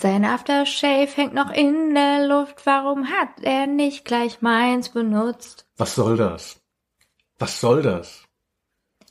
Sein 0.00 0.24
Aftershave 0.24 1.08
hängt 1.16 1.34
noch 1.34 1.50
in 1.50 1.92
der 1.94 2.28
Luft. 2.28 2.64
Warum 2.66 3.10
hat 3.10 3.40
er 3.42 3.66
nicht 3.66 4.04
gleich 4.04 4.40
meins 4.40 4.90
benutzt? 4.90 5.66
Was 5.76 5.96
soll 5.96 6.16
das? 6.16 6.60
Was 7.38 7.60
soll 7.60 7.82
das? 7.82 8.22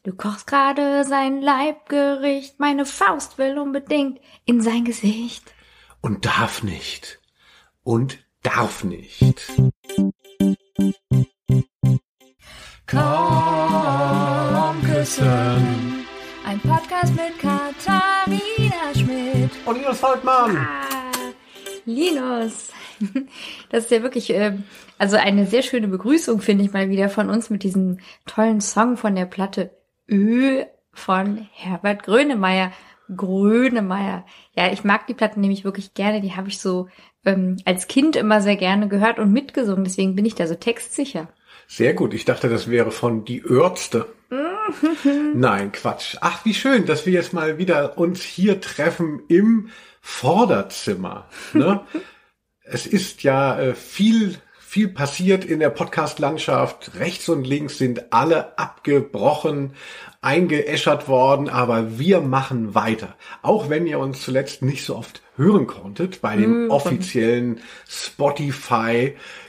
Du 0.03 0.15
kochst 0.15 0.47
gerade 0.47 1.03
sein 1.03 1.41
Leibgericht. 1.41 2.57
Meine 2.59 2.85
Faust 2.85 3.37
will 3.37 3.57
unbedingt 3.57 4.21
in 4.45 4.61
sein 4.61 4.85
Gesicht. 4.85 5.53
Und 5.99 6.25
darf 6.25 6.63
nicht. 6.63 7.19
Und 7.83 8.19
darf 8.41 8.85
nicht. 8.85 9.45
Komm 12.85 13.01
küssen. 14.85 16.05
Ein 16.45 16.61
Podcast 16.61 17.13
mit 17.13 17.37
Katharina. 17.39 18.56
Und 19.67 19.77
Linus 19.77 19.99
Volkmann. 19.99 20.57
Ah, 20.57 21.33
Linus. 21.85 22.71
Das 23.69 23.83
ist 23.83 23.91
ja 23.91 24.01
wirklich, 24.01 24.31
äh, 24.31 24.57
also 24.97 25.17
eine 25.17 25.45
sehr 25.45 25.61
schöne 25.61 25.87
Begrüßung, 25.87 26.41
finde 26.41 26.63
ich 26.63 26.73
mal 26.73 26.89
wieder 26.89 27.09
von 27.09 27.29
uns 27.29 27.51
mit 27.51 27.61
diesem 27.61 27.99
tollen 28.25 28.59
Song 28.59 28.97
von 28.97 29.13
der 29.13 29.25
Platte 29.25 29.69
Ö 30.09 30.63
von 30.93 31.47
Herbert 31.51 32.03
Grönemeyer. 32.03 32.71
Grönemeyer. 33.15 34.25
Ja, 34.55 34.71
ich 34.71 34.83
mag 34.83 35.05
die 35.05 35.13
Platten 35.13 35.41
nämlich 35.41 35.63
wirklich 35.63 35.93
gerne. 35.93 36.21
Die 36.21 36.35
habe 36.35 36.47
ich 36.47 36.59
so 36.59 36.87
ähm, 37.25 37.57
als 37.65 37.87
Kind 37.87 38.15
immer 38.15 38.41
sehr 38.41 38.55
gerne 38.55 38.87
gehört 38.87 39.19
und 39.19 39.31
mitgesungen. 39.31 39.83
Deswegen 39.83 40.15
bin 40.15 40.25
ich 40.25 40.33
da 40.33 40.47
so 40.47 40.55
textsicher. 40.55 41.27
Sehr 41.67 41.93
gut. 41.93 42.13
Ich 42.13 42.25
dachte, 42.25 42.49
das 42.49 42.69
wäre 42.69 42.91
von 42.91 43.25
Die 43.25 43.43
Ärzte. 43.47 44.07
Nein, 45.33 45.71
Quatsch. 45.71 46.17
Ach, 46.21 46.43
wie 46.45 46.53
schön, 46.53 46.85
dass 46.85 47.05
wir 47.05 47.13
jetzt 47.13 47.33
mal 47.33 47.57
wieder 47.57 47.97
uns 47.97 48.21
hier 48.21 48.61
treffen 48.61 49.21
im 49.27 49.69
Vorderzimmer. 50.01 51.27
Ne? 51.53 51.81
es 52.63 52.85
ist 52.85 53.23
ja 53.23 53.59
äh, 53.59 53.75
viel, 53.75 54.35
viel 54.59 54.87
passiert 54.89 55.45
in 55.45 55.59
der 55.59 55.69
Podcast-Landschaft. 55.69 56.91
Rechts 56.95 57.29
und 57.29 57.45
links 57.45 57.77
sind 57.77 58.11
alle 58.13 58.57
abgebrochen, 58.57 59.73
eingeäschert 60.21 61.07
worden, 61.07 61.49
aber 61.49 61.97
wir 61.99 62.21
machen 62.21 62.75
weiter. 62.75 63.15
Auch 63.41 63.69
wenn 63.69 63.87
ihr 63.87 63.99
uns 63.99 64.21
zuletzt 64.21 64.61
nicht 64.61 64.83
so 64.85 64.95
oft 64.95 65.21
hören 65.35 65.67
konntet 65.67 66.21
bei 66.21 66.35
dem 66.35 66.65
Mhm. 66.65 66.71
offiziellen 66.71 67.61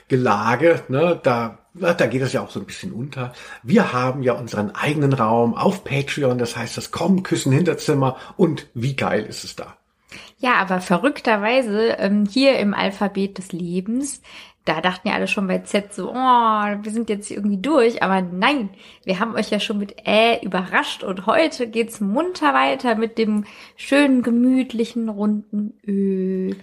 Spotify-Gelage, 0.09 0.83
ne, 0.89 1.19
da 1.21 1.57
da 1.73 2.07
geht 2.07 2.23
es 2.23 2.33
ja 2.33 2.41
auch 2.41 2.49
so 2.49 2.59
ein 2.59 2.65
bisschen 2.65 2.91
unter. 2.91 3.31
Wir 3.63 3.93
haben 3.93 4.23
ja 4.23 4.33
unseren 4.33 4.71
eigenen 4.75 5.13
Raum 5.13 5.53
auf 5.53 5.83
Patreon, 5.83 6.37
das 6.37 6.57
heißt 6.57 6.75
das 6.75 6.91
Kommen, 6.91 7.23
Küssen, 7.23 7.53
Hinterzimmer 7.53 8.17
und 8.35 8.67
wie 8.73 8.95
geil 8.95 9.23
ist 9.23 9.43
es 9.43 9.55
da? 9.55 9.77
Ja, 10.39 10.55
aber 10.55 10.81
verrückterweise 10.81 11.91
ähm, 11.99 12.25
hier 12.25 12.57
im 12.57 12.73
Alphabet 12.73 13.37
des 13.37 13.51
Lebens, 13.51 14.21
da 14.65 14.81
dachten 14.81 15.07
ja 15.07 15.13
alle 15.13 15.27
schon 15.27 15.47
bei 15.47 15.59
Z 15.59 15.93
so, 15.93 16.09
oh, 16.11 16.13
wir 16.13 16.91
sind 16.91 17.09
jetzt 17.09 17.31
irgendwie 17.31 17.61
durch. 17.61 18.03
Aber 18.03 18.21
nein, 18.21 18.69
wir 19.05 19.19
haben 19.19 19.35
euch 19.35 19.51
ja 19.51 19.59
schon 19.59 19.77
mit 19.77 20.05
Ä 20.05 20.39
überrascht 20.41 21.03
und 21.03 21.27
heute 21.27 21.67
geht's 21.67 22.01
munter 22.01 22.53
weiter 22.53 22.95
mit 22.95 23.17
dem 23.17 23.45
schönen, 23.77 24.21
gemütlichen, 24.21 25.07
runden 25.07 25.79
Ö. 25.85 26.55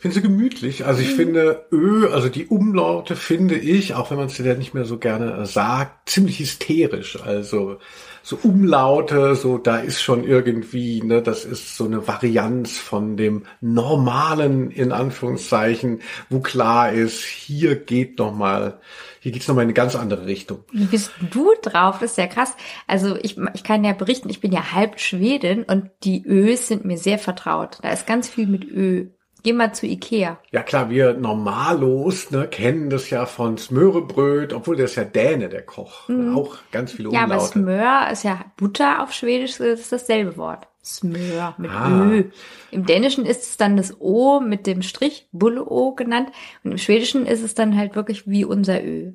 Finde 0.00 0.14
sie 0.14 0.22
gemütlich. 0.22 0.86
Also 0.86 1.02
ich 1.02 1.10
finde 1.12 1.66
Ö, 1.70 2.08
also 2.08 2.30
die 2.30 2.46
Umlaute 2.46 3.16
finde 3.16 3.56
ich, 3.56 3.92
auch 3.92 4.10
wenn 4.10 4.16
man 4.16 4.28
es 4.28 4.38
ja 4.38 4.54
nicht 4.54 4.72
mehr 4.72 4.86
so 4.86 4.96
gerne 4.96 5.34
äh, 5.34 5.44
sagt, 5.44 6.08
ziemlich 6.08 6.38
hysterisch. 6.38 7.20
Also 7.22 7.76
so 8.22 8.38
Umlaute, 8.42 9.34
so 9.34 9.58
da 9.58 9.76
ist 9.76 10.00
schon 10.00 10.24
irgendwie, 10.24 11.02
ne, 11.02 11.20
das 11.20 11.44
ist 11.44 11.76
so 11.76 11.84
eine 11.84 12.08
Varianz 12.08 12.78
von 12.78 13.18
dem 13.18 13.44
normalen 13.60 14.70
in 14.70 14.92
Anführungszeichen, 14.92 16.00
wo 16.30 16.40
klar 16.40 16.92
ist, 16.92 17.22
hier 17.22 17.76
geht 17.76 18.18
noch 18.18 18.34
mal, 18.34 18.80
hier 19.20 19.32
geht's 19.32 19.48
noch 19.48 19.54
mal 19.54 19.60
in 19.60 19.66
eine 19.66 19.74
ganz 19.74 19.96
andere 19.96 20.24
Richtung. 20.24 20.64
Wie 20.72 20.86
bist 20.86 21.12
du 21.30 21.52
drauf? 21.60 21.98
Das 22.00 22.12
ist 22.12 22.16
ja 22.16 22.26
krass. 22.26 22.56
Also 22.86 23.16
ich, 23.16 23.36
ich 23.52 23.64
kann 23.64 23.84
ja 23.84 23.92
berichten, 23.92 24.30
ich 24.30 24.40
bin 24.40 24.50
ja 24.50 24.72
halb 24.72 24.98
Schwedin 24.98 25.64
und 25.64 25.90
die 26.04 26.24
Ös 26.26 26.68
sind 26.68 26.86
mir 26.86 26.96
sehr 26.96 27.18
vertraut. 27.18 27.80
Da 27.82 27.90
ist 27.90 28.06
ganz 28.06 28.30
viel 28.30 28.46
mit 28.46 28.64
Ö. 28.64 29.08
Geh 29.42 29.52
mal 29.52 29.72
zu 29.74 29.86
Ikea. 29.86 30.38
Ja 30.50 30.62
klar, 30.62 30.90
wir 30.90 31.14
Normalos 31.14 32.30
ne, 32.30 32.46
kennen 32.48 32.90
das 32.90 33.08
ja 33.10 33.26
von 33.26 33.56
Smörebröt, 33.58 34.52
obwohl 34.52 34.76
der 34.76 34.84
ist 34.86 34.96
ja 34.96 35.04
Däne, 35.04 35.48
der 35.48 35.62
Koch. 35.62 36.08
Ne, 36.08 36.34
Auch 36.36 36.56
ganz 36.72 36.92
viele 36.92 37.08
Mhm. 37.08 37.14
Ja, 37.14 37.24
Umlaute. 37.24 37.40
aber 37.42 37.52
Smör 37.52 38.08
ist 38.12 38.24
ja 38.24 38.44
Butter 38.56 39.02
auf 39.02 39.12
Schwedisch, 39.12 39.58
das 39.58 39.80
ist 39.80 39.92
dasselbe 39.92 40.36
Wort. 40.36 40.66
Smör 40.84 41.54
mit 41.58 41.70
Ah. 41.70 42.04
Ö. 42.10 42.24
Im 42.70 42.86
Dänischen 42.86 43.26
ist 43.26 43.42
es 43.42 43.56
dann 43.56 43.76
das 43.76 44.00
O 44.00 44.40
mit 44.40 44.66
dem 44.66 44.82
Strich, 44.82 45.28
Bulle 45.32 45.64
O 45.64 45.94
genannt. 45.94 46.30
Und 46.64 46.72
im 46.72 46.78
Schwedischen 46.78 47.26
ist 47.26 47.42
es 47.42 47.54
dann 47.54 47.76
halt 47.76 47.94
wirklich 47.96 48.26
wie 48.28 48.44
unser 48.44 48.82
Ö. 48.82 49.12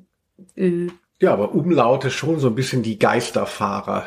Ö. 0.56 0.88
Ja, 1.20 1.32
aber 1.32 1.54
Umlaute 1.54 2.10
schon 2.10 2.38
so 2.38 2.48
ein 2.48 2.54
bisschen 2.54 2.82
die 2.82 2.98
Geisterfahrer 2.98 4.06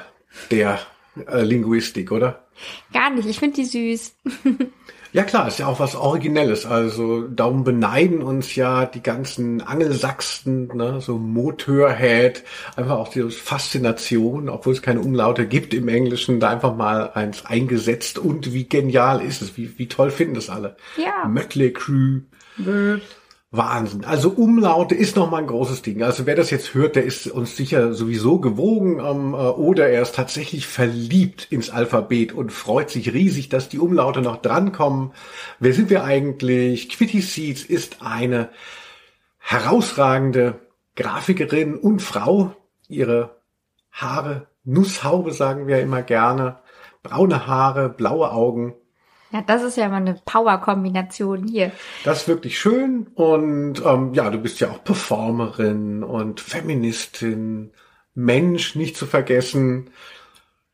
der 0.52 0.80
äh, 1.28 1.42
Linguistik, 1.42 2.12
oder? 2.12 2.46
Gar 2.94 3.10
nicht, 3.10 3.28
ich 3.28 3.40
finde 3.40 3.56
die 3.56 3.66
süß. 3.66 4.16
Ja 5.12 5.24
klar, 5.24 5.48
ist 5.48 5.58
ja 5.58 5.66
auch 5.68 5.80
was 5.80 5.96
Originelles. 5.96 6.66
Also 6.66 7.28
darum 7.28 7.64
beneiden 7.64 8.22
uns 8.22 8.56
ja 8.56 8.86
die 8.86 9.02
ganzen 9.02 9.62
Angelsachsen, 9.62 10.68
ne, 10.76 11.02
so 11.02 11.18
Motorhead, 11.18 12.44
einfach 12.76 12.98
auch 12.98 13.08
diese 13.08 13.32
Faszination, 13.32 14.50
obwohl 14.50 14.74
es 14.74 14.82
keine 14.82 15.02
Umlaute 15.02 15.48
gibt 15.48 15.74
im 15.74 15.88
Englischen, 15.88 16.40
da 16.40 16.50
einfach 16.50 16.76
mal 16.76 17.12
eins 17.14 17.46
eingesetzt 17.46 18.20
und 18.20 18.54
wie 18.54 18.70
genial 18.70 19.22
ist 19.22 19.42
es, 19.42 19.58
wie, 19.58 19.78
wie 19.80 19.88
toll 19.88 20.12
finden 20.12 20.36
das 20.36 20.50
alle. 20.50 20.76
Ja. 20.98 21.28
Mötley 21.28 21.74
Crew. 21.74 22.22
Wahnsinn. 23.52 24.06
Also 24.06 24.30
Umlaute 24.30 24.94
ist 24.94 25.16
nochmal 25.16 25.42
ein 25.42 25.48
großes 25.48 25.82
Ding. 25.82 26.04
Also 26.04 26.28
wer 26.28 26.36
das 26.36 26.52
jetzt 26.52 26.76
hört, 26.76 26.96
der 26.96 27.06
ist 27.06 27.26
uns 27.28 27.56
sicher 27.56 27.94
sowieso 27.94 28.40
gewogen 28.40 29.00
ähm, 29.00 29.34
äh, 29.34 29.38
oder 29.38 29.90
er 29.90 30.04
ist 30.04 30.14
tatsächlich 30.14 30.68
verliebt 30.68 31.48
ins 31.50 31.72
Alphabet 31.72 32.32
und 32.32 32.52
freut 32.52 32.92
sich 32.92 33.12
riesig, 33.12 33.50
dass 33.50 33.68
die 33.68 33.80
Umlaute 33.80 34.22
noch 34.22 34.38
drankommen. 34.38 35.14
Wer 35.60 35.74
sind 35.74 35.90
wir 35.90 36.04
eigentlich? 36.04 36.90
Quitty 36.90 37.22
Seeds 37.22 37.64
ist 37.64 38.04
eine 38.04 38.50
herausragende 39.40 40.60
Grafikerin 40.96 41.76
und 41.76 42.04
Frau. 42.04 42.56
Ihre 42.88 43.38
Haare, 43.92 44.48
Nusshaube 44.64 45.32
sagen 45.32 45.66
wir 45.66 45.80
immer 45.80 46.04
gerne, 46.04 46.60
braune 47.02 47.48
Haare, 47.48 47.90
blaue 47.90 48.32
Augen. 48.32 48.76
Ja, 49.32 49.42
das 49.44 49.62
ist 49.64 49.78
ja 49.78 49.90
mal 49.90 49.98
eine 49.98 50.16
Power-Kombination 50.26 51.48
hier. 51.48 51.72
Das 52.04 52.22
ist 52.22 52.28
wirklich 52.28 52.60
schön 52.60 53.08
und 53.14 53.84
ähm, 53.86 54.14
ja, 54.14 54.30
du 54.30 54.40
bist 54.40 54.60
ja 54.60 54.70
auch 54.72 54.84
Performerin 54.84 56.04
und 56.04 56.40
Feministin, 56.42 57.72
Mensch 58.16 58.76
nicht 58.76 58.98
zu 58.98 59.06
vergessen. 59.06 59.92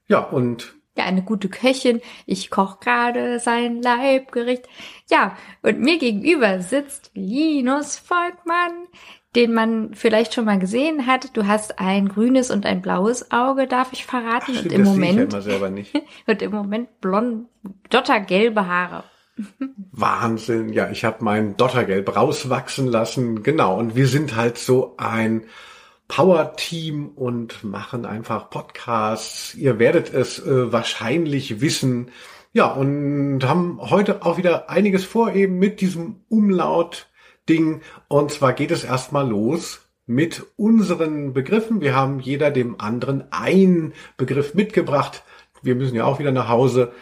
Ja, 0.08 0.20
und 0.20 0.76
Ja, 0.98 1.06
eine 1.06 1.24
gute 1.24 1.50
Köchin. 1.50 2.02
Ich 2.26 2.50
koch 2.50 2.80
gerade 2.80 3.40
sein 3.40 3.82
Leibgericht. 3.82 4.68
Ja, 5.10 5.36
und 5.62 5.80
mir 5.82 5.98
gegenüber 6.00 6.62
sitzt 6.62 7.12
Linus 7.14 7.98
Volkmann, 7.98 8.88
den 9.36 9.54
man 9.54 9.94
vielleicht 9.94 10.34
schon 10.34 10.46
mal 10.46 10.60
gesehen 10.60 11.08
hat. 11.08 11.36
Du 11.36 11.46
hast 11.46 11.80
ein 11.80 12.08
grünes 12.08 12.52
und 12.52 12.66
ein 12.66 12.82
blaues 12.82 13.32
Auge, 13.32 13.68
darf 13.68 13.92
ich 13.92 14.06
verraten. 14.06 14.56
stimmt, 14.56 14.66
und 14.66 14.72
im 14.72 14.84
das 14.84 14.94
sehe 14.94 15.04
ich 15.04 15.08
ja 15.08 15.14
Moment, 15.14 15.34
immer 15.34 15.42
selber 15.42 15.70
nicht. 15.70 15.94
und 16.28 16.42
im 16.42 16.52
Moment 16.52 17.02
blond, 17.02 17.48
dottergelbe 17.90 18.66
Haare. 18.68 19.04
Wahnsinn. 19.92 20.70
Ja, 20.70 20.90
ich 20.90 21.04
habe 21.04 21.24
mein 21.24 21.58
Dottergelb 21.58 22.16
rauswachsen 22.16 22.88
lassen. 22.88 23.44
Genau. 23.44 23.78
Und 23.78 23.96
wir 23.96 24.08
sind 24.08 24.36
halt 24.36 24.58
so 24.58 24.96
ein 24.98 25.44
Power-Team 26.08 27.10
und 27.10 27.64
machen 27.64 28.06
einfach 28.06 28.50
Podcasts. 28.50 29.56
Ihr 29.56 29.80
werdet 29.80 30.14
es 30.14 30.40
äh, 30.40 30.72
wahrscheinlich 30.72 31.60
wissen. 31.62 32.12
Ja, 32.54 32.68
und 32.68 33.42
haben 33.44 33.80
heute 33.82 34.24
auch 34.26 34.38
wieder 34.38 34.70
einiges 34.70 35.04
vor 35.04 35.34
eben 35.34 35.60
mit 35.60 35.82
diesem 35.82 36.22
Umlaut-Ding. 37.46 37.82
Und 38.08 38.32
zwar 38.32 38.54
geht 38.54 38.72
es 38.72 38.84
erstmal 38.84 39.28
los 39.28 39.82
mit 40.06 40.46
unseren 40.56 41.34
Begriffen. 41.34 41.82
Wir 41.82 41.96
haben 41.96 42.20
jeder 42.20 42.52
dem 42.52 42.80
anderen 42.80 43.26
einen 43.32 43.94
Begriff 44.18 44.54
mitgebracht. 44.54 45.24
Wir 45.62 45.76
müssen 45.76 45.96
ja 45.96 46.06
auch 46.06 46.20
wieder 46.20 46.32
nach 46.32 46.48
Hause. 46.48 46.94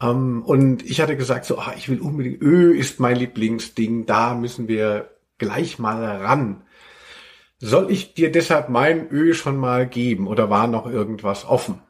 Ähm, 0.00 0.42
und 0.44 0.84
ich 0.84 1.00
hatte 1.00 1.16
gesagt, 1.16 1.46
so, 1.46 1.58
ah, 1.58 1.74
ich 1.76 1.88
will 1.88 2.00
unbedingt, 2.00 2.42
Ö 2.42 2.72
ist 2.74 3.00
mein 3.00 3.16
Lieblingsding, 3.16 4.06
da 4.06 4.34
müssen 4.34 4.68
wir 4.68 5.10
gleich 5.38 5.78
mal 5.78 6.04
ran. 6.04 6.62
Soll 7.58 7.90
ich 7.90 8.14
dir 8.14 8.30
deshalb 8.30 8.70
mein 8.70 9.10
Ö 9.10 9.34
schon 9.34 9.58
mal 9.58 9.86
geben 9.86 10.26
oder 10.26 10.48
war 10.48 10.66
noch 10.66 10.86
irgendwas 10.86 11.46
offen? 11.46 11.80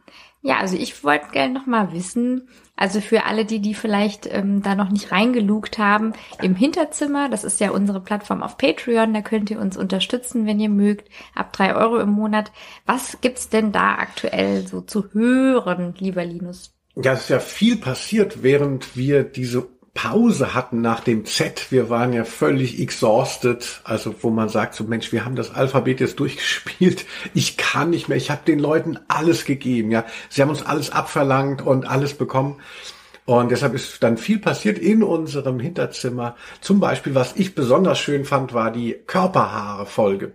Ja, 0.43 0.59
also 0.59 0.77
ich 0.77 1.05
wollte 1.05 1.29
gerne 1.33 1.55
noch 1.55 1.67
mal 1.67 1.93
wissen, 1.93 2.49
also 2.81 3.03
für 3.03 3.27
alle, 3.27 3.45
die, 3.45 3.61
die 3.61 3.75
vielleicht 3.75 4.27
ähm, 4.27 4.63
da 4.63 4.75
noch 4.75 4.89
nicht 4.89 5.13
reingelugt 5.13 5.77
haben, 5.77 6.15
im 6.43 6.57
Hinterzimmer, 6.57 7.29
das 7.29 7.45
ist 7.45 7.61
ja 7.61 7.73
unsere 7.73 8.01
Plattform 8.01 8.43
auf 8.43 8.57
Patreon, 8.57 9.13
da 9.13 9.21
könnt 9.21 9.51
ihr 9.51 9.61
uns 9.61 9.77
unterstützen, 9.77 10.47
wenn 10.47 10.59
ihr 10.59 10.71
mögt, 10.71 11.11
ab 11.35 11.53
drei 11.53 11.77
Euro 11.77 11.99
im 11.99 12.09
Monat. 12.09 12.53
Was 12.87 13.21
gibt's 13.21 13.51
denn 13.51 13.71
da 13.71 13.97
aktuell 13.97 14.67
so 14.67 14.81
zu 14.81 15.13
hören, 15.13 15.95
lieber 15.99 16.25
Linus? 16.25 16.73
Ja, 16.97 17.13
es 17.13 17.21
ist 17.25 17.29
ja 17.29 17.39
viel 17.39 17.77
passiert, 17.77 18.43
während 18.43 18.97
wir 18.97 19.25
diese 19.25 19.69
Pause 20.03 20.55
hatten 20.55 20.81
nach 20.81 21.01
dem 21.01 21.27
Z. 21.27 21.71
Wir 21.71 21.91
waren 21.91 22.15
ja 22.15 22.25
völlig 22.25 22.81
exhausted. 22.81 23.83
Also 23.85 24.15
wo 24.23 24.31
man 24.31 24.49
sagt, 24.49 24.75
so 24.75 24.85
Mensch, 24.85 25.13
wir 25.13 25.27
haben 25.27 25.37
das 25.37 25.55
Alphabet 25.55 26.01
jetzt 26.01 26.19
durchgespielt. 26.21 27.05
Ich 27.35 27.59
kann 27.59 27.91
nicht 27.91 28.09
mehr. 28.09 28.17
Ich 28.17 28.31
habe 28.31 28.41
den 28.47 28.61
Leuten 28.61 28.99
alles 29.09 29.45
gegeben. 29.45 29.91
Ja, 29.91 30.07
sie 30.31 30.41
haben 30.41 30.49
uns 30.49 30.65
alles 30.65 30.91
abverlangt 30.91 31.61
und 31.61 31.87
alles 31.87 32.15
bekommen. 32.15 32.57
Und 33.39 33.53
deshalb 33.53 33.75
ist 33.75 34.03
dann 34.03 34.17
viel 34.17 34.41
passiert 34.41 34.77
in 34.77 35.05
unserem 35.05 35.61
Hinterzimmer. 35.61 36.35
Zum 36.61 36.81
Beispiel, 36.81 37.15
was 37.15 37.37
ich 37.37 37.55
besonders 37.55 38.01
schön 38.01 38.25
fand, 38.25 38.55
war 38.55 38.73
die 38.73 38.97
Körperhaare-Folge. 39.07 40.33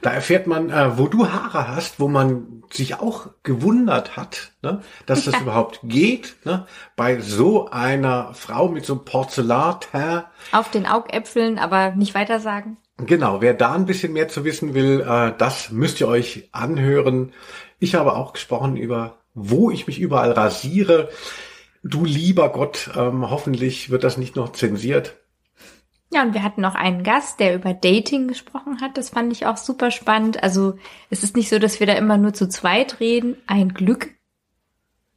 Da 0.00 0.12
erfährt 0.12 0.46
man, 0.46 0.70
äh, 0.70 0.96
wo 0.96 1.08
du 1.08 1.28
Haare 1.28 1.68
hast, 1.68 2.00
wo 2.00 2.08
man 2.08 2.62
sich 2.70 2.98
auch 2.98 3.28
gewundert 3.42 4.16
hat, 4.16 4.52
ne, 4.62 4.80
dass 5.04 5.26
das 5.26 5.38
überhaupt 5.42 5.80
geht, 5.82 6.36
ne, 6.44 6.66
bei 6.96 7.20
so 7.20 7.68
einer 7.68 8.32
Frau 8.32 8.68
mit 8.68 8.86
so 8.86 8.94
einem 8.94 9.04
Porzellanteint. 9.04 10.24
Auf 10.52 10.70
den 10.70 10.86
Augäpfeln, 10.86 11.58
aber 11.58 11.90
nicht 11.90 12.14
weiter 12.14 12.40
sagen. 12.40 12.78
Genau, 12.96 13.42
wer 13.42 13.52
da 13.52 13.74
ein 13.74 13.84
bisschen 13.84 14.14
mehr 14.14 14.28
zu 14.28 14.42
wissen 14.44 14.72
will, 14.72 15.04
äh, 15.06 15.32
das 15.36 15.70
müsst 15.70 16.00
ihr 16.00 16.08
euch 16.08 16.48
anhören. 16.52 17.34
Ich 17.78 17.94
habe 17.94 18.14
auch 18.14 18.32
gesprochen 18.32 18.78
über, 18.78 19.18
wo 19.34 19.70
ich 19.70 19.86
mich 19.86 20.00
überall 20.00 20.32
rasiere. 20.32 21.10
Du 21.82 22.04
lieber 22.04 22.50
Gott, 22.50 22.90
ähm, 22.96 23.28
hoffentlich 23.28 23.90
wird 23.90 24.04
das 24.04 24.16
nicht 24.16 24.36
noch 24.36 24.52
zensiert. 24.52 25.16
Ja, 26.12 26.22
und 26.22 26.34
wir 26.34 26.42
hatten 26.42 26.60
noch 26.60 26.74
einen 26.74 27.04
Gast, 27.04 27.40
der 27.40 27.54
über 27.54 27.72
Dating 27.72 28.28
gesprochen 28.28 28.80
hat. 28.82 28.98
Das 28.98 29.08
fand 29.08 29.32
ich 29.32 29.46
auch 29.46 29.56
super 29.56 29.90
spannend. 29.90 30.42
Also 30.42 30.74
es 31.08 31.24
ist 31.24 31.36
nicht 31.36 31.48
so, 31.48 31.58
dass 31.58 31.80
wir 31.80 31.86
da 31.86 31.94
immer 31.94 32.18
nur 32.18 32.34
zu 32.34 32.48
zweit 32.48 33.00
reden. 33.00 33.36
Ein 33.46 33.70
Glück. 33.72 34.10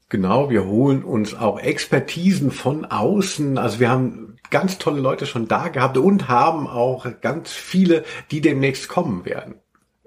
Genau, 0.08 0.50
wir 0.50 0.66
holen 0.66 1.04
uns 1.04 1.34
auch 1.34 1.60
Expertisen 1.60 2.50
von 2.50 2.86
außen. 2.86 3.58
Also 3.58 3.80
wir 3.80 3.90
haben 3.90 4.38
ganz 4.50 4.78
tolle 4.78 5.02
Leute 5.02 5.26
schon 5.26 5.48
da 5.48 5.68
gehabt 5.68 5.98
und 5.98 6.30
haben 6.30 6.68
auch 6.68 7.06
ganz 7.22 7.52
viele, 7.52 8.06
die 8.32 8.40
demnächst 8.40 8.88
kommen 8.88 9.26
werden. 9.26 9.56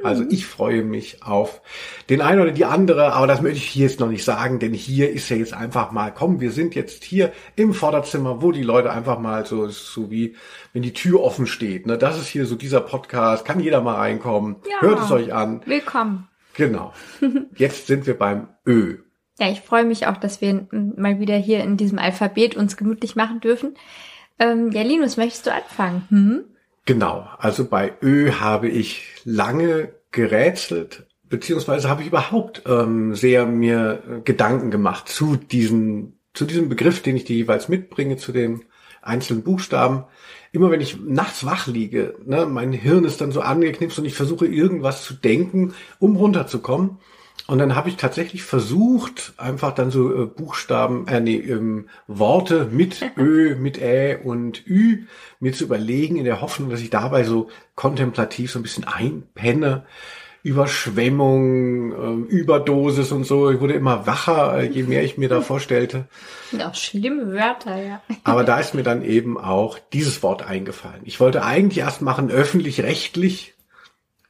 Also 0.02 0.22
mhm. 0.22 0.28
ich 0.30 0.46
freue 0.46 0.82
mich 0.82 1.22
auf 1.22 1.60
den 2.08 2.20
einen 2.20 2.40
oder 2.40 2.52
die 2.52 2.64
andere, 2.64 3.12
aber 3.12 3.26
das 3.26 3.42
möchte 3.42 3.58
ich 3.58 3.68
hier 3.68 3.86
jetzt 3.86 4.00
noch 4.00 4.08
nicht 4.08 4.24
sagen, 4.24 4.58
denn 4.58 4.72
hier 4.72 5.10
ist 5.10 5.28
ja 5.28 5.36
jetzt 5.36 5.54
einfach 5.54 5.90
mal, 5.90 6.12
komm, 6.12 6.40
wir 6.40 6.52
sind 6.52 6.74
jetzt 6.74 7.04
hier 7.04 7.32
im 7.56 7.74
Vorderzimmer, 7.74 8.42
wo 8.42 8.52
die 8.52 8.62
Leute 8.62 8.90
einfach 8.90 9.18
mal 9.18 9.44
so, 9.44 9.68
so 9.68 10.10
wie, 10.10 10.36
wenn 10.72 10.82
die 10.82 10.92
Tür 10.92 11.20
offen 11.20 11.46
steht, 11.46 11.86
ne, 11.86 11.98
das 11.98 12.18
ist 12.18 12.28
hier 12.28 12.46
so 12.46 12.54
dieser 12.54 12.80
Podcast, 12.80 13.44
kann 13.44 13.60
jeder 13.60 13.80
mal 13.80 13.96
reinkommen, 13.96 14.56
ja, 14.68 14.80
hört 14.80 15.00
es 15.00 15.10
euch 15.10 15.32
an. 15.32 15.62
Willkommen. 15.64 16.28
Genau. 16.54 16.92
Jetzt 17.56 17.86
sind 17.86 18.06
wir 18.06 18.18
beim 18.18 18.48
Ö. 18.66 18.98
Ja, 19.38 19.48
ich 19.50 19.60
freue 19.60 19.84
mich 19.84 20.06
auch, 20.06 20.16
dass 20.16 20.40
wir 20.40 20.66
mal 20.72 21.20
wieder 21.20 21.36
hier 21.36 21.62
in 21.62 21.76
diesem 21.76 21.98
Alphabet 21.98 22.56
uns 22.56 22.76
gemütlich 22.76 23.14
machen 23.14 23.40
dürfen. 23.40 23.76
Ähm, 24.40 24.72
ja, 24.72 24.82
Linus, 24.82 25.16
möchtest 25.16 25.46
du 25.46 25.52
anfangen? 25.52 26.04
Hm? 26.10 26.44
Genau, 26.88 27.28
also 27.36 27.66
bei 27.66 27.92
Ö 28.00 28.32
habe 28.40 28.66
ich 28.66 29.02
lange 29.24 29.92
gerätselt, 30.10 31.06
beziehungsweise 31.24 31.86
habe 31.86 32.00
ich 32.00 32.08
überhaupt 32.08 32.62
ähm, 32.64 33.14
sehr 33.14 33.44
mir 33.44 34.22
Gedanken 34.24 34.70
gemacht 34.70 35.06
zu 35.06 35.36
diesen, 35.36 36.18
zu 36.32 36.46
diesem 36.46 36.70
Begriff, 36.70 37.02
den 37.02 37.14
ich 37.14 37.24
dir 37.24 37.36
jeweils 37.36 37.68
mitbringe, 37.68 38.16
zu 38.16 38.32
den 38.32 38.64
einzelnen 39.02 39.42
Buchstaben. 39.42 40.04
Immer 40.50 40.70
wenn 40.70 40.80
ich 40.80 40.98
nachts 40.98 41.44
wach 41.44 41.66
liege, 41.66 42.14
ne, 42.24 42.46
mein 42.46 42.72
Hirn 42.72 43.04
ist 43.04 43.20
dann 43.20 43.32
so 43.32 43.42
angeknipst 43.42 43.98
und 43.98 44.06
ich 44.06 44.14
versuche 44.14 44.46
irgendwas 44.46 45.04
zu 45.04 45.12
denken, 45.12 45.74
um 45.98 46.16
runterzukommen. 46.16 47.00
Und 47.48 47.56
dann 47.58 47.74
habe 47.74 47.88
ich 47.88 47.96
tatsächlich 47.96 48.42
versucht, 48.42 49.32
einfach 49.38 49.72
dann 49.72 49.90
so 49.90 50.14
äh, 50.14 50.26
Buchstaben, 50.26 51.08
äh, 51.08 51.18
nee, 51.18 51.38
ähm, 51.38 51.88
Worte 52.06 52.68
mit 52.70 53.00
Ö, 53.16 53.56
mit 53.56 53.80
Ä 53.80 54.18
und 54.22 54.66
Ü 54.66 55.06
mir 55.40 55.54
zu 55.54 55.64
überlegen, 55.64 56.16
in 56.16 56.26
der 56.26 56.42
Hoffnung, 56.42 56.68
dass 56.68 56.82
ich 56.82 56.90
dabei 56.90 57.24
so 57.24 57.48
kontemplativ 57.74 58.52
so 58.52 58.58
ein 58.58 58.62
bisschen 58.62 58.84
einpenne. 58.84 59.86
Überschwemmung, 60.42 61.92
äh, 62.28 62.30
Überdosis 62.30 63.12
und 63.12 63.24
so. 63.24 63.50
Ich 63.50 63.60
wurde 63.60 63.72
immer 63.72 64.06
wacher, 64.06 64.58
äh, 64.58 64.66
je 64.66 64.82
mehr 64.82 65.02
ich 65.02 65.16
mir 65.16 65.30
da 65.30 65.40
vorstellte. 65.40 66.06
Auch 66.62 66.74
schlimme 66.74 67.32
Wörter, 67.32 67.82
ja. 67.82 68.02
Aber 68.24 68.44
da 68.44 68.60
ist 68.60 68.74
mir 68.74 68.82
dann 68.82 69.02
eben 69.02 69.38
auch 69.38 69.78
dieses 69.94 70.22
Wort 70.22 70.42
eingefallen. 70.42 71.00
Ich 71.04 71.18
wollte 71.18 71.42
eigentlich 71.42 71.78
erst 71.78 72.02
machen 72.02 72.30
öffentlich-rechtlich, 72.30 73.54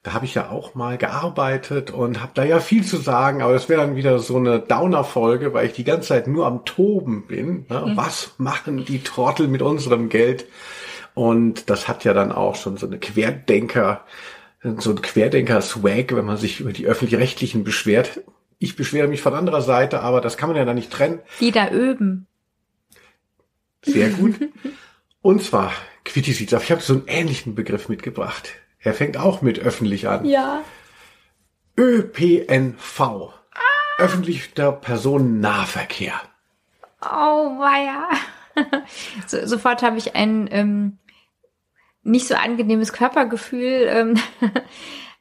da 0.09 0.15
habe 0.15 0.25
ich 0.25 0.35
ja 0.35 0.49
auch 0.49 0.75
mal 0.75 0.97
gearbeitet 0.97 1.91
und 1.91 2.23
habe 2.23 2.33
da 2.33 2.43
ja 2.43 2.61
viel 2.61 2.83
zu 2.83 2.97
sagen, 2.97 3.43
aber 3.43 3.53
das 3.53 3.69
wäre 3.69 3.83
dann 3.83 3.95
wieder 3.95 4.19
so 4.21 4.39
eine 4.39 4.59
Downer-Folge, 4.59 5.53
weil 5.53 5.67
ich 5.67 5.75
die 5.75 5.85
ganze 5.85 6.09
Zeit 6.09 6.27
nur 6.27 6.47
am 6.47 6.65
Toben 6.65 7.27
bin. 7.27 7.67
Ne? 7.69 7.85
Mhm. 7.89 7.97
Was 7.99 8.33
machen 8.39 8.87
die 8.87 9.03
Trottel 9.03 9.49
mit 9.49 9.61
unserem 9.61 10.09
Geld? 10.09 10.47
Und 11.13 11.69
das 11.69 11.89
hat 11.89 12.05
ja 12.05 12.15
dann 12.15 12.33
auch 12.33 12.55
schon 12.57 12.79
so 12.79 12.87
eine 12.87 12.99
Querdenker, 12.99 14.07
so 14.79 14.93
ein 14.93 15.03
Querdenker-Swag, 15.03 16.17
wenn 16.17 16.25
man 16.25 16.39
sich 16.39 16.61
über 16.61 16.73
die 16.73 16.87
öffentlich-rechtlichen 16.87 17.63
beschwert. 17.63 18.23
Ich 18.59 18.75
beschwere 18.75 19.09
mich 19.09 19.21
von 19.21 19.35
anderer 19.35 19.61
Seite, 19.61 20.01
aber 20.01 20.23
das 20.23 20.39
kann 20.39 20.49
man 20.49 20.57
ja 20.57 20.65
dann 20.65 20.77
nicht 20.77 20.91
trennen. 20.91 21.19
Die 21.39 21.51
da 21.51 21.69
üben. 21.69 22.27
Sehr 23.85 24.09
gut. 24.09 24.37
Und 25.21 25.43
zwar, 25.43 25.71
auf. 26.55 26.65
Ich 26.65 26.71
habe 26.71 26.81
so 26.81 26.95
einen 26.95 27.05
ähnlichen 27.09 27.55
Begriff 27.55 27.91
mitgebracht. 27.91 28.55
Er 28.81 28.95
fängt 28.95 29.17
auch 29.17 29.43
mit 29.43 29.59
öffentlich 29.59 30.09
an. 30.09 30.25
Ja. 30.25 30.63
ÖPNV. 31.77 33.01
Ah. 33.01 33.31
Öffentlicher 33.99 34.73
Personennahverkehr. 34.73 36.21
Oh, 37.03 37.59
weia. 37.59 38.09
so, 39.27 39.47
sofort 39.47 39.83
habe 39.83 39.99
ich 39.99 40.15
ein 40.15 40.49
ähm, 40.51 40.99
nicht 42.03 42.27
so 42.27 42.35
angenehmes 42.35 42.93
Körpergefühl. 42.93 43.87
Ähm, 43.89 44.19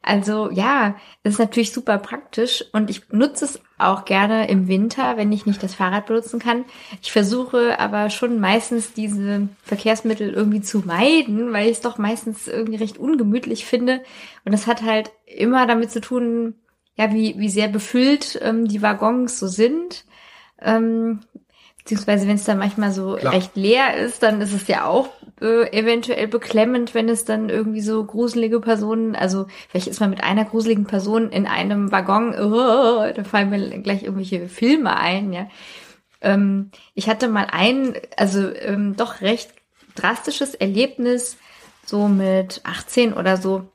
Also 0.02 0.50
ja, 0.50 0.94
es 1.22 1.34
ist 1.34 1.38
natürlich 1.38 1.72
super 1.72 1.98
praktisch 1.98 2.64
und 2.72 2.88
ich 2.88 3.10
nutze 3.10 3.44
es 3.44 3.60
auch 3.78 4.04
gerne 4.04 4.48
im 4.48 4.68
Winter, 4.68 5.16
wenn 5.16 5.32
ich 5.32 5.44
nicht 5.44 5.62
das 5.62 5.74
Fahrrad 5.74 6.06
benutzen 6.06 6.38
kann. 6.38 6.64
Ich 7.02 7.12
versuche 7.12 7.78
aber 7.78 8.08
schon 8.08 8.40
meistens 8.40 8.92
diese 8.92 9.48
Verkehrsmittel 9.62 10.32
irgendwie 10.32 10.60
zu 10.62 10.78
meiden, 10.80 11.52
weil 11.52 11.66
ich 11.66 11.72
es 11.72 11.80
doch 11.80 11.98
meistens 11.98 12.46
irgendwie 12.46 12.78
recht 12.78 12.98
ungemütlich 12.98 13.66
finde. 13.66 14.02
Und 14.44 14.52
das 14.52 14.66
hat 14.66 14.82
halt 14.82 15.10
immer 15.26 15.66
damit 15.66 15.90
zu 15.90 16.00
tun, 16.00 16.54
ja, 16.94 17.12
wie, 17.12 17.38
wie 17.38 17.50
sehr 17.50 17.68
befüllt 17.68 18.38
ähm, 18.42 18.66
die 18.66 18.82
Waggons 18.82 19.38
so 19.38 19.46
sind. 19.46 20.04
Ähm, 20.60 21.20
Beziehungsweise 21.88 22.28
wenn 22.28 22.34
es 22.34 22.44
dann 22.44 22.58
manchmal 22.58 22.92
so 22.92 23.14
Klar. 23.14 23.32
recht 23.32 23.56
leer 23.56 23.96
ist, 23.96 24.22
dann 24.22 24.42
ist 24.42 24.52
es 24.52 24.68
ja 24.68 24.84
auch 24.84 25.08
äh, 25.40 25.70
eventuell 25.72 26.28
beklemmend, 26.28 26.94
wenn 26.94 27.08
es 27.08 27.24
dann 27.24 27.48
irgendwie 27.48 27.80
so 27.80 28.04
gruselige 28.04 28.60
Personen, 28.60 29.16
also 29.16 29.46
vielleicht 29.68 29.86
ist 29.86 30.00
man 30.00 30.10
mit 30.10 30.22
einer 30.22 30.44
gruseligen 30.44 30.84
Person 30.84 31.30
in 31.30 31.46
einem 31.46 31.92
Waggon, 31.92 32.34
oh, 32.34 33.12
da 33.14 33.24
fallen 33.24 33.50
mir 33.50 33.78
gleich 33.80 34.02
irgendwelche 34.02 34.48
Filme 34.48 34.96
ein, 34.96 35.32
ja. 35.32 35.48
Ähm, 36.20 36.70
ich 36.94 37.08
hatte 37.08 37.28
mal 37.28 37.46
ein, 37.50 37.94
also 38.16 38.52
ähm, 38.52 38.96
doch 38.96 39.20
recht 39.20 39.52
drastisches 39.94 40.54
Erlebnis, 40.54 41.36
so 41.84 42.08
mit 42.08 42.60
18 42.64 43.12
oder 43.14 43.36
so 43.36 43.70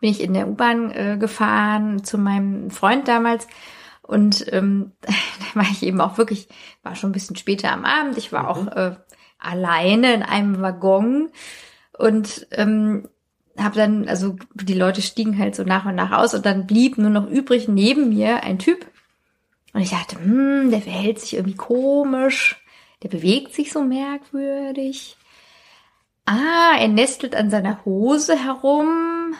bin 0.00 0.10
ich 0.10 0.20
in 0.20 0.34
der 0.34 0.48
U-Bahn 0.48 0.90
äh, 0.90 1.16
gefahren 1.18 2.04
zu 2.04 2.18
meinem 2.18 2.70
Freund 2.70 3.08
damals 3.08 3.46
und 4.06 4.52
ähm, 4.52 4.92
da 5.00 5.12
war 5.54 5.64
ich 5.70 5.82
eben 5.82 6.00
auch 6.00 6.18
wirklich, 6.18 6.48
war 6.82 6.94
schon 6.94 7.10
ein 7.10 7.14
bisschen 7.14 7.36
später 7.36 7.72
am 7.72 7.84
Abend. 7.84 8.18
Ich 8.18 8.32
war 8.32 8.42
mhm. 8.42 8.48
auch 8.48 8.76
äh, 8.76 8.96
alleine 9.44 10.14
in 10.14 10.22
einem 10.22 10.60
Waggon 10.60 11.30
und 11.96 12.46
ähm, 12.52 13.08
habe 13.58 13.76
dann, 13.76 14.08
also 14.08 14.36
die 14.54 14.74
Leute 14.74 15.02
stiegen 15.02 15.38
halt 15.38 15.54
so 15.54 15.62
nach 15.62 15.86
und 15.86 15.94
nach 15.94 16.12
aus 16.12 16.34
und 16.34 16.44
dann 16.44 16.66
blieb 16.66 16.98
nur 16.98 17.10
noch 17.10 17.28
übrig 17.28 17.68
neben 17.68 18.08
mir 18.08 18.42
ein 18.42 18.58
Typ. 18.58 18.86
Und 19.72 19.80
ich 19.80 19.90
dachte, 19.90 20.16
hm, 20.16 20.70
der 20.70 20.80
verhält 20.80 21.20
sich 21.20 21.34
irgendwie 21.34 21.56
komisch, 21.56 22.64
der 23.02 23.08
bewegt 23.08 23.54
sich 23.54 23.72
so 23.72 23.82
merkwürdig. 23.82 25.16
Ah, 26.26 26.76
er 26.78 26.88
nestelt 26.88 27.36
an 27.36 27.50
seiner 27.50 27.84
Hose 27.84 28.36
herum 28.36 29.34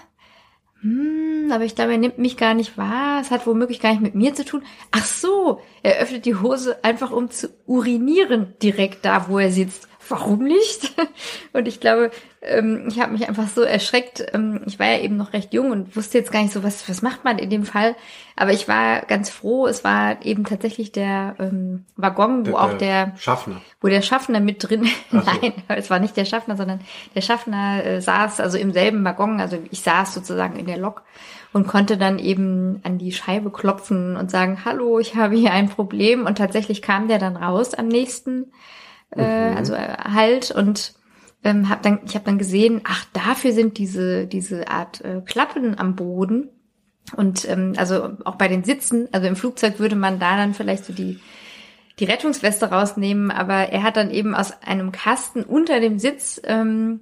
hm, 0.85 1.51
aber 1.51 1.65
ich 1.65 1.75
glaube, 1.75 1.93
er 1.93 1.99
nimmt 1.99 2.19
mich 2.19 2.37
gar 2.37 2.53
nicht 2.53 2.77
wahr. 2.77 3.19
Es 3.19 3.31
hat 3.31 3.47
womöglich 3.47 3.81
gar 3.81 3.93
nicht 3.93 4.03
mit 4.03 4.15
mir 4.15 4.35
zu 4.35 4.45
tun. 4.45 4.63
Ach 4.91 5.07
so, 5.07 5.63
er 5.83 5.97
öffnet 5.99 6.27
die 6.27 6.37
Hose 6.37 6.85
einfach, 6.85 7.11
um 7.11 7.31
zu 7.31 7.49
urinieren 7.65 8.53
direkt 8.63 9.03
da, 9.07 9.29
wo 9.29 9.39
er 9.39 9.51
sitzt 9.51 9.89
warum 10.09 10.45
nicht? 10.45 10.93
Und 11.53 11.69
ich 11.69 11.81
glaube, 11.81 12.11
ähm, 12.43 12.87
ich 12.89 13.01
habe 13.01 13.13
mich 13.13 13.29
einfach 13.29 13.49
so 13.49 13.63
erschreckt. 13.63 14.25
Ähm, 14.33 14.63
ich 14.67 14.79
war 14.79 14.87
ja 14.87 14.99
eben 15.01 15.17
noch 15.17 15.33
recht 15.33 15.55
jung 15.55 15.71
und 15.71 15.97
wusste 15.97 16.19
jetzt 16.19 16.31
gar 16.31 16.43
nicht 16.43 16.53
so, 16.53 16.63
was, 16.63 16.89
was 16.89 17.03
macht 17.03 17.25
man 17.25 17.39
in 17.39 17.51
dem 17.51 17.65
Fall. 17.65 17.97
Aber 18.37 18.53
ich 18.53 18.69
war 18.69 19.03
ganz 19.03 19.31
froh. 19.31 19.67
Es 19.67 19.85
war 19.85 20.25
eben 20.25 20.45
tatsächlich 20.45 20.93
der 20.93 21.37
ähm, 21.39 21.85
Waggon, 21.97 22.47
wo 22.47 22.51
der, 22.51 22.61
auch 22.61 22.75
der 22.75 23.13
Schaffner, 23.17 23.61
wo 23.81 23.89
der 23.89 24.03
Schaffner 24.03 24.41
mit 24.41 24.69
drin. 24.69 24.89
So. 25.11 25.19
Nein, 25.19 25.53
es 25.69 25.91
war 25.91 26.01
nicht 26.01 26.17
der 26.17 26.25
Schaffner, 26.25 26.57
sondern 26.57 26.81
der 27.15 27.21
Schaffner 27.21 27.85
äh, 27.85 28.01
saß 28.01 28.41
also 28.41 28.59
im 28.59 28.73
selben 28.73 29.05
Waggon. 29.05 29.41
Also 29.41 29.59
ich 29.71 29.81
saß 29.81 30.13
sozusagen 30.13 30.59
in 30.59 30.67
der 30.67 30.79
Lok 30.79 31.03
und 31.53 31.69
konnte 31.69 31.97
dann 31.97 32.19
eben 32.19 32.81
an 32.83 32.99
die 32.99 33.13
Scheibe 33.13 33.51
klopfen 33.51 34.17
und 34.17 34.31
sagen, 34.31 34.65
hallo, 34.65 34.99
ich 34.99 35.15
habe 35.15 35.37
hier 35.37 35.53
ein 35.53 35.69
Problem. 35.69 36.27
Und 36.27 36.37
tatsächlich 36.39 36.83
kam 36.83 37.07
der 37.07 37.19
dann 37.19 37.37
raus 37.37 37.75
am 37.75 37.87
nächsten 37.87 38.53
äh, 39.16 39.50
Mhm. 39.50 39.56
also 39.56 39.75
äh, 39.75 39.97
Halt 40.12 40.50
und 40.50 40.94
ähm, 41.42 41.68
hab 41.68 41.83
dann, 41.83 42.00
ich 42.06 42.14
habe 42.14 42.25
dann 42.25 42.38
gesehen, 42.38 42.80
ach, 42.85 43.04
dafür 43.12 43.52
sind 43.52 43.78
diese, 43.78 44.26
diese 44.26 44.68
Art 44.68 45.02
äh, 45.02 45.21
Klappen 45.25 45.78
am 45.78 45.94
Boden. 45.94 46.49
Und 47.16 47.47
ähm, 47.49 47.75
also 47.76 48.16
auch 48.25 48.37
bei 48.37 48.49
den 48.49 48.64
Sitzen, 48.64 49.09
also 49.12 49.26
im 49.26 49.37
Flugzeug 49.37 49.78
würde 49.78 49.94
man 49.94 50.18
da 50.18 50.37
dann 50.38 50.54
vielleicht 50.54 50.87
so 50.87 50.94
die, 50.94 51.21
die 51.99 52.06
Rettungsweste 52.06 52.71
rausnehmen, 52.71 53.30
aber 53.30 53.68
er 53.68 53.83
hat 53.83 53.99
dann 53.99 54.11
eben 54.11 54.35
aus 54.35 54.62
einem 54.62 54.90
Kasten 54.90 55.42
unter 55.42 55.80
dem 55.80 55.99
Sitz 55.99 56.40
ähm, 56.44 57.00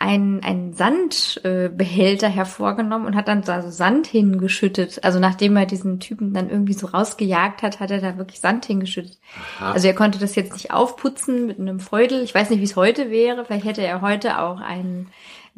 einen, 0.00 0.42
einen 0.42 0.72
Sandbehälter 0.72 2.26
äh, 2.26 2.30
hervorgenommen 2.30 3.06
und 3.06 3.14
hat 3.14 3.28
dann 3.28 3.42
da 3.42 3.60
so 3.60 3.68
Sand 3.68 4.06
hingeschüttet. 4.06 5.04
Also 5.04 5.20
nachdem 5.20 5.56
er 5.58 5.66
diesen 5.66 6.00
Typen 6.00 6.32
dann 6.32 6.48
irgendwie 6.48 6.72
so 6.72 6.86
rausgejagt 6.86 7.62
hat, 7.62 7.80
hat 7.80 7.90
er 7.90 8.00
da 8.00 8.16
wirklich 8.16 8.40
Sand 8.40 8.64
hingeschüttet. 8.64 9.18
Aha. 9.58 9.72
Also 9.72 9.86
er 9.86 9.94
konnte 9.94 10.18
das 10.18 10.36
jetzt 10.36 10.54
nicht 10.54 10.72
aufputzen 10.72 11.46
mit 11.46 11.60
einem 11.60 11.80
Feudel. 11.80 12.22
Ich 12.22 12.34
weiß 12.34 12.48
nicht, 12.48 12.60
wie 12.60 12.64
es 12.64 12.76
heute 12.76 13.10
wäre. 13.10 13.44
Vielleicht 13.44 13.66
hätte 13.66 13.82
er 13.82 14.00
heute 14.00 14.40
auch 14.40 14.58
einen 14.58 15.08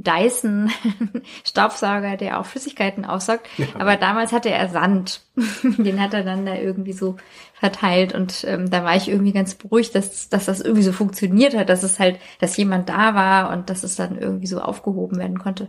Dyson 0.02 0.70
Staubsauger, 1.44 2.16
der 2.16 2.40
auch 2.40 2.46
Flüssigkeiten 2.46 3.04
aussaugt. 3.04 3.46
Aber 3.78 3.96
damals 3.96 4.32
hatte 4.32 4.50
er 4.50 4.68
Sand. 4.68 5.22
Den 5.62 6.00
hat 6.00 6.14
er 6.14 6.24
dann 6.24 6.46
da 6.46 6.56
irgendwie 6.56 6.92
so 6.92 7.16
verteilt 7.54 8.12
und 8.12 8.44
ähm, 8.48 8.70
da 8.70 8.82
war 8.84 8.96
ich 8.96 9.08
irgendwie 9.08 9.32
ganz 9.32 9.54
beruhigt, 9.54 9.94
dass, 9.94 10.28
dass 10.28 10.46
das 10.46 10.60
irgendwie 10.60 10.82
so 10.82 10.92
funktioniert 10.92 11.54
hat, 11.54 11.68
dass 11.68 11.84
es 11.84 12.00
halt, 12.00 12.18
dass 12.40 12.56
jemand 12.56 12.88
da 12.88 13.14
war 13.14 13.52
und 13.52 13.70
dass 13.70 13.84
es 13.84 13.94
dann 13.94 14.18
irgendwie 14.18 14.48
so 14.48 14.60
aufgehoben 14.60 15.18
werden 15.18 15.38
konnte. 15.38 15.68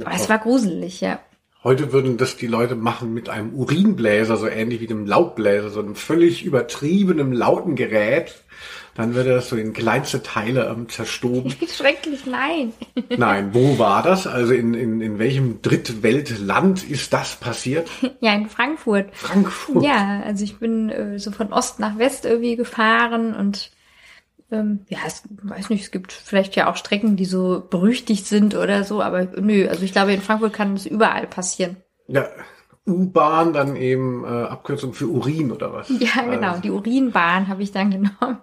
Aber 0.00 0.14
es 0.14 0.28
war 0.28 0.38
gruselig, 0.38 1.00
ja. 1.00 1.20
Heute 1.62 1.92
würden 1.92 2.16
das 2.16 2.36
die 2.36 2.46
Leute 2.46 2.76
machen 2.76 3.12
mit 3.12 3.28
einem 3.28 3.52
Urinbläser, 3.52 4.36
so 4.36 4.46
ähnlich 4.46 4.80
wie 4.80 4.88
einem 4.88 5.04
Laubbläser, 5.04 5.68
so 5.68 5.80
einem 5.80 5.94
völlig 5.94 6.44
übertriebenen 6.44 7.32
lauten 7.32 7.74
Gerät. 7.74 8.44
Dann 8.96 9.14
würde 9.14 9.34
das 9.34 9.48
so 9.48 9.56
in 9.56 9.72
kleinste 9.72 10.22
Teile 10.22 10.66
ähm, 10.66 10.88
zerstoben. 10.88 11.54
Schrecklich, 11.68 12.26
nein. 12.26 12.72
Nein, 13.16 13.50
wo 13.52 13.78
war 13.78 14.02
das? 14.02 14.26
Also 14.26 14.54
in, 14.54 14.74
in, 14.74 15.00
in 15.00 15.18
welchem 15.18 15.60
Drittweltland 15.62 16.88
ist 16.88 17.12
das 17.12 17.36
passiert? 17.36 17.88
Ja, 18.20 18.34
in 18.34 18.48
Frankfurt. 18.48 19.14
Frankfurt. 19.14 19.84
Ja, 19.84 20.22
also 20.24 20.42
ich 20.42 20.58
bin 20.58 20.88
äh, 20.88 21.18
so 21.18 21.30
von 21.30 21.52
Ost 21.52 21.80
nach 21.80 21.98
West 21.98 22.24
irgendwie 22.24 22.56
gefahren 22.56 23.34
und 23.34 23.70
ähm, 24.50 24.86
ja, 24.88 24.98
es 25.06 25.22
weiß 25.42 25.70
nicht, 25.70 25.82
es 25.82 25.90
gibt 25.90 26.12
vielleicht 26.12 26.56
ja 26.56 26.70
auch 26.70 26.76
Strecken, 26.76 27.16
die 27.16 27.24
so 27.24 27.66
berüchtigt 27.68 28.26
sind 28.26 28.54
oder 28.54 28.84
so, 28.84 29.02
aber 29.02 29.24
nö, 29.38 29.68
also 29.68 29.82
ich 29.82 29.92
glaube, 29.92 30.12
in 30.14 30.22
Frankfurt 30.22 30.54
kann 30.54 30.74
das 30.74 30.86
überall 30.86 31.26
passieren. 31.26 31.76
Ja, 32.08 32.26
U-Bahn, 32.86 33.52
dann 33.52 33.74
eben 33.74 34.24
äh, 34.24 34.28
Abkürzung 34.28 34.94
für 34.94 35.08
Urin 35.08 35.50
oder 35.50 35.72
was? 35.72 35.88
Ja, 35.88 36.22
genau, 36.22 36.50
Also, 36.50 36.62
die 36.62 36.70
Urinbahn 36.70 37.48
habe 37.48 37.62
ich 37.62 37.72
dann 37.72 37.90
genommen. 38.20 38.38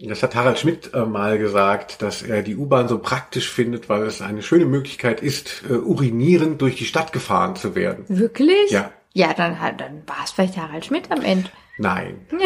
Das 0.00 0.22
hat 0.22 0.34
Harald 0.34 0.58
Schmidt 0.58 0.94
äh, 0.94 1.04
mal 1.04 1.38
gesagt, 1.38 2.02
dass 2.02 2.22
er 2.22 2.42
die 2.42 2.56
U-Bahn 2.56 2.86
so 2.88 2.98
praktisch 2.98 3.50
findet, 3.50 3.88
weil 3.88 4.02
es 4.02 4.22
eine 4.22 4.42
schöne 4.42 4.66
Möglichkeit 4.66 5.20
ist, 5.20 5.64
äh, 5.68 5.72
urinierend 5.72 6.62
durch 6.62 6.76
die 6.76 6.84
Stadt 6.84 7.12
gefahren 7.12 7.56
zu 7.56 7.74
werden. 7.74 8.04
Wirklich? 8.08 8.70
Ja. 8.70 8.92
Ja, 9.14 9.34
dann, 9.34 9.56
dann 9.78 10.06
war 10.06 10.24
es 10.24 10.30
vielleicht 10.30 10.56
Harald 10.56 10.84
Schmidt 10.84 11.10
am 11.10 11.22
Ende. 11.22 11.50
Nein. 11.78 12.26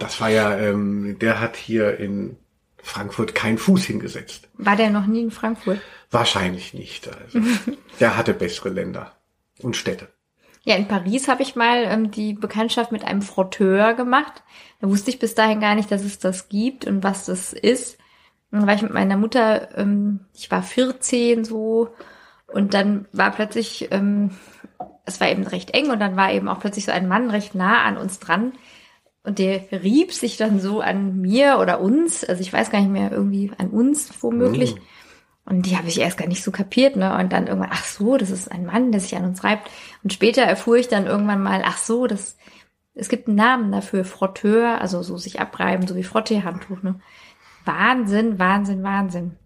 Das 0.00 0.20
war 0.20 0.28
ja, 0.28 0.58
ähm, 0.58 1.18
der 1.20 1.40
hat 1.40 1.56
hier 1.56 1.98
in 1.98 2.36
Frankfurt 2.76 3.34
keinen 3.34 3.58
Fuß 3.58 3.84
hingesetzt. 3.84 4.48
War 4.54 4.74
der 4.74 4.90
noch 4.90 5.06
nie 5.06 5.22
in 5.22 5.30
Frankfurt? 5.30 5.80
Wahrscheinlich 6.10 6.74
nicht. 6.74 7.08
Also, 7.08 7.38
der 8.00 8.16
hatte 8.16 8.34
bessere 8.34 8.70
Länder 8.70 9.16
und 9.62 9.76
Städte. 9.76 10.08
Ja, 10.64 10.76
in 10.76 10.88
Paris 10.88 11.28
habe 11.28 11.42
ich 11.42 11.56
mal 11.56 11.84
ähm, 11.84 12.10
die 12.10 12.32
Bekanntschaft 12.32 12.90
mit 12.90 13.04
einem 13.04 13.22
Frotteur 13.22 13.94
gemacht. 13.94 14.42
Da 14.80 14.88
wusste 14.88 15.10
ich 15.10 15.18
bis 15.18 15.34
dahin 15.34 15.60
gar 15.60 15.74
nicht, 15.74 15.90
dass 15.90 16.02
es 16.02 16.18
das 16.18 16.48
gibt 16.48 16.86
und 16.86 17.04
was 17.04 17.26
das 17.26 17.52
ist. 17.52 17.98
Dann 18.50 18.66
war 18.66 18.74
ich 18.74 18.82
mit 18.82 18.94
meiner 18.94 19.16
Mutter, 19.16 19.76
ähm, 19.76 20.20
ich 20.34 20.50
war 20.50 20.62
14 20.62 21.44
so, 21.44 21.90
und 22.54 22.72
dann 22.72 23.06
war 23.12 23.32
plötzlich, 23.32 23.88
ähm, 23.90 24.30
es 25.04 25.20
war 25.20 25.28
eben 25.28 25.46
recht 25.46 25.74
eng 25.74 25.90
und 25.90 25.98
dann 25.98 26.16
war 26.16 26.32
eben 26.32 26.48
auch 26.48 26.60
plötzlich 26.60 26.84
so 26.84 26.92
ein 26.92 27.08
Mann 27.08 27.30
recht 27.30 27.54
nah 27.54 27.82
an 27.82 27.96
uns 27.96 28.20
dran. 28.20 28.52
Und 29.24 29.38
der 29.38 29.60
rieb 29.72 30.12
sich 30.12 30.36
dann 30.36 30.60
so 30.60 30.80
an 30.80 31.20
mir 31.20 31.58
oder 31.60 31.80
uns, 31.80 32.24
also 32.24 32.40
ich 32.40 32.52
weiß 32.52 32.70
gar 32.70 32.80
nicht 32.80 32.92
mehr, 32.92 33.10
irgendwie 33.10 33.50
an 33.58 33.70
uns 33.70 34.10
womöglich. 34.22 34.76
Und 35.46 35.66
die 35.66 35.76
habe 35.76 35.88
ich 35.88 36.00
erst 36.00 36.16
gar 36.16 36.26
nicht 36.26 36.42
so 36.42 36.50
kapiert, 36.50 36.96
ne? 36.96 37.16
Und 37.18 37.32
dann 37.32 37.46
irgendwann, 37.46 37.70
ach 37.72 37.84
so, 37.84 38.16
das 38.16 38.30
ist 38.30 38.50
ein 38.50 38.64
Mann, 38.64 38.92
der 38.92 39.00
sich 39.00 39.14
an 39.14 39.24
uns 39.24 39.44
reibt. 39.44 39.70
Und 40.02 40.12
später 40.12 40.42
erfuhr 40.42 40.76
ich 40.76 40.88
dann 40.88 41.06
irgendwann 41.06 41.42
mal, 41.42 41.62
ach 41.64 41.76
so, 41.76 42.06
das, 42.06 42.36
es 42.94 43.08
gibt 43.08 43.28
einen 43.28 43.36
Namen 43.36 43.70
dafür, 43.70 44.04
Frotteur, 44.04 44.80
also 44.80 45.02
so 45.02 45.18
sich 45.18 45.40
abreiben, 45.40 45.86
so 45.86 45.96
wie 45.96 46.02
Frotteehandtuch, 46.02 46.82
ne? 46.82 47.00
Wahnsinn, 47.66 48.38
Wahnsinn, 48.38 48.82
Wahnsinn. 48.82 49.36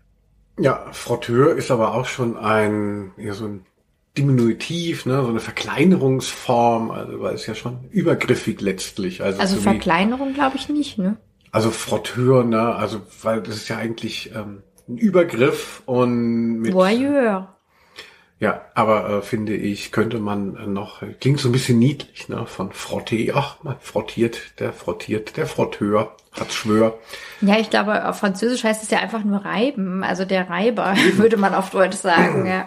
Ja, 0.58 0.86
Frotteur 0.92 1.56
ist 1.56 1.70
aber 1.70 1.94
auch 1.94 2.06
schon 2.06 2.36
ein, 2.36 3.12
ja, 3.16 3.32
so 3.32 3.46
ein 3.46 3.66
Diminutiv, 4.16 5.06
ne, 5.06 5.22
so 5.22 5.28
eine 5.28 5.38
Verkleinerungsform, 5.38 6.90
also 6.90 7.20
weil 7.20 7.34
es 7.34 7.46
ja 7.46 7.54
schon 7.54 7.88
übergriffig 7.90 8.60
letztlich. 8.60 9.22
Also, 9.22 9.40
Also 9.40 9.56
so 9.56 9.62
Verkleinerung 9.62 10.34
glaube 10.34 10.56
ich 10.56 10.68
nicht, 10.68 10.98
ne? 10.98 11.16
also 11.52 11.70
Frotteur, 11.70 12.44
ne, 12.44 12.74
also 12.74 13.00
weil 13.22 13.42
das 13.42 13.56
ist 13.56 13.68
ja 13.68 13.76
eigentlich 13.76 14.34
ähm, 14.34 14.62
ein 14.88 14.96
Übergriff 14.96 15.82
und 15.86 16.60
mit, 16.60 16.72
Voyeur. 16.72 17.54
ja, 18.40 18.62
aber 18.74 19.10
äh, 19.10 19.22
finde 19.22 19.54
ich, 19.54 19.92
könnte 19.92 20.18
man 20.18 20.56
äh, 20.56 20.66
noch, 20.66 21.02
klingt 21.20 21.40
so 21.40 21.48
ein 21.48 21.52
bisschen 21.52 21.78
niedlich, 21.78 22.28
ne, 22.28 22.46
von 22.46 22.72
Frottee, 22.72 23.32
ach, 23.34 23.62
man 23.62 23.76
frottiert, 23.80 24.58
der 24.60 24.72
frottiert, 24.72 25.36
der 25.36 25.46
Frotteur, 25.46 26.16
hat 26.32 26.52
Schwör. 26.52 26.98
Ja, 27.40 27.58
ich 27.58 27.70
glaube, 27.70 28.08
auf 28.08 28.18
Französisch 28.18 28.64
heißt 28.64 28.82
es 28.82 28.90
ja 28.90 28.98
einfach 28.98 29.24
nur 29.24 29.44
reiben, 29.44 30.02
also 30.04 30.24
der 30.24 30.48
Reiber, 30.48 30.94
würde 31.14 31.36
man 31.36 31.54
auf 31.54 31.70
Deutsch 31.70 31.96
sagen, 31.96 32.46
ja. 32.46 32.64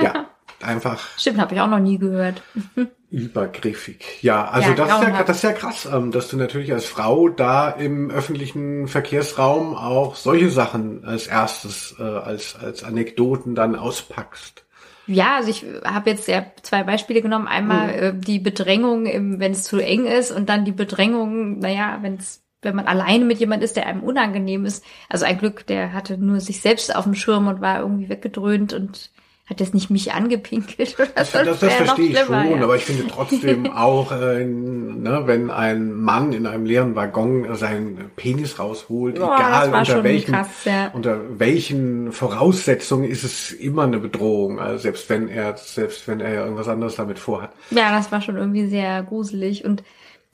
Ja, 0.00 0.26
einfach 0.60 1.00
Stimmt, 1.16 1.38
habe 1.38 1.54
ich 1.54 1.60
auch 1.60 1.68
noch 1.68 1.78
nie 1.78 1.98
gehört. 1.98 2.42
Übergriffig. 3.14 4.22
Ja, 4.22 4.46
also 4.48 4.70
Ja, 4.70 4.74
das, 4.74 4.86
ist 4.86 4.90
ja, 4.90 4.98
grauenhaft. 4.98 5.28
das 5.28 5.36
ist 5.38 5.42
ja 5.44 5.52
krass, 5.52 5.88
ähm, 5.92 6.10
dass 6.10 6.28
du 6.28 6.36
natürlich 6.36 6.72
als 6.72 6.86
Frau 6.86 7.28
da 7.28 7.70
im 7.70 8.10
öffentlichen 8.10 8.88
Verkehrsraum 8.88 9.74
auch 9.76 10.16
solche 10.16 10.50
Sachen 10.50 11.04
als 11.04 11.26
erstes, 11.28 11.94
äh, 11.98 12.02
als, 12.02 12.56
als 12.56 12.82
Anekdoten 12.82 13.54
dann 13.54 13.76
auspackst. 13.76 14.64
Ja, 15.06 15.36
also 15.36 15.50
ich 15.50 15.64
habe 15.84 16.10
jetzt 16.10 16.26
ja 16.28 16.46
zwei 16.62 16.82
Beispiele 16.82 17.22
genommen. 17.22 17.46
Einmal 17.46 17.86
Mhm. 17.88 17.92
äh, 18.02 18.14
die 18.14 18.38
Bedrängung, 18.40 19.04
wenn 19.04 19.52
es 19.52 19.64
zu 19.64 19.78
eng 19.78 20.06
ist, 20.06 20.30
und 20.32 20.48
dann 20.48 20.64
die 20.64 20.72
Bedrängung, 20.72 21.58
naja, 21.58 21.98
wenn 22.02 22.14
es 22.16 22.40
wenn 22.62 22.76
man 22.76 22.86
alleine 22.86 23.26
mit 23.26 23.38
jemand 23.40 23.62
ist, 23.62 23.76
der 23.76 23.86
einem 23.86 24.02
unangenehm 24.02 24.64
ist. 24.64 24.82
Also 25.10 25.26
ein 25.26 25.36
Glück, 25.36 25.66
der 25.66 25.92
hatte 25.92 26.16
nur 26.16 26.40
sich 26.40 26.62
selbst 26.62 26.96
auf 26.96 27.04
dem 27.04 27.14
Schirm 27.14 27.46
und 27.46 27.60
war 27.60 27.80
irgendwie 27.80 28.08
weggedröhnt 28.08 28.72
und 28.72 29.10
hat 29.46 29.60
jetzt 29.60 29.74
nicht 29.74 29.90
mich 29.90 30.12
angepinkelt 30.12 30.94
oder 30.98 31.08
Das, 31.14 31.32
so. 31.32 31.38
das, 31.38 31.60
das 31.60 31.62
noch 31.62 31.86
verstehe 31.86 32.06
ich 32.08 32.18
schon, 32.18 32.50
ja. 32.50 32.62
aber 32.62 32.76
ich 32.76 32.84
finde 32.84 33.06
trotzdem 33.08 33.70
auch, 33.74 34.10
äh, 34.10 34.42
ne, 34.42 35.22
wenn 35.26 35.50
ein 35.50 35.92
Mann 35.92 36.32
in 36.32 36.46
einem 36.46 36.64
leeren 36.64 36.94
Waggon 36.94 37.54
seinen 37.54 38.10
Penis 38.16 38.58
rausholt, 38.58 39.16
Boah, 39.16 39.36
egal 39.36 39.70
das 39.70 39.88
unter 39.90 40.04
welchen, 40.04 40.32
krass, 40.32 40.64
ja. 40.64 40.90
unter 40.94 41.38
welchen 41.38 42.12
Voraussetzungen 42.12 43.04
ist 43.04 43.22
es 43.22 43.52
immer 43.52 43.82
eine 43.82 43.98
Bedrohung, 43.98 44.60
also 44.60 44.78
selbst 44.78 45.10
wenn 45.10 45.28
er, 45.28 45.56
selbst 45.58 46.08
wenn 46.08 46.20
er 46.20 46.44
irgendwas 46.44 46.68
anderes 46.68 46.96
damit 46.96 47.18
vorhat. 47.18 47.52
Ja, 47.70 47.94
das 47.94 48.10
war 48.10 48.22
schon 48.22 48.36
irgendwie 48.36 48.66
sehr 48.66 49.02
gruselig. 49.02 49.66
Und 49.66 49.82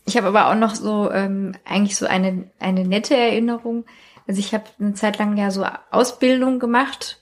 ich 0.06 0.16
habe 0.16 0.28
aber 0.28 0.50
auch 0.50 0.54
noch 0.54 0.76
so 0.76 1.10
ähm, 1.10 1.56
eigentlich 1.64 1.96
so 1.96 2.06
eine, 2.06 2.48
eine 2.60 2.84
nette 2.84 3.16
Erinnerung. 3.16 3.86
Also 4.28 4.38
ich 4.38 4.54
habe 4.54 4.64
eine 4.78 4.94
Zeit 4.94 5.18
lang 5.18 5.36
ja 5.36 5.50
so 5.50 5.66
Ausbildung 5.90 6.60
gemacht 6.60 7.19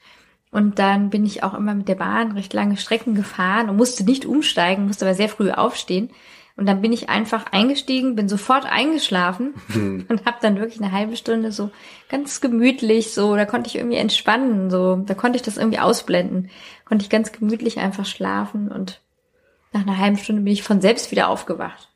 und 0.50 0.78
dann 0.78 1.10
bin 1.10 1.26
ich 1.26 1.42
auch 1.42 1.54
immer 1.54 1.74
mit 1.74 1.88
der 1.88 1.94
Bahn 1.94 2.32
recht 2.32 2.54
lange 2.54 2.76
Strecken 2.76 3.14
gefahren 3.14 3.68
und 3.68 3.76
musste 3.76 4.04
nicht 4.04 4.24
umsteigen, 4.24 4.86
musste 4.86 5.04
aber 5.04 5.14
sehr 5.14 5.28
früh 5.28 5.50
aufstehen. 5.50 6.10
Und 6.56 6.66
dann 6.66 6.80
bin 6.80 6.92
ich 6.92 7.08
einfach 7.08 7.52
eingestiegen, 7.52 8.16
bin 8.16 8.28
sofort 8.28 8.66
eingeschlafen 8.66 9.54
und 10.08 10.26
habe 10.26 10.38
dann 10.42 10.58
wirklich 10.58 10.82
eine 10.82 10.90
halbe 10.90 11.16
Stunde 11.16 11.52
so 11.52 11.70
ganz 12.08 12.40
gemütlich 12.40 13.12
so, 13.12 13.36
da 13.36 13.44
konnte 13.44 13.68
ich 13.68 13.76
irgendwie 13.76 13.98
entspannen, 13.98 14.68
so, 14.68 14.96
da 14.96 15.14
konnte 15.14 15.36
ich 15.36 15.42
das 15.42 15.56
irgendwie 15.56 15.78
ausblenden, 15.78 16.50
konnte 16.84 17.04
ich 17.04 17.10
ganz 17.10 17.30
gemütlich 17.30 17.78
einfach 17.78 18.06
schlafen 18.06 18.72
und 18.72 19.00
nach 19.72 19.82
einer 19.82 19.98
halben 19.98 20.16
Stunde 20.16 20.42
bin 20.42 20.52
ich 20.52 20.64
von 20.64 20.80
selbst 20.80 21.12
wieder 21.12 21.28
aufgewacht. 21.28 21.90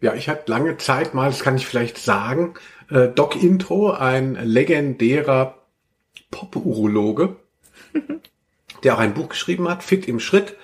Ja, 0.00 0.14
ich 0.14 0.28
hatte 0.28 0.50
lange 0.50 0.78
Zeit 0.78 1.14
mal, 1.14 1.28
das 1.28 1.40
kann 1.40 1.56
ich 1.56 1.66
vielleicht 1.66 1.98
sagen, 1.98 2.54
äh, 2.90 3.08
Doc 3.08 3.40
Intro, 3.40 3.92
ein 3.92 4.34
legendärer 4.34 5.59
Pop-Urologe, 6.30 7.36
der 8.84 8.94
auch 8.94 8.98
ein 8.98 9.14
Buch 9.14 9.28
geschrieben 9.30 9.68
hat, 9.68 9.82
Fit 9.82 10.08
im 10.08 10.20
Schritt. 10.20 10.56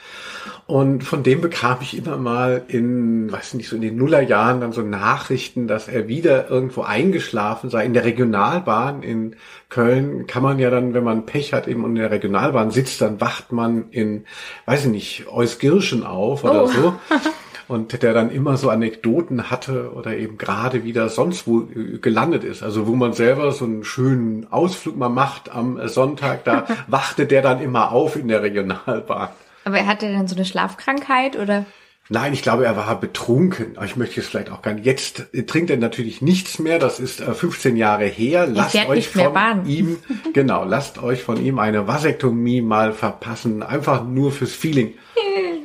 Und 0.66 1.02
von 1.04 1.22
dem 1.22 1.40
bekam 1.40 1.78
ich 1.80 1.96
immer 1.96 2.16
mal 2.16 2.64
in, 2.68 3.30
weiß 3.30 3.54
nicht, 3.54 3.68
so 3.68 3.76
in 3.76 3.82
den 3.82 3.96
Nullerjahren 3.96 4.60
dann 4.60 4.72
so 4.72 4.82
Nachrichten, 4.82 5.66
dass 5.68 5.88
er 5.88 6.06
wieder 6.08 6.48
irgendwo 6.50 6.82
eingeschlafen 6.82 7.68
sei. 7.70 7.84
In 7.84 7.94
der 7.94 8.04
Regionalbahn 8.04 9.02
in 9.02 9.36
Köln 9.68 10.26
kann 10.26 10.42
man 10.44 10.58
ja 10.58 10.70
dann, 10.70 10.94
wenn 10.94 11.04
man 11.04 11.26
Pech 11.26 11.52
hat, 11.52 11.66
eben 11.68 11.84
in 11.84 11.94
der 11.96 12.10
Regionalbahn 12.12 12.70
sitzt, 12.70 13.00
dann 13.00 13.20
wacht 13.20 13.50
man 13.52 13.90
in, 13.90 14.24
weiß 14.66 14.86
ich 14.86 14.90
nicht, 14.90 15.26
Euskirchen 15.28 16.04
auf 16.04 16.42
oder 16.44 16.64
Oh. 16.64 16.66
so. 16.68 16.94
und 17.68 18.02
der 18.02 18.14
dann 18.14 18.30
immer 18.30 18.56
so 18.56 18.70
Anekdoten 18.70 19.50
hatte 19.50 19.92
oder 19.92 20.16
eben 20.16 20.38
gerade 20.38 20.84
wieder 20.84 21.08
sonst 21.08 21.46
wo 21.46 21.62
äh, 21.62 21.98
gelandet 21.98 22.44
ist. 22.44 22.62
Also 22.62 22.86
wo 22.86 22.94
man 22.94 23.12
selber 23.12 23.52
so 23.52 23.64
einen 23.64 23.84
schönen 23.84 24.50
Ausflug 24.52 24.96
mal 24.96 25.08
macht 25.08 25.54
am 25.54 25.86
Sonntag, 25.88 26.44
da 26.44 26.66
wachte 26.86 27.26
der 27.26 27.42
dann 27.42 27.60
immer 27.60 27.92
auf 27.92 28.16
in 28.16 28.28
der 28.28 28.42
Regionalbahn. 28.42 29.28
Aber 29.64 29.78
er 29.78 29.86
hatte 29.86 30.12
dann 30.12 30.28
so 30.28 30.36
eine 30.36 30.44
Schlafkrankheit 30.44 31.36
oder? 31.36 31.66
Nein, 32.08 32.32
ich 32.32 32.42
glaube, 32.42 32.64
er 32.64 32.76
war 32.76 33.00
betrunken. 33.00 33.76
Ich 33.84 33.96
möchte 33.96 34.20
es 34.20 34.28
vielleicht 34.28 34.50
auch 34.50 34.62
gar 34.62 34.74
nicht. 34.74 34.86
Jetzt 34.86 35.26
trinkt 35.48 35.70
er 35.70 35.76
natürlich 35.76 36.22
nichts 36.22 36.60
mehr. 36.60 36.78
Das 36.78 37.00
ist 37.00 37.20
15 37.20 37.74
äh, 37.74 37.78
Jahre 37.80 38.04
her. 38.04 38.46
Lasst 38.46 38.76
euch 38.88 39.08
von 39.08 39.66
ihm, 39.66 39.98
genau, 40.32 40.64
lasst 40.64 41.02
euch 41.02 41.22
von 41.22 41.44
ihm 41.44 41.58
eine 41.58 41.88
Vasektomie 41.88 42.60
mal 42.60 42.92
verpassen. 42.92 43.64
Einfach 43.64 44.04
nur 44.04 44.30
fürs 44.30 44.52
Feeling. 44.52 44.94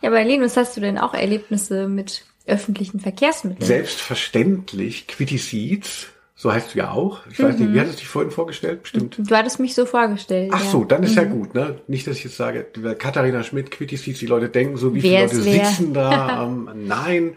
Ja, 0.00 0.10
aber 0.10 0.24
Linus, 0.24 0.56
hast 0.56 0.76
du 0.76 0.80
denn 0.80 0.98
auch 0.98 1.14
Erlebnisse 1.14 1.88
mit 1.88 2.24
öffentlichen 2.46 3.00
Verkehrsmitteln? 3.00 3.66
Selbstverständlich. 3.66 5.06
Quitty 5.06 5.38
Seeds 5.38 6.08
so 6.40 6.52
heißt 6.52 6.72
du 6.72 6.78
ja 6.78 6.92
auch. 6.92 7.26
Ich 7.28 7.42
weiß 7.42 7.58
mhm. 7.58 7.64
nicht, 7.64 7.74
wie 7.74 7.80
hattest 7.80 7.96
du 7.96 8.00
dich 8.02 8.08
vorhin 8.08 8.30
vorgestellt? 8.30 8.84
Bestimmt. 8.84 9.18
Du 9.18 9.34
hattest 9.34 9.58
mich 9.58 9.74
so 9.74 9.84
vorgestellt. 9.86 10.52
Ach 10.54 10.62
ja. 10.62 10.70
so, 10.70 10.84
dann 10.84 11.02
ist 11.02 11.10
mhm. 11.10 11.16
ja 11.16 11.24
gut, 11.24 11.54
ne? 11.54 11.80
Nicht, 11.88 12.06
dass 12.06 12.18
ich 12.18 12.24
jetzt 12.24 12.36
sage, 12.36 12.64
Katharina 12.96 13.42
Schmidt, 13.42 13.72
Quittis, 13.72 14.04
die 14.04 14.26
Leute 14.26 14.48
denken, 14.48 14.76
so 14.76 14.94
wie 14.94 15.00
viele 15.00 15.22
Leute 15.22 15.34
sitzen 15.34 15.94
da. 15.94 16.44
ähm, 16.46 16.70
nein. 16.86 17.36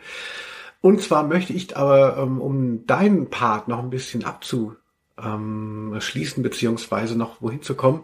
Und 0.82 1.02
zwar 1.02 1.24
möchte 1.24 1.52
ich 1.52 1.76
aber, 1.76 2.18
ähm, 2.20 2.40
um 2.40 2.86
deinen 2.86 3.32
Part 3.32 3.68
noch 3.68 3.80
ein 3.80 3.90
bisschen 3.90 4.24
abzuschließen, 4.24 4.78
ähm, 6.38 6.44
beziehungsweise 6.44 7.18
noch 7.18 7.42
wohin 7.42 7.64
zu 7.64 7.74
kommen, 7.74 8.04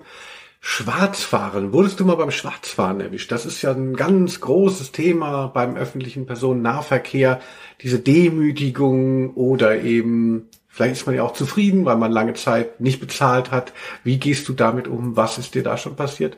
Schwarzfahren. 0.70 1.72
Wurdest 1.72 1.98
du 1.98 2.04
mal 2.04 2.16
beim 2.16 2.30
Schwarzfahren 2.30 3.00
erwischt? 3.00 3.32
Das 3.32 3.46
ist 3.46 3.62
ja 3.62 3.72
ein 3.72 3.96
ganz 3.96 4.42
großes 4.42 4.92
Thema 4.92 5.48
beim 5.48 5.78
öffentlichen 5.78 6.26
Personennahverkehr. 6.26 7.40
Diese 7.82 8.00
Demütigung 8.00 9.34
oder 9.36 9.80
eben 9.82 10.50
Vielleicht 10.68 10.94
ist 10.94 11.06
man 11.08 11.16
ja 11.16 11.24
auch 11.24 11.34
zufrieden, 11.34 11.86
weil 11.86 11.96
man 11.96 12.12
lange 12.12 12.34
Zeit 12.34 12.82
nicht 12.82 13.00
bezahlt 13.00 13.50
hat. 13.50 13.72
Wie 14.04 14.20
gehst 14.20 14.50
du 14.50 14.54
damit 14.54 14.90
um? 14.90 15.16
Was 15.16 15.38
ist 15.38 15.56
dir 15.56 15.64
da 15.64 15.78
schon 15.78 15.96
passiert? 15.96 16.38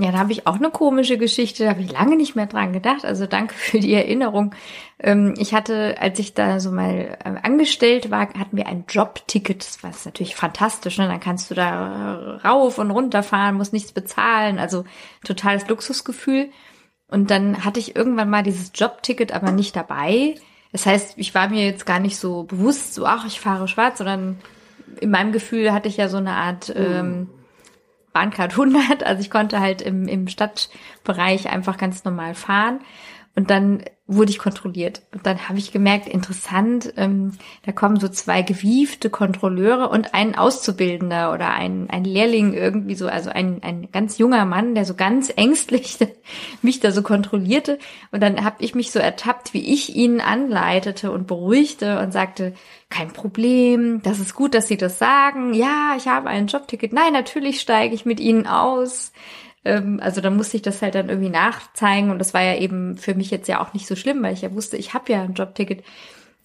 Ja, 0.00 0.12
da 0.12 0.18
habe 0.18 0.32
ich 0.32 0.46
auch 0.46 0.54
eine 0.54 0.70
komische 0.70 1.18
Geschichte, 1.18 1.64
da 1.64 1.70
habe 1.70 1.82
ich 1.82 1.92
lange 1.92 2.16
nicht 2.16 2.34
mehr 2.34 2.46
dran 2.46 2.72
gedacht. 2.72 3.04
Also 3.04 3.26
danke 3.26 3.52
für 3.54 3.80
die 3.80 3.92
Erinnerung. 3.92 4.54
Ähm, 4.98 5.34
ich 5.36 5.52
hatte, 5.52 5.96
als 6.00 6.18
ich 6.18 6.32
da 6.32 6.58
so 6.58 6.72
mal 6.72 7.18
äh, 7.22 7.34
angestellt 7.42 8.10
war, 8.10 8.20
hatten 8.20 8.56
wir 8.56 8.66
ein 8.66 8.84
Jobticket. 8.88 9.60
Das 9.62 9.82
war 9.82 9.92
natürlich 10.06 10.36
fantastisch. 10.36 10.96
Ne? 10.96 11.06
Dann 11.06 11.20
kannst 11.20 11.50
du 11.50 11.54
da 11.54 12.40
rauf 12.42 12.78
und 12.78 12.90
runter 12.90 13.22
fahren, 13.22 13.56
musst 13.56 13.74
nichts 13.74 13.92
bezahlen. 13.92 14.58
Also 14.58 14.84
totales 15.22 15.68
Luxusgefühl. 15.68 16.48
Und 17.06 17.30
dann 17.30 17.62
hatte 17.62 17.78
ich 17.78 17.94
irgendwann 17.94 18.30
mal 18.30 18.42
dieses 18.42 18.72
Jobticket 18.74 19.32
aber 19.32 19.52
nicht 19.52 19.76
dabei. 19.76 20.34
Das 20.72 20.86
heißt, 20.86 21.18
ich 21.18 21.34
war 21.34 21.50
mir 21.50 21.66
jetzt 21.66 21.84
gar 21.84 21.98
nicht 21.98 22.16
so 22.16 22.44
bewusst, 22.44 22.94
so, 22.94 23.04
ach, 23.04 23.26
ich 23.26 23.38
fahre 23.38 23.68
schwarz, 23.68 23.98
sondern 23.98 24.38
in 24.98 25.10
meinem 25.10 25.32
Gefühl 25.32 25.72
hatte 25.72 25.88
ich 25.88 25.98
ja 25.98 26.08
so 26.08 26.16
eine 26.16 26.32
Art 26.32 26.72
ähm, 26.74 27.28
Bahncard 28.12 28.52
100. 28.52 29.02
Also 29.04 29.20
ich 29.20 29.30
konnte 29.30 29.60
halt 29.60 29.82
im, 29.82 30.08
im 30.08 30.28
Stadtbereich 30.28 31.48
einfach 31.48 31.76
ganz 31.76 32.04
normal 32.04 32.34
fahren. 32.34 32.80
Und 33.36 33.50
dann 33.50 33.84
wurde 34.10 34.32
ich 34.32 34.40
kontrolliert. 34.40 35.02
Und 35.14 35.24
dann 35.24 35.48
habe 35.48 35.58
ich 35.58 35.70
gemerkt, 35.70 36.08
interessant, 36.08 36.92
ähm, 36.96 37.38
da 37.64 37.70
kommen 37.70 38.00
so 38.00 38.08
zwei 38.08 38.42
gewiefte 38.42 39.08
Kontrolleure 39.08 39.88
und 39.88 40.14
ein 40.14 40.36
Auszubildender 40.36 41.32
oder 41.32 41.50
ein, 41.50 41.88
ein 41.90 42.02
Lehrling 42.02 42.52
irgendwie 42.52 42.96
so, 42.96 43.06
also 43.06 43.30
ein, 43.30 43.62
ein 43.62 43.88
ganz 43.92 44.18
junger 44.18 44.44
Mann, 44.46 44.74
der 44.74 44.84
so 44.84 44.94
ganz 44.94 45.32
ängstlich 45.34 45.98
mich 46.62 46.80
da 46.80 46.90
so 46.90 47.02
kontrollierte. 47.02 47.78
Und 48.10 48.20
dann 48.20 48.44
habe 48.44 48.56
ich 48.64 48.74
mich 48.74 48.90
so 48.90 48.98
ertappt, 48.98 49.54
wie 49.54 49.72
ich 49.72 49.94
ihn 49.94 50.20
anleitete 50.20 51.12
und 51.12 51.28
beruhigte 51.28 52.00
und 52.00 52.12
sagte, 52.12 52.54
kein 52.88 53.12
Problem, 53.12 54.02
das 54.02 54.18
ist 54.18 54.34
gut, 54.34 54.54
dass 54.54 54.66
Sie 54.66 54.76
das 54.76 54.98
sagen. 54.98 55.54
Ja, 55.54 55.94
ich 55.96 56.08
habe 56.08 56.28
ein 56.28 56.48
Jobticket. 56.48 56.92
Nein, 56.92 57.12
natürlich 57.12 57.60
steige 57.60 57.94
ich 57.94 58.04
mit 58.04 58.18
Ihnen 58.18 58.48
aus. 58.48 59.12
Ähm, 59.64 60.00
also 60.02 60.20
da 60.20 60.30
musste 60.30 60.56
ich 60.56 60.62
das 60.62 60.82
halt 60.82 60.94
dann 60.94 61.08
irgendwie 61.08 61.30
nachzeigen 61.30 62.10
und 62.10 62.18
das 62.18 62.34
war 62.34 62.42
ja 62.42 62.56
eben 62.56 62.96
für 62.96 63.14
mich 63.14 63.30
jetzt 63.30 63.48
ja 63.48 63.60
auch 63.60 63.74
nicht 63.74 63.86
so 63.86 63.96
schlimm, 63.96 64.22
weil 64.22 64.32
ich 64.32 64.42
ja 64.42 64.52
wusste, 64.52 64.76
ich 64.76 64.94
habe 64.94 65.12
ja 65.12 65.22
ein 65.22 65.34
Jobticket. 65.34 65.84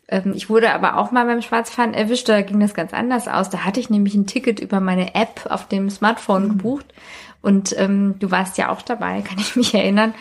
Ähm, 0.08 0.34
ich 0.36 0.50
wurde 0.50 0.74
aber 0.74 0.98
auch 0.98 1.12
mal 1.12 1.26
beim 1.26 1.42
Schwarzfahren 1.42 1.94
erwischt, 1.94 2.30
da 2.30 2.42
ging 2.42 2.60
das 2.60 2.74
ganz 2.74 2.94
anders 2.94 3.28
aus. 3.28 3.50
Da 3.50 3.60
hatte 3.60 3.80
ich 3.80 3.90
nämlich 3.90 4.16
ein 4.16 4.28
Ticket 4.28 4.60
über 4.60 4.80
meine 4.80 5.16
App 5.16 5.48
auf 5.50 5.68
dem 5.68 5.90
Smartphone 5.90 6.46
mhm. 6.46 6.50
gebucht 6.50 6.86
und 7.42 7.78
ähm, 7.78 8.16
du 8.20 8.32
warst 8.32 8.58
ja 8.58 8.70
auch 8.70 8.82
dabei, 8.82 9.22
kann 9.28 9.40
ich 9.40 9.56
mich 9.56 9.74
erinnern. 9.74 10.14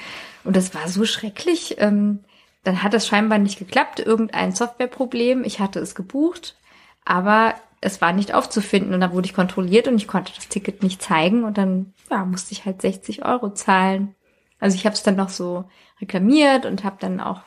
Und 0.44 0.57
das 0.57 0.74
war 0.74 0.88
so 0.88 1.04
schrecklich. 1.04 1.76
Ähm, 1.78 2.20
dann 2.64 2.83
hat 2.83 2.94
das 2.94 3.07
scheinbar 3.07 3.38
nicht 3.38 3.59
geklappt, 3.59 4.00
irgendein 4.00 4.52
Softwareproblem. 4.52 5.44
Ich 5.44 5.61
hatte 5.61 5.80
es 5.80 5.94
gebucht, 5.94 6.57
aber 7.04 7.54
es 7.85 8.01
war 8.01 8.12
nicht 8.12 8.35
aufzufinden 8.35 8.94
und 8.94 9.01
dann 9.01 9.12
wurde 9.12 9.27
ich 9.27 9.35
kontrolliert 9.35 9.88
und 9.88 9.97
ich 9.97 10.09
konnte 10.09 10.33
das 10.35 10.49
Ticket 10.49 10.83
nicht 10.83 11.03
zeigen 11.03 11.44
und 11.44 11.59
dann 11.59 11.92
ja, 12.11 12.25
musste 12.25 12.53
ich 12.53 12.64
halt 12.64 12.81
60 12.81 13.25
Euro 13.25 13.53
zahlen. 13.53 14.14
Also 14.59 14.77
ich 14.77 14.87
habe 14.87 14.94
es 14.94 15.03
dann 15.03 15.16
noch 15.16 15.29
so 15.29 15.64
reklamiert 16.01 16.64
und 16.64 16.85
habe 16.85 16.97
dann 16.99 17.20
auch 17.20 17.42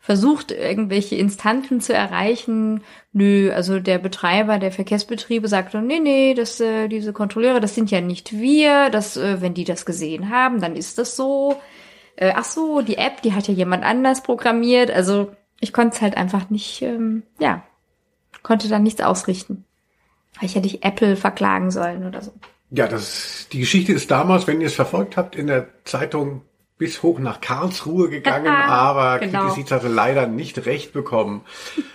versucht, 0.00 0.52
irgendwelche 0.52 1.16
Instanzen 1.16 1.80
zu 1.80 1.92
erreichen. 1.92 2.82
Nö, 3.12 3.52
also 3.52 3.80
der 3.80 3.98
Betreiber 3.98 4.58
der 4.58 4.72
Verkehrsbetriebe 4.72 5.48
sagte, 5.48 5.80
nee, 5.82 6.00
nee, 6.00 6.34
das, 6.34 6.60
äh, 6.60 6.88
diese 6.88 7.12
Kontrolleure, 7.12 7.60
das 7.60 7.74
sind 7.74 7.90
ja 7.90 8.00
nicht 8.00 8.32
wir. 8.32 8.90
Das, 8.90 9.16
äh, 9.16 9.40
wenn 9.40 9.54
die 9.54 9.64
das 9.64 9.86
gesehen 9.86 10.30
haben, 10.30 10.60
dann 10.60 10.76
ist 10.76 10.98
das 10.98 11.16
so. 11.16 11.60
Äh, 12.16 12.32
ach 12.34 12.44
so, 12.44 12.82
die 12.82 12.98
App, 12.98 13.22
die 13.22 13.32
hat 13.34 13.48
ja 13.48 13.54
jemand 13.54 13.84
anders 13.84 14.22
programmiert. 14.22 14.90
Also 14.90 15.32
ich 15.60 15.72
konnte 15.72 15.96
es 15.96 16.02
halt 16.02 16.16
einfach 16.16 16.50
nicht, 16.50 16.82
ähm, 16.82 17.24
ja, 17.38 17.62
konnte 18.42 18.68
dann 18.68 18.84
nichts 18.84 19.00
ausrichten. 19.00 19.65
Ich 20.40 20.54
hätte 20.54 20.66
ich 20.66 20.84
Apple 20.84 21.16
verklagen 21.16 21.70
sollen 21.70 22.06
oder 22.06 22.22
so. 22.22 22.32
Ja, 22.70 22.88
das, 22.88 23.48
die 23.52 23.60
Geschichte 23.60 23.92
ist 23.92 24.10
damals, 24.10 24.46
wenn 24.46 24.60
ihr 24.60 24.66
es 24.66 24.74
verfolgt 24.74 25.16
habt, 25.16 25.36
in 25.36 25.46
der 25.46 25.68
Zeitung 25.84 26.42
bis 26.78 27.02
hoch 27.02 27.18
nach 27.18 27.40
Karlsruhe 27.40 28.08
gegangen, 28.10 28.48
aber 28.68 29.18
genau. 29.18 29.48
Kritis 29.48 29.70
hatte 29.70 29.88
leider 29.88 30.26
nicht 30.26 30.66
recht 30.66 30.92
bekommen. 30.92 31.42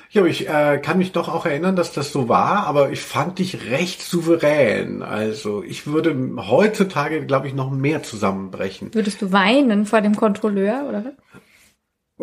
Ja, 0.09 0.25
ich 0.25 0.49
äh, 0.49 0.79
kann 0.79 0.97
mich 0.97 1.11
doch 1.11 1.29
auch 1.29 1.45
erinnern, 1.45 1.75
dass 1.75 1.93
das 1.93 2.11
so 2.11 2.27
war, 2.27 2.65
aber 2.65 2.91
ich 2.91 3.01
fand 3.01 3.39
dich 3.39 3.69
recht 3.69 4.01
souverän. 4.01 5.03
Also 5.03 5.63
ich 5.63 5.87
würde 5.87 6.15
heutzutage, 6.49 7.25
glaube 7.25 7.47
ich, 7.47 7.53
noch 7.53 7.69
mehr 7.69 8.03
zusammenbrechen. 8.03 8.93
Würdest 8.93 9.21
du 9.21 9.31
weinen 9.31 9.85
vor 9.85 10.01
dem 10.01 10.15
Kontrolleur, 10.15 10.85
oder 10.89 11.05
was? 11.05 11.13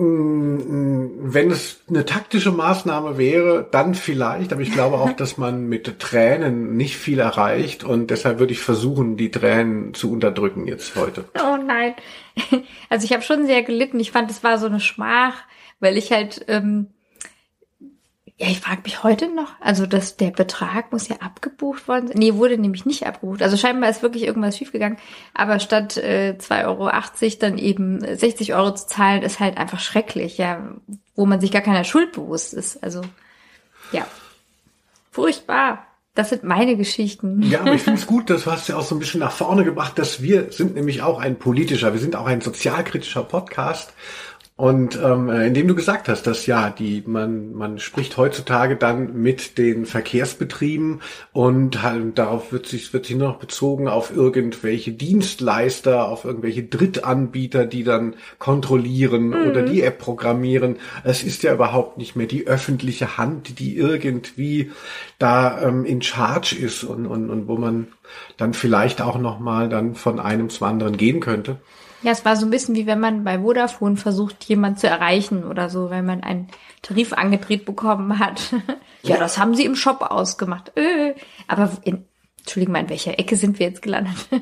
Wenn 0.01 1.51
es 1.51 1.81
eine 1.89 2.05
taktische 2.05 2.53
Maßnahme 2.53 3.19
wäre, 3.19 3.67
dann 3.69 3.95
vielleicht, 3.95 4.53
aber 4.53 4.63
ich 4.63 4.71
glaube 4.71 4.99
auch, 4.99 5.13
dass 5.13 5.39
man 5.39 5.69
mit 5.69 5.99
Tränen 5.99 6.77
nicht 6.77 6.97
viel 6.97 7.19
erreicht 7.19 7.83
und 7.83 8.11
deshalb 8.11 8.39
würde 8.39 8.53
ich 8.53 8.61
versuchen, 8.61 9.17
die 9.17 9.33
Tränen 9.33 9.95
zu 9.95 10.13
unterdrücken 10.13 10.69
jetzt 10.69 10.95
heute. 10.95 11.25
Oh 11.35 11.57
nein. 11.57 11.95
Also 12.91 13.05
ich 13.05 13.13
habe 13.13 13.23
schon 13.23 13.47
sehr 13.47 13.63
gelitten. 13.63 14.01
Ich 14.01 14.13
fand, 14.13 14.31
es 14.31 14.43
war 14.43 14.57
so 14.59 14.67
eine 14.67 14.81
Schmach, 14.81 15.35
weil 15.81 15.99
ich 15.99 16.13
halt 16.13 16.45
ähm, 16.49 16.87
ja, 18.41 18.47
ich 18.47 18.61
frage 18.61 18.83
mich 18.85 19.03
heute 19.03 19.35
noch, 19.35 19.51
also 19.61 19.85
dass 19.85 20.17
der 20.17 20.31
Betrag 20.31 20.93
muss 20.93 21.09
ja 21.09 21.17
abgebucht 21.17 21.89
worden 21.89 22.07
sein. 22.07 22.19
Nee, 22.19 22.35
wurde 22.35 22.57
nämlich 22.57 22.87
nicht 22.87 23.05
abgebucht. 23.05 23.43
Also 23.43 23.57
scheinbar 23.57 23.91
ist 23.91 24.03
wirklich 24.03 24.23
irgendwas 24.23 24.57
schiefgegangen. 24.57 24.97
Aber 25.35 25.59
statt 25.59 25.97
äh, 25.97 26.37
2,80 26.39 26.65
Euro 26.67 27.37
dann 27.41 27.59
eben 27.59 28.01
60 28.01 28.55
Euro 28.55 28.73
zu 28.77 28.87
zahlen, 28.87 29.23
ist 29.23 29.41
halt 29.41 29.59
einfach 29.59 29.81
schrecklich, 29.81 30.39
ja, 30.39 30.71
wo 31.17 31.27
man 31.27 31.41
sich 31.41 31.51
gar 31.51 31.63
keiner 31.63 31.83
Schuld 31.83 32.13
bewusst 32.13 32.55
ist. 32.55 32.81
Also 32.85 33.03
ja, 33.91 34.07
furchtbar. 35.11 35.85
Das 36.15 36.31
sind 36.31 36.45
meine 36.45 36.77
Geschichten. 36.77 37.43
Ja, 37.43 37.61
aber 37.61 37.75
ich 37.75 37.83
finde 37.85 37.99
es 37.99 38.07
gut, 38.07 38.31
das 38.31 38.47
hast 38.47 38.69
du 38.69 38.73
ja 38.73 38.79
auch 38.79 38.85
so 38.85 38.95
ein 38.95 39.01
bisschen 39.01 39.21
nach 39.21 39.33
vorne 39.33 39.65
gebracht, 39.65 39.99
dass 39.99 40.23
wir 40.23 40.53
sind 40.53 40.77
nämlich 40.77 41.03
auch 41.03 41.19
ein 41.19 41.41
politischer, 41.41 41.93
wir 41.93 42.01
sind 42.01 42.15
auch 42.15 42.27
ein 42.27 42.41
sozialkritischer 42.41 43.25
Podcast 43.25 43.93
und 44.59 44.99
ähm, 45.01 45.29
äh, 45.31 45.47
indem 45.47 45.69
du 45.69 45.77
gesagt 45.77 46.09
hast, 46.09 46.27
dass 46.27 46.47
ja, 46.47 46.71
die 46.71 47.05
man 47.07 47.53
man 47.55 47.79
spricht 47.79 48.17
heutzutage 48.17 48.75
dann 48.75 49.23
mit 49.23 49.57
den 49.57 49.87
Verkehrsbetrieben 49.87 51.01
und 51.33 51.81
halt 51.85 52.19
darauf 52.19 52.51
wird 52.51 52.67
sich 52.67 52.93
wird 52.93 53.07
sich 53.07 53.15
noch 53.15 53.37
bezogen 53.37 53.87
auf 53.87 54.11
irgendwelche 54.11 54.91
Dienstleister, 54.91 56.09
auf 56.09 56.25
irgendwelche 56.25 56.65
Drittanbieter, 56.65 57.67
die 57.67 57.85
dann 57.85 58.17
kontrollieren 58.41 59.29
mhm. 59.29 59.49
oder 59.49 59.63
die 59.63 59.83
App 59.83 60.01
programmieren. 60.01 60.79
Es 61.05 61.23
ist 61.23 61.45
ja 61.45 61.55
überhaupt 61.55 61.97
nicht 61.97 62.17
mehr 62.17 62.27
die 62.27 62.49
öffentliche 62.49 63.17
Hand, 63.17 63.61
die 63.61 63.77
irgendwie 63.77 64.73
da 65.21 65.63
ähm, 65.63 65.85
in 65.85 66.03
Charge 66.03 66.57
ist 66.57 66.83
und, 66.83 67.07
und, 67.07 67.31
und 67.31 67.47
wo 67.47 67.57
man 67.57 67.87
dann 68.37 68.55
vielleicht 68.55 69.03
auch 69.03 69.19
noch 69.19 69.39
mal 69.39 69.69
dann 69.69 69.95
von 69.95 70.19
einem 70.19 70.51
zum 70.51 70.67
anderen 70.67 70.97
gehen 70.97 71.21
könnte. 71.21 71.59
Ja, 72.03 72.13
es 72.13 72.25
war 72.25 72.37
so 72.37 72.47
ein 72.47 72.51
bisschen 72.51 72.75
wie 72.75 72.87
wenn 72.87 73.01
man 73.01 73.25
bei 73.25 73.41
Vodafone 73.41 73.97
versucht, 73.97 74.45
jemand 74.45 74.79
zu 74.79 74.87
erreichen 74.87 75.45
oder 75.45 75.69
so, 75.69 75.91
wenn 75.91 76.07
man 76.07 76.23
einen 76.23 76.49
Tarif 76.83 77.13
angedreht 77.13 77.65
bekommen 77.65 78.19
hat. 78.19 78.55
ja, 79.03 79.17
das 79.17 79.39
haben 79.39 79.55
sie 79.55 79.65
im 79.65 79.75
Shop 79.75 80.03
ausgemacht. 80.03 80.73
Äh, 80.77 81.15
aber 81.49 81.71
in, 81.83 82.05
Entschuldigung 82.39 82.77
in 82.77 82.89
welcher 82.89 83.19
Ecke 83.19 83.37
sind 83.37 83.59
wir 83.59 83.67
jetzt 83.67 83.83
gelandet? 83.83 84.15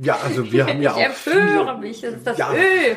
Ja, 0.00 0.18
also 0.24 0.52
wir 0.52 0.66
haben 0.66 0.80
ja 0.80 0.92
auch. 0.92 0.98
Ich 0.98 1.04
empöre 1.04 1.76
viele, 1.76 1.78
mich, 1.78 2.00
das 2.00 2.14
ist 2.14 2.26
das 2.26 2.38
Ja. 2.38 2.52
Ö. 2.52 2.94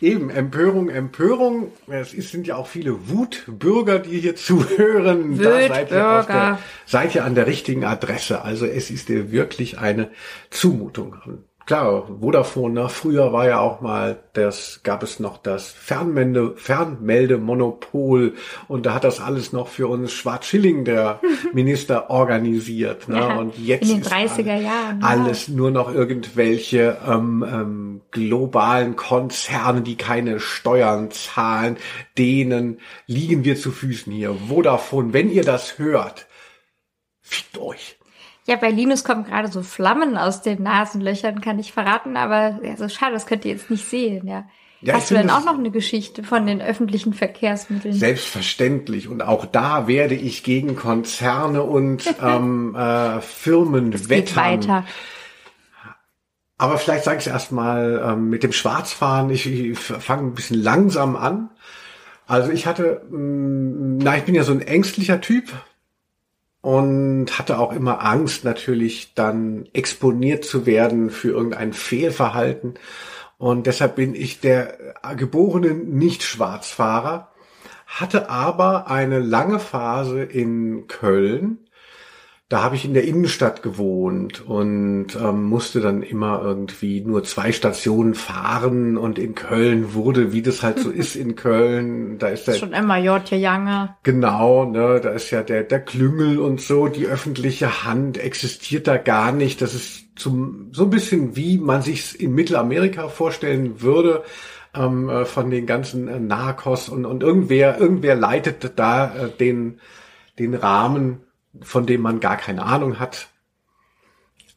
Eben, 0.04 0.30
Empörung, 0.30 0.88
Empörung. 0.88 1.72
Es 1.86 2.10
sind 2.10 2.46
ja 2.46 2.56
auch 2.56 2.66
viele 2.66 3.08
Wutbürger, 3.08 4.00
die 4.00 4.20
hier 4.20 4.34
zuhören. 4.34 5.38
Da 5.38 5.68
seid 5.68 5.90
ihr, 5.92 6.08
auf 6.08 6.26
der, 6.26 6.58
seid 6.86 7.14
ihr 7.14 7.24
an 7.24 7.34
der 7.34 7.46
richtigen 7.46 7.84
Adresse. 7.84 8.42
Also 8.42 8.66
es 8.66 8.90
ist 8.90 9.08
dir 9.08 9.30
wirklich 9.30 9.78
eine 9.78 10.10
Zumutung. 10.50 11.44
Klar, 11.68 12.08
Vodafone, 12.22 12.72
ne? 12.80 12.88
früher 12.88 13.30
war 13.34 13.46
ja 13.46 13.60
auch 13.60 13.82
mal, 13.82 14.18
das 14.32 14.80
gab 14.84 15.02
es 15.02 15.20
noch 15.20 15.36
das 15.36 15.68
Fernmelde, 15.70 16.54
Fernmeldemonopol 16.56 18.36
und 18.68 18.86
da 18.86 18.94
hat 18.94 19.04
das 19.04 19.20
alles 19.20 19.52
noch 19.52 19.68
für 19.68 19.86
uns 19.86 20.14
Schwarz-Schilling, 20.14 20.86
der 20.86 21.20
Minister, 21.52 22.08
organisiert. 22.08 23.06
Ne? 23.10 23.18
Ja, 23.18 23.36
und 23.36 23.58
jetzt 23.58 23.82
in 23.82 23.88
den 23.88 24.00
ist 24.00 24.10
30er 24.10 24.50
alle- 24.50 24.62
Jahren, 24.62 25.00
ja. 25.02 25.06
alles 25.06 25.48
nur 25.48 25.70
noch 25.70 25.92
irgendwelche 25.94 26.96
ähm, 27.06 27.44
ähm, 27.46 28.00
globalen 28.12 28.96
Konzerne, 28.96 29.82
die 29.82 29.96
keine 29.96 30.40
Steuern 30.40 31.10
zahlen, 31.10 31.76
denen 32.16 32.80
liegen 33.06 33.44
wir 33.44 33.56
zu 33.56 33.72
Füßen 33.72 34.10
hier. 34.10 34.34
Vodafone, 34.48 35.12
wenn 35.12 35.30
ihr 35.30 35.44
das 35.44 35.78
hört, 35.78 36.28
fickt 37.20 37.58
euch. 37.58 37.97
Ja, 38.48 38.56
bei 38.56 38.70
Linus 38.70 39.04
kommen 39.04 39.24
gerade 39.24 39.48
so 39.52 39.62
Flammen 39.62 40.16
aus 40.16 40.40
den 40.40 40.62
Nasenlöchern, 40.62 41.42
kann 41.42 41.58
ich 41.58 41.72
verraten, 41.72 42.16
aber 42.16 42.58
ja, 42.62 42.78
so 42.78 42.88
schade, 42.88 43.12
das 43.12 43.26
könnt 43.26 43.44
ihr 43.44 43.52
jetzt 43.52 43.70
nicht 43.70 43.84
sehen, 43.84 44.26
ja. 44.26 44.46
Ja, 44.80 44.94
Hast 44.94 45.10
du 45.10 45.16
denn 45.16 45.28
auch 45.28 45.44
noch 45.44 45.58
eine 45.58 45.70
Geschichte 45.70 46.22
von 46.22 46.46
den 46.46 46.62
öffentlichen 46.62 47.12
Verkehrsmitteln? 47.12 47.92
Selbstverständlich. 47.92 49.08
Und 49.08 49.22
auch 49.22 49.44
da 49.44 49.86
werde 49.86 50.14
ich 50.14 50.44
gegen 50.44 50.76
Konzerne 50.76 51.62
und 51.62 52.04
ähm, 52.22 52.74
äh, 52.74 53.20
Firmen 53.20 53.90
Geht 53.90 54.08
wettern. 54.08 54.36
weiter. 54.36 54.84
Aber 56.56 56.78
vielleicht 56.78 57.04
sage 57.04 57.18
ich 57.18 57.26
es 57.26 57.32
erstmal 57.32 58.02
ähm, 58.02 58.30
mit 58.30 58.44
dem 58.44 58.52
Schwarzfahren. 58.52 59.28
Ich, 59.30 59.46
ich 59.46 59.78
fange 59.78 60.28
ein 60.28 60.34
bisschen 60.34 60.62
langsam 60.62 61.16
an. 61.16 61.50
Also 62.26 62.50
ich 62.50 62.66
hatte, 62.66 63.02
mh, 63.10 64.04
na, 64.04 64.16
ich 64.16 64.24
bin 64.24 64.34
ja 64.34 64.44
so 64.44 64.52
ein 64.52 64.62
ängstlicher 64.62 65.20
Typ 65.20 65.52
und 66.60 67.38
hatte 67.38 67.58
auch 67.58 67.72
immer 67.72 68.04
Angst, 68.04 68.44
natürlich 68.44 69.14
dann 69.14 69.68
exponiert 69.72 70.44
zu 70.44 70.66
werden 70.66 71.10
für 71.10 71.30
irgendein 71.30 71.72
Fehlverhalten. 71.72 72.74
Und 73.38 73.66
deshalb 73.66 73.96
bin 73.96 74.14
ich 74.14 74.40
der 74.40 74.76
geborene 75.16 75.72
Nicht-Schwarzfahrer, 75.72 77.32
hatte 77.86 78.28
aber 78.28 78.90
eine 78.90 79.20
lange 79.20 79.60
Phase 79.60 80.22
in 80.22 80.88
Köln, 80.88 81.67
da 82.48 82.62
habe 82.62 82.76
ich 82.76 82.86
in 82.86 82.94
der 82.94 83.04
Innenstadt 83.04 83.62
gewohnt 83.62 84.46
und 84.46 85.08
ähm, 85.16 85.44
musste 85.44 85.80
dann 85.80 86.02
immer 86.02 86.40
irgendwie 86.42 87.02
nur 87.02 87.22
zwei 87.22 87.52
Stationen 87.52 88.14
fahren 88.14 88.96
und 88.96 89.18
in 89.18 89.34
Köln 89.34 89.92
wurde, 89.92 90.32
wie 90.32 90.40
das 90.40 90.62
halt 90.62 90.78
so 90.78 90.90
ist 90.90 91.14
in 91.14 91.36
Köln, 91.36 92.18
da 92.18 92.28
ist 92.28 92.48
der 92.48 92.54
Schon 92.54 92.72
immer 92.72 92.96
J. 92.96 93.30
Jange. 93.32 93.96
Genau, 94.02 94.64
ne, 94.64 94.98
da 95.02 95.10
ist 95.10 95.30
ja 95.30 95.42
der, 95.42 95.62
der 95.62 95.80
Klüngel 95.80 96.38
und 96.38 96.62
so, 96.62 96.88
die 96.88 97.06
öffentliche 97.06 97.84
Hand 97.84 98.16
existiert 98.16 98.86
da 98.86 98.96
gar 98.96 99.32
nicht. 99.32 99.60
Das 99.60 99.74
ist 99.74 100.16
zum, 100.16 100.70
so 100.72 100.84
ein 100.84 100.90
bisschen 100.90 101.36
wie 101.36 101.58
man 101.58 101.82
sich's 101.82 102.14
in 102.14 102.34
Mittelamerika 102.34 103.08
vorstellen 103.08 103.82
würde, 103.82 104.22
ähm, 104.74 105.10
äh, 105.10 105.26
von 105.26 105.50
den 105.50 105.66
ganzen 105.66 106.08
äh, 106.08 106.18
Narcos 106.18 106.88
und, 106.88 107.04
und 107.04 107.22
irgendwer, 107.22 107.78
irgendwer 107.78 108.14
leitet 108.14 108.72
da 108.76 109.14
äh, 109.14 109.28
den, 109.28 109.80
den 110.38 110.54
Rahmen, 110.54 111.20
von 111.62 111.86
dem 111.86 112.00
man 112.02 112.20
gar 112.20 112.36
keine 112.36 112.64
Ahnung 112.64 112.98
hat. 112.98 113.28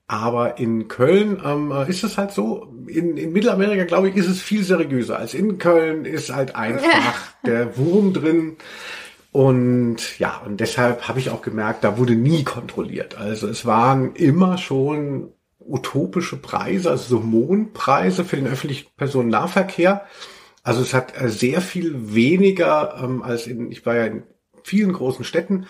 Aber 0.07 0.59
in 0.59 0.89
Köln 0.89 1.41
ähm, 1.43 1.71
äh, 1.71 1.89
ist 1.89 2.03
es 2.03 2.17
halt 2.17 2.31
so, 2.31 2.73
in, 2.87 3.15
in 3.15 3.31
Mittelamerika, 3.31 3.85
glaube 3.85 4.09
ich, 4.09 4.17
ist 4.17 4.27
es 4.27 4.41
viel 4.41 4.63
seriöser 4.63 5.17
als 5.17 5.33
in 5.33 5.57
Köln, 5.57 6.03
ist 6.03 6.33
halt 6.33 6.53
einfach 6.55 7.33
der 7.45 7.77
Wurm 7.77 8.11
drin. 8.11 8.57
Und 9.31 10.19
ja, 10.19 10.41
und 10.45 10.59
deshalb 10.59 11.07
habe 11.07 11.19
ich 11.19 11.29
auch 11.29 11.41
gemerkt, 11.41 11.85
da 11.85 11.97
wurde 11.97 12.15
nie 12.15 12.43
kontrolliert. 12.43 13.17
Also 13.17 13.47
es 13.47 13.65
waren 13.65 14.13
immer 14.15 14.57
schon 14.57 15.31
utopische 15.59 16.35
Preise, 16.35 16.89
also 16.89 17.17
so 17.17 17.19
Mondpreise 17.21 18.25
für 18.25 18.35
den 18.35 18.47
öffentlichen 18.47 18.89
Personennahverkehr. 18.97 20.05
Also 20.63 20.81
es 20.81 20.93
hat 20.93 21.19
äh, 21.19 21.29
sehr 21.29 21.61
viel 21.61 22.13
weniger 22.13 22.99
ähm, 23.01 23.23
als 23.23 23.47
in, 23.47 23.71
ich 23.71 23.85
war 23.85 23.95
ja 23.95 24.05
in 24.07 24.23
vielen 24.63 24.91
großen 24.91 25.23
Städten 25.23 25.67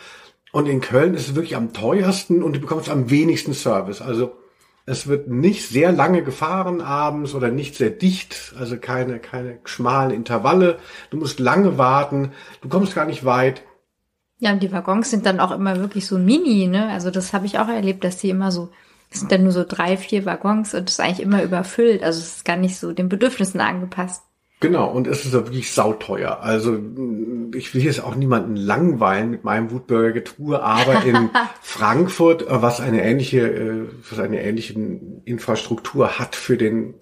und 0.51 0.67
in 0.67 0.81
Köln 0.81 1.13
ist 1.13 1.29
es 1.29 1.35
wirklich 1.35 1.55
am 1.55 1.73
teuersten 1.73 2.43
und 2.43 2.55
du 2.55 2.59
bekommst 2.59 2.89
am 2.89 3.09
wenigsten 3.09 3.53
Service. 3.53 4.01
Also 4.01 4.37
es 4.85 5.07
wird 5.07 5.27
nicht 5.27 5.67
sehr 5.67 5.91
lange 5.91 6.23
gefahren 6.23 6.81
abends 6.81 7.33
oder 7.33 7.49
nicht 7.49 7.75
sehr 7.75 7.91
dicht, 7.91 8.53
also 8.59 8.77
keine, 8.77 9.19
keine 9.19 9.59
schmalen 9.63 10.11
Intervalle. 10.11 10.79
Du 11.11 11.17
musst 11.17 11.39
lange 11.39 11.77
warten, 11.77 12.31
du 12.61 12.69
kommst 12.69 12.95
gar 12.95 13.05
nicht 13.05 13.23
weit. 13.23 13.63
Ja, 14.39 14.51
und 14.51 14.63
die 14.63 14.71
Waggons 14.71 15.11
sind 15.11 15.25
dann 15.25 15.39
auch 15.39 15.51
immer 15.51 15.77
wirklich 15.77 16.07
so 16.07 16.17
mini, 16.17 16.67
ne? 16.67 16.89
Also 16.89 17.11
das 17.11 17.31
habe 17.31 17.45
ich 17.45 17.59
auch 17.59 17.67
erlebt, 17.67 18.03
dass 18.03 18.17
die 18.17 18.29
immer 18.29 18.51
so, 18.51 18.69
es 19.11 19.19
sind 19.19 19.31
dann 19.31 19.43
nur 19.43 19.51
so 19.51 19.63
drei, 19.63 19.97
vier 19.97 20.25
Waggons 20.25 20.73
und 20.73 20.85
das 20.89 20.93
ist 20.93 20.99
eigentlich 20.99 21.21
immer 21.21 21.43
überfüllt. 21.43 22.01
Also 22.03 22.19
es 22.19 22.37
ist 22.37 22.45
gar 22.45 22.57
nicht 22.57 22.77
so 22.77 22.91
den 22.91 23.07
Bedürfnissen 23.07 23.61
angepasst. 23.61 24.23
Genau, 24.61 24.89
und 24.91 25.07
es 25.07 25.25
ist 25.25 25.33
ja 25.33 25.43
wirklich 25.45 25.71
sauteuer. 25.73 26.39
Also 26.41 26.71
mh, 26.73 27.57
ich 27.57 27.73
will 27.73 27.83
jetzt 27.83 28.01
auch 28.03 28.15
niemanden 28.15 28.55
langweilen 28.55 29.31
mit 29.31 29.43
meinem 29.43 29.71
Wutbürgergetue, 29.71 30.61
aber 30.61 31.03
in 31.03 31.29
Frankfurt, 31.61 32.43
äh, 32.43 32.61
was 32.61 32.79
eine 32.79 33.03
ähnliche, 33.03 33.41
äh, 33.41 33.87
was 34.09 34.19
eine 34.19 34.41
ähnliche 34.41 34.73
Infrastruktur 35.25 36.19
hat 36.19 36.35
für 36.35 36.57
den 36.57 36.93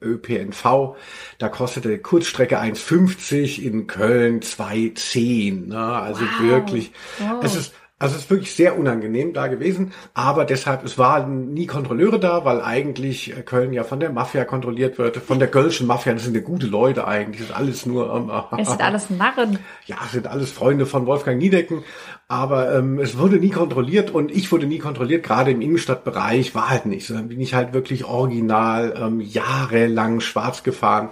ÖPNV, 0.00 0.96
da 1.38 1.48
kostet 1.48 1.84
die 1.84 1.98
Kurzstrecke 1.98 2.58
1,50, 2.60 3.60
in 3.62 3.86
Köln 3.86 4.40
2,10. 4.40 5.68
Ne? 5.68 5.78
Also 5.78 6.22
Wow. 6.22 6.42
wirklich, 6.48 6.92
Wow. 7.18 7.44
es 7.44 7.54
ist 7.56 7.74
also 8.02 8.16
es 8.16 8.22
ist 8.22 8.30
wirklich 8.30 8.52
sehr 8.52 8.76
unangenehm 8.76 9.32
da 9.32 9.46
gewesen, 9.46 9.92
aber 10.12 10.44
deshalb, 10.44 10.84
es 10.84 10.98
waren 10.98 11.54
nie 11.54 11.66
Kontrolleure 11.66 12.18
da, 12.18 12.44
weil 12.44 12.60
eigentlich 12.60 13.36
äh, 13.36 13.42
Köln 13.42 13.72
ja 13.72 13.84
von 13.84 14.00
der 14.00 14.10
Mafia 14.10 14.44
kontrolliert 14.44 14.98
wird, 14.98 15.18
von 15.18 15.38
der 15.38 15.46
Kölschen 15.46 15.86
Mafia, 15.86 16.12
das 16.12 16.24
sind 16.24 16.34
ja 16.34 16.40
gute 16.40 16.66
Leute 16.66 17.06
eigentlich, 17.06 17.42
das 17.42 17.50
ist 17.50 17.56
alles 17.56 17.86
nur, 17.86 18.12
ähm, 18.12 18.58
Es 18.58 18.68
sind 18.68 18.82
alles 18.82 19.08
Narren. 19.08 19.60
ja, 19.86 19.96
es 20.04 20.12
sind 20.12 20.26
alles 20.26 20.50
Freunde 20.50 20.84
von 20.84 21.06
Wolfgang 21.06 21.38
Niedecken, 21.38 21.84
aber 22.26 22.74
ähm, 22.74 22.98
es 22.98 23.18
wurde 23.18 23.36
nie 23.36 23.50
kontrolliert 23.50 24.10
und 24.10 24.32
ich 24.32 24.50
wurde 24.50 24.66
nie 24.66 24.78
kontrolliert, 24.78 25.22
gerade 25.22 25.52
im 25.52 25.60
Innenstadtbereich 25.60 26.56
war 26.56 26.70
halt 26.70 26.86
nicht 26.86 27.06
so. 27.06 27.14
Dann 27.14 27.28
bin 27.28 27.40
ich 27.40 27.54
halt 27.54 27.72
wirklich 27.72 28.04
original 28.04 28.94
ähm, 29.00 29.20
jahrelang 29.20 30.18
schwarz 30.18 30.64
gefahren 30.64 31.10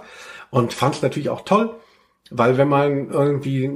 und 0.49 0.73
fand 0.73 0.95
es 0.95 1.01
natürlich 1.01 1.29
auch 1.29 1.45
toll, 1.45 1.73
weil 2.31 2.57
wenn 2.57 2.69
man 2.69 3.11
irgendwie 3.11 3.67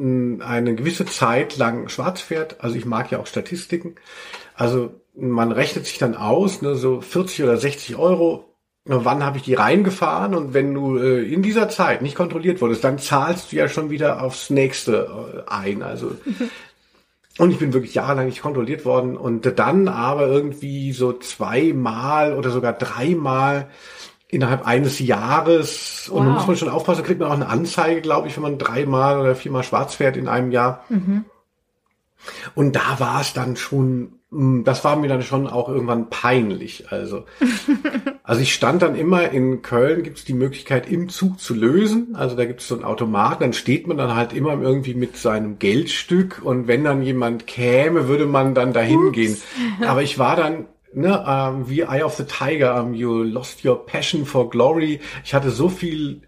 eine 0.41 0.75
gewisse 0.75 1.05
Zeit 1.05 1.57
lang 1.57 1.89
schwarz 1.89 2.21
fährt, 2.21 2.63
also 2.63 2.75
ich 2.75 2.85
mag 2.85 3.11
ja 3.11 3.19
auch 3.19 3.27
Statistiken, 3.27 3.95
also 4.55 4.91
man 5.13 5.51
rechnet 5.51 5.85
sich 5.85 5.97
dann 5.97 6.15
aus, 6.15 6.61
ne, 6.61 6.75
so 6.75 7.01
40 7.01 7.43
oder 7.43 7.57
60 7.57 7.97
Euro, 7.97 8.55
wann 8.85 9.23
habe 9.23 9.37
ich 9.37 9.43
die 9.43 9.55
reingefahren 9.55 10.35
und 10.35 10.53
wenn 10.53 10.73
du 10.73 10.97
äh, 10.97 11.23
in 11.23 11.41
dieser 11.41 11.69
Zeit 11.69 12.01
nicht 12.01 12.15
kontrolliert 12.15 12.61
wurdest, 12.61 12.83
dann 12.83 12.99
zahlst 12.99 13.51
du 13.51 13.57
ja 13.57 13.67
schon 13.67 13.89
wieder 13.89 14.21
aufs 14.21 14.49
nächste 14.49 15.43
äh, 15.47 15.49
ein. 15.51 15.81
Also 15.81 16.11
und 17.37 17.51
ich 17.51 17.57
bin 17.57 17.73
wirklich 17.73 17.95
jahrelang 17.95 18.27
nicht 18.27 18.41
kontrolliert 18.41 18.85
worden 18.85 19.17
und 19.17 19.59
dann 19.59 19.87
aber 19.87 20.27
irgendwie 20.27 20.93
so 20.93 21.13
zweimal 21.13 22.33
oder 22.33 22.51
sogar 22.51 22.73
dreimal 22.73 23.67
innerhalb 24.27 24.65
eines 24.65 24.99
Jahres 24.99 26.09
und 26.09 26.25
da 26.25 26.29
Wow. 26.31 26.35
muss 26.37 26.47
man 26.47 26.55
schon 26.57 26.69
aufpassen, 26.69 27.03
kriegt 27.03 27.19
man 27.19 27.29
auch 27.29 27.35
eine 27.35 27.47
Anzeige, 27.47 28.01
glaube 28.01 28.27
ich, 28.27 28.35
wenn 28.35 28.43
man 28.43 28.57
dreimal 28.57 29.19
oder 29.19 29.35
viermal 29.35 29.63
schwarz 29.63 29.95
fährt 29.95 30.17
in 30.17 30.27
einem 30.27 30.51
Jahr. 30.51 30.83
Und 32.55 32.75
da 32.75 32.99
war 32.99 33.21
es 33.21 33.33
dann 33.33 33.55
schon, 33.55 34.13
mh, 34.31 34.63
das 34.63 34.83
war 34.83 34.95
mir 34.95 35.07
dann 35.07 35.21
schon 35.21 35.45
auch 35.47 35.69
irgendwann 35.69 36.09
peinlich. 36.09 36.85
Also, 36.91 37.25
also 38.23 38.41
ich 38.41 38.53
stand 38.53 38.81
dann 38.81 38.95
immer 38.95 39.29
in 39.29 39.61
Köln, 39.61 40.01
gibt 40.01 40.17
es 40.17 40.25
die 40.25 40.33
Möglichkeit 40.33 40.89
im 40.89 41.09
Zug 41.09 41.39
zu 41.39 41.53
lösen. 41.53 42.15
Also 42.15 42.35
da 42.35 42.45
gibt 42.45 42.61
es 42.61 42.67
so 42.67 42.75
einen 42.75 42.83
Automaten, 42.83 43.43
dann 43.43 43.53
steht 43.53 43.85
man 43.85 43.97
dann 43.97 44.15
halt 44.15 44.33
immer 44.33 44.59
irgendwie 44.59 44.95
mit 44.95 45.17
seinem 45.17 45.59
Geldstück 45.59 46.41
und 46.43 46.67
wenn 46.67 46.83
dann 46.83 47.03
jemand 47.03 47.45
käme, 47.45 48.07
würde 48.07 48.25
man 48.25 48.55
dann 48.55 48.73
dahin 48.73 49.11
gehen. 49.11 49.37
Aber 49.85 50.01
ich 50.01 50.17
war 50.17 50.35
dann 50.35 50.65
ne, 50.95 51.23
ähm, 51.27 51.69
wie 51.69 51.81
Eye 51.81 52.03
of 52.03 52.15
the 52.15 52.25
Tiger, 52.25 52.81
um, 52.81 52.93
you 52.93 53.23
lost 53.23 53.65
your 53.65 53.85
passion 53.85 54.25
for 54.25 54.49
glory. 54.49 54.99
Ich 55.23 55.33
hatte 55.33 55.49
so 55.49 55.69
viel 55.69 56.21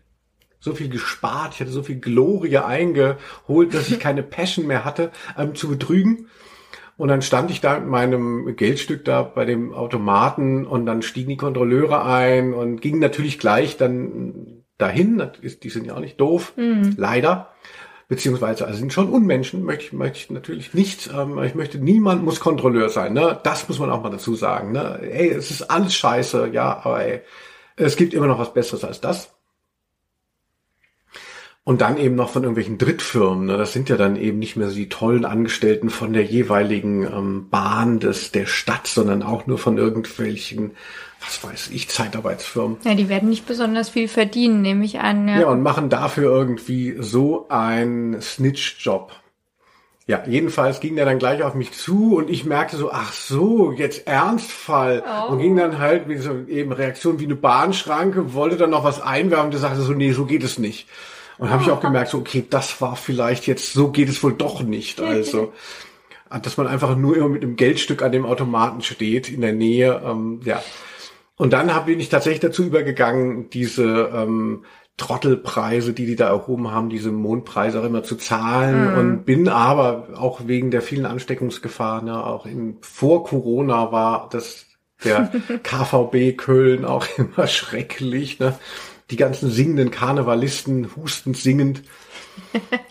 so 0.60 0.74
viel 0.74 0.90
gespart, 0.90 1.54
ich 1.54 1.60
hatte 1.62 1.72
so 1.72 1.84
viel 1.84 2.00
Glorie 2.00 2.58
eingeholt, 2.58 3.74
dass 3.74 3.90
ich 3.90 4.00
keine 4.02 4.24
Passion 4.24 4.68
mehr 4.68 4.86
hatte, 4.86 5.12
ähm, 5.38 5.56
zu 5.56 5.70
betrügen. 5.70 6.28
Und 6.98 7.10
dann 7.10 7.22
stand 7.22 7.52
ich 7.52 7.62
da 7.62 7.80
mit 7.80 7.88
meinem 7.88 8.56
Geldstück 8.56 9.06
da 9.06 9.22
bei 9.22 9.46
dem 9.46 9.72
Automaten 9.72 10.66
und 10.66 10.88
dann 10.88 11.04
stiegen 11.04 11.30
die 11.30 11.38
Kontrolleure 11.38 12.04
ein 12.04 12.54
und 12.54 12.82
gingen 12.82 13.00
natürlich 13.00 13.38
gleich 13.38 13.78
dann 13.78 14.64
dahin. 14.80 15.22
Die 15.62 15.70
sind 15.70 15.86
ja 15.86 15.96
auch 15.96 16.00
nicht 16.00 16.20
doof, 16.20 16.54
leider. 16.98 17.54
Beziehungsweise 18.08 18.65
also 18.65 18.80
sind 18.80 18.93
schon 18.93 19.10
Unmenschen, 19.10 19.63
möchte 19.63 19.86
ich, 19.86 19.93
möchte 19.93 20.17
ich 20.17 20.30
natürlich 20.30 20.74
nicht. 20.74 21.10
Ähm, 21.13 21.38
ich 21.43 21.56
möchte, 21.56 21.78
niemand 21.78 22.24
muss 22.24 22.39
Kontrolleur 22.39 22.89
sein. 22.89 23.13
Ne? 23.13 23.39
Das 23.43 23.67
muss 23.67 23.80
man 23.80 23.89
auch 23.89 24.02
mal 24.02 24.10
dazu 24.10 24.36
sagen. 24.36 24.72
Ne? 24.72 25.00
Ey, 25.02 25.30
es 25.30 25.52
ist 25.52 25.63
alles 25.70 25.96
scheiße, 25.96 26.50
ja, 26.54 26.82
aber 26.84 27.04
ey, 27.04 27.22
es 27.76 27.96
gibt 27.96 28.13
immer 28.13 28.28
noch 28.28 28.39
was 28.39 28.54
Besseres 28.54 28.84
als 28.84 29.02
das. 29.02 29.34
Und 31.63 31.82
dann 31.82 31.98
eben 31.98 32.15
noch 32.15 32.30
von 32.30 32.43
irgendwelchen 32.43 32.78
Drittfirmen. 32.78 33.48
Ne? 33.48 33.58
Das 33.58 33.74
sind 33.74 33.89
ja 33.89 33.98
dann 33.98 34.15
eben 34.15 34.39
nicht 34.39 34.56
mehr 34.56 34.70
so 34.70 34.76
die 34.76 34.88
tollen 34.88 35.26
Angestellten 35.26 35.89
von 35.89 36.13
der 36.13 36.24
jeweiligen 36.24 37.04
ähm, 37.04 37.50
Bahn 37.50 38.00
des, 38.00 38.32
der 38.32 38.46
Stadt, 38.46 38.88
sondern 38.88 39.22
auch 39.22 39.48
nur 39.48 39.58
von 39.58 39.78
irgendwelchen, 39.78 40.72
was 41.22 41.44
weiß 41.44 41.70
ich, 41.72 41.90
Zeitarbeitsfirmen. 41.90 42.78
Ja, 42.84 42.94
die 42.94 43.10
werden 43.10 43.30
nicht 43.30 43.48
besonders 43.48 43.90
viel 43.90 44.08
verdienen, 44.08 44.62
nehme 44.62 44.86
ich 44.86 45.00
an. 45.00 45.28
Ja, 45.28 45.42
ja 45.42 45.48
und 45.48 45.62
machen 45.62 45.90
dafür 45.90 46.32
irgendwie 46.32 46.96
so 47.00 47.48
einen 47.50 48.22
Snitch-Job. 48.22 49.12
Ja, 50.08 50.24
jedenfalls 50.26 50.80
ging 50.80 50.96
der 50.96 51.04
dann 51.04 51.20
gleich 51.20 51.44
auf 51.44 51.54
mich 51.54 51.74
zu 51.74 52.16
und 52.16 52.30
ich 52.30 52.46
merkte 52.46 52.78
so, 52.78 52.92
ach 52.92 53.12
so, 53.12 53.74
jetzt 53.74 54.08
Ernstfall. 54.08 55.04
Oh. 55.06 55.34
Und 55.34 55.40
ging 55.40 55.58
dann 55.58 55.80
halt 55.80 56.08
wie 56.08 56.16
so 56.18 56.32
eben 56.48 56.72
Reaktion 56.72 57.20
wie 57.20 57.26
eine 57.26 57.36
Bahnschranke, 57.36 58.34
wollte 58.34 58.56
dann 58.56 58.70
noch 58.70 58.86
was 58.86 59.02
einwerfen 59.02 59.52
und 59.52 59.58
sagte 59.58 59.82
so, 59.82 59.92
nee, 59.92 60.14
so 60.14 60.26
geht 60.26 60.44
es 60.44 60.60
nicht. 60.60 60.88
Und 61.38 61.50
habe 61.52 61.62
ich 61.62 61.70
auch 61.70 61.82
gemerkt, 61.82 62.10
so, 62.10 62.20
okay, 62.20 62.46
das 62.50 62.80
war 62.82 62.96
vielleicht 62.96 63.48
jetzt, 63.48 63.74
so 63.74 63.90
geht 63.90 64.08
es 64.08 64.24
wohl 64.24 64.34
doch 64.34 64.64
nicht. 64.64 65.02
Also, 65.02 65.52
dass 66.42 66.56
man 66.56 66.68
einfach 66.68 66.96
nur 66.96 67.18
immer 67.18 67.30
mit 67.30 67.44
einem 67.44 67.58
Geldstück 67.58 68.02
an 68.02 68.14
dem 68.14 68.26
Automaten 68.26 68.82
steht 68.82 69.30
in 69.30 69.42
der 69.42 69.54
Nähe. 69.54 70.02
Ähm, 70.06 70.40
ja. 70.46 70.64
Und 71.38 71.54
dann 71.54 71.73
hab, 71.73 71.86
bin 71.86 72.00
ich 72.00 72.10
tatsächlich 72.10 72.41
dazu 72.41 72.63
übergegangen, 72.63 73.50
diese 73.50 74.12
ähm, 74.13 74.65
Trottelpreise, 74.97 75.93
die 75.93 76.08
die 76.08 76.15
da 76.15 76.28
erhoben 76.28 76.71
haben, 76.71 76.89
diese 76.89 77.12
Mondpreise 77.12 77.80
auch 77.80 77.86
immer 77.86 78.04
zu 78.04 78.15
zahlen 78.15 78.91
mhm. 78.91 78.97
und 78.97 79.26
bin 79.26 79.47
aber 79.47 80.08
auch 80.15 80.47
wegen 80.47 80.71
der 80.71 80.82
vielen 80.82 81.06
Ansteckungsgefahren, 81.06 82.06
ne, 82.06 82.26
auch 82.26 82.47
in, 82.47 82.78
vor 82.82 83.23
Corona 83.23 83.91
war 83.91 84.28
das 84.32 84.65
der 85.04 85.32
KVB 85.63 86.36
Köln 86.36 86.84
auch 86.84 87.06
immer 87.17 87.45
schrecklich, 87.45 88.39
ne? 88.39 88.58
die 89.12 89.15
ganzen 89.17 89.52
singenden 89.52 89.91
Karnevalisten 89.91 90.95
hustend 90.95 91.38
singend. 91.38 91.84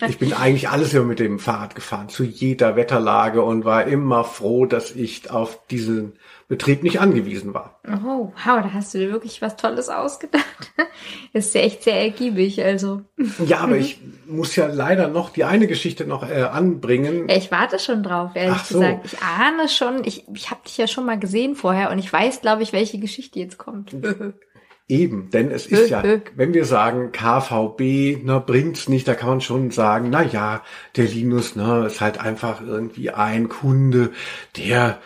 Ich 0.07 0.17
bin 0.17 0.33
eigentlich 0.33 0.69
alles 0.69 0.93
immer 0.93 1.05
mit 1.05 1.19
dem 1.19 1.39
Fahrrad 1.39 1.75
gefahren, 1.75 2.09
zu 2.09 2.23
jeder 2.23 2.75
Wetterlage 2.75 3.43
und 3.43 3.65
war 3.65 3.85
immer 3.85 4.23
froh, 4.23 4.65
dass 4.65 4.91
ich 4.91 5.29
auf 5.29 5.59
diesen 5.67 6.13
Betrieb 6.49 6.81
nicht 6.81 7.01
angewiesen 7.01 7.53
war. 7.53 7.81
Oh, 7.85 8.31
wow, 8.31 8.61
da 8.63 8.71
hast 8.73 8.93
du 8.93 8.99
dir 8.99 9.11
wirklich 9.11 9.41
was 9.41 9.57
Tolles 9.57 9.89
ausgedacht. 9.89 10.71
ist 11.33 11.53
ja 11.53 11.59
echt 11.59 11.83
sehr 11.83 12.01
ergiebig, 12.01 12.63
also. 12.63 13.01
Ja, 13.45 13.59
aber 13.59 13.75
ich 13.75 13.99
muss 14.27 14.55
ja 14.55 14.67
leider 14.67 15.09
noch 15.09 15.29
die 15.29 15.43
eine 15.43 15.67
Geschichte 15.67 16.05
noch 16.05 16.27
äh, 16.27 16.43
anbringen. 16.43 17.27
Ich 17.27 17.51
warte 17.51 17.79
schon 17.79 18.01
drauf, 18.01 18.31
ehrlich 18.35 18.61
so. 18.61 18.79
gesagt. 18.79 19.05
Ich 19.05 19.19
ahne 19.21 19.67
schon, 19.67 20.05
ich, 20.05 20.25
ich 20.33 20.49
habe 20.49 20.61
dich 20.65 20.77
ja 20.77 20.87
schon 20.87 21.05
mal 21.05 21.19
gesehen 21.19 21.55
vorher 21.55 21.91
und 21.91 21.99
ich 21.99 22.11
weiß, 22.11 22.39
glaube 22.39 22.63
ich, 22.63 22.71
welche 22.71 22.97
Geschichte 22.97 23.39
jetzt 23.39 23.57
kommt. 23.57 23.93
Eben, 24.89 25.29
denn 25.31 25.51
es 25.51 25.67
ist 25.67 25.89
ja, 25.89 26.01
wenn 26.35 26.53
wir 26.53 26.63
sagen 26.63 27.11
KVB, 27.11 28.23
ne, 28.23 28.41
bringt's 28.45 28.87
nicht, 28.87 29.05
da 29.05 29.15
kann 29.15 29.27
man 29.27 29.41
schon 29.41 29.69
sagen, 29.69 30.09
na 30.09 30.23
ja, 30.23 30.63
der 30.95 31.07
Linus, 31.07 31.57
ne, 31.57 31.87
ist 31.87 31.99
halt 31.99 32.21
einfach 32.21 32.61
irgendwie 32.61 33.09
ein 33.09 33.49
Kunde, 33.49 34.11
der 34.55 35.01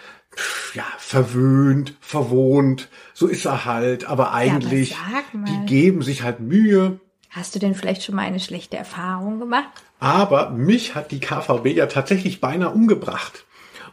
ja, 0.73 0.85
verwöhnt, 0.97 1.95
verwohnt, 1.99 2.89
so 3.13 3.27
ist 3.27 3.45
er 3.45 3.65
halt, 3.65 4.05
aber 4.05 4.33
eigentlich, 4.33 4.91
ja, 4.91 4.97
aber 5.33 5.45
die 5.45 5.65
geben 5.65 6.01
sich 6.01 6.23
halt 6.23 6.39
Mühe. 6.39 6.99
Hast 7.29 7.55
du 7.55 7.59
denn 7.59 7.75
vielleicht 7.75 8.03
schon 8.03 8.15
mal 8.15 8.23
eine 8.23 8.39
schlechte 8.39 8.77
Erfahrung 8.77 9.39
gemacht? 9.39 9.69
Aber 9.99 10.49
mich 10.49 10.95
hat 10.95 11.11
die 11.11 11.19
KVB 11.19 11.67
ja 11.67 11.85
tatsächlich 11.85 12.41
beinahe 12.41 12.71
umgebracht. 12.71 13.45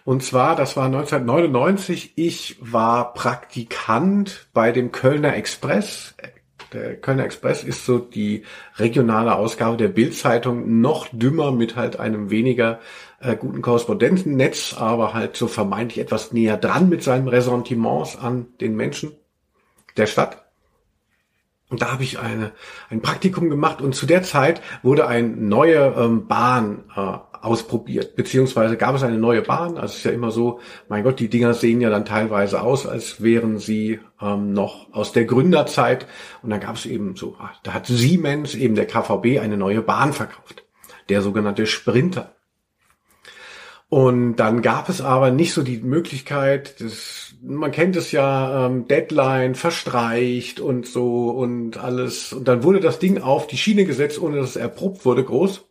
Und 0.05 0.25
zwar, 0.25 0.57
das 0.57 0.77
war 0.77 0.87
1999, 0.87 2.13
ich 2.17 2.57
war 2.61 3.13
Praktikant 3.13 4.49
bei 4.55 4.73
dem 4.73 4.91
Kölner 4.91 5.37
Express. 5.37 6.15
Der 6.73 6.97
Kölner 6.97 7.25
Express 7.25 7.65
ist 7.65 7.87
so 7.87 7.99
die 7.99 8.45
regionale 8.77 9.35
Ausgabe 9.35 9.77
der 9.77 9.89
Bildzeitung, 9.89 10.81
noch 10.81 11.09
dümmer 11.13 11.51
mit 11.51 11.77
halt 11.77 11.99
einem 11.99 12.31
weniger 12.31 12.81
äh, 13.21 13.37
guten 13.37 13.63
Korrespondentennetz, 13.63 14.75
aber 14.79 15.15
halt 15.15 15.37
so 15.37 15.49
vermeintlich 15.49 15.99
etwas 15.99 16.33
näher 16.33 16.57
dran 16.57 16.89
mit 16.89 17.03
seinen 17.03 17.29
Ressentiments 17.29 18.17
an 18.17 18.47
den 18.61 18.77
Menschen 18.77 19.13
der 19.97 20.07
Stadt. 20.07 20.45
Und 21.71 21.83
da 21.83 21.93
habe 21.93 22.03
ich 22.03 22.19
eine, 22.19 22.53
ein 22.89 23.03
Praktikum 23.03 23.51
gemacht 23.51 23.83
und 23.83 23.95
zu 23.95 24.07
der 24.07 24.23
Zeit 24.23 24.63
wurde 24.83 25.07
eine 25.07 25.29
neue 25.29 25.95
ähm, 25.99 26.27
Bahn 26.27 26.85
äh, 26.97 27.19
ausprobiert, 27.43 28.17
beziehungsweise 28.17 28.77
gab 28.77 28.95
es 28.95 29.03
eine 29.03 29.19
neue 29.19 29.43
Bahn. 29.43 29.77
Also 29.77 29.93
es 29.93 29.97
ist 29.97 30.05
ja 30.05 30.11
immer 30.11 30.31
so, 30.31 30.61
mein 30.89 31.05
Gott, 31.05 31.21
die 31.21 31.29
Dinger 31.29 31.55
sehen 31.55 31.81
ja 31.81 31.91
dann 31.91 32.05
teilweise 32.05 32.63
aus, 32.63 32.87
als 32.87 33.23
wären 33.23 33.59
sie 33.59 34.01
ähm, 34.21 34.53
noch 34.53 34.93
aus 34.93 35.13
der 35.13 35.25
Gründerzeit. 35.25 36.07
Und 36.43 36.51
dann 36.51 36.61
gab 36.61 36.77
es 36.77 36.87
eben 36.87 37.17
so, 37.17 37.37
ah, 37.39 37.51
da 37.63 37.75
hat 37.75 37.87
Siemens, 37.87 38.55
eben 38.55 38.75
der 38.75 38.87
KVB, 38.87 39.41
eine 39.41 39.57
neue 39.57 39.83
Bahn 39.83 40.13
verkauft. 40.13 40.65
Der 41.09 41.23
sogenannte 41.23 41.67
Sprinter. 41.67 42.35
Und 43.91 44.37
dann 44.37 44.61
gab 44.61 44.91
es 44.91 45.01
aber 45.01 45.31
nicht 45.31 45.55
so 45.55 45.63
die 45.63 45.79
Möglichkeit, 45.79 46.79
das, 46.81 47.35
man 47.43 47.71
kennt 47.71 47.97
es 47.97 48.13
ja, 48.13 48.67
ähm, 48.67 48.87
Deadline 48.87 49.55
verstreicht 49.55 50.61
und 50.61 50.87
so 50.87 51.31
und 51.31 51.79
alles. 51.79 52.35
Und 52.35 52.49
dann 52.49 52.63
wurde 52.63 52.81
das 52.81 52.99
Ding 52.99 53.23
auf 53.23 53.47
die 53.47 53.57
Schiene 53.57 53.87
gesetzt, 53.87 54.21
ohne 54.21 54.37
dass 54.37 54.51
es 54.51 54.57
erprobt 54.57 55.07
wurde, 55.07 55.25
groß. 55.25 55.68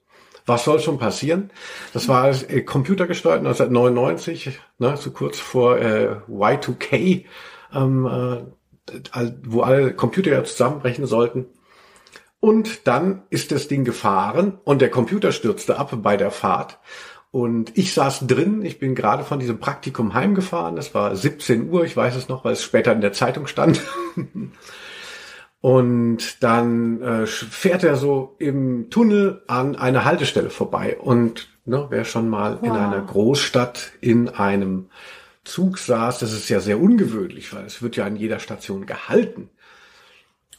Was 0.47 0.63
soll 0.63 0.79
schon 0.79 0.97
passieren? 0.97 1.51
Das 1.93 2.07
war 2.07 2.29
äh, 2.29 2.61
computergesteuert 2.61 3.39
1999, 3.39 4.59
ne, 4.79 4.95
so 4.97 5.11
kurz 5.11 5.37
vor 5.37 5.77
äh, 5.77 6.15
Y2K, 6.29 7.25
ähm, 7.73 8.05
äh, 8.05 9.31
wo 9.43 9.61
alle 9.61 9.93
Computer 9.93 10.31
ja 10.31 10.43
zusammenbrechen 10.45 11.05
sollten. 11.05 11.47
Und 12.39 12.87
dann 12.87 13.23
ist 13.29 13.51
das 13.51 13.67
Ding 13.67 13.83
gefahren 13.83 14.57
und 14.63 14.81
der 14.81 14.89
Computer 14.89 15.33
stürzte 15.33 15.77
ab 15.77 15.91
bei 16.01 16.15
der 16.15 16.31
Fahrt. 16.31 16.79
Und 17.31 17.77
ich 17.77 17.93
saß 17.93 18.25
drin, 18.25 18.63
ich 18.63 18.79
bin 18.79 18.95
gerade 18.95 19.25
von 19.25 19.39
diesem 19.39 19.59
Praktikum 19.59 20.13
heimgefahren, 20.13 20.77
es 20.77 20.93
war 20.93 21.13
17 21.13 21.69
Uhr, 21.69 21.83
ich 21.83 21.97
weiß 21.97 22.15
es 22.15 22.29
noch, 22.29 22.45
weil 22.45 22.53
es 22.53 22.63
später 22.63 22.93
in 22.93 23.01
der 23.01 23.11
Zeitung 23.11 23.47
stand. 23.47 23.81
Und 25.67 26.43
dann 26.43 27.01
äh, 27.01 27.27
fährt 27.27 27.83
er 27.83 27.97
so 27.97 28.37
im 28.39 28.89
Tunnel 28.89 29.43
an 29.47 29.75
eine 29.75 30.05
Haltestelle 30.05 30.49
vorbei. 30.49 30.97
Und 30.97 31.49
ne, 31.65 31.87
wer 31.89 32.05
schon 32.05 32.29
mal 32.29 32.59
wow. 32.61 32.63
in 32.63 32.71
einer 32.71 33.01
Großstadt 33.01 33.91
in 33.99 34.29
einem 34.29 34.85
Zug 35.43 35.77
saß, 35.77 36.19
das 36.19 36.31
ist 36.31 36.47
ja 36.47 36.61
sehr 36.61 36.79
ungewöhnlich, 36.79 37.53
weil 37.53 37.65
es 37.65 37.81
wird 37.81 37.97
ja 37.97 38.05
an 38.05 38.15
jeder 38.15 38.39
Station 38.39 38.85
gehalten. 38.85 39.49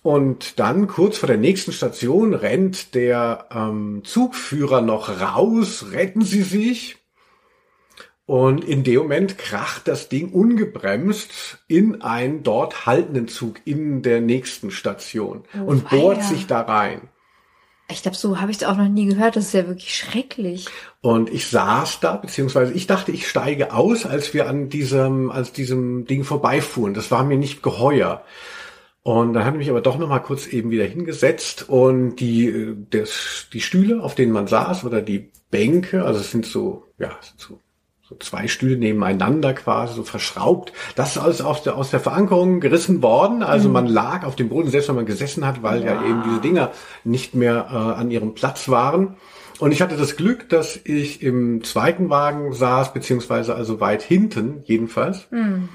Und 0.02 0.58
dann 0.58 0.88
kurz 0.88 1.16
vor 1.16 1.26
der 1.26 1.38
nächsten 1.38 1.72
Station 1.72 2.34
rennt 2.34 2.94
der 2.94 3.46
ähm, 3.50 4.02
Zugführer 4.04 4.82
noch 4.82 5.22
raus, 5.22 5.86
retten 5.90 6.20
Sie 6.20 6.42
sich. 6.42 6.98
Und 8.28 8.62
in 8.62 8.84
dem 8.84 8.98
Moment 8.98 9.38
kracht 9.38 9.88
das 9.88 10.10
Ding 10.10 10.34
ungebremst 10.34 11.56
in 11.66 12.02
einen 12.02 12.42
dort 12.42 12.84
haltenden 12.84 13.26
Zug 13.26 13.62
in 13.64 14.02
der 14.02 14.20
nächsten 14.20 14.70
Station 14.70 15.44
oh, 15.58 15.64
und 15.64 15.88
bohrt 15.88 16.22
sich 16.22 16.46
da 16.46 16.60
rein. 16.60 17.08
Ich 17.90 18.02
glaube, 18.02 18.18
so 18.18 18.38
habe 18.38 18.50
ich 18.50 18.58
es 18.58 18.64
auch 18.64 18.76
noch 18.76 18.86
nie 18.86 19.06
gehört. 19.06 19.36
Das 19.36 19.46
ist 19.46 19.54
ja 19.54 19.66
wirklich 19.66 19.96
schrecklich. 19.96 20.66
Und 21.00 21.32
ich 21.32 21.46
saß 21.46 22.00
da, 22.00 22.16
beziehungsweise 22.16 22.74
ich 22.74 22.86
dachte, 22.86 23.12
ich 23.12 23.26
steige 23.26 23.72
aus, 23.72 24.04
als 24.04 24.34
wir 24.34 24.46
an 24.46 24.68
diesem, 24.68 25.30
als 25.30 25.52
diesem 25.52 26.04
Ding 26.04 26.22
vorbeifuhren. 26.22 26.92
Das 26.92 27.10
war 27.10 27.24
mir 27.24 27.38
nicht 27.38 27.62
geheuer. 27.62 28.24
Und 29.02 29.32
dann 29.32 29.46
habe 29.46 29.56
ich 29.56 29.60
mich 29.60 29.70
aber 29.70 29.80
doch 29.80 29.96
noch 29.96 30.10
mal 30.10 30.18
kurz 30.18 30.46
eben 30.48 30.70
wieder 30.70 30.84
hingesetzt 30.84 31.70
und 31.70 32.16
die, 32.16 32.74
das, 32.90 33.46
die 33.54 33.62
Stühle, 33.62 34.02
auf 34.02 34.14
denen 34.14 34.32
man 34.32 34.48
saß 34.48 34.84
oder 34.84 35.00
die 35.00 35.30
Bänke, 35.50 36.04
also 36.04 36.20
es 36.20 36.30
sind 36.30 36.44
so, 36.44 36.84
ja, 36.98 37.18
so 37.38 37.58
so 38.08 38.16
zwei 38.16 38.48
Stühle 38.48 38.78
nebeneinander 38.78 39.52
quasi 39.52 39.94
so 39.94 40.02
verschraubt. 40.02 40.72
Das 40.96 41.16
ist 41.16 41.18
alles 41.22 41.42
aus 41.42 41.62
der, 41.62 41.76
aus 41.76 41.90
der 41.90 42.00
Verankerung 42.00 42.60
gerissen 42.60 43.02
worden. 43.02 43.42
Also 43.42 43.68
mhm. 43.68 43.74
man 43.74 43.86
lag 43.86 44.24
auf 44.24 44.34
dem 44.34 44.48
Boden, 44.48 44.70
selbst 44.70 44.88
wenn 44.88 44.96
man 44.96 45.04
gesessen 45.04 45.46
hat, 45.46 45.62
weil 45.62 45.84
ja, 45.84 45.94
ja 45.94 46.06
eben 46.06 46.22
diese 46.24 46.40
Dinger 46.40 46.70
nicht 47.04 47.34
mehr 47.34 47.66
äh, 47.70 47.74
an 47.74 48.10
ihrem 48.10 48.34
Platz 48.34 48.70
waren. 48.70 49.16
Und 49.58 49.72
ich 49.72 49.82
hatte 49.82 49.96
das 49.96 50.16
Glück, 50.16 50.48
dass 50.48 50.78
ich 50.84 51.22
im 51.22 51.62
zweiten 51.64 52.08
Wagen 52.08 52.54
saß, 52.54 52.94
beziehungsweise 52.94 53.54
also 53.54 53.80
weit 53.80 54.02
hinten 54.02 54.62
jedenfalls. 54.64 55.26
Mhm. 55.30 55.68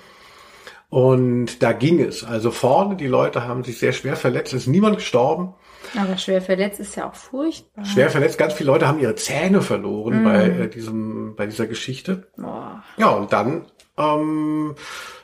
Und 0.90 1.62
da 1.62 1.72
ging 1.72 2.00
es. 2.00 2.24
Also 2.24 2.50
vorne, 2.50 2.96
die 2.96 3.08
Leute 3.08 3.48
haben 3.48 3.64
sich 3.64 3.78
sehr 3.78 3.94
schwer 3.94 4.16
verletzt, 4.16 4.54
ist 4.54 4.68
niemand 4.68 4.98
gestorben. 4.98 5.54
Aber 5.96 6.18
schwer 6.18 6.42
verletzt 6.42 6.80
ist 6.80 6.96
ja 6.96 7.10
auch 7.10 7.16
furchtbar. 7.16 7.86
Schwer 7.86 8.10
verletzt, 8.10 8.38
ganz 8.38 8.54
viele 8.54 8.72
Leute 8.72 8.88
haben 8.88 9.00
ihre 9.00 9.16
Zähne 9.16 9.62
verloren 9.62 10.22
mm. 10.22 10.26
bei 10.26 10.50
äh, 10.50 10.68
diesem, 10.70 11.36
bei 11.36 11.46
dieser 11.46 11.68
Geschichte. 11.68 12.28
Boah. 12.36 12.84
Ja, 12.98 13.10
und 13.10 13.32
dann, 13.32 13.66
ähm, 13.98 14.76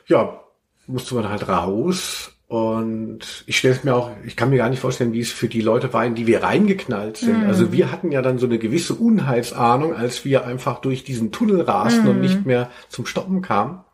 ja, 0.06 0.40
musste 0.86 1.14
man 1.14 1.28
halt 1.28 1.48
raus 1.48 2.32
Und 2.50 3.44
ich 3.46 3.58
stelle 3.58 3.74
es 3.74 3.84
mir 3.84 3.94
auch, 3.94 4.10
ich 4.26 4.34
kann 4.34 4.50
mir 4.50 4.56
gar 4.56 4.68
nicht 4.68 4.80
vorstellen, 4.80 5.12
wie 5.12 5.20
es 5.20 5.30
für 5.30 5.46
die 5.46 5.60
Leute 5.60 5.92
war, 5.92 6.04
in 6.04 6.16
die 6.16 6.26
wir 6.26 6.42
reingeknallt 6.42 7.16
sind. 7.16 7.44
Mhm. 7.44 7.46
Also 7.46 7.70
wir 7.70 7.92
hatten 7.92 8.10
ja 8.10 8.22
dann 8.22 8.38
so 8.38 8.46
eine 8.46 8.58
gewisse 8.58 8.94
Unheilsahnung, 8.94 9.94
als 9.94 10.24
wir 10.24 10.44
einfach 10.44 10.80
durch 10.80 11.04
diesen 11.04 11.30
Tunnel 11.30 11.60
rasten 11.60 12.08
und 12.08 12.20
nicht 12.20 12.46
mehr 12.46 12.68
zum 12.88 13.06
Stoppen 13.06 13.40
kamen. 13.40 13.84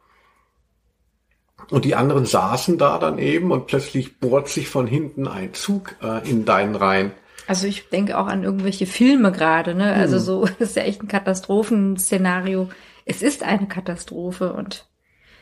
Und 1.70 1.84
die 1.84 1.94
anderen 1.94 2.26
saßen 2.26 2.78
da 2.78 2.98
dann 2.98 3.18
eben 3.18 3.50
und 3.50 3.66
plötzlich 3.66 4.20
bohrt 4.20 4.48
sich 4.48 4.68
von 4.68 4.86
hinten 4.86 5.26
ein 5.26 5.52
Zug 5.54 5.96
äh, 6.02 6.28
in 6.28 6.44
deinen 6.44 6.76
Reihen. 6.76 7.12
Also 7.48 7.66
ich 7.66 7.88
denke 7.88 8.18
auch 8.18 8.26
an 8.26 8.44
irgendwelche 8.44 8.86
Filme 8.86 9.32
gerade, 9.32 9.74
ne? 9.74 9.94
Hm. 9.94 10.00
Also 10.00 10.18
so 10.18 10.48
ist 10.58 10.76
ja 10.76 10.82
echt 10.82 11.02
ein 11.02 11.08
Katastrophenszenario. 11.08 12.68
Es 13.04 13.22
ist 13.22 13.42
eine 13.42 13.66
Katastrophe 13.68 14.52
und 14.52 14.86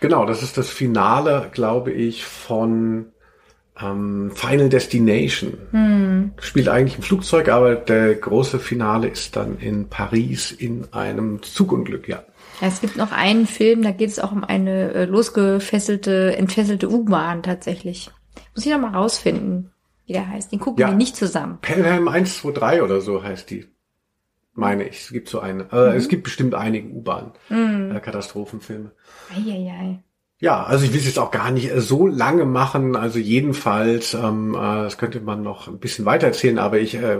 Genau, 0.00 0.26
das 0.26 0.42
ist 0.42 0.58
das 0.58 0.68
Finale, 0.68 1.48
glaube 1.52 1.90
ich, 1.90 2.26
von 2.26 3.06
ähm, 3.80 4.32
Final 4.34 4.68
Destination. 4.68 6.32
Spielt 6.40 6.68
eigentlich 6.68 6.96
im 6.96 7.02
Flugzeug, 7.02 7.48
aber 7.48 7.74
der 7.74 8.14
große 8.14 8.58
Finale 8.58 9.08
ist 9.08 9.34
dann 9.34 9.58
in 9.58 9.88
Paris 9.88 10.52
in 10.52 10.92
einem 10.92 11.42
Zugunglück, 11.42 12.06
ja. 12.06 12.22
Ja, 12.64 12.68
es 12.68 12.80
gibt 12.80 12.96
noch 12.96 13.12
einen 13.12 13.46
Film, 13.46 13.82
da 13.82 13.90
geht 13.90 14.10
es 14.10 14.18
auch 14.18 14.32
um 14.32 14.44
eine 14.44 14.92
äh, 14.92 15.04
losgefesselte, 15.04 16.36
entfesselte 16.36 16.90
U-Bahn 16.90 17.42
tatsächlich. 17.42 18.10
Muss 18.54 18.66
ich 18.66 18.72
noch 18.72 18.80
mal 18.80 18.94
rausfinden, 18.94 19.70
wie 20.06 20.12
der 20.14 20.28
heißt. 20.28 20.52
Den 20.52 20.60
gucken 20.60 20.80
Ja. 20.80 20.88
wir 20.88 20.94
nicht 20.96 21.16
zusammen. 21.16 21.58
Pelham 21.60 22.08
123 22.08 22.82
oder 22.82 23.00
so 23.00 23.22
heißt 23.22 23.50
die. 23.50 23.66
Meine 24.56 24.86
ich. 24.88 25.00
Es 25.02 25.10
gibt 25.10 25.28
so 25.28 25.40
eine. 25.40 25.64
Äh, 25.72 25.96
Es 25.96 26.08
gibt 26.08 26.22
bestimmt 26.24 26.54
einige 26.54 26.88
U-Bahn-Katastrophenfilme. 26.88 28.92
Eieiei. 29.36 30.00
Ja, 30.40 30.64
also 30.64 30.84
ich 30.84 30.92
will 30.92 31.00
es 31.00 31.06
jetzt 31.06 31.18
auch 31.18 31.30
gar 31.30 31.50
nicht 31.50 31.70
äh, 31.72 31.80
so 31.80 32.06
lange 32.06 32.44
machen. 32.44 32.96
Also 32.96 33.18
jedenfalls, 33.18 34.14
ähm, 34.14 34.54
äh, 34.54 34.82
das 34.84 34.98
könnte 34.98 35.20
man 35.20 35.42
noch 35.42 35.68
ein 35.68 35.78
bisschen 35.78 36.04
weiter 36.04 36.26
erzählen, 36.28 36.58
aber 36.58 36.78
ich 36.78 36.94
äh, 36.96 37.18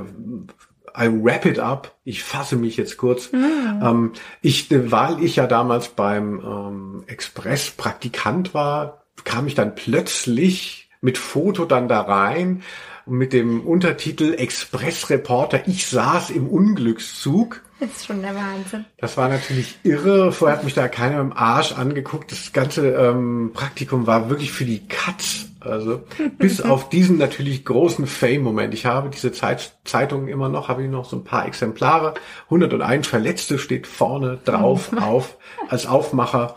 I 0.97 1.09
wrap 1.09 1.45
it 1.45 1.59
up. 1.59 1.97
Ich 2.05 2.23
fasse 2.23 2.57
mich 2.57 2.77
jetzt 2.77 2.97
kurz. 2.97 3.31
Ähm, 3.33 4.13
ich, 4.43 4.69
weil 4.71 5.23
ich 5.23 5.37
ja 5.37 5.47
damals 5.47 5.89
beim 5.89 6.41
ähm, 6.41 7.05
Express 7.07 7.71
Praktikant 7.71 8.55
war, 8.55 9.05
kam 9.25 9.47
ich 9.47 9.55
dann 9.55 9.75
plötzlich 9.75 10.91
mit 11.01 11.19
Foto 11.19 11.65
dann 11.65 11.89
da 11.89 12.01
rein 12.01 12.63
mit 13.07 13.33
dem 13.33 13.61
Untertitel 13.61 14.35
Express-Reporter. 14.35 15.69
Ich 15.69 15.87
saß 15.87 16.31
im 16.31 16.47
Unglückszug. 16.47 17.61
Das 17.81 17.91
ist 17.91 18.07
schon 18.07 18.23
der 18.23 18.35
Wahnsinn. 18.35 18.87
Das 18.99 19.17
war 19.17 19.29
natürlich 19.29 19.79
irre. 19.83 20.33
Vorher 20.33 20.57
hat 20.57 20.65
mich 20.65 20.75
da 20.75 20.89
keiner 20.89 21.21
im 21.21 21.33
Arsch 21.33 21.73
angeguckt. 21.73 22.33
Das 22.33 22.53
ganze 22.53 22.89
ähm, 22.93 23.51
Praktikum 23.53 24.07
war 24.07 24.31
wirklich 24.31 24.53
für 24.53 24.65
die 24.65 24.87
Katz. 24.87 25.47
Also 25.65 26.03
bis 26.39 26.61
auf 26.61 26.89
diesen 26.89 27.19
natürlich 27.19 27.65
großen 27.65 28.07
Fame-Moment. 28.07 28.75
Ich 28.75 28.87
habe 28.87 29.11
diese 29.11 29.33
Zeit, 29.33 29.77
Zeitungen 29.85 30.29
immer 30.29 30.49
noch, 30.49 30.69
habe 30.69 30.83
ich 30.85 30.91
noch 30.91 31.05
so 31.05 31.17
ein 31.17 31.25
paar 31.25 31.47
Exemplare. 31.47 32.15
101 32.45 33.07
Verletzte 33.07 33.59
steht 33.59 33.87
vorne 33.87 34.39
drauf 34.45 34.91
auf 35.01 35.37
als 35.69 35.87
Aufmacher. 35.87 36.57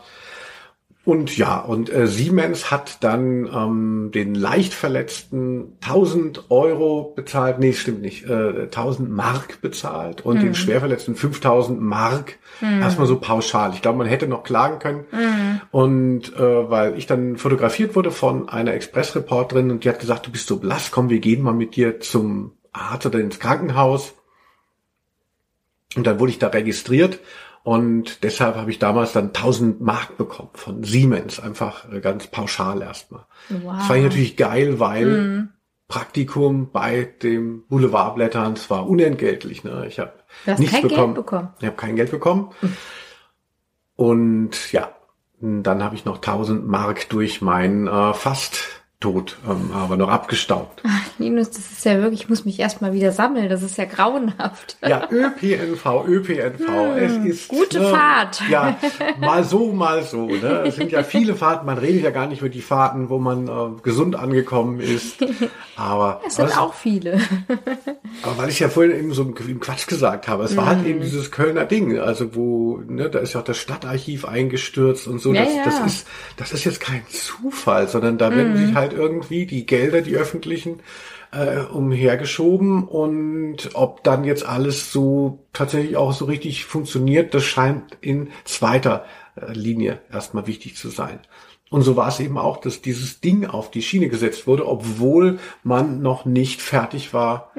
Und 1.08 1.38
ja, 1.38 1.58
und 1.60 1.90
äh, 1.90 2.06
Siemens 2.06 2.70
hat 2.70 3.02
dann 3.02 3.46
ähm, 3.46 4.12
den 4.14 4.36
leicht 4.36 4.74
Verletzten 4.74 5.78
1000 5.82 6.52
Euro 6.52 7.14
bezahlt, 7.16 7.60
nee, 7.60 7.72
stimmt 7.72 8.02
nicht, 8.02 8.26
äh, 8.26 8.64
1000 8.64 9.10
Mark 9.10 9.62
bezahlt 9.62 10.26
und 10.26 10.42
den 10.42 10.54
Schwerverletzten 10.54 11.16
5000 11.16 11.80
Mark. 11.80 12.40
Erstmal 12.60 13.08
so 13.08 13.22
pauschal. 13.22 13.72
Ich 13.74 13.82
glaube, 13.82 14.00
man 14.00 14.08
hätte 14.08 14.28
noch 14.28 14.44
klagen 14.44 14.80
können. 14.80 15.06
Und 15.72 16.36
äh, 16.36 16.70
weil 16.70 16.98
ich 16.98 17.06
dann 17.06 17.38
fotografiert 17.38 17.96
wurde 17.96 18.12
von 18.12 18.50
einer 18.50 18.74
Expressreporterin 18.74 19.72
und 19.72 19.86
die 19.86 19.90
hat 19.90 20.02
gesagt, 20.02 20.28
du 20.28 20.32
bist 20.32 20.48
so 20.48 20.58
blass, 20.58 20.92
komm, 20.92 21.10
wir 21.10 21.20
gehen 21.20 21.42
mal 21.42 21.54
mit 21.54 21.78
dir 21.78 22.02
zum 22.02 22.52
Arzt 22.74 23.06
oder 23.06 23.20
ins 23.20 23.40
Krankenhaus. 23.40 24.14
Und 25.96 26.06
dann 26.06 26.20
wurde 26.20 26.32
ich 26.32 26.40
da 26.40 26.48
registriert 26.48 27.20
und 27.68 28.24
deshalb 28.24 28.56
habe 28.56 28.72
ich 28.72 28.80
damals 28.80 29.12
dann 29.12 29.34
1000 29.34 29.82
Mark 29.82 30.16
bekommen 30.16 30.52
von 30.54 30.86
Siemens, 30.86 31.38
einfach 31.42 31.92
äh, 31.92 32.00
ganz 32.00 32.28
pauschal 32.28 32.82
erstmal. 32.82 33.26
Wow. 33.50 33.76
Das 33.76 33.88
fand 33.88 33.98
ich 34.00 34.06
natürlich 34.06 34.38
geil, 34.38 34.80
weil 34.80 35.50
Praktikum 35.90 36.72
bei 36.72 37.14
dem 37.22 37.68
Boulevardblättern, 37.68 38.54
es 38.54 38.70
war 38.70 38.88
unentgeltlich. 38.88 39.66
Ne? 39.66 39.84
Ich 39.86 40.00
habe 40.00 40.14
nichts 40.46 40.72
kein 40.72 40.82
Geld 40.84 40.94
bekommen. 40.94 41.14
bekommen. 41.14 41.50
Ich 41.60 41.66
habe 41.66 41.76
kein 41.76 41.98
Geld 41.98 42.10
bekommen. 42.10 42.52
Und 43.98 44.72
ja, 44.72 44.96
dann 45.42 45.84
habe 45.84 45.96
ich 45.96 46.06
noch 46.06 46.20
1000 46.20 46.66
Mark 46.66 47.10
durch 47.10 47.42
meinen 47.42 47.88
äh, 47.88 48.14
fast 48.14 48.77
tot, 49.00 49.38
ähm, 49.48 49.70
aber 49.76 49.96
noch 49.96 50.10
abgestaubt. 50.10 50.82
Linus, 51.20 51.52
das 51.52 51.60
ist 51.72 51.86
ja 51.86 52.02
wirklich, 52.02 52.22
ich 52.22 52.30
muss 52.30 52.46
mich 52.46 52.60
erstmal 52.60 52.94
wieder 52.94 53.12
sammeln. 53.12 53.48
Das 53.48 53.62
ist 53.62 53.78
ja 53.78 53.86
grauenhaft. 53.86 54.78
Ja, 54.88 55.08
ÖPNV, 55.12 55.86
ÖPNV. 56.08 56.96
es 56.98 57.12
ist 57.18 57.52
Hm, 57.52 57.58
gute 57.60 57.80
ne, 57.80 57.90
Fahrt. 57.90 58.42
Ja, 58.50 58.76
mal 59.20 59.44
so, 59.44 59.72
mal 59.72 60.02
so. 60.04 60.26
Ne? 60.26 60.64
Es 60.66 60.78
sind 60.78 60.92
ja 60.92 61.04
viele 61.04 61.36
Fahrten. 61.36 61.68
Man 61.68 61.78
redet 61.78 62.02
ja 62.04 62.10
gar 62.10 62.26
nicht 62.26 62.40
über 62.40 62.50
die 62.50 62.62
Fahrten, 62.62 63.10
wo 63.10 63.20
man 63.20 63.48
äh, 63.48 63.82
gesund 63.84 64.16
angekommen 64.16 64.80
ist. 64.80 65.24
Aber, 65.76 66.22
Das 66.24 66.38
sind 66.38 66.58
auch 66.58 66.74
viele. 66.74 67.20
aber 68.24 68.38
weil 68.40 68.50
ich 68.50 68.60
ja 68.60 68.70
vorhin 68.70 68.98
eben 68.98 69.14
so 69.14 69.22
einen 69.22 69.60
Quatsch 69.60 69.86
gesagt 69.88 70.28
habe, 70.28 70.44
es 70.44 70.58
war 70.58 70.66
halt 70.66 70.80
Hm. 70.80 70.88
eben 70.88 71.02
dieses 71.02 71.30
Kölner 71.30 71.66
Ding. 71.66 72.00
Also 72.00 72.36
wo, 72.36 72.82
ne, 72.88 73.10
da 73.12 73.20
ist 73.20 73.34
ja 73.34 73.42
auch 73.42 73.46
das 73.46 73.58
Stadtarchiv 73.58 74.26
eingestürzt 74.26 75.08
und 75.08 75.20
so. 75.20 75.34
Ja, 75.34 75.44
das, 75.44 75.54
ja. 75.56 75.64
das 75.66 75.80
ist, 75.86 76.08
das 76.38 76.52
ist 76.52 76.64
jetzt 76.66 76.80
kein 76.80 77.04
Zufall, 77.10 77.88
sondern 77.88 78.18
da 78.18 78.32
werden 78.32 78.54
Hm. 78.58 78.66
sich 78.68 78.76
halt 78.76 78.87
irgendwie 78.94 79.46
die 79.46 79.66
Gelder, 79.66 80.02
die 80.02 80.16
öffentlichen, 80.16 80.82
äh, 81.32 81.60
umhergeschoben 81.60 82.84
und 82.88 83.70
ob 83.74 84.04
dann 84.04 84.24
jetzt 84.24 84.46
alles 84.46 84.92
so 84.92 85.40
tatsächlich 85.54 85.98
auch 85.98 86.14
so 86.14 86.26
richtig 86.26 86.66
funktioniert, 86.66 87.34
das 87.34 87.44
scheint 87.44 87.98
in 88.02 88.30
zweiter 88.46 89.06
äh, 89.36 89.52
Linie 89.52 90.00
erstmal 90.12 90.48
wichtig 90.48 90.76
zu 90.76 90.90
sein. 90.90 91.20
Und 91.70 91.82
so 91.82 91.96
war 91.98 92.08
es 92.08 92.20
eben 92.22 92.38
auch, 92.38 92.58
dass 92.58 92.82
dieses 92.82 93.20
Ding 93.20 93.46
auf 93.46 93.70
die 93.72 93.82
Schiene 93.82 94.08
gesetzt 94.08 94.48
wurde, 94.48 94.66
obwohl 94.68 95.40
man 95.64 96.02
noch 96.02 96.24
nicht 96.26 96.62
fertig 96.62 97.14
war 97.14 97.52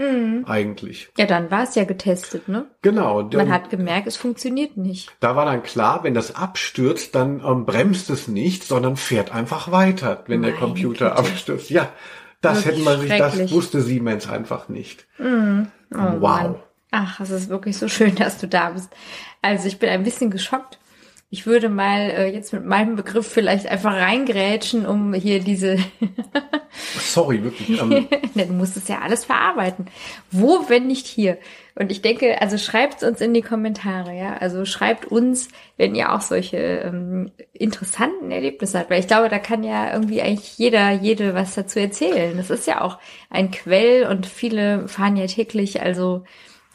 eigentlich. 0.46 1.10
Ja, 1.18 1.26
dann 1.26 1.50
war 1.50 1.64
es 1.64 1.74
ja 1.74 1.84
getestet, 1.84 2.48
ne? 2.48 2.66
Genau. 2.82 3.16
Man 3.22 3.30
dann- 3.30 3.52
hat 3.52 3.68
gemerkt, 3.70 4.06
es 4.06 4.16
funktioniert 4.16 4.76
nicht. 4.76 5.10
da 5.20 5.36
war 5.36 5.44
dann 5.44 5.62
klar, 5.62 6.04
wenn 6.04 6.14
das 6.14 6.34
abstürzt, 6.34 7.14
dann 7.14 7.42
ähm, 7.44 7.66
bremst 7.66 8.08
es 8.10 8.28
nicht, 8.28 8.64
sondern 8.64 8.96
fährt 8.96 9.34
einfach 9.34 9.70
weiter, 9.72 10.24
wenn 10.26 10.42
der 10.42 10.52
Meine 10.52 10.60
Computer 10.60 11.10
Güte. 11.10 11.16
abstürzt. 11.18 11.70
Ja, 11.70 11.90
das 12.40 12.64
Wirklich 12.64 12.74
hätte 12.76 12.84
man 12.84 13.00
sich, 13.00 13.18
das 13.18 13.50
wusste 13.52 13.82
Siemens 13.82 14.28
einfach 14.28 14.68
nicht. 14.68 15.06
Oh 15.20 15.24
wow. 15.94 16.20
Mann. 16.20 16.54
Ach, 16.90 17.20
es 17.20 17.28
ist 17.30 17.48
wirklich 17.50 17.76
so 17.76 17.88
schön, 17.88 18.14
dass 18.14 18.38
du 18.38 18.48
da 18.48 18.70
bist. 18.70 18.88
Also 19.42 19.68
ich 19.68 19.78
bin 19.78 19.90
ein 19.90 20.04
bisschen 20.04 20.30
geschockt. 20.30 20.78
Ich 21.30 21.46
würde 21.46 21.68
mal 21.68 22.10
äh, 22.10 22.32
jetzt 22.32 22.52
mit 22.52 22.64
meinem 22.64 22.96
Begriff 22.96 23.26
vielleicht 23.26 23.66
einfach 23.66 23.94
reingrätschen, 23.94 24.86
um 24.86 25.12
hier 25.12 25.40
diese, 25.40 25.78
Sorry, 26.98 27.42
wirklich. 27.42 27.80
Ähm, 27.80 28.08
du 28.34 28.52
musst 28.52 28.76
es 28.76 28.88
ja 28.88 29.00
alles 29.00 29.24
verarbeiten. 29.24 29.86
Wo, 30.30 30.68
wenn 30.68 30.86
nicht 30.86 31.06
hier? 31.06 31.38
Und 31.74 31.92
ich 31.92 32.02
denke, 32.02 32.40
also 32.40 32.58
schreibt 32.58 33.02
uns 33.02 33.20
in 33.20 33.34
die 33.34 33.42
Kommentare, 33.42 34.16
ja. 34.16 34.36
Also 34.36 34.64
schreibt 34.64 35.06
uns, 35.06 35.48
wenn 35.76 35.94
ihr 35.94 36.12
auch 36.12 36.20
solche 36.20 36.56
ähm, 36.56 37.30
interessanten 37.52 38.30
Erlebnisse 38.30 38.78
habt. 38.78 38.90
Weil 38.90 39.00
ich 39.00 39.06
glaube, 39.06 39.28
da 39.28 39.38
kann 39.38 39.62
ja 39.62 39.92
irgendwie 39.92 40.22
eigentlich 40.22 40.58
jeder, 40.58 40.90
jede 40.90 41.34
was 41.34 41.54
dazu 41.54 41.78
erzählen. 41.78 42.36
Das 42.36 42.50
ist 42.50 42.66
ja 42.66 42.80
auch 42.80 42.98
ein 43.30 43.50
Quell 43.50 44.06
und 44.06 44.26
viele 44.26 44.88
fahren 44.88 45.16
ja 45.16 45.26
täglich, 45.26 45.82
also 45.82 46.24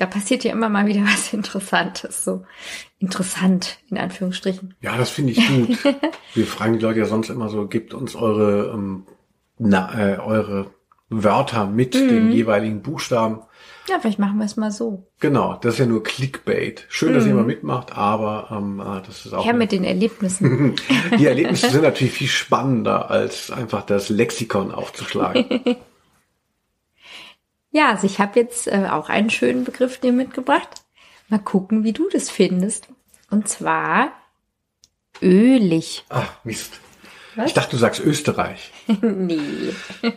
da 0.04 0.10
passiert 0.10 0.44
ja 0.44 0.52
immer 0.52 0.70
mal 0.70 0.86
wieder 0.88 1.02
was 1.06 1.34
Interessantes. 1.34 2.24
So 2.26 2.44
interessant, 3.00 3.78
in 3.90 3.98
Anführungsstrichen. 3.98 4.76
ja, 4.82 4.98
das 4.98 5.10
finde 5.10 5.34
ich 5.34 5.48
gut. 5.48 5.78
Wir 6.34 6.46
fragen 6.48 6.74
die 6.74 6.80
Leute 6.80 7.00
ja 7.00 7.06
sonst 7.06 7.30
immer 7.30 7.50
so, 7.50 7.68
gebt 7.68 7.94
uns 7.94 8.16
eure, 8.16 8.72
ähm, 8.74 9.06
na, 9.58 9.92
äh, 9.98 10.18
eure 10.20 10.72
Wörter 11.10 11.68
mit 11.68 11.94
Mhm. 11.96 12.08
den 12.10 12.32
jeweiligen 12.32 12.82
Buchstaben. 12.82 13.42
Ja, 13.90 14.00
vielleicht 14.00 14.18
machen 14.20 14.38
wir 14.40 14.46
es 14.46 14.56
mal 14.56 14.72
so. 14.72 15.08
Genau, 15.20 15.58
das 15.62 15.74
ist 15.74 15.80
ja 15.80 15.86
nur 15.86 16.02
Clickbait. 16.04 16.86
Schön, 16.88 17.14
dass 17.14 17.26
ihr 17.26 17.34
mal 17.36 17.44
mitmacht, 17.44 17.96
aber 17.98 18.48
ähm, 18.52 18.80
äh, 18.80 19.02
das 19.06 19.26
ist 19.26 19.34
auch 19.34 19.40
Mhm. 19.44 19.50
Her 19.50 19.54
mit 19.54 19.72
den 19.74 19.84
Erlebnissen. 19.84 20.76
Die 21.20 21.26
Erlebnisse 21.26 21.70
sind 21.70 21.82
natürlich 21.84 22.14
viel 22.14 22.28
spannender, 22.30 23.12
als 23.12 23.52
einfach 23.52 23.86
das 23.86 24.08
Lexikon 24.10 24.72
aufzuschlagen. 24.72 25.46
Ja, 27.74 27.90
also 27.90 28.06
ich 28.06 28.20
habe 28.20 28.40
jetzt 28.40 28.68
äh, 28.68 28.88
auch 28.90 29.10
einen 29.10 29.32
schönen 29.32 29.64
Begriff 29.64 29.98
dir 29.98 30.14
mitgebracht. 30.14 30.84
Mal 31.28 31.40
gucken, 31.40 31.84
wie 31.84 31.92
du 31.92 32.08
das 32.08 32.30
findest. 32.30 32.88
Und 33.32 33.50
zwar 33.50 34.14
ölig. 35.24 36.06
Ach, 36.10 36.32
Mist. 36.44 36.80
Was? 37.36 37.48
Ich 37.48 37.54
dachte, 37.54 37.72
du 37.72 37.78
sagst 37.78 38.00
Österreich. 38.00 38.72
nee. 39.02 39.74
das 40.04 40.12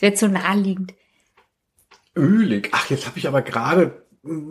wird 0.00 0.18
so 0.18 0.28
naheliegend. 0.28 0.92
Ölig. 2.14 2.68
Ach, 2.72 2.90
jetzt 2.90 3.06
habe 3.06 3.18
ich 3.18 3.26
aber 3.26 3.40
gerade 3.40 4.06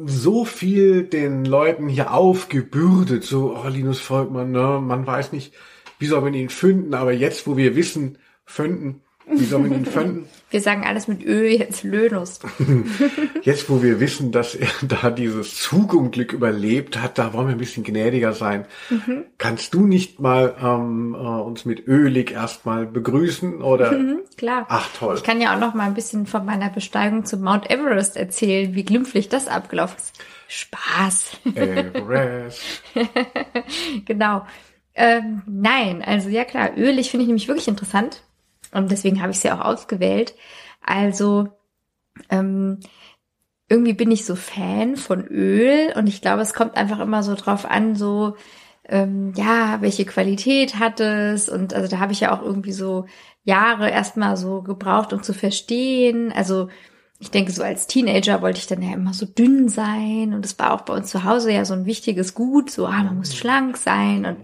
so 0.06 0.44
viel 0.44 1.04
den 1.04 1.46
Leuten 1.46 1.88
hier 1.88 2.12
aufgebürdet. 2.12 3.24
So, 3.24 3.56
oh, 3.56 3.68
Linus 3.68 4.00
Volkmann, 4.00 4.50
ne? 4.50 4.80
man 4.82 5.06
weiß 5.06 5.32
nicht, 5.32 5.54
wie 6.00 6.08
soll 6.08 6.22
man 6.22 6.34
ihn 6.34 6.50
finden. 6.50 6.96
Aber 6.96 7.12
jetzt, 7.12 7.46
wo 7.46 7.56
wir 7.56 7.76
wissen, 7.76 8.18
finden, 8.46 9.04
Wie 9.28 9.46
soll 9.46 9.60
man 9.60 9.74
ihn 9.74 9.86
finden? 9.86 10.28
Wir 10.52 10.60
sagen 10.60 10.84
alles 10.86 11.08
mit 11.08 11.24
Ö, 11.24 11.48
jetzt 11.48 11.84
Löhnus. 11.84 12.40
Jetzt, 13.44 13.70
wo 13.70 13.82
wir 13.82 14.02
wissen, 14.02 14.34
dass 14.34 14.54
er 14.54 14.68
da 14.82 15.10
dieses 15.10 15.56
Zugunglück 15.56 16.34
überlebt 16.34 17.02
hat, 17.02 17.18
da 17.18 17.32
wollen 17.32 17.48
wir 17.48 17.56
ein 17.56 17.58
bisschen 17.58 17.86
gnädiger 17.86 18.34
sein. 18.34 18.66
Mhm. 18.90 19.24
Kannst 19.38 19.74
du 19.74 19.88
nicht 19.88 20.20
mal 20.20 20.54
ähm, 20.62 21.16
äh, 21.16 21.18
uns 21.18 21.64
mit 21.64 21.88
Ölig 21.88 22.32
erstmal 22.32 22.86
begrüßen? 22.86 23.62
Oder? 23.62 23.94
Mhm, 23.94 24.20
klar. 24.36 24.66
Ach 24.68 24.90
toll. 24.94 25.16
Ich 25.16 25.24
kann 25.24 25.40
ja 25.40 25.56
auch 25.56 25.60
noch 25.60 25.74
mal 25.74 25.86
ein 25.86 25.94
bisschen 25.94 26.26
von 26.26 26.46
meiner 26.46 26.70
Besteigung 26.70 27.24
zum 27.24 27.42
Mount 27.42 27.72
Everest 27.72 28.18
erzählen, 28.18 28.76
wie 28.76 28.84
glimpflich 28.84 29.30
das 29.30 29.48
abgelaufen 29.48 29.98
ist. 29.98 30.22
Spaß. 30.50 31.32
Everest. 31.56 32.62
genau. 34.06 34.46
Ähm, 34.94 35.44
nein, 35.46 36.04
also 36.06 36.28
ja 36.28 36.44
klar, 36.44 36.72
ölig 36.76 37.10
finde 37.10 37.24
ich 37.24 37.28
nämlich 37.28 37.48
wirklich 37.48 37.70
interessant. 37.70 38.22
Und 38.72 38.92
deswegen 38.92 39.22
habe 39.22 39.32
ich 39.32 39.40
sie 39.40 39.52
auch 39.52 39.62
ausgewählt. 39.62 40.36
Also 40.82 41.50
ähm, 42.30 42.80
irgendwie 43.70 43.94
bin 43.94 44.12
ich 44.12 44.26
so 44.26 44.36
Fan 44.36 44.98
von 44.98 45.26
Öl 45.28 45.94
und 45.96 46.08
ich 46.08 46.22
glaube, 46.22 46.42
es 46.42 46.54
kommt 46.54 46.76
einfach 46.76 47.00
immer 47.00 47.24
so 47.24 47.36
drauf 47.36 47.66
an, 47.66 47.96
so 47.96 48.36
ähm, 48.90 49.34
ja, 49.36 49.78
welche 49.82 50.06
Qualität 50.06 50.80
hat 50.80 51.00
es? 51.00 51.48
Und 51.48 51.74
also 51.74 51.88
da 51.88 52.00
habe 52.00 52.12
ich 52.12 52.20
ja 52.20 52.34
auch 52.34 52.42
irgendwie 52.42 52.74
so 52.74 53.06
Jahre 53.44 53.90
erstmal 53.90 54.38
so 54.38 54.62
gebraucht, 54.62 55.14
um 55.14 55.24
zu 55.24 55.34
verstehen. 55.34 56.34
Also 56.34 56.68
ich 57.22 57.30
denke, 57.30 57.52
so 57.52 57.62
als 57.62 57.86
Teenager 57.86 58.42
wollte 58.42 58.58
ich 58.58 58.66
dann 58.66 58.82
ja 58.82 58.94
immer 58.94 59.14
so 59.14 59.28
dünn 59.28 59.70
sein 59.70 60.34
und 60.34 60.44
es 60.44 60.58
war 60.58 60.74
auch 60.74 60.82
bei 60.82 60.96
uns 60.96 61.12
zu 61.12 61.24
Hause 61.24 61.52
ja 61.54 61.66
so 61.66 61.76
ein 61.76 61.86
wichtiges 61.86 62.34
Gut, 62.34 62.72
so, 62.72 62.88
ah, 62.88 63.04
man 63.04 63.18
muss 63.18 63.36
schlank 63.36 63.78
sein 63.78 64.26
und 64.26 64.38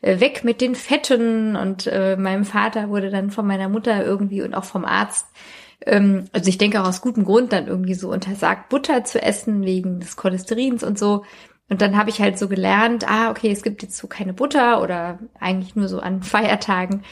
äh, 0.00 0.18
weg 0.18 0.42
mit 0.42 0.60
den 0.60 0.74
Fetten 0.74 1.54
und 1.54 1.86
äh, 1.86 2.16
meinem 2.16 2.44
Vater 2.44 2.88
wurde 2.88 3.10
dann 3.10 3.30
von 3.30 3.46
meiner 3.46 3.68
Mutter 3.68 4.04
irgendwie 4.04 4.42
und 4.42 4.52
auch 4.52 4.64
vom 4.64 4.84
Arzt, 4.84 5.28
ähm, 5.86 6.24
also 6.32 6.48
ich 6.48 6.58
denke 6.58 6.82
auch 6.82 6.88
aus 6.88 7.02
gutem 7.02 7.24
Grund 7.24 7.52
dann 7.52 7.68
irgendwie 7.68 7.94
so 7.94 8.10
untersagt, 8.10 8.68
Butter 8.68 9.04
zu 9.04 9.22
essen 9.22 9.62
wegen 9.62 10.00
des 10.00 10.16
Cholesterins 10.16 10.82
und 10.82 10.98
so. 10.98 11.24
Und 11.70 11.80
dann 11.80 11.96
habe 11.96 12.10
ich 12.10 12.20
halt 12.20 12.38
so 12.38 12.48
gelernt, 12.48 13.08
ah, 13.08 13.30
okay, 13.30 13.50
es 13.50 13.62
gibt 13.62 13.82
jetzt 13.82 13.96
so 13.96 14.06
keine 14.06 14.34
Butter 14.34 14.82
oder 14.82 15.20
eigentlich 15.38 15.76
nur 15.76 15.88
so 15.88 16.00
an 16.00 16.22
Feiertagen 16.22 17.04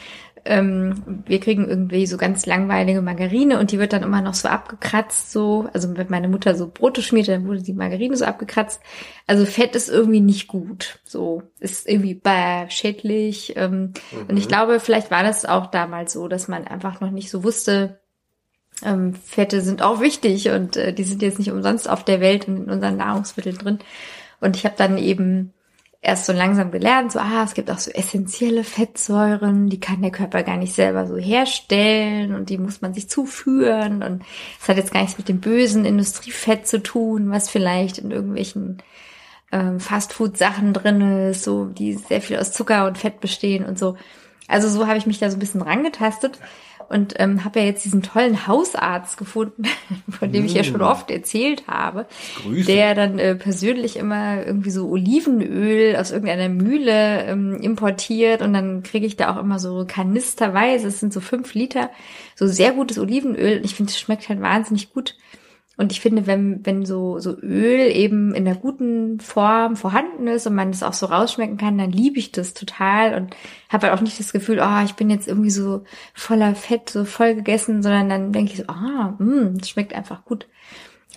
ähm, 0.45 1.23
wir 1.25 1.39
kriegen 1.39 1.67
irgendwie 1.67 2.05
so 2.05 2.17
ganz 2.17 2.45
langweilige 2.45 3.01
Margarine 3.01 3.59
und 3.59 3.71
die 3.71 3.79
wird 3.79 3.93
dann 3.93 4.03
immer 4.03 4.21
noch 4.21 4.33
so 4.33 4.49
abgekratzt, 4.49 5.31
so. 5.31 5.69
Also 5.73 5.95
wenn 5.95 6.09
meine 6.09 6.27
Mutter 6.27 6.55
so 6.55 6.67
Brote 6.67 7.01
schmiert, 7.01 7.29
dann 7.29 7.47
wurde 7.47 7.61
die 7.61 7.73
Margarine 7.73 8.17
so 8.17 8.25
abgekratzt. 8.25 8.81
Also 9.25 9.45
Fett 9.45 9.75
ist 9.75 9.89
irgendwie 9.89 10.19
nicht 10.19 10.47
gut. 10.47 10.99
So, 11.05 11.43
ist 11.59 11.87
irgendwie 11.87 12.15
bäh, 12.15 12.69
schädlich. 12.69 13.53
Ähm, 13.55 13.93
mhm. 14.11 14.25
Und 14.27 14.37
ich 14.37 14.47
glaube, 14.47 14.79
vielleicht 14.79 15.11
war 15.11 15.23
das 15.23 15.45
auch 15.45 15.67
damals 15.67 16.13
so, 16.13 16.27
dass 16.27 16.47
man 16.47 16.67
einfach 16.67 16.99
noch 16.99 17.11
nicht 17.11 17.29
so 17.29 17.43
wusste, 17.43 17.99
ähm, 18.83 19.13
Fette 19.13 19.61
sind 19.61 19.81
auch 19.81 20.01
wichtig 20.01 20.49
und 20.49 20.75
äh, 20.75 20.93
die 20.93 21.03
sind 21.03 21.21
jetzt 21.21 21.39
nicht 21.39 21.51
umsonst 21.51 21.89
auf 21.89 22.03
der 22.03 22.19
Welt 22.19 22.47
und 22.47 22.57
in 22.57 22.69
unseren 22.69 22.97
Nahrungsmitteln 22.97 23.57
drin. 23.57 23.79
Und 24.41 24.57
ich 24.57 24.65
habe 24.65 24.75
dann 24.77 24.97
eben 24.97 25.53
erst 26.03 26.25
so 26.25 26.33
langsam 26.33 26.69
gelernt, 26.69 27.13
so, 27.13 27.19
ah, 27.19 27.43
es 27.45 27.53
gibt 27.53 27.71
auch 27.71 27.79
so 27.79 27.89
essentielle 27.89 28.65
Fettsäuren, 28.65 29.69
die 29.69 29.79
kann 29.79 30.01
der 30.01 30.11
Körper 30.11 30.43
gar 30.43 30.57
nicht 30.57 30.73
selber 30.73 31.07
so 31.07 31.17
herstellen 31.17 32.35
und 32.35 32.49
die 32.49 32.57
muss 32.57 32.81
man 32.81 32.93
sich 32.93 33.09
zuführen 33.09 34.03
und 34.03 34.23
es 34.61 34.67
hat 34.67 34.75
jetzt 34.75 34.91
gar 34.91 35.01
nichts 35.01 35.17
mit 35.17 35.29
dem 35.29 35.39
bösen 35.39 35.85
Industriefett 35.85 36.67
zu 36.67 36.83
tun, 36.83 37.31
was 37.31 37.49
vielleicht 37.49 37.99
in 37.99 38.11
irgendwelchen 38.11 38.83
ähm, 39.53 39.79
Fastfood-Sachen 39.79 40.73
drin 40.73 41.29
ist, 41.29 41.45
so, 41.45 41.65
die 41.65 41.93
sehr 41.93 42.21
viel 42.21 42.37
aus 42.37 42.51
Zucker 42.51 42.85
und 42.85 42.97
Fett 42.97 43.21
bestehen 43.21 43.65
und 43.65 43.79
so. 43.79 43.95
Also 44.49 44.67
so 44.67 44.87
habe 44.87 44.97
ich 44.97 45.05
mich 45.05 45.19
da 45.19 45.29
so 45.29 45.37
ein 45.37 45.39
bisschen 45.39 45.61
rangetastet 45.61 46.37
und 46.89 47.13
ähm, 47.17 47.43
habe 47.43 47.59
ja 47.59 47.65
jetzt 47.65 47.85
diesen 47.85 48.03
tollen 48.03 48.47
Hausarzt 48.47 49.17
gefunden, 49.17 49.63
von 50.09 50.31
dem 50.31 50.45
ich 50.45 50.53
ja 50.53 50.63
schon 50.63 50.79
mm. 50.79 50.83
oft 50.83 51.11
erzählt 51.11 51.67
habe, 51.67 52.05
Grüße. 52.43 52.65
der 52.65 52.95
dann 52.95 53.19
äh, 53.19 53.35
persönlich 53.35 53.97
immer 53.97 54.45
irgendwie 54.45 54.71
so 54.71 54.89
Olivenöl 54.89 55.95
aus 55.95 56.11
irgendeiner 56.11 56.49
Mühle 56.49 57.23
ähm, 57.25 57.55
importiert 57.61 58.41
und 58.41 58.53
dann 58.53 58.83
kriege 58.83 59.05
ich 59.05 59.15
da 59.15 59.33
auch 59.33 59.39
immer 59.39 59.59
so 59.59 59.85
kanisterweise, 59.87 60.87
es 60.87 60.99
sind 60.99 61.13
so 61.13 61.21
fünf 61.21 61.53
Liter, 61.53 61.89
so 62.35 62.47
sehr 62.47 62.71
gutes 62.71 62.99
Olivenöl 62.99 63.57
und 63.57 63.65
ich 63.65 63.75
finde, 63.75 63.91
es 63.91 63.99
schmeckt 63.99 64.29
halt 64.29 64.41
wahnsinnig 64.41 64.93
gut. 64.93 65.15
Und 65.75 65.91
ich 65.91 66.01
finde, 66.01 66.27
wenn, 66.27 66.63
wenn 66.65 66.85
so, 66.85 67.17
so 67.17 67.35
Öl 67.39 67.91
eben 67.91 68.35
in 68.35 68.45
der 68.45 68.55
guten 68.55 69.19
Form 69.19 69.75
vorhanden 69.75 70.27
ist 70.27 70.45
und 70.45 70.53
man 70.53 70.71
das 70.71 70.83
auch 70.83 70.93
so 70.93 71.07
rausschmecken 71.07 71.57
kann, 71.57 71.79
dann 71.79 71.91
liebe 71.91 72.19
ich 72.19 72.31
das 72.31 72.53
total 72.53 73.15
und 73.15 73.35
habe 73.69 73.87
halt 73.87 73.97
auch 73.97 74.03
nicht 74.03 74.19
das 74.19 74.33
Gefühl, 74.33 74.59
oh, 74.61 74.83
ich 74.85 74.93
bin 74.93 75.09
jetzt 75.09 75.27
irgendwie 75.27 75.49
so 75.49 75.83
voller 76.13 76.53
Fett, 76.53 76.91
so 76.91 77.05
voll 77.05 77.33
gegessen, 77.33 77.81
sondern 77.81 78.07
dann 78.07 78.31
denke 78.31 78.51
ich 78.51 78.59
so, 78.59 78.65
ah, 78.67 79.15
mh, 79.17 79.53
das 79.57 79.69
schmeckt 79.69 79.95
einfach 79.95 80.25
gut. 80.25 80.47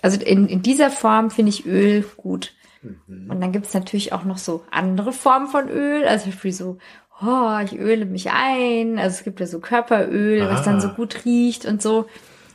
Also 0.01 0.19
in, 0.19 0.47
in 0.47 0.63
dieser 0.63 0.89
Form 0.89 1.29
finde 1.29 1.49
ich 1.49 1.67
Öl 1.67 2.03
gut. 2.17 2.53
Mhm. 2.81 3.29
Und 3.29 3.41
dann 3.41 3.51
gibt 3.51 3.67
es 3.67 3.75
natürlich 3.75 4.11
auch 4.11 4.23
noch 4.23 4.39
so 4.39 4.63
andere 4.71 5.13
Formen 5.13 5.47
von 5.47 5.69
Öl, 5.69 6.07
also 6.07 6.31
wie 6.41 6.51
so, 6.51 6.79
oh, 7.21 7.57
ich 7.63 7.77
öle 7.77 8.05
mich 8.05 8.31
ein. 8.31 8.97
Also 8.97 9.17
es 9.17 9.23
gibt 9.23 9.39
ja 9.39 9.47
so 9.47 9.59
Körperöl, 9.59 10.41
ah. 10.43 10.49
was 10.49 10.63
dann 10.63 10.81
so 10.81 10.89
ah. 10.89 10.93
gut 10.93 11.25
riecht 11.25 11.65
und 11.65 11.81
so. 11.81 12.07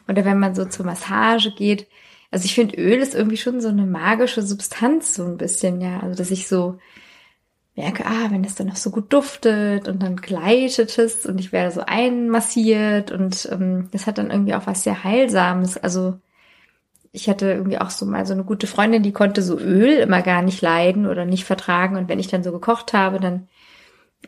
Oder 0.09 0.25
wenn 0.25 0.39
man 0.39 0.55
so 0.55 0.65
zur 0.65 0.87
Massage 0.87 1.53
geht. 1.53 1.89
Also 2.31 2.45
ich 2.47 2.55
finde, 2.55 2.77
Öl 2.77 2.99
ist 2.99 3.15
irgendwie 3.15 3.37
schon 3.37 3.61
so 3.61 3.69
eine 3.69 3.87
magische 3.87 4.43
Substanz, 4.43 5.15
so 5.15 5.25
ein 5.25 5.37
bisschen, 5.37 5.81
ja. 5.81 6.01
Also 6.01 6.17
dass 6.17 6.31
ich 6.31 6.49
so 6.49 6.79
merke, 7.75 8.05
ah, 8.07 8.31
wenn 8.31 8.45
es 8.45 8.55
dann 8.55 8.67
noch 8.67 8.77
so 8.77 8.91
gut 8.91 9.13
duftet 9.13 9.89
und 9.89 10.03
dann 10.03 10.17
gleitet 10.17 10.99
es 10.99 11.25
und 11.25 11.39
ich 11.41 11.53
werde 11.53 11.71
so 11.71 11.83
einmassiert 11.87 13.11
und 13.13 13.49
ähm, 13.51 13.89
das 13.93 14.07
hat 14.07 14.19
dann 14.19 14.31
irgendwie 14.31 14.55
auch 14.55 14.67
was 14.67 14.85
sehr 14.85 15.05
Heilsames. 15.05 15.79
Also 15.79 16.19
ich 17.13 17.29
hatte 17.29 17.53
irgendwie 17.53 17.79
auch 17.79 17.91
so 17.91 18.07
mal 18.07 18.27
so 18.27 18.35
eine 18.35 18.45
gute 18.45 18.67
Freundin, 18.67 19.03
die 19.03 19.13
konnte 19.13 19.43
so 19.43 19.59
Öl 19.59 19.91
immer 19.99 20.23
gar 20.23 20.43
nicht 20.43 20.61
leiden 20.63 21.07
oder 21.07 21.25
nicht 21.25 21.45
vertragen 21.45 21.97
und 21.97 22.09
wenn 22.09 22.19
ich 22.19 22.29
dann 22.29 22.43
so 22.43 22.53
gekocht 22.53 22.93
habe, 22.93 23.21
dann 23.21 23.49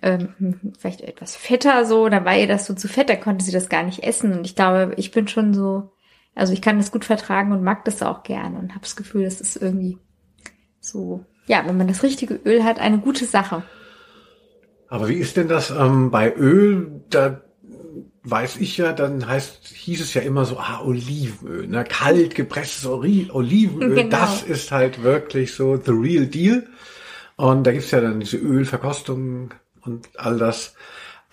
ähm, 0.03 0.75
vielleicht 0.79 1.01
etwas 1.01 1.37
fetter 1.37 1.85
so, 1.85 2.09
dann 2.09 2.25
war 2.25 2.37
ihr 2.37 2.47
das 2.47 2.67
so 2.67 2.75
zu 2.75 2.89
fett, 2.89 3.09
dann 3.09 3.21
konnte 3.21 3.45
sie 3.45 3.53
das 3.53 3.69
gar 3.69 3.83
nicht 3.83 4.03
essen. 4.03 4.33
Und 4.33 4.47
ich 4.47 4.55
glaube, 4.55 4.95
ich 4.97 5.11
bin 5.11 5.29
schon 5.29 5.55
so, 5.55 5.93
also 6.35 6.53
ich 6.53 6.63
kann 6.63 6.79
das 6.79 6.93
gut 6.93 7.05
vertragen 7.05 7.53
und 7.53 7.63
mag 7.63 7.85
das 7.85 8.03
auch 8.03 8.23
gerne 8.23 8.59
und 8.59 8.71
habe 8.71 8.83
das 8.83 8.97
Gefühl, 8.97 9.25
das 9.25 9.41
ist 9.41 9.57
irgendwie 9.57 9.99
so, 10.81 11.25
ja, 11.47 11.63
wenn 11.67 11.77
man 11.77 11.89
das 11.89 12.03
richtige 12.03 12.35
Öl 12.45 12.65
hat, 12.65 12.79
eine 12.79 12.99
gute 12.99 13.25
Sache. 13.25 13.63
Aber 14.89 15.09
wie 15.09 15.15
ist 15.15 15.37
denn 15.37 15.49
das 15.49 15.71
ähm, 15.71 16.11
bei 16.11 16.33
Öl? 16.35 17.03
Da 17.11 17.41
weiß 18.25 18.57
ich 18.57 18.79
ja, 18.79 18.93
dann 18.93 19.27
heißt, 19.27 19.67
hieß 19.67 20.01
es 20.01 20.15
ja 20.15 20.23
immer 20.23 20.45
so, 20.45 20.59
ah, 20.59 20.81
Olivenöl, 20.83 21.69
ne? 21.69 21.85
kalt 21.85 22.35
gepresstes 22.35 22.87
Olivenöl, 22.87 23.95
genau. 23.95 24.09
das 24.09 24.43
ist 24.43 24.73
halt 24.73 25.03
wirklich 25.03 25.55
so 25.55 25.77
the 25.77 25.93
real 25.93 26.27
deal. 26.27 26.67
Und 27.37 27.65
da 27.65 27.73
gibt's 27.73 27.91
ja 27.91 28.01
dann 28.01 28.21
diese 28.21 28.39
Ölverkostungen 28.39 29.51
und 29.85 30.09
all 30.17 30.39
das. 30.39 30.75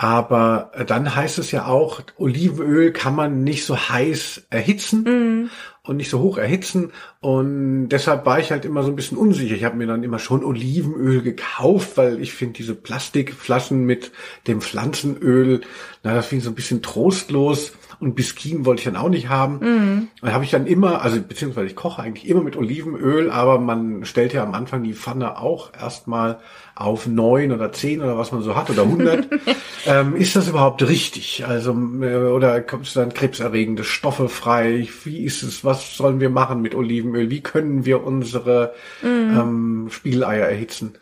Aber 0.01 0.71
dann 0.87 1.15
heißt 1.15 1.37
es 1.37 1.51
ja 1.51 1.67
auch, 1.67 2.01
Olivenöl 2.17 2.91
kann 2.91 3.13
man 3.13 3.43
nicht 3.43 3.65
so 3.65 3.77
heiß 3.77 4.47
erhitzen 4.49 5.03
mm. 5.03 5.49
und 5.83 5.97
nicht 5.97 6.09
so 6.09 6.21
hoch 6.21 6.39
erhitzen. 6.39 6.91
Und 7.19 7.89
deshalb 7.89 8.25
war 8.25 8.39
ich 8.39 8.49
halt 8.49 8.65
immer 8.65 8.81
so 8.81 8.89
ein 8.89 8.95
bisschen 8.95 9.19
unsicher. 9.19 9.53
Ich 9.53 9.63
habe 9.63 9.77
mir 9.77 9.85
dann 9.85 10.01
immer 10.01 10.17
schon 10.17 10.43
Olivenöl 10.43 11.21
gekauft, 11.21 11.97
weil 11.97 12.19
ich 12.19 12.33
finde 12.33 12.53
diese 12.55 12.73
Plastikflaschen 12.73 13.85
mit 13.85 14.11
dem 14.47 14.61
Pflanzenöl, 14.61 15.61
na, 16.01 16.15
das 16.15 16.25
finde 16.25 16.39
ich 16.39 16.45
so 16.45 16.51
ein 16.51 16.55
bisschen 16.55 16.81
trostlos. 16.81 17.73
Und 18.01 18.15
Biskin 18.15 18.65
wollte 18.65 18.79
ich 18.79 18.85
dann 18.85 18.95
auch 18.95 19.09
nicht 19.09 19.29
haben. 19.29 19.59
Mm. 19.59 20.07
Dann 20.21 20.33
habe 20.33 20.43
ich 20.43 20.49
dann 20.49 20.65
immer, 20.65 21.03
also 21.03 21.21
beziehungsweise 21.21 21.67
ich 21.67 21.75
koche 21.75 22.01
eigentlich 22.01 22.27
immer 22.27 22.41
mit 22.41 22.55
Olivenöl, 22.55 23.29
aber 23.29 23.59
man 23.59 24.05
stellt 24.05 24.33
ja 24.33 24.41
am 24.41 24.55
Anfang 24.55 24.81
die 24.83 24.95
Pfanne 24.95 25.37
auch 25.37 25.71
erstmal 25.79 26.39
auf 26.73 27.05
neun 27.05 27.51
oder 27.51 27.71
zehn 27.71 28.01
oder 28.01 28.17
was 28.17 28.31
man 28.31 28.41
so 28.41 28.55
hat 28.55 28.71
oder 28.71 28.87
hundert. 28.87 29.27
ähm, 29.85 30.15
ist 30.15 30.35
das 30.35 30.47
überhaupt 30.47 30.81
richtig? 30.81 31.45
Also 31.47 31.73
äh, 31.73 32.15
oder 32.15 32.59
kommst 32.61 32.95
du 32.95 33.01
dann 33.01 33.13
krebserregende 33.13 33.83
Stoffe 33.83 34.29
frei? 34.29 34.87
Wie 35.03 35.23
ist 35.23 35.43
es? 35.43 35.63
Was 35.63 35.95
sollen 35.95 36.19
wir 36.19 36.31
machen 36.31 36.61
mit 36.61 36.73
Olivenöl? 36.73 37.29
Wie 37.29 37.41
können 37.41 37.85
wir 37.85 38.03
unsere 38.03 38.73
mm. 39.03 39.07
ähm, 39.07 39.87
Spiegeleier 39.91 40.47
erhitzen? 40.47 40.95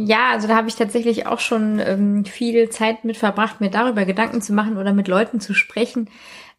Ja, 0.00 0.30
also 0.30 0.46
da 0.46 0.54
habe 0.54 0.68
ich 0.68 0.76
tatsächlich 0.76 1.26
auch 1.26 1.40
schon 1.40 1.80
ähm, 1.80 2.24
viel 2.24 2.70
Zeit 2.70 3.04
mit 3.04 3.16
verbracht, 3.16 3.60
mir 3.60 3.68
darüber 3.68 4.04
Gedanken 4.04 4.40
zu 4.40 4.52
machen 4.52 4.76
oder 4.76 4.92
mit 4.92 5.08
Leuten 5.08 5.40
zu 5.40 5.54
sprechen. 5.54 6.08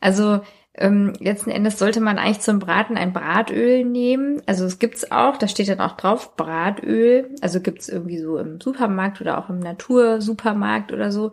Also 0.01 0.41
ähm, 0.73 1.13
letzten 1.19 1.49
Endes 1.49 1.79
sollte 1.79 2.01
man 2.01 2.17
eigentlich 2.17 2.41
zum 2.41 2.59
Braten 2.59 2.97
ein 2.97 3.13
Bratöl 3.13 3.85
nehmen. 3.85 4.41
Also 4.45 4.65
es 4.65 4.77
gibt's 4.77 5.09
auch, 5.11 5.37
da 5.37 5.47
steht 5.47 5.69
dann 5.69 5.79
auch 5.79 5.95
drauf 5.95 6.35
Bratöl. 6.35 7.33
Also 7.39 7.61
gibt's 7.61 7.87
irgendwie 7.87 8.19
so 8.19 8.37
im 8.37 8.59
Supermarkt 8.59 9.21
oder 9.21 9.37
auch 9.37 9.49
im 9.49 9.59
Natursupermarkt 9.59 10.91
oder 10.91 11.09
so. 11.09 11.31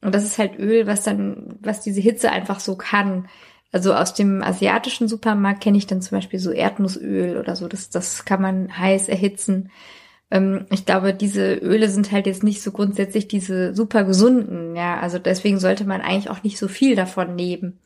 Und 0.00 0.12
das 0.12 0.24
ist 0.24 0.38
halt 0.38 0.58
Öl, 0.58 0.88
was 0.88 1.04
dann, 1.04 1.56
was 1.60 1.82
diese 1.82 2.00
Hitze 2.00 2.32
einfach 2.32 2.58
so 2.58 2.74
kann. 2.76 3.28
Also 3.70 3.94
aus 3.94 4.12
dem 4.14 4.42
asiatischen 4.42 5.06
Supermarkt 5.06 5.62
kenne 5.62 5.78
ich 5.78 5.86
dann 5.86 6.02
zum 6.02 6.18
Beispiel 6.18 6.40
so 6.40 6.50
Erdnussöl 6.50 7.38
oder 7.38 7.54
so. 7.54 7.68
Das, 7.68 7.90
das 7.90 8.24
kann 8.24 8.42
man 8.42 8.76
heiß 8.76 9.08
erhitzen. 9.08 9.70
Ähm, 10.34 10.66
ich 10.70 10.84
glaube, 10.84 11.14
diese 11.14 11.54
Öle 11.54 11.88
sind 11.88 12.10
halt 12.10 12.26
jetzt 12.26 12.42
nicht 12.42 12.60
so 12.60 12.72
grundsätzlich 12.72 13.28
diese 13.28 13.72
super 13.72 14.02
gesunden, 14.02 14.74
ja. 14.74 14.98
Also 14.98 15.18
deswegen 15.20 15.60
sollte 15.60 15.84
man 15.84 16.00
eigentlich 16.00 16.28
auch 16.28 16.42
nicht 16.42 16.58
so 16.58 16.66
viel 16.66 16.96
davon 16.96 17.36
nehmen. 17.36 17.78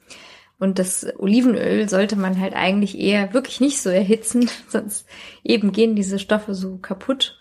Und 0.59 0.79
das 0.79 1.07
Olivenöl 1.19 1.89
sollte 1.89 2.17
man 2.17 2.41
halt 2.41 2.55
eigentlich 2.55 2.99
eher 2.99 3.35
wirklich 3.35 3.61
nicht 3.61 3.81
so 3.83 3.91
erhitzen, 3.91 4.49
sonst 4.69 5.07
eben 5.45 5.73
gehen 5.73 5.95
diese 5.95 6.19
Stoffe 6.19 6.55
so 6.55 6.79
kaputt, 6.79 7.39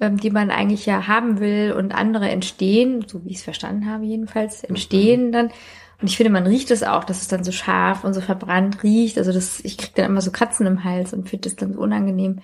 ähm, 0.00 0.16
die 0.16 0.30
man 0.30 0.50
eigentlich 0.50 0.86
ja 0.86 1.06
haben 1.06 1.40
will 1.40 1.74
und 1.76 1.94
andere 1.94 2.30
entstehen, 2.30 3.04
so 3.06 3.24
wie 3.26 3.30
ich 3.30 3.36
es 3.36 3.44
verstanden 3.44 3.86
habe 3.86 4.06
jedenfalls, 4.06 4.64
entstehen 4.64 5.26
mhm. 5.26 5.32
dann. 5.32 5.46
Und 6.00 6.08
ich 6.08 6.16
finde, 6.16 6.32
man 6.32 6.46
riecht 6.46 6.70
es 6.70 6.82
auch, 6.84 7.04
dass 7.04 7.20
es 7.20 7.28
dann 7.28 7.44
so 7.44 7.52
scharf 7.52 8.02
und 8.04 8.14
so 8.14 8.22
verbrannt 8.22 8.82
riecht. 8.82 9.18
Also 9.18 9.32
das, 9.32 9.60
ich 9.60 9.76
krieg 9.76 9.94
dann 9.94 10.06
immer 10.06 10.20
so 10.22 10.30
Kratzen 10.30 10.64
im 10.66 10.84
Hals 10.84 11.12
und 11.12 11.28
finde 11.28 11.48
das 11.48 11.56
dann 11.56 11.74
so 11.74 11.80
unangenehm. 11.80 12.38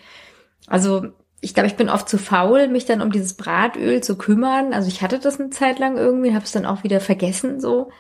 Also 0.67 1.13
ich 1.45 1.53
glaube, 1.53 1.67
ich 1.67 1.77
bin 1.77 1.91
oft 1.91 2.09
zu 2.09 2.17
faul, 2.17 2.69
mich 2.69 2.87
dann 2.87 3.03
um 3.03 3.13
dieses 3.13 3.35
Bratöl 3.35 4.03
zu 4.03 4.17
kümmern. 4.17 4.73
Also 4.73 4.89
ich 4.89 5.03
hatte 5.03 5.19
das 5.19 5.39
eine 5.39 5.51
Zeit 5.51 5.79
lang 5.79 5.99
irgendwie, 5.99 6.35
habe 6.35 6.45
es 6.45 6.53
dann 6.53 6.65
auch 6.65 6.85
wieder 6.85 7.01
vergessen 7.01 7.61
so. 7.61 7.91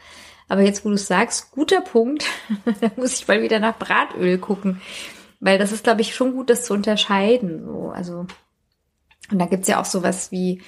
Aber 0.49 0.62
jetzt, 0.62 0.84
wo 0.84 0.90
du 0.90 0.97
sagst, 0.97 1.51
guter 1.53 1.82
Punkt, 1.82 2.24
da 2.80 2.90
muss 2.97 3.14
ich 3.14 3.28
mal 3.28 3.42
wieder 3.42 3.61
nach 3.61 3.78
Bratöl 3.78 4.38
gucken. 4.38 4.80
Weil 5.40 5.59
das 5.59 5.72
ist, 5.72 5.84
glaube 5.84 6.01
ich, 6.01 6.14
schon 6.14 6.32
gut, 6.32 6.49
das 6.49 6.64
zu 6.64 6.72
unterscheiden. 6.72 7.64
So. 7.66 7.90
Also, 7.95 8.26
und 9.30 9.38
da 9.38 9.45
gibt's 9.45 9.68
ja 9.68 9.78
auch 9.78 9.84
sowas 9.84 10.32
wie, 10.32 10.62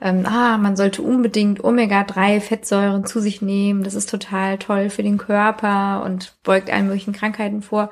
ähm, 0.00 0.24
ah, 0.24 0.56
man 0.56 0.74
sollte 0.74 1.02
unbedingt 1.02 1.62
Omega-3-Fettsäuren 1.62 3.04
zu 3.04 3.20
sich 3.20 3.42
nehmen. 3.42 3.82
Das 3.82 3.94
ist 3.94 4.08
total 4.08 4.58
toll 4.58 4.88
für 4.88 5.02
den 5.02 5.18
Körper 5.18 6.02
und 6.02 6.34
beugt 6.44 6.70
allen 6.70 6.86
möglichen 6.86 7.12
Krankheiten 7.12 7.60
vor. 7.60 7.90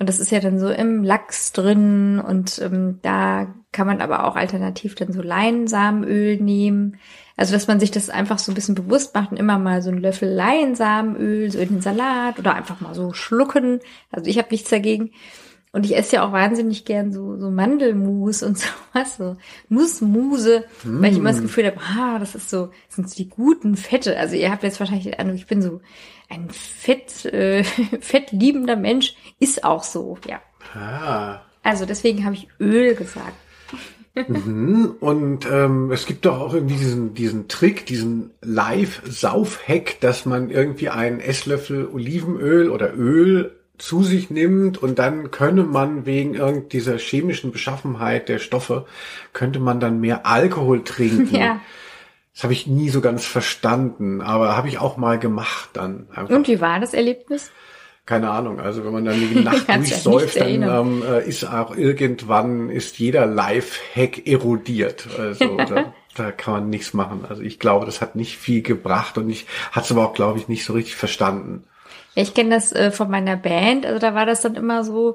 Und 0.00 0.08
das 0.08 0.18
ist 0.18 0.30
ja 0.32 0.40
dann 0.40 0.58
so 0.58 0.70
im 0.70 1.04
Lachs 1.04 1.52
drin 1.52 2.20
und 2.20 2.58
ähm, 2.58 2.98
da 3.02 3.54
kann 3.72 3.86
man 3.86 4.00
aber 4.00 4.24
auch 4.24 4.36
alternativ 4.36 4.94
dann 4.94 5.12
so 5.12 5.22
Leinsamenöl 5.22 6.38
nehmen. 6.38 6.98
Also, 7.36 7.52
dass 7.52 7.68
man 7.68 7.80
sich 7.80 7.90
das 7.90 8.10
einfach 8.10 8.38
so 8.38 8.50
ein 8.50 8.54
bisschen 8.54 8.74
bewusst 8.74 9.14
macht 9.14 9.30
und 9.30 9.38
immer 9.38 9.58
mal 9.58 9.80
so 9.80 9.90
einen 9.90 10.00
Löffel 10.00 10.28
Leinsamenöl 10.28 11.50
so 11.50 11.58
in 11.58 11.68
den 11.68 11.80
Salat 11.80 12.38
oder 12.38 12.54
einfach 12.54 12.80
mal 12.80 12.94
so 12.94 13.12
schlucken. 13.12 13.80
Also, 14.10 14.28
ich 14.28 14.38
habe 14.38 14.48
nichts 14.50 14.70
dagegen. 14.70 15.12
Und 15.72 15.86
ich 15.86 15.96
esse 15.96 16.16
ja 16.16 16.26
auch 16.26 16.32
wahnsinnig 16.32 16.84
gern 16.84 17.12
so, 17.12 17.36
so 17.36 17.48
Mandelmus 17.50 18.42
und 18.42 18.58
sowas, 18.92 19.16
so 19.16 19.36
Nussmuse, 19.68 20.64
mm. 20.82 21.00
weil 21.00 21.12
ich 21.12 21.18
immer 21.18 21.30
das 21.30 21.40
mm. 21.40 21.42
Gefühl 21.42 21.66
habe, 21.66 21.80
ah, 21.80 22.18
das 22.18 22.34
ist 22.34 22.50
so, 22.50 22.70
das 22.88 22.96
sind 22.96 23.08
so 23.08 23.16
die 23.16 23.28
guten 23.28 23.76
Fette. 23.76 24.18
Also 24.18 24.34
ihr 24.34 24.50
habt 24.50 24.64
jetzt 24.64 24.80
wahrscheinlich 24.80 25.04
den 25.04 25.14
Eindruck, 25.14 25.36
ich 25.36 25.46
bin 25.46 25.62
so 25.62 25.80
ein 26.28 26.50
fett, 26.50 27.24
äh, 27.26 27.62
fettliebender 28.00 28.74
Mensch, 28.74 29.14
ist 29.38 29.62
auch 29.62 29.84
so, 29.84 30.18
ja. 30.28 30.40
Ah. 30.74 31.42
Also 31.62 31.86
deswegen 31.86 32.24
habe 32.24 32.34
ich 32.34 32.48
Öl 32.58 32.96
gesagt. 32.96 33.36
Mhm. 34.14 34.96
Und 35.00 35.46
ähm, 35.50 35.90
es 35.92 36.06
gibt 36.06 36.26
doch 36.26 36.40
auch 36.40 36.54
irgendwie 36.54 36.76
diesen, 36.76 37.14
diesen 37.14 37.48
Trick, 37.48 37.86
diesen 37.86 38.30
Live-Sauf-Hack, 38.42 40.00
dass 40.00 40.26
man 40.26 40.50
irgendwie 40.50 40.88
einen 40.88 41.20
Esslöffel 41.20 41.86
Olivenöl 41.86 42.70
oder 42.70 42.94
Öl 42.96 43.52
zu 43.78 44.02
sich 44.02 44.30
nimmt 44.30 44.78
und 44.78 44.98
dann 44.98 45.30
könne 45.30 45.64
man 45.64 46.04
wegen 46.04 46.34
irgend 46.34 46.72
dieser 46.72 46.98
chemischen 46.98 47.50
Beschaffenheit 47.50 48.28
der 48.28 48.38
Stoffe, 48.38 48.86
könnte 49.32 49.58
man 49.58 49.80
dann 49.80 50.00
mehr 50.00 50.26
Alkohol 50.26 50.84
trinken. 50.84 51.34
Ja. 51.34 51.60
Das 52.34 52.44
habe 52.44 52.52
ich 52.52 52.66
nie 52.66 52.90
so 52.90 53.00
ganz 53.00 53.24
verstanden, 53.24 54.20
aber 54.20 54.56
habe 54.56 54.68
ich 54.68 54.78
auch 54.78 54.96
mal 54.96 55.18
gemacht 55.18 55.70
dann. 55.72 56.06
Einfach. 56.10 56.34
Und 56.34 56.46
wie 56.48 56.60
war 56.60 56.78
das 56.78 56.94
Erlebnis? 56.94 57.50
Keine 58.10 58.28
Ahnung, 58.28 58.58
also 58.58 58.84
wenn 58.84 58.92
man 58.92 59.04
dann 59.04 59.20
die 59.20 59.40
Nacht 59.44 59.68
durchsäuft, 59.68 60.40
dann 60.40 60.64
ähm, 60.64 61.04
äh, 61.08 61.28
ist 61.28 61.44
auch 61.44 61.76
irgendwann 61.76 62.68
ist 62.68 62.98
jeder 62.98 63.24
Live-Hack 63.24 64.26
erodiert. 64.26 65.06
Also 65.16 65.56
da, 65.68 65.94
da 66.16 66.32
kann 66.32 66.54
man 66.54 66.70
nichts 66.70 66.92
machen. 66.92 67.24
Also 67.28 67.42
ich 67.42 67.60
glaube, 67.60 67.86
das 67.86 68.00
hat 68.00 68.16
nicht 68.16 68.36
viel 68.36 68.62
gebracht 68.62 69.16
und 69.16 69.30
ich 69.30 69.46
hatte 69.70 69.84
es 69.84 69.92
aber 69.92 70.08
auch, 70.08 70.12
glaube 70.12 70.40
ich, 70.40 70.48
nicht 70.48 70.64
so 70.64 70.72
richtig 70.72 70.96
verstanden. 70.96 71.62
Ja, 72.16 72.24
ich 72.24 72.34
kenne 72.34 72.50
das 72.50 72.72
äh, 72.72 72.90
von 72.90 73.08
meiner 73.12 73.36
Band, 73.36 73.86
also 73.86 74.00
da 74.00 74.12
war 74.12 74.26
das 74.26 74.40
dann 74.40 74.56
immer 74.56 74.82
so, 74.82 75.14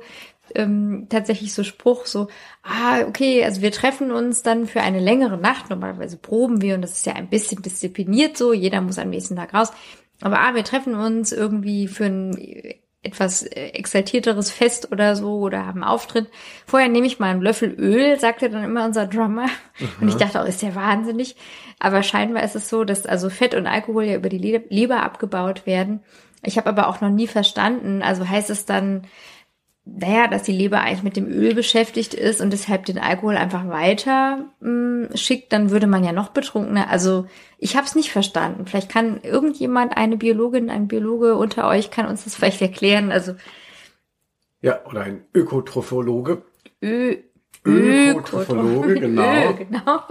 ähm, 0.55 1.07
tatsächlich 1.09 1.53
so 1.53 1.65
Spruch, 1.65 2.05
so, 2.05 2.29
ah, 2.63 3.01
okay, 3.05 3.43
also 3.43 3.61
wir 3.61 3.73
treffen 3.73 4.13
uns 4.13 4.41
dann 4.41 4.67
für 4.67 4.79
eine 4.79 5.01
längere 5.01 5.37
Nacht, 5.37 5.69
normalerweise 5.69 6.15
proben 6.15 6.61
wir 6.61 6.75
und 6.75 6.81
das 6.81 6.93
ist 6.93 7.05
ja 7.05 7.11
ein 7.11 7.27
bisschen 7.27 7.61
diszipliniert 7.61 8.37
so, 8.37 8.53
jeder 8.53 8.79
muss 8.79 8.99
am 8.99 9.09
nächsten 9.09 9.35
Tag 9.35 9.53
raus, 9.53 9.73
aber 10.21 10.39
ah, 10.39 10.55
wir 10.55 10.63
treffen 10.63 10.95
uns 10.95 11.33
irgendwie 11.33 11.89
für 11.89 12.05
ein 12.05 12.37
etwas 13.05 13.43
äh, 13.43 13.69
exaltierteres 13.69 14.51
Fest 14.51 14.91
oder 14.91 15.15
so 15.15 15.39
oder 15.39 15.65
haben 15.65 15.83
Auftritt. 15.83 16.27
Vorher 16.65 16.89
nehme 16.89 17.07
ich 17.07 17.19
mal 17.19 17.31
einen 17.31 17.41
Löffel 17.41 17.73
Öl, 17.77 18.19
sagte 18.19 18.49
dann 18.49 18.63
immer 18.63 18.85
unser 18.85 19.05
Drummer. 19.07 19.47
Mhm. 19.79 19.87
Und 20.01 20.07
ich 20.09 20.15
dachte 20.15 20.41
auch, 20.41 20.45
ist 20.45 20.61
ja 20.61 20.75
wahnsinnig. 20.75 21.35
Aber 21.79 22.03
scheinbar 22.03 22.43
ist 22.43 22.55
es 22.55 22.69
so, 22.69 22.83
dass 22.83 23.05
also 23.05 23.29
Fett 23.29 23.53
und 23.53 23.67
Alkohol 23.67 24.05
ja 24.05 24.15
über 24.15 24.29
die 24.29 24.61
Leber 24.69 25.03
abgebaut 25.03 25.65
werden. 25.65 26.01
Ich 26.43 26.57
habe 26.57 26.69
aber 26.69 26.87
auch 26.87 27.01
noch 27.01 27.09
nie 27.09 27.27
verstanden, 27.27 28.01
also 28.01 28.27
heißt 28.27 28.49
es 28.49 28.65
dann, 28.65 29.07
naja, 29.85 30.27
dass 30.27 30.43
die 30.43 30.51
Leber 30.51 30.81
eigentlich 30.81 31.03
mit 31.03 31.15
dem 31.15 31.27
Öl 31.27 31.53
beschäftigt 31.53 32.15
ist 32.15 32.41
und 32.41 32.51
deshalb 32.51 32.85
den 32.85 32.97
Alkohol 32.97 33.37
einfach 33.37 33.67
weiter 33.67 34.45
mh, 34.59 35.09
hm, 35.09 35.09
schickt, 35.15 35.53
dann 35.53 35.69
würde 35.69 35.87
man 35.87 36.03
ja 36.03 36.11
noch 36.11 36.29
betrunkener. 36.29 36.89
Also 36.89 37.27
ich 37.59 37.75
habe 37.75 37.85
es 37.85 37.95
nicht 37.95 38.11
verstanden. 38.11 38.65
Vielleicht 38.65 38.89
kann 38.89 39.21
irgendjemand, 39.21 39.95
eine 39.95 40.17
Biologin, 40.17 40.69
ein 40.69 40.87
Biologe 40.87 41.35
unter 41.35 41.67
euch, 41.67 41.91
kann 41.91 42.07
uns 42.07 42.23
das 42.23 42.35
vielleicht 42.35 42.61
erklären. 42.61 43.11
Also 43.11 43.35
ja, 44.61 44.83
oder 44.85 45.01
ein 45.01 45.25
Ökotrophologe. 45.33 46.41
Ö 46.81 47.17
Ökotrophologe, 47.63 48.95
genau. 48.95 49.49
Ö, 49.49 49.53
genau. 49.57 50.01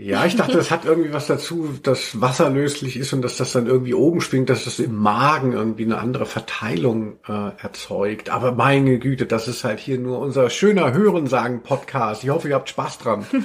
Ja, 0.00 0.24
ich 0.24 0.34
dachte, 0.34 0.56
das 0.56 0.70
hat 0.70 0.86
irgendwie 0.86 1.12
was 1.12 1.26
dazu, 1.26 1.68
dass 1.82 2.22
wasserlöslich 2.22 2.96
ist 2.96 3.12
und 3.12 3.20
dass 3.20 3.36
das 3.36 3.52
dann 3.52 3.66
irgendwie 3.66 3.92
oben 3.92 4.22
schwingt, 4.22 4.48
dass 4.48 4.64
das 4.64 4.78
im 4.78 4.96
Magen 4.96 5.52
irgendwie 5.52 5.84
eine 5.84 5.98
andere 5.98 6.24
Verteilung 6.24 7.18
äh, 7.28 7.50
erzeugt. 7.58 8.30
Aber 8.30 8.52
meine 8.52 8.98
Güte, 8.98 9.26
das 9.26 9.46
ist 9.46 9.62
halt 9.62 9.78
hier 9.78 9.98
nur 9.98 10.18
unser 10.18 10.48
schöner 10.48 10.94
Hörensagen-Podcast. 10.94 12.24
Ich 12.24 12.30
hoffe, 12.30 12.48
ihr 12.48 12.54
habt 12.54 12.70
Spaß 12.70 12.98
dran. 12.98 13.26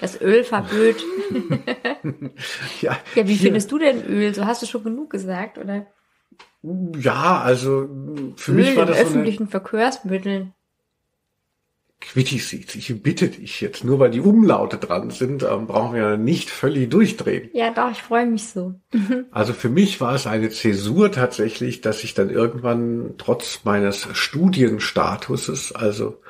Das 0.00 0.20
Öl 0.20 0.44
verblöd. 0.44 0.96
ja, 2.80 2.96
ja, 3.14 3.26
wie 3.26 3.34
hier. 3.34 3.46
findest 3.46 3.72
du 3.72 3.78
denn 3.78 4.04
Öl? 4.04 4.34
So 4.34 4.44
hast 4.44 4.62
du 4.62 4.66
schon 4.66 4.84
genug 4.84 5.10
gesagt, 5.10 5.56
oder? 5.56 5.86
Ja, 6.62 7.40
also 7.40 7.88
für 8.36 8.52
Öl 8.52 8.56
mich 8.56 8.76
war 8.76 8.86
das 8.86 9.00
in 9.00 9.06
öffentlichen 9.06 9.44
so 9.44 9.44
eine, 9.44 9.50
Verkehrsmitteln. 9.50 10.54
Quittisit, 12.12 12.74
ich 12.76 13.02
bitte 13.02 13.28
dich 13.28 13.60
jetzt, 13.60 13.82
nur 13.82 13.98
weil 13.98 14.10
die 14.10 14.20
Umlaute 14.20 14.76
dran 14.76 15.10
sind, 15.10 15.42
ähm, 15.42 15.66
brauchen 15.66 15.94
wir 15.94 16.16
nicht 16.16 16.50
völlig 16.50 16.90
durchdrehen. 16.90 17.48
Ja, 17.52 17.70
doch, 17.70 17.90
ich 17.90 18.02
freue 18.02 18.26
mich 18.26 18.46
so. 18.46 18.74
also 19.30 19.52
für 19.52 19.68
mich 19.68 20.00
war 20.00 20.14
es 20.14 20.26
eine 20.26 20.50
Zäsur 20.50 21.10
tatsächlich, 21.10 21.80
dass 21.80 22.04
ich 22.04 22.14
dann 22.14 22.30
irgendwann 22.30 23.14
trotz 23.18 23.60
meines 23.64 24.06
Studienstatuses, 24.12 25.72
also 25.72 26.20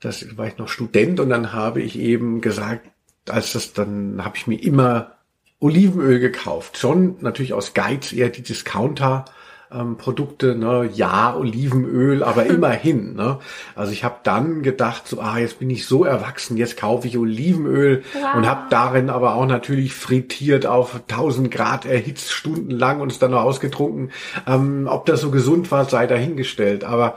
das 0.00 0.36
war 0.36 0.46
ich 0.46 0.58
noch 0.58 0.68
Student 0.68 1.20
und 1.20 1.30
dann 1.30 1.52
habe 1.52 1.80
ich 1.80 1.98
eben 1.98 2.40
gesagt, 2.40 2.88
als 3.28 3.52
das 3.52 3.72
dann 3.72 4.24
habe 4.24 4.36
ich 4.36 4.46
mir 4.46 4.62
immer 4.62 5.12
Olivenöl 5.58 6.20
gekauft. 6.20 6.78
Schon 6.78 7.16
natürlich 7.20 7.52
aus 7.52 7.74
Geiz 7.74 8.12
eher 8.12 8.28
die 8.28 8.42
Discounter 8.42 9.24
ähm, 9.72 9.96
Produkte, 9.96 10.54
ne, 10.54 10.88
ja, 10.92 11.34
Olivenöl, 11.36 12.22
aber 12.22 12.46
immerhin. 12.46 13.14
Ne? 13.14 13.38
Also 13.74 13.92
ich 13.92 14.04
habe 14.04 14.16
dann 14.22 14.62
gedacht, 14.62 15.06
so, 15.06 15.20
ah, 15.20 15.38
jetzt 15.38 15.58
bin 15.58 15.70
ich 15.70 15.86
so 15.86 16.04
erwachsen, 16.04 16.56
jetzt 16.56 16.76
kaufe 16.76 17.06
ich 17.06 17.18
Olivenöl 17.18 18.02
wow. 18.14 18.36
und 18.36 18.46
habe 18.46 18.62
darin 18.70 19.10
aber 19.10 19.34
auch 19.34 19.46
natürlich 19.46 19.94
frittiert 19.94 20.66
auf 20.66 20.94
1000 21.08 21.50
Grad 21.50 21.84
erhitzt 21.84 22.32
stundenlang 22.32 23.00
und 23.00 23.12
es 23.12 23.18
dann 23.18 23.32
noch 23.32 23.42
ausgetrunken. 23.42 24.10
Ähm, 24.46 24.86
ob 24.90 25.06
das 25.06 25.20
so 25.20 25.30
gesund 25.30 25.70
war, 25.70 25.84
sei 25.84 26.06
dahingestellt. 26.06 26.84
Aber 26.84 27.16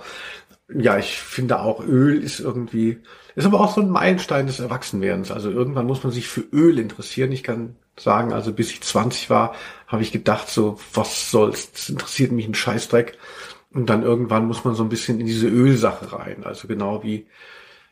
ja, 0.73 0.97
ich 0.97 1.19
finde 1.19 1.59
auch 1.59 1.83
Öl 1.85 2.23
ist 2.23 2.39
irgendwie, 2.39 2.99
ist 3.35 3.45
aber 3.45 3.59
auch 3.59 3.73
so 3.73 3.81
ein 3.81 3.89
Meilenstein 3.89 4.47
des 4.47 4.59
Erwachsenwerdens. 4.59 5.31
Also 5.31 5.49
irgendwann 5.49 5.85
muss 5.85 6.03
man 6.03 6.11
sich 6.11 6.27
für 6.27 6.43
Öl 6.53 6.79
interessieren. 6.79 7.31
Ich 7.31 7.43
kann 7.43 7.75
sagen, 7.97 8.33
also 8.33 8.53
bis 8.53 8.71
ich 8.71 8.81
20 8.81 9.29
war, 9.29 9.53
habe 9.91 10.03
ich 10.03 10.11
gedacht, 10.11 10.47
so, 10.47 10.79
was 10.93 11.29
soll's, 11.29 11.71
das 11.73 11.89
interessiert 11.89 12.31
mich 12.31 12.47
ein 12.47 12.55
Scheißdreck. 12.55 13.17
Und 13.73 13.89
dann 13.89 14.03
irgendwann 14.03 14.47
muss 14.47 14.63
man 14.63 14.73
so 14.73 14.83
ein 14.83 14.89
bisschen 14.89 15.19
in 15.19 15.25
diese 15.25 15.47
Ölsache 15.47 16.13
rein. 16.13 16.43
Also 16.43 16.67
genau 16.67 17.03
wie 17.03 17.27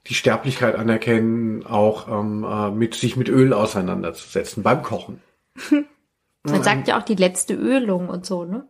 die 0.08 0.14
Sterblichkeit 0.14 0.76
anerkennen, 0.76 1.66
auch 1.66 2.08
ähm, 2.08 2.44
äh, 2.44 2.72
mit 2.72 2.96
sich 2.96 3.16
mit 3.16 3.30
Öl 3.30 3.54
auseinanderzusetzen 3.54 4.64
beim 4.64 4.82
Kochen. 4.82 5.22
Man 6.44 6.64
sagt 6.64 6.88
ja 6.88 6.98
auch 6.98 7.04
die 7.04 7.16
letzte 7.16 7.54
Ölung 7.54 8.08
und 8.08 8.26
so, 8.26 8.46
ne? 8.46 8.66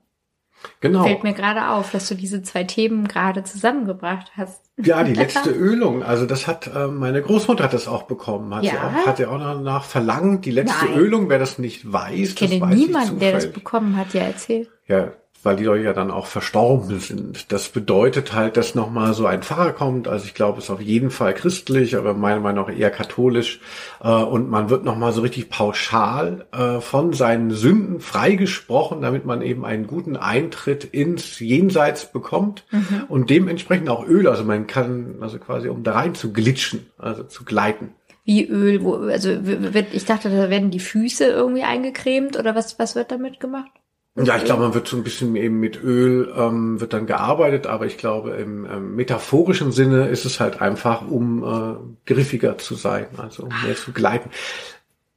Genau. 0.82 1.03
Fällt 1.03 1.24
mir 1.24 1.34
gerade 1.34 1.70
auf, 1.70 1.91
dass 1.91 2.07
du 2.07 2.16
diese 2.16 2.41
zwei 2.41 2.64
Themen 2.64 3.07
gerade 3.07 3.43
zusammengebracht 3.43 4.32
hast. 4.38 4.62
Ja, 4.78 5.03
die 5.03 5.14
letzte 5.16 5.51
Ölung. 5.51 6.03
Also 6.03 6.26
das 6.26 6.47
hat 6.47 6.70
äh, 6.74 6.88
meine 6.88 7.22
Großmutter 7.22 7.66
hat 7.66 7.74
das 7.74 7.88
auch 7.88 8.03
bekommen. 8.03 8.53
Hat 8.53 8.64
ja. 8.64 8.72
sie 8.72 8.78
auch, 8.78 9.05
hat 9.05 9.20
er 9.20 9.32
auch 9.32 9.39
danach 9.39 9.84
verlangt. 9.84 10.45
Die 10.45 10.51
letzte 10.51 10.86
Nein. 10.86 10.97
Ölung, 10.97 11.30
wer 11.30 11.39
das 11.39 11.60
nicht 11.60 11.91
weiß, 11.91 12.14
ich 12.14 12.36
kenne 12.36 12.60
das 12.60 12.70
weiß 12.70 12.76
niemanden, 12.76 13.20
der 13.20 13.34
das 13.34 13.51
bekommen 13.51 13.97
hat, 13.97 14.14
ja 14.14 14.22
erzählt. 14.22 14.70
Ja, 14.88 15.12
weil 15.44 15.56
die 15.56 15.64
Leute 15.64 15.86
ja 15.86 15.94
dann 15.94 16.12
auch 16.12 16.26
verstorben 16.26 17.00
sind. 17.00 17.52
Das 17.52 17.70
bedeutet 17.70 18.34
halt, 18.34 18.58
dass 18.58 18.76
nochmal 18.76 19.14
so 19.14 19.26
ein 19.26 19.42
Pfarrer 19.42 19.72
kommt. 19.72 20.08
Also 20.08 20.26
ich 20.26 20.34
glaube, 20.34 20.58
es 20.58 20.66
ist 20.66 20.70
auf 20.70 20.82
jeden 20.82 21.12
Fall 21.12 21.34
christlich, 21.34 21.96
aber 21.96 22.14
meiner 22.14 22.42
Meinung 22.42 22.68
nach 22.68 22.76
eher 22.76 22.92
katholisch. 22.92 23.62
Äh, 24.04 24.10
und 24.10 24.50
man 24.50 24.70
wird 24.70 24.84
nochmal 24.84 25.14
so 25.14 25.22
richtig 25.22 25.50
pauschal 25.50 26.46
äh, 26.52 26.82
von 26.82 27.14
seinen 27.14 27.52
Sünden 27.52 28.02
freigesprochen, 28.02 29.02
damit 29.02 29.26
man 29.26 29.42
eben 29.42 29.66
einen 29.66 29.88
guten 29.88 30.18
Eintritt 30.18 30.84
ins 30.84 31.40
Jenseits 31.40 32.12
bekommt 32.12 32.66
mhm. 32.72 33.06
und 33.08 33.30
dementsprechend 33.30 33.90
auch 33.90 34.06
Öl. 34.06 34.28
Also 34.28 34.44
man 34.44 34.68
kann, 34.68 35.16
also 35.22 35.40
quasi 35.40 35.70
um 35.70 35.84
da 35.84 35.94
rein 35.94 36.16
zu 36.16 36.34
glitschen, 36.34 36.88
also 36.98 37.24
zu 37.24 37.46
gleiten 37.46 37.94
wie 38.26 38.46
Öl, 38.46 38.84
wo, 38.84 38.94
also 38.94 39.30
wird, 39.42 39.88
ich 39.92 40.06
dachte, 40.06 40.30
da 40.30 40.52
werden 40.52 40.70
die 40.70 40.80
Füße 40.80 41.26
irgendwie 41.26 41.64
eingecremt 41.64 42.38
oder 42.38 42.54
was, 42.54 42.78
was 42.78 42.94
wird 42.94 43.10
damit 43.10 43.40
gemacht? 43.40 43.72
Ja, 44.26 44.38
ich 44.38 44.45
glaube, 44.45 44.63
man 44.63 44.74
wird 44.74 44.88
so 44.88 44.97
ein 44.97 45.03
bisschen 45.03 45.36
eben 45.36 45.59
mit 45.59 45.82
Öl 45.82 46.34
ähm, 46.36 46.80
wird 46.80 46.93
dann 46.93 47.05
gearbeitet, 47.05 47.67
aber 47.67 47.86
ich 47.86 47.97
glaube, 47.97 48.32
im 48.32 48.65
ähm, 48.65 48.95
metaphorischen 48.95 49.72
Sinne 49.72 50.07
ist 50.07 50.26
es 50.26 50.39
halt 50.39 50.61
einfach, 50.61 51.07
um 51.07 51.43
äh, 51.43 52.11
griffiger 52.11 52.57
zu 52.57 52.76
sein, 52.76 53.07
also 53.17 53.43
um 53.43 53.53
mehr 53.65 53.76
zu 53.76 53.91
gleiten. 53.91 54.30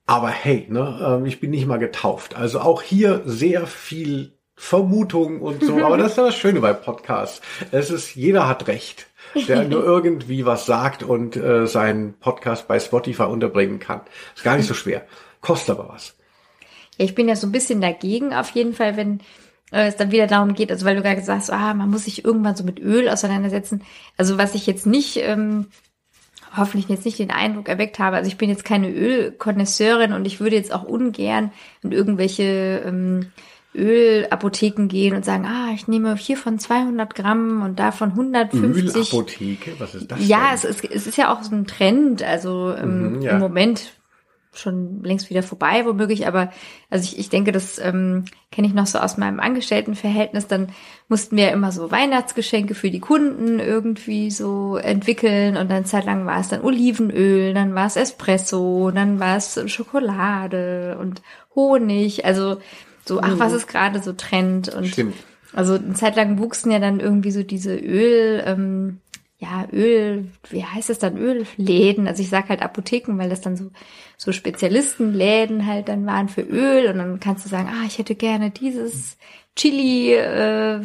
Aber 0.06 0.28
hey, 0.28 0.66
ne, 0.68 1.00
ähm, 1.04 1.26
ich 1.26 1.40
bin 1.40 1.50
nicht 1.50 1.66
mal 1.66 1.78
getauft. 1.78 2.36
Also 2.36 2.60
auch 2.60 2.82
hier 2.82 3.22
sehr 3.24 3.66
viel 3.66 4.32
Vermutung 4.56 5.40
und 5.40 5.64
so. 5.64 5.84
Aber 5.84 5.96
das 5.96 6.10
ist 6.10 6.18
das 6.18 6.36
Schöne 6.36 6.60
bei 6.60 6.72
Podcasts. 6.72 7.40
Es 7.70 7.90
ist, 7.90 8.14
jeder 8.14 8.48
hat 8.48 8.68
Recht, 8.68 9.06
der 9.48 9.64
nur 9.68 9.84
irgendwie 9.84 10.44
was 10.44 10.66
sagt 10.66 11.02
und 11.02 11.36
äh, 11.36 11.66
seinen 11.66 12.14
Podcast 12.14 12.68
bei 12.68 12.78
Spotify 12.78 13.24
unterbringen 13.24 13.78
kann. 13.78 14.02
Ist 14.36 14.44
gar 14.44 14.56
nicht 14.56 14.68
so 14.68 14.74
schwer. 14.74 15.06
Kostet 15.40 15.78
aber 15.78 15.88
was. 15.88 16.14
Ich 17.02 17.14
bin 17.14 17.28
ja 17.28 17.36
so 17.36 17.46
ein 17.46 17.52
bisschen 17.52 17.80
dagegen 17.80 18.32
auf 18.34 18.50
jeden 18.50 18.74
Fall, 18.74 18.96
wenn 18.96 19.20
äh, 19.72 19.86
es 19.86 19.96
dann 19.96 20.12
wieder 20.12 20.26
darum 20.26 20.54
geht, 20.54 20.70
also 20.70 20.84
weil 20.84 20.96
du 20.96 21.02
gerade 21.02 21.22
sagst, 21.22 21.50
ah, 21.50 21.74
man 21.74 21.90
muss 21.90 22.04
sich 22.04 22.24
irgendwann 22.24 22.56
so 22.56 22.64
mit 22.64 22.78
Öl 22.78 23.08
auseinandersetzen. 23.08 23.82
Also 24.16 24.38
was 24.38 24.54
ich 24.54 24.66
jetzt 24.66 24.86
nicht, 24.86 25.16
ähm, 25.16 25.66
hoffentlich 26.56 26.88
jetzt 26.88 27.06
nicht 27.06 27.18
den 27.18 27.30
Eindruck 27.30 27.68
erweckt 27.68 27.98
habe, 27.98 28.16
also 28.16 28.28
ich 28.28 28.36
bin 28.36 28.50
jetzt 28.50 28.64
keine 28.64 28.90
Ölkonnoisseurin 28.90 30.12
und 30.12 30.26
ich 30.26 30.40
würde 30.40 30.56
jetzt 30.56 30.72
auch 30.72 30.84
ungern 30.84 31.50
in 31.82 31.92
irgendwelche 31.92 32.82
ähm, 32.84 33.32
Ölapotheken 33.74 34.88
gehen 34.88 35.16
und 35.16 35.24
sagen, 35.24 35.46
ah, 35.46 35.70
ich 35.74 35.88
nehme 35.88 36.14
hiervon 36.16 36.58
200 36.58 37.14
Gramm 37.14 37.62
und 37.62 37.78
davon 37.78 38.10
150. 38.10 38.94
Ölapotheke? 38.94 39.72
Was 39.78 39.94
ist 39.94 40.10
das? 40.10 40.26
Ja, 40.26 40.50
es 40.52 40.64
ist, 40.64 40.84
es 40.84 41.06
ist 41.06 41.16
ja 41.16 41.32
auch 41.32 41.42
so 41.42 41.54
ein 41.54 41.66
Trend. 41.66 42.22
Also 42.22 42.74
ähm, 42.76 43.14
mhm, 43.14 43.22
ja. 43.22 43.32
im 43.32 43.38
Moment 43.38 43.94
schon 44.54 45.02
längst 45.02 45.30
wieder 45.30 45.42
vorbei, 45.42 45.84
womöglich, 45.86 46.26
aber 46.26 46.52
also 46.90 47.04
ich, 47.04 47.18
ich 47.18 47.30
denke, 47.30 47.52
das 47.52 47.78
ähm, 47.78 48.26
kenne 48.50 48.66
ich 48.66 48.74
noch 48.74 48.86
so 48.86 48.98
aus 48.98 49.16
meinem 49.16 49.40
Angestelltenverhältnis. 49.40 50.46
Dann 50.46 50.68
mussten 51.08 51.36
wir 51.36 51.50
immer 51.52 51.72
so 51.72 51.90
Weihnachtsgeschenke 51.90 52.74
für 52.74 52.90
die 52.90 53.00
Kunden 53.00 53.60
irgendwie 53.60 54.30
so 54.30 54.76
entwickeln 54.76 55.56
und 55.56 55.70
dann 55.70 55.86
zeitlang 55.86 56.26
war 56.26 56.38
es 56.40 56.48
dann 56.48 56.62
Olivenöl, 56.62 57.54
dann 57.54 57.74
war 57.74 57.86
es 57.86 57.96
Espresso, 57.96 58.90
dann 58.94 59.18
war 59.20 59.36
es 59.36 59.58
Schokolade 59.70 60.98
und 61.00 61.22
Honig, 61.54 62.24
also 62.24 62.58
so, 63.04 63.20
ach, 63.20 63.38
was 63.38 63.52
mhm. 63.52 63.58
ist 63.58 63.68
gerade 63.68 64.02
so 64.02 64.12
Trend 64.12 64.68
und 64.68 64.86
Stimmt. 64.86 65.14
also 65.52 65.74
eine 65.74 65.94
Zeit 65.94 66.14
lang 66.16 66.38
wuchsen 66.38 66.70
ja 66.70 66.78
dann 66.78 67.00
irgendwie 67.00 67.32
so 67.32 67.42
diese 67.42 67.74
Öl, 67.74 68.42
ähm, 68.46 69.00
ja, 69.42 69.66
Öl, 69.72 70.30
wie 70.50 70.64
heißt 70.64 70.88
es 70.88 71.00
dann, 71.00 71.16
Ölläden. 71.16 72.06
Also 72.06 72.22
ich 72.22 72.28
sag 72.28 72.48
halt 72.48 72.62
Apotheken, 72.62 73.18
weil 73.18 73.28
das 73.28 73.40
dann 73.40 73.56
so, 73.56 73.70
so 74.16 74.30
Spezialistenläden 74.30 75.66
halt 75.66 75.88
dann 75.88 76.06
waren 76.06 76.28
für 76.28 76.42
Öl 76.42 76.86
und 76.88 76.98
dann 76.98 77.18
kannst 77.18 77.44
du 77.44 77.48
sagen, 77.48 77.68
ah, 77.68 77.84
ich 77.84 77.98
hätte 77.98 78.14
gerne 78.14 78.50
dieses 78.50 79.18
Chili, 79.56 80.14
äh, 80.14 80.80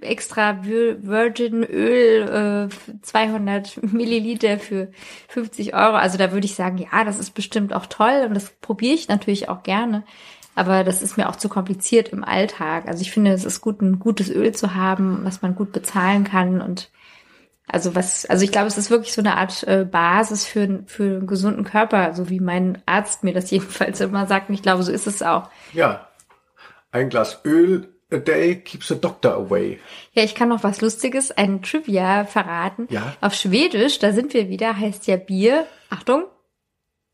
extra 0.00 0.64
Virgin 0.64 1.62
Öl, 1.62 2.68
äh, 2.68 3.02
200 3.02 3.80
Milliliter 3.92 4.58
für 4.58 4.90
50 5.28 5.72
Euro. 5.74 5.94
Also 5.94 6.18
da 6.18 6.32
würde 6.32 6.46
ich 6.46 6.56
sagen, 6.56 6.78
ja, 6.78 7.04
das 7.04 7.20
ist 7.20 7.30
bestimmt 7.30 7.72
auch 7.72 7.86
toll 7.86 8.24
und 8.26 8.34
das 8.34 8.50
probiere 8.60 8.94
ich 8.94 9.08
natürlich 9.08 9.48
auch 9.48 9.62
gerne. 9.62 10.02
Aber 10.56 10.82
das 10.82 11.00
ist 11.00 11.16
mir 11.16 11.28
auch 11.28 11.36
zu 11.36 11.48
kompliziert 11.48 12.08
im 12.08 12.24
Alltag. 12.24 12.88
Also 12.88 13.02
ich 13.02 13.12
finde, 13.12 13.30
es 13.30 13.44
ist 13.44 13.60
gut, 13.60 13.82
ein 13.82 14.00
gutes 14.00 14.30
Öl 14.30 14.52
zu 14.52 14.74
haben, 14.74 15.20
was 15.22 15.42
man 15.42 15.54
gut 15.54 15.70
bezahlen 15.70 16.24
kann 16.24 16.60
und 16.60 16.90
also 17.68 17.94
was, 17.94 18.26
also 18.26 18.44
ich 18.44 18.52
glaube, 18.52 18.68
es 18.68 18.78
ist 18.78 18.90
wirklich 18.90 19.12
so 19.12 19.20
eine 19.20 19.36
Art 19.36 19.64
äh, 19.64 19.84
Basis 19.84 20.46
für, 20.46 20.84
für 20.86 21.02
einen 21.02 21.26
gesunden 21.26 21.64
Körper, 21.64 22.14
so 22.14 22.30
wie 22.30 22.40
mein 22.40 22.82
Arzt 22.86 23.24
mir 23.24 23.34
das 23.34 23.50
jedenfalls 23.50 24.00
immer 24.00 24.26
sagt. 24.26 24.48
Und 24.48 24.54
ich 24.54 24.62
glaube, 24.62 24.82
so 24.82 24.92
ist 24.92 25.06
es 25.06 25.22
auch. 25.22 25.50
Ja. 25.72 26.08
Ein 26.92 27.08
Glas 27.08 27.40
Öl 27.44 27.88
a 28.12 28.18
day 28.18 28.56
keeps 28.56 28.88
the 28.88 29.00
doctor 29.00 29.34
away. 29.34 29.80
Ja, 30.12 30.22
ich 30.22 30.34
kann 30.34 30.48
noch 30.48 30.62
was 30.62 30.80
Lustiges, 30.80 31.32
ein 31.32 31.62
Trivia 31.62 32.24
verraten. 32.24 32.86
Ja. 32.88 33.16
Auf 33.20 33.34
Schwedisch, 33.34 33.98
da 33.98 34.12
sind 34.12 34.32
wir 34.32 34.48
wieder, 34.48 34.76
heißt 34.76 35.06
ja 35.08 35.16
Bier. 35.16 35.66
Achtung. 35.90 36.24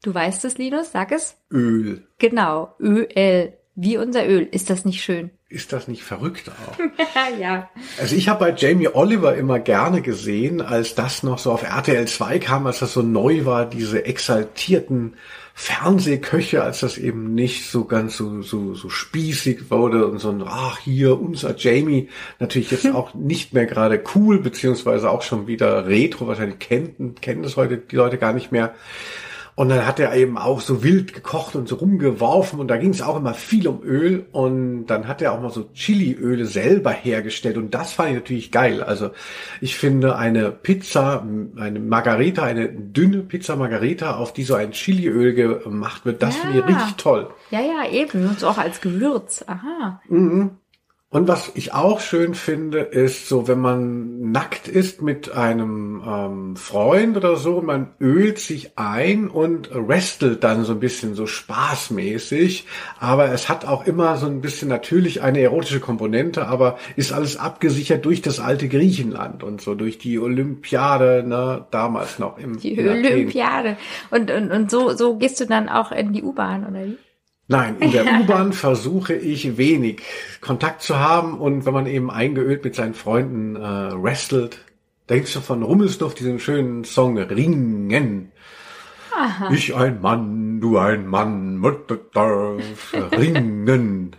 Du 0.03 0.13
weißt 0.13 0.45
es, 0.45 0.59
Linus, 0.59 0.93
sag 0.93 1.13
es. 1.13 1.37
Öl. 1.51 2.07
Genau. 2.19 2.75
Öl. 2.79 3.57
Wie 3.75 3.97
unser 3.97 4.27
Öl. 4.29 4.49
Ist 4.51 4.69
das 4.69 4.85
nicht 4.85 5.03
schön? 5.03 5.31
Ist 5.53 5.75
das 5.75 5.87
nicht 5.87 6.03
verrückt 6.03 6.51
auch? 6.51 6.79
ja. 7.39 7.69
Also 8.01 8.17
ich 8.17 8.31
habe 8.31 8.41
bei 8.41 8.55
Jamie 8.57 8.89
Oliver 8.89 9.37
immer 9.37 9.59
gerne 9.59 10.01
gesehen, 10.01 10.63
als 10.63 10.95
das 10.95 11.23
noch 11.23 11.39
so 11.39 11.53
auf 11.53 11.63
RTL 11.63 12.09
2 12.09 12.39
kam, 12.39 12.67
als 12.67 12.79
das 12.79 12.95
so 12.95 13.03
neu 13.03 13.45
war, 13.45 13.67
diese 13.67 14.07
exaltierten 14.07 15.15
Fernsehköche, 15.53 16.63
als 16.63 16.81
das 16.81 16.97
eben 16.97 17.35
nicht 17.35 17.69
so 17.69 17.85
ganz 17.85 18.17
so, 18.17 18.41
so, 18.41 18.75
so 18.75 18.89
spießig 18.89 19.71
wurde 19.71 20.07
und 20.07 20.19
so 20.21 20.31
ein, 20.31 20.43
ach 20.47 20.79
hier, 20.79 21.21
unser 21.21 21.55
Jamie, 21.55 22.09
natürlich 22.39 22.71
jetzt 22.71 22.87
auch 22.95 23.13
nicht 23.13 23.53
mehr 23.53 23.67
gerade 23.67 24.03
cool, 24.15 24.39
beziehungsweise 24.39 25.11
auch 25.11 25.21
schon 25.21 25.47
wieder 25.47 25.87
retro, 25.87 26.27
wahrscheinlich 26.27 26.61
kennen, 26.61 27.15
kennen 27.21 27.43
das 27.43 27.59
heute 27.59 27.77
die 27.77 27.97
Leute 27.97 28.17
gar 28.17 28.33
nicht 28.33 28.53
mehr. 28.53 28.75
Und 29.55 29.69
dann 29.69 29.87
hat 29.87 30.01
er 30.01 30.15
eben 30.15 30.39
auch 30.39 30.61
so 30.61 30.83
wild 30.83 31.13
gekocht 31.13 31.57
und 31.57 31.69
so 31.69 31.77
rumgeworfen 31.77 32.59
und 32.59 32.69
da 32.69 32.79
ging 32.79 32.91
es 32.91 33.03
auch 33.03 33.17
immer 33.17 33.35
viel 33.35 33.69
um 33.69 33.83
Öl 33.83 34.25
und 34.33 34.87
dann 34.87 35.07
hat 35.07 35.21
er 35.21 35.33
auch 35.33 35.43
mal 35.43 35.51
so 35.51 35.69
Chiliöle 35.75 36.47
selber 36.47 36.91
hergestellt 36.91 37.59
und 37.59 37.75
das 37.75 37.93
fand 37.93 38.11
ich 38.11 38.15
natürlich 38.15 38.51
geil. 38.51 38.83
Also 38.83 39.11
ich 39.61 39.77
finde 39.77 40.17
eine 40.17 40.51
Pizza, 40.51 41.27
eine 41.57 41.81
Margarita, 41.81 42.45
eine 42.45 42.69
dünne 42.71 43.19
Pizza 43.19 43.57
Margarita, 43.57 44.17
auf 44.17 44.33
die 44.33 44.45
so 44.45 44.55
ein 44.55 44.73
Chiliöl 44.73 45.35
gemacht 45.35 46.07
wird, 46.07 46.23
das 46.23 46.37
ja. 46.37 46.43
finde 46.45 46.59
ich 46.61 46.67
richtig 46.67 46.97
toll. 46.97 47.29
Ja, 47.51 47.61
ja, 47.61 47.91
eben. 47.91 48.27
Und 48.27 48.43
auch 48.45 48.57
als 48.57 48.81
Gewürz. 48.81 49.45
Aha. 49.47 50.01
Mhm. 50.09 50.62
Und 51.13 51.29
was 51.29 51.53
ich 51.55 51.75
auch 51.75 52.01
schön 52.01 52.35
finde, 52.35 52.79
ist 52.79 53.29
so, 53.29 53.47
wenn 53.47 53.61
man 53.61 54.33
nackt 54.33 54.67
ist 54.67 55.03
mit 55.03 55.31
einem 55.31 56.03
ähm, 56.07 56.57
Freund 56.57 57.19
oder 57.19 57.37
so, 57.37 57.61
man 57.61 57.91
ölt 58.01 58.39
sich 58.39 58.79
ein 58.79 59.29
und 59.29 59.69
wrestelt 59.75 60.43
dann 60.43 60.65
so 60.65 60.73
ein 60.73 60.81
bisschen 60.81 61.15
so 61.15 61.27
spaßmäßig. 61.27 62.67
Aber 62.99 63.31
es 63.31 63.51
hat 63.51 63.67
auch 63.67 63.87
immer 63.87 64.17
so 64.17 64.25
ein 64.25 64.41
bisschen 64.41 64.71
natürlich 64.71 65.21
eine 65.21 65.41
erotische 65.41 65.81
Komponente, 65.81 66.47
aber 66.47 66.79
ist 66.97 67.13
alles 67.13 67.37
abgesichert 67.37 68.07
durch 68.07 68.23
das 68.23 68.41
alte 68.41 68.69
Griechenland 68.69 69.43
und 69.45 69.61
so, 69.61 69.75
durch 69.75 69.99
die 69.99 70.19
Olympiade, 70.19 71.25
ne, 71.27 71.67
damals 71.71 72.19
noch 72.19 72.39
im 72.39 72.59
Die 72.59 72.79
Olympiade. 72.81 73.77
Und, 74.11 74.31
und, 74.31 74.51
und 74.51 74.71
so, 74.71 74.97
so 74.97 75.17
gehst 75.17 75.39
du 75.41 75.45
dann 75.45 75.69
auch 75.69 75.93
in 75.93 76.15
die 76.15 76.23
U-Bahn, 76.23 76.67
oder 76.67 76.87
wie? 76.87 76.97
Nein, 77.53 77.77
in 77.81 77.93
der 77.93 78.07
U-Bahn 78.21 78.55
versuche 78.55 79.13
ich 79.13 79.59
wenig 79.59 80.01
Kontakt 80.41 80.81
zu 80.81 80.99
haben 80.99 81.39
und 81.39 81.67
wenn 81.67 81.75
man 81.75 81.87
eben 81.87 82.11
eingeölt 82.11 82.65
mit 82.65 82.75
seinen 82.75 82.95
Freunden 82.95 83.57
äh, 83.57 83.61
wrestelt, 83.61 84.59
da 85.07 85.17
gibt's 85.17 85.35
doch 85.35 85.43
von 85.43 85.63
Rummelsdorf 85.63 86.15
diesen 86.15 86.41
schönen 86.41 86.85
Song 86.85 87.19
Ringen. 87.19 88.33
Aha. 89.15 89.51
Ich 89.53 89.75
ein 89.75 90.01
Mann, 90.01 90.63
du 90.63 90.79
ein 90.79 91.07
Mann, 91.07 91.63
ringen. 93.13 94.17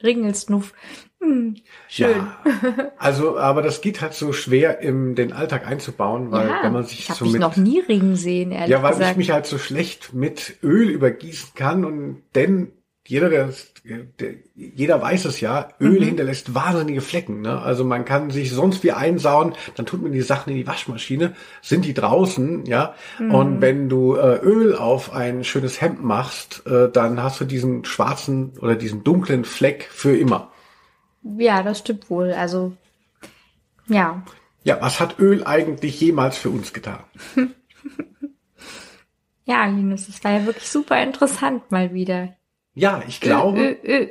Ringelsnuff. 0.00 0.74
Hm, 1.20 1.56
schön. 1.88 2.10
Ja, 2.10 2.92
also, 2.98 3.38
aber 3.38 3.62
das 3.62 3.80
geht 3.80 4.00
halt 4.00 4.14
so 4.14 4.32
schwer, 4.32 4.80
im 4.80 5.16
den 5.16 5.32
Alltag 5.32 5.66
einzubauen, 5.66 6.30
weil 6.30 6.48
ja, 6.48 6.60
wenn 6.62 6.72
man 6.72 6.84
sich 6.84 7.08
ich 7.08 7.14
so 7.14 7.24
mich 7.24 7.32
mit 7.34 7.42
noch 7.42 7.56
nie 7.56 7.80
ringen 7.80 8.14
sehen, 8.14 8.52
ehrlich 8.52 8.70
Ja, 8.70 8.82
weil 8.82 8.92
gesagt. 8.92 9.12
ich 9.12 9.16
mich 9.16 9.30
halt 9.30 9.46
so 9.46 9.58
schlecht 9.58 10.14
mit 10.14 10.58
Öl 10.62 10.88
übergießen 10.88 11.50
kann 11.54 11.84
und 11.84 12.22
denn 12.34 12.72
jeder, 13.08 13.30
der, 13.30 13.48
der, 14.20 14.34
jeder 14.54 15.00
weiß 15.00 15.24
es 15.24 15.40
ja, 15.40 15.68
Öl 15.80 15.98
mhm. 15.98 16.04
hinterlässt 16.04 16.54
wahnsinnige 16.54 17.00
Flecken. 17.00 17.40
Ne? 17.40 17.58
Also 17.58 17.82
man 17.82 18.04
kann 18.04 18.30
sich 18.30 18.50
sonst 18.52 18.84
wie 18.84 18.92
einsauen, 18.92 19.54
dann 19.76 19.86
tut 19.86 20.02
man 20.02 20.12
die 20.12 20.20
Sachen 20.20 20.50
in 20.50 20.56
die 20.56 20.66
Waschmaschine, 20.66 21.34
sind 21.62 21.86
die 21.86 21.94
draußen, 21.94 22.66
ja. 22.66 22.94
Mhm. 23.18 23.34
Und 23.34 23.60
wenn 23.62 23.88
du 23.88 24.14
äh, 24.14 24.38
Öl 24.42 24.76
auf 24.76 25.14
ein 25.14 25.42
schönes 25.42 25.80
Hemd 25.80 26.04
machst, 26.04 26.66
äh, 26.66 26.90
dann 26.92 27.22
hast 27.22 27.40
du 27.40 27.46
diesen 27.46 27.86
schwarzen 27.86 28.52
oder 28.60 28.76
diesen 28.76 29.04
dunklen 29.04 29.46
Fleck 29.46 29.88
für 29.90 30.14
immer. 30.14 30.47
Ja, 31.36 31.62
das 31.62 31.80
stimmt 31.80 32.08
wohl. 32.10 32.32
Also, 32.32 32.76
ja. 33.88 34.22
Ja, 34.64 34.80
was 34.80 35.00
hat 35.00 35.18
Öl 35.18 35.44
eigentlich 35.44 36.00
jemals 36.00 36.36
für 36.38 36.50
uns 36.50 36.72
getan? 36.72 37.00
ja, 39.44 39.66
Linus, 39.66 40.06
das 40.06 40.22
war 40.24 40.32
ja 40.32 40.46
wirklich 40.46 40.68
super 40.68 41.02
interessant 41.02 41.70
mal 41.70 41.92
wieder. 41.92 42.36
Ja, 42.74 43.02
ich 43.06 43.20
glaube. 43.20 43.78
Ö, 43.82 43.88
ö, 43.90 44.02
ö. 44.02 44.08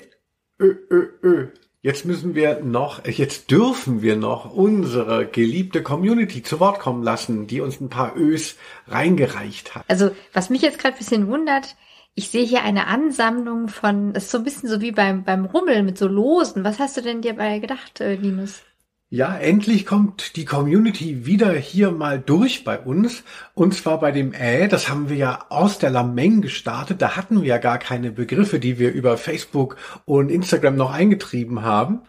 Ö, 0.59 0.75
ö, 0.89 1.07
ö. 1.23 1.47
Jetzt 1.81 2.05
müssen 2.05 2.35
wir 2.35 2.59
noch, 2.61 3.05
jetzt 3.05 3.51
dürfen 3.51 4.01
wir 4.01 4.15
noch 4.17 4.51
unsere 4.51 5.27
geliebte 5.27 5.83
Community 5.83 6.43
zu 6.43 6.59
Wort 6.59 6.79
kommen 6.79 7.03
lassen, 7.03 7.47
die 7.47 7.61
uns 7.61 7.79
ein 7.79 7.89
paar 7.89 8.17
Ös 8.17 8.57
reingereicht 8.87 9.75
hat. 9.75 9.85
Also, 9.87 10.11
was 10.33 10.49
mich 10.49 10.63
jetzt 10.63 10.79
gerade 10.79 10.95
ein 10.95 10.97
bisschen 10.97 11.27
wundert, 11.27 11.75
ich 12.17 12.29
sehe 12.29 12.43
hier 12.43 12.63
eine 12.63 12.87
Ansammlung 12.87 13.67
von, 13.67 14.11
das 14.11 14.23
ist 14.23 14.31
so 14.31 14.39
ein 14.39 14.43
bisschen 14.43 14.67
so 14.67 14.81
wie 14.81 14.91
beim, 14.91 15.23
beim 15.23 15.45
Rummeln 15.45 15.85
mit 15.85 15.99
so 15.99 16.07
Losen. 16.07 16.63
Was 16.63 16.79
hast 16.79 16.97
du 16.97 17.01
denn 17.01 17.21
dir 17.21 17.35
bei 17.35 17.59
gedacht, 17.59 18.01
äh, 18.01 18.15
Linus? 18.15 18.63
Ja, 19.09 19.37
endlich 19.37 19.85
kommt 19.85 20.35
die 20.35 20.43
Community 20.43 21.27
wieder 21.27 21.53
hier 21.53 21.91
mal 21.91 22.19
durch 22.19 22.63
bei 22.63 22.79
uns. 22.79 23.23
Und 23.53 23.75
zwar 23.75 23.99
bei 23.99 24.11
dem 24.11 24.33
Äh, 24.33 24.67
das 24.67 24.89
haben 24.89 25.09
wir 25.09 25.15
ja 25.15 25.45
aus 25.49 25.77
der 25.77 25.91
Lameng 25.91 26.41
gestartet. 26.41 27.03
Da 27.03 27.15
hatten 27.15 27.41
wir 27.41 27.47
ja 27.47 27.59
gar 27.59 27.77
keine 27.77 28.11
Begriffe, 28.11 28.59
die 28.59 28.79
wir 28.79 28.91
über 28.91 29.15
Facebook 29.17 29.77
und 30.05 30.31
Instagram 30.31 30.75
noch 30.75 30.91
eingetrieben 30.91 31.61
haben. 31.61 31.99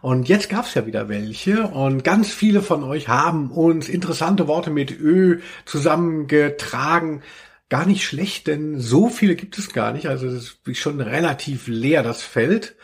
Und 0.00 0.30
jetzt 0.30 0.48
gab's 0.48 0.72
ja 0.72 0.86
wieder 0.86 1.10
welche. 1.10 1.68
Und 1.68 2.04
ganz 2.04 2.32
viele 2.32 2.62
von 2.62 2.82
euch 2.84 3.06
haben 3.06 3.50
uns 3.50 3.90
interessante 3.90 4.48
Worte 4.48 4.70
mit 4.70 4.98
Ö 4.98 5.40
zusammengetragen. 5.66 7.22
Gar 7.68 7.86
nicht 7.86 8.04
schlecht, 8.04 8.46
denn 8.46 8.80
so 8.80 9.08
viele 9.08 9.36
gibt 9.36 9.58
es 9.58 9.72
gar 9.72 9.92
nicht. 9.92 10.06
Also 10.06 10.26
es 10.26 10.58
ist 10.64 10.78
schon 10.78 11.00
relativ 11.00 11.66
leer, 11.66 12.02
das 12.02 12.22
Feld. 12.22 12.76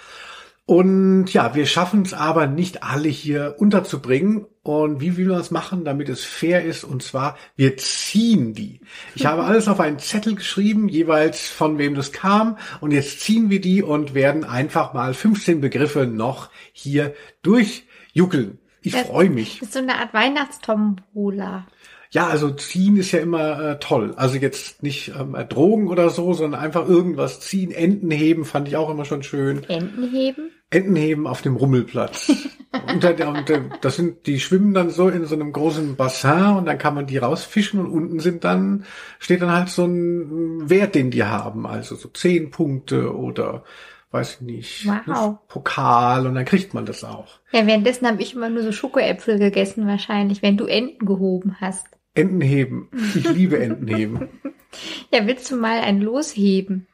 Und 0.66 1.26
ja, 1.32 1.54
wir 1.54 1.66
schaffen 1.66 2.02
es 2.02 2.14
aber 2.14 2.46
nicht 2.46 2.82
alle 2.82 3.08
hier 3.08 3.56
unterzubringen. 3.58 4.46
Und 4.62 5.00
wie 5.02 5.18
will 5.18 5.26
man 5.26 5.36
das 5.36 5.50
machen, 5.50 5.84
damit 5.84 6.08
es 6.08 6.24
fair 6.24 6.64
ist? 6.64 6.84
Und 6.84 7.02
zwar, 7.02 7.36
wir 7.54 7.76
ziehen 7.76 8.54
die. 8.54 8.80
Ich 9.14 9.26
habe 9.26 9.44
alles 9.44 9.68
auf 9.68 9.78
einen 9.78 9.98
Zettel 9.98 10.36
geschrieben, 10.36 10.88
jeweils 10.88 11.48
von 11.48 11.76
wem 11.76 11.94
das 11.94 12.12
kam. 12.12 12.56
Und 12.80 12.92
jetzt 12.92 13.20
ziehen 13.20 13.50
wir 13.50 13.60
die 13.60 13.82
und 13.82 14.14
werden 14.14 14.44
einfach 14.44 14.94
mal 14.94 15.12
15 15.12 15.60
Begriffe 15.60 16.06
noch 16.06 16.48
hier 16.72 17.14
durchjuckeln. 17.42 18.58
Ich 18.80 18.96
freue 18.96 19.28
mich. 19.28 19.58
Das 19.60 19.68
ist 19.68 19.74
so 19.74 19.80
eine 19.80 19.96
Art 19.96 20.14
Weihnachtstombola. 20.14 21.66
Ja, 22.14 22.28
also 22.28 22.48
ziehen 22.50 22.96
ist 22.96 23.10
ja 23.10 23.18
immer 23.18 23.60
äh, 23.60 23.78
toll. 23.80 24.14
Also 24.16 24.36
jetzt 24.36 24.84
nicht 24.84 25.12
ähm, 25.18 25.36
Drogen 25.48 25.88
oder 25.88 26.10
so, 26.10 26.32
sondern 26.32 26.60
einfach 26.60 26.88
irgendwas 26.88 27.40
ziehen. 27.40 27.72
Enten 27.72 28.08
heben 28.12 28.44
fand 28.44 28.68
ich 28.68 28.76
auch 28.76 28.88
immer 28.88 29.04
schon 29.04 29.24
schön. 29.24 29.64
Enten 29.64 30.12
heben? 30.12 30.50
Enten 30.70 30.94
heben 30.94 31.26
auf 31.26 31.42
dem 31.42 31.56
Rummelplatz. 31.56 32.30
und, 32.88 33.02
der, 33.02 33.28
und 33.28 33.48
der, 33.48 33.64
das 33.80 33.96
sind, 33.96 34.28
die 34.28 34.38
schwimmen 34.38 34.74
dann 34.74 34.90
so 34.90 35.08
in 35.08 35.26
so 35.26 35.34
einem 35.34 35.52
großen 35.52 35.96
Bassin 35.96 36.54
und 36.56 36.66
dann 36.66 36.78
kann 36.78 36.94
man 36.94 37.08
die 37.08 37.18
rausfischen 37.18 37.80
und 37.80 37.90
unten 37.90 38.20
sind 38.20 38.44
dann, 38.44 38.84
steht 39.18 39.42
dann 39.42 39.50
halt 39.50 39.70
so 39.70 39.84
ein 39.84 40.70
Wert, 40.70 40.94
den 40.94 41.10
die 41.10 41.24
haben. 41.24 41.66
Also 41.66 41.96
so 41.96 42.08
zehn 42.10 42.52
Punkte 42.52 43.12
oder 43.12 43.64
weiß 44.12 44.34
ich 44.34 44.40
nicht, 44.42 44.88
wow. 45.06 45.38
Pokal 45.48 46.28
und 46.28 46.36
dann 46.36 46.44
kriegt 46.44 46.74
man 46.74 46.86
das 46.86 47.02
auch. 47.02 47.40
Ja, 47.50 47.66
währenddessen 47.66 48.06
habe 48.06 48.22
ich 48.22 48.36
immer 48.36 48.50
nur 48.50 48.62
so 48.62 48.70
Schokoäpfel 48.70 49.40
gegessen 49.40 49.88
wahrscheinlich, 49.88 50.42
wenn 50.42 50.56
du 50.56 50.66
Enten 50.66 51.06
gehoben 51.06 51.56
hast. 51.60 51.88
Enten 52.14 52.40
heben. 52.40 52.88
Ich 53.14 53.28
liebe 53.28 53.58
Enten 53.58 53.88
heben. 53.88 54.28
ja, 55.12 55.26
willst 55.26 55.50
du 55.50 55.56
mal 55.56 55.80
ein 55.80 56.00
Los 56.00 56.36
heben? 56.36 56.86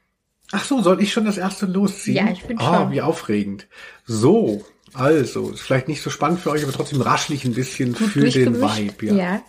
Ach 0.52 0.64
so, 0.64 0.82
soll 0.82 1.00
ich 1.00 1.12
schon 1.12 1.24
das 1.26 1.38
erste 1.38 1.66
losziehen? 1.66 2.26
Ja, 2.26 2.32
ich 2.32 2.42
bin 2.42 2.58
ah, 2.58 2.80
schon. 2.80 2.92
wie 2.92 3.02
aufregend. 3.02 3.68
So, 4.04 4.64
also, 4.94 5.50
ist 5.50 5.60
vielleicht 5.60 5.88
nicht 5.88 6.02
so 6.02 6.10
spannend 6.10 6.40
für 6.40 6.50
euch, 6.50 6.64
aber 6.64 6.72
trotzdem 6.72 7.00
raschlich 7.00 7.44
ein 7.44 7.54
bisschen 7.54 7.94
Gut 7.94 8.08
für 8.08 8.28
den? 8.28 8.60
Vibe. 8.60 9.06
Ja. 9.06 9.14
ja. 9.14 9.42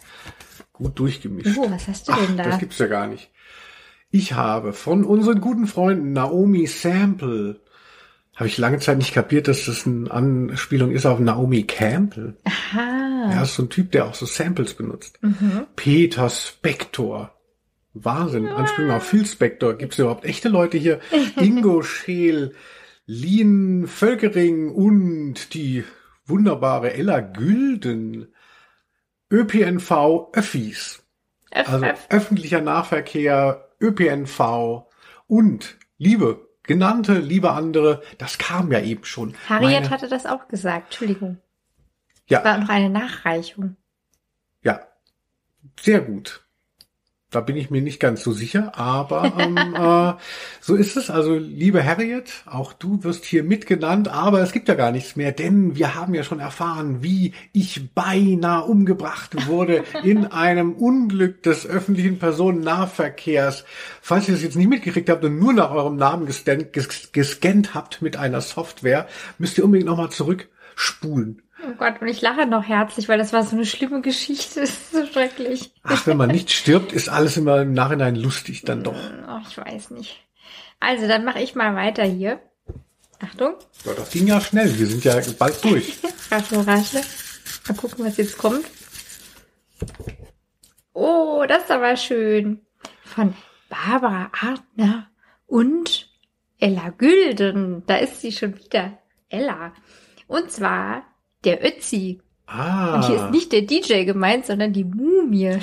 Gut 0.73 0.99
durchgemischt. 0.99 1.57
Oh, 1.57 1.71
was 1.71 1.87
hast 1.87 2.07
du 2.07 2.11
Ach, 2.11 2.25
denn 2.25 2.37
da? 2.37 2.43
das 2.43 2.59
gibt's 2.59 2.77
ja 2.77 2.87
gar 2.87 3.07
nicht. 3.07 3.31
Ich 4.11 4.33
habe 4.33 4.73
von 4.73 5.03
unseren 5.03 5.39
guten 5.39 5.67
Freunden 5.67 6.13
Naomi 6.13 6.67
Sample, 6.67 7.61
habe 8.35 8.47
ich 8.47 8.57
lange 8.57 8.79
Zeit 8.79 8.97
nicht 8.97 9.13
kapiert, 9.13 9.47
dass 9.47 9.65
das 9.65 9.85
eine 9.85 10.09
Anspielung 10.09 10.91
ist 10.91 11.05
auf 11.05 11.19
Naomi 11.19 11.63
Campbell. 11.63 12.37
Aha. 12.45 13.29
Er 13.31 13.43
ist 13.43 13.55
so 13.55 13.63
ein 13.63 13.69
Typ, 13.69 13.91
der 13.91 14.05
auch 14.05 14.13
so 14.15 14.25
Samples 14.25 14.73
benutzt. 14.73 15.19
Mhm. 15.21 15.67
Peter 15.75 16.29
Spector. 16.29 17.33
Wahnsinn. 17.93 18.47
Anspielung 18.47 18.91
auf 18.91 19.03
Phil 19.03 19.25
Spector. 19.25 19.73
Gibt 19.77 19.93
es 19.93 19.99
überhaupt 19.99 20.25
echte 20.25 20.47
Leute 20.49 20.77
hier? 20.77 20.99
Ingo 21.35 21.81
Scheel, 21.83 22.55
Lien 23.05 23.85
Völkering 23.87 24.69
und 24.71 25.53
die 25.53 25.83
wunderbare 26.25 26.93
Ella 26.93 27.19
Gülden. 27.19 28.33
ÖPNV 29.29 30.29
Öffis. 30.33 31.03
Öff, 31.51 31.69
Also 31.69 31.85
öff. 31.85 32.07
öffentlicher 32.09 32.61
Nahverkehr, 32.61 33.67
ÖPNV 33.81 34.87
und 35.27 35.77
Liebe, 35.97 36.47
genannte, 36.71 37.19
liebe 37.19 37.51
andere, 37.51 38.01
das 38.17 38.37
kam 38.37 38.71
ja 38.71 38.79
eben 38.79 39.03
schon. 39.03 39.35
Harriet 39.49 39.71
Meine- 39.71 39.89
hatte 39.89 40.07
das 40.07 40.25
auch 40.25 40.47
gesagt. 40.47 40.85
Entschuldigung. 40.87 41.37
ja, 42.27 42.43
War 42.43 42.57
noch 42.59 42.69
eine 42.69 42.89
Nachreichung. 42.89 43.75
Ja, 44.63 44.79
sehr 45.79 46.01
gut. 46.01 46.45
Da 47.31 47.39
bin 47.39 47.55
ich 47.55 47.69
mir 47.69 47.81
nicht 47.81 48.01
ganz 48.01 48.23
so 48.23 48.33
sicher, 48.33 48.77
aber 48.77 49.31
ähm, 49.39 49.57
äh, 49.75 50.21
so 50.59 50.75
ist 50.75 50.97
es. 50.97 51.09
Also, 51.09 51.35
liebe 51.35 51.81
Harriet, 51.81 52.43
auch 52.45 52.73
du 52.73 53.05
wirst 53.05 53.23
hier 53.23 53.43
mitgenannt, 53.43 54.09
aber 54.09 54.41
es 54.41 54.51
gibt 54.51 54.67
ja 54.67 54.75
gar 54.75 54.91
nichts 54.91 55.15
mehr, 55.15 55.31
denn 55.31 55.77
wir 55.77 55.95
haben 55.95 56.13
ja 56.13 56.23
schon 56.23 56.41
erfahren, 56.41 57.01
wie 57.03 57.33
ich 57.53 57.93
beinahe 57.95 58.65
umgebracht 58.65 59.47
wurde 59.47 59.85
in 60.03 60.25
einem 60.31 60.73
Unglück 60.73 61.41
des 61.41 61.65
öffentlichen 61.65 62.19
Personennahverkehrs. 62.19 63.63
Falls 64.01 64.27
ihr 64.27 64.35
es 64.35 64.43
jetzt 64.43 64.57
nicht 64.57 64.69
mitgekriegt 64.69 65.09
habt 65.09 65.23
und 65.23 65.39
nur 65.39 65.53
nach 65.53 65.71
eurem 65.71 65.95
Namen 65.95 66.25
gescannt, 66.25 66.73
ges 66.73 67.13
gescannt 67.13 67.73
habt 67.73 68.01
mit 68.01 68.17
einer 68.17 68.41
Software, 68.41 69.07
müsst 69.37 69.57
ihr 69.57 69.63
unbedingt 69.63 69.89
nochmal 69.89 70.09
zurückspulen. 70.09 71.41
Oh 71.63 71.73
Gott, 71.77 72.01
und 72.01 72.07
ich 72.07 72.21
lache 72.21 72.45
noch 72.45 72.63
herzlich, 72.63 73.07
weil 73.07 73.17
das 73.17 73.33
war 73.33 73.43
so 73.43 73.55
eine 73.55 73.65
schlimme 73.65 74.01
Geschichte. 74.01 74.61
Das 74.61 74.69
ist 74.69 74.91
so 74.91 75.05
schrecklich. 75.05 75.73
Ach, 75.83 76.05
wenn 76.07 76.17
man 76.17 76.29
nicht 76.29 76.51
stirbt, 76.51 76.91
ist 76.91 77.09
alles 77.09 77.37
immer 77.37 77.61
im 77.61 77.73
Nachhinein 77.73 78.15
lustig 78.15 78.63
dann 78.63 78.83
doch. 78.83 78.95
Oh, 79.27 79.39
ich 79.47 79.57
weiß 79.57 79.91
nicht. 79.91 80.23
Also, 80.79 81.07
dann 81.07 81.23
mache 81.25 81.41
ich 81.41 81.55
mal 81.55 81.75
weiter 81.75 82.03
hier. 82.03 82.39
Achtung. 83.19 83.53
Ja, 83.85 83.93
das 83.93 84.09
ging 84.11 84.27
ja 84.27 84.41
schnell. 84.41 84.77
Wir 84.79 84.87
sind 84.87 85.03
ja 85.03 85.19
bald 85.37 85.63
durch. 85.63 85.99
Raschel, 86.31 86.61
raschel. 86.61 87.01
Mal 87.67 87.75
gucken, 87.75 88.05
was 88.05 88.17
jetzt 88.17 88.37
kommt. 88.37 88.65
Oh, 90.93 91.43
das 91.47 91.63
ist 91.63 91.71
aber 91.71 91.95
schön. 91.97 92.61
Von 93.03 93.35
Barbara 93.69 94.31
Artner 94.39 95.09
und 95.45 96.09
Ella 96.59 96.89
Gülden. 96.89 97.83
Da 97.85 97.97
ist 97.97 98.21
sie 98.21 98.31
schon 98.31 98.57
wieder. 98.57 98.97
Ella. 99.29 99.73
Und 100.27 100.51
zwar 100.51 101.03
der 101.43 101.65
Ötzi. 101.65 102.19
Ah. 102.47 102.95
Und 102.95 103.05
hier 103.07 103.15
ist 103.15 103.31
nicht 103.31 103.51
der 103.53 103.61
DJ 103.61 104.03
gemeint, 104.03 104.45
sondern 104.45 104.73
die 104.73 104.83
Mumie. 104.83 105.57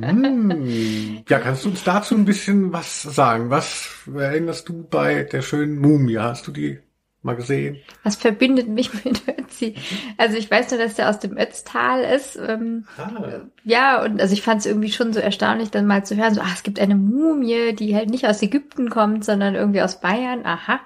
Hm. 0.00 1.22
Ja, 1.28 1.38
kannst 1.38 1.64
du 1.64 1.68
uns 1.70 1.84
dazu 1.84 2.14
ein 2.16 2.24
bisschen 2.24 2.72
was 2.72 3.02
sagen? 3.02 3.50
Was 3.50 3.88
erinnerst 4.12 4.68
du 4.68 4.82
bei 4.88 5.22
der 5.24 5.42
schönen 5.42 5.78
Mumie? 5.78 6.18
Hast 6.18 6.46
du 6.46 6.50
die 6.52 6.80
mal 7.22 7.36
gesehen? 7.36 7.78
Was 8.02 8.16
verbindet 8.16 8.68
mich 8.68 8.92
mit 9.04 9.22
Ötzi? 9.28 9.76
Also 10.18 10.36
ich 10.36 10.50
weiß 10.50 10.70
nur, 10.72 10.80
dass 10.80 10.94
der 10.94 11.08
aus 11.08 11.20
dem 11.20 11.38
Ötztal 11.38 12.00
ist. 12.02 12.36
Ähm, 12.36 12.84
Ah. 12.98 13.40
ja, 13.64 14.02
und 14.02 14.20
also 14.20 14.34
ich 14.34 14.42
fand 14.42 14.60
es 14.60 14.66
irgendwie 14.66 14.92
schon 14.92 15.12
so 15.12 15.20
erstaunlich, 15.20 15.70
dann 15.70 15.86
mal 15.86 16.04
zu 16.04 16.16
hören, 16.16 16.34
so, 16.34 16.40
ah, 16.42 16.50
es 16.52 16.62
gibt 16.64 16.78
eine 16.80 16.96
Mumie, 16.96 17.72
die 17.74 17.94
halt 17.94 18.10
nicht 18.10 18.26
aus 18.26 18.42
Ägypten 18.42 18.90
kommt, 18.90 19.24
sondern 19.24 19.54
irgendwie 19.54 19.80
aus 19.82 20.00
Bayern. 20.00 20.44
Aha. 20.44 20.80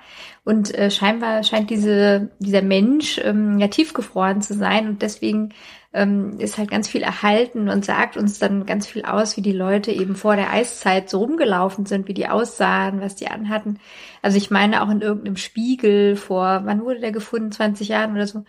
Und 0.48 0.74
äh, 0.74 0.90
scheinbar 0.90 1.44
scheint 1.44 1.68
diese, 1.68 2.30
dieser 2.38 2.62
Mensch 2.62 3.20
ähm, 3.22 3.58
ja 3.58 3.68
tiefgefroren 3.68 4.40
zu 4.40 4.54
sein 4.54 4.88
und 4.88 5.02
deswegen 5.02 5.50
ähm, 5.92 6.40
ist 6.40 6.56
halt 6.56 6.70
ganz 6.70 6.88
viel 6.88 7.02
erhalten 7.02 7.68
und 7.68 7.84
sagt 7.84 8.16
uns 8.16 8.38
dann 8.38 8.64
ganz 8.64 8.86
viel 8.86 9.04
aus, 9.04 9.36
wie 9.36 9.42
die 9.42 9.52
Leute 9.52 9.92
eben 9.92 10.16
vor 10.16 10.36
der 10.36 10.50
Eiszeit 10.50 11.10
so 11.10 11.18
rumgelaufen 11.18 11.84
sind, 11.84 12.08
wie 12.08 12.14
die 12.14 12.28
aussahen, 12.30 13.02
was 13.02 13.14
die 13.14 13.28
anhatten. 13.28 13.78
Also 14.22 14.38
ich 14.38 14.50
meine 14.50 14.82
auch 14.82 14.88
in 14.88 15.02
irgendeinem 15.02 15.36
Spiegel 15.36 16.16
vor, 16.16 16.62
wann 16.64 16.82
wurde 16.82 17.00
der 17.00 17.12
gefunden, 17.12 17.52
20 17.52 17.88
Jahren 17.88 18.12
oder 18.12 18.26
so, 18.26 18.44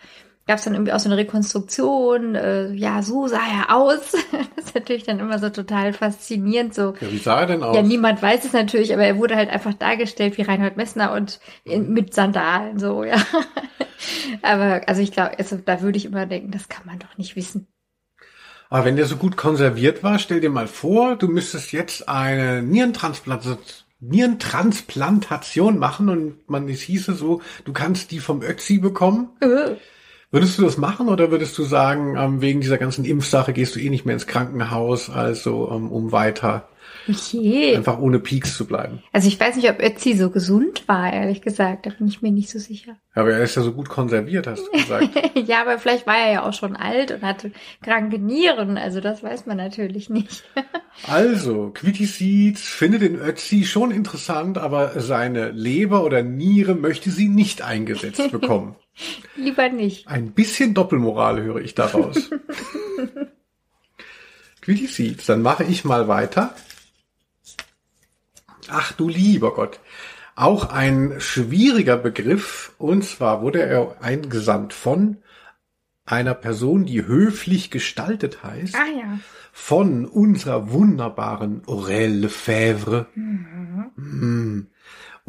gab 0.49 0.57
es 0.57 0.63
dann 0.63 0.73
irgendwie 0.73 0.93
auch 0.93 0.99
so 0.99 1.09
eine 1.09 1.17
Rekonstruktion, 1.17 2.33
äh, 2.33 2.71
ja, 2.71 3.03
so 3.03 3.27
sah 3.27 3.37
er 3.37 3.75
aus. 3.75 3.99
das 4.55 4.65
ist 4.65 4.73
natürlich 4.73 5.03
dann 5.03 5.19
immer 5.19 5.37
so 5.37 5.51
total 5.51 5.93
faszinierend, 5.93 6.73
so. 6.73 6.95
Ja, 6.99 7.11
wie 7.11 7.19
sah 7.19 7.41
er 7.41 7.45
denn 7.45 7.61
aus? 7.61 7.75
Ja, 7.75 7.83
niemand 7.83 8.19
weiß 8.19 8.45
es 8.45 8.53
natürlich, 8.53 8.91
aber 8.91 9.03
er 9.03 9.19
wurde 9.19 9.35
halt 9.35 9.51
einfach 9.51 9.75
dargestellt 9.75 10.39
wie 10.39 10.41
Reinhold 10.41 10.75
Messner 10.75 11.13
und 11.13 11.39
in, 11.65 11.93
mit 11.93 12.15
Sandalen, 12.15 12.79
so, 12.79 13.03
ja. 13.03 13.17
aber, 14.41 14.81
also 14.87 15.03
ich 15.03 15.11
glaube, 15.11 15.37
also, 15.37 15.55
da 15.57 15.81
würde 15.81 15.99
ich 15.99 16.05
immer 16.05 16.25
denken, 16.25 16.49
das 16.49 16.67
kann 16.67 16.87
man 16.87 16.97
doch 16.97 17.15
nicht 17.15 17.35
wissen. 17.35 17.67
Aber 18.71 18.85
wenn 18.85 18.95
der 18.95 19.05
so 19.05 19.17
gut 19.17 19.37
konserviert 19.37 20.01
war, 20.01 20.17
stell 20.17 20.41
dir 20.41 20.49
mal 20.49 20.67
vor, 20.67 21.15
du 21.15 21.27
müsstest 21.27 21.73
jetzt 21.73 22.09
eine 22.09 22.63
Nierentransplantation 22.63 23.59
Nierentransplantation 24.01 25.77
machen 25.77 26.07
und 26.07 26.49
man 26.49 26.69
es 26.69 26.79
hieße 26.81 27.15
so, 27.15 27.41
du 27.65 27.73
kannst 27.73 28.11
die 28.11 28.19
vom 28.19 28.41
Ötzi 28.41 28.77
bekommen. 28.77 29.29
Würdest 30.31 30.57
du 30.57 30.63
das 30.63 30.77
machen 30.77 31.09
oder 31.09 31.31
würdest 31.31 31.57
du 31.57 31.63
sagen, 31.63 32.15
ähm, 32.17 32.41
wegen 32.41 32.61
dieser 32.61 32.77
ganzen 32.77 33.03
Impfsache 33.03 33.51
gehst 33.53 33.75
du 33.75 33.79
eh 33.79 33.89
nicht 33.89 34.05
mehr 34.05 34.13
ins 34.13 34.27
Krankenhaus, 34.27 35.09
also 35.09 35.71
ähm, 35.71 35.91
um 35.91 36.11
weiter 36.11 36.69
Okay. 37.07 37.75
Einfach 37.75 37.99
ohne 37.99 38.19
Peaks 38.19 38.55
zu 38.55 38.65
bleiben. 38.65 39.01
Also 39.11 39.27
ich 39.27 39.39
weiß 39.39 39.55
nicht, 39.55 39.69
ob 39.69 39.79
Ötzi 39.79 40.15
so 40.15 40.29
gesund 40.29 40.87
war, 40.87 41.11
ehrlich 41.11 41.41
gesagt. 41.41 41.85
Da 41.85 41.91
bin 41.91 42.07
ich 42.07 42.21
mir 42.21 42.31
nicht 42.31 42.49
so 42.49 42.59
sicher. 42.59 42.97
Aber 43.15 43.31
er 43.31 43.43
ist 43.43 43.55
ja 43.55 43.63
so 43.63 43.73
gut 43.73 43.89
konserviert, 43.89 44.47
hast 44.47 44.65
du 44.67 44.71
gesagt. 44.71 45.09
ja, 45.47 45.61
aber 45.61 45.79
vielleicht 45.79 46.05
war 46.05 46.17
er 46.17 46.31
ja 46.31 46.47
auch 46.47 46.53
schon 46.53 46.75
alt 46.75 47.11
und 47.11 47.23
hatte 47.23 47.51
kranke 47.81 48.19
Nieren. 48.19 48.77
Also 48.77 49.01
das 49.01 49.23
weiß 49.23 49.45
man 49.45 49.57
natürlich 49.57 50.09
nicht. 50.09 50.43
also, 51.07 51.71
Quitty 51.73 52.05
Seeds 52.05 52.61
findet 52.61 53.01
den 53.01 53.15
Ötzi 53.15 53.63
schon 53.63 53.91
interessant, 53.91 54.57
aber 54.57 54.99
seine 54.99 55.49
Leber 55.51 56.03
oder 56.03 56.21
Niere 56.21 56.75
möchte 56.75 57.09
sie 57.09 57.29
nicht 57.29 57.61
eingesetzt 57.61 58.31
bekommen. 58.31 58.75
Lieber 59.35 59.69
nicht. 59.69 60.07
Ein 60.07 60.31
bisschen 60.31 60.73
Doppelmoral 60.73 61.41
höre 61.41 61.61
ich 61.61 61.75
daraus. 61.75 62.29
Quitty 64.61 64.87
Seeds, 64.87 65.25
dann 65.25 65.41
mache 65.41 65.63
ich 65.63 65.85
mal 65.85 66.07
weiter. 66.07 66.53
Ach 68.69 68.91
du 68.91 69.09
lieber 69.09 69.53
Gott. 69.53 69.79
Auch 70.35 70.69
ein 70.69 71.15
schwieriger 71.19 71.97
Begriff. 71.97 72.73
Und 72.77 73.03
zwar 73.03 73.41
wurde 73.41 73.61
er 73.61 73.97
eingesandt 74.01 74.73
von 74.73 75.17
einer 76.05 76.33
Person, 76.33 76.85
die 76.85 77.05
höflich 77.05 77.71
gestaltet 77.71 78.43
heißt. 78.43 78.75
Ah 78.75 78.85
ja. 78.85 79.19
Von 79.51 80.05
unserer 80.05 80.71
wunderbaren 80.71 81.63
Aurel 81.67 82.11
Lefebvre. 82.11 83.07
Mhm. 83.15 84.67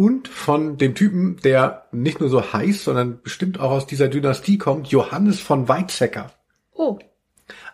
Und 0.00 0.28
von 0.28 0.78
dem 0.78 0.94
Typen, 0.94 1.36
der 1.44 1.84
nicht 1.92 2.20
nur 2.20 2.30
so 2.30 2.54
heißt, 2.54 2.84
sondern 2.84 3.20
bestimmt 3.20 3.60
auch 3.60 3.70
aus 3.70 3.86
dieser 3.86 4.08
Dynastie 4.08 4.56
kommt, 4.56 4.86
Johannes 4.88 5.40
von 5.40 5.68
Weizsäcker. 5.68 6.32
Oh. 6.72 6.98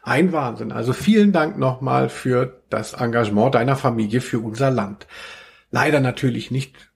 Ein 0.02 0.32
Wahnsinn. 0.32 0.72
Also 0.72 0.92
vielen 0.92 1.30
Dank 1.30 1.56
nochmal 1.56 2.08
für 2.08 2.64
das 2.68 2.94
Engagement 2.94 3.54
deiner 3.54 3.76
Familie 3.76 4.20
für 4.20 4.40
unser 4.40 4.72
Land. 4.72 5.06
Leider 5.70 6.00
natürlich 6.00 6.50
nicht 6.50 6.90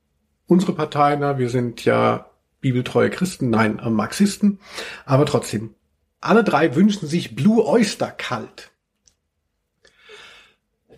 unsere 0.48 0.72
Partei, 0.72 1.14
na, 1.14 1.38
wir 1.38 1.48
sind 1.48 1.84
ja 1.84 2.26
bibeltreue 2.60 3.10
Christen, 3.10 3.50
nein, 3.50 3.80
Marxisten, 3.88 4.58
aber 5.06 5.26
trotzdem. 5.26 5.76
Alle 6.20 6.42
drei 6.42 6.74
wünschen 6.74 7.06
sich 7.06 7.36
Blue 7.36 7.64
Oyster 7.64 8.10
Kalt. 8.10 8.72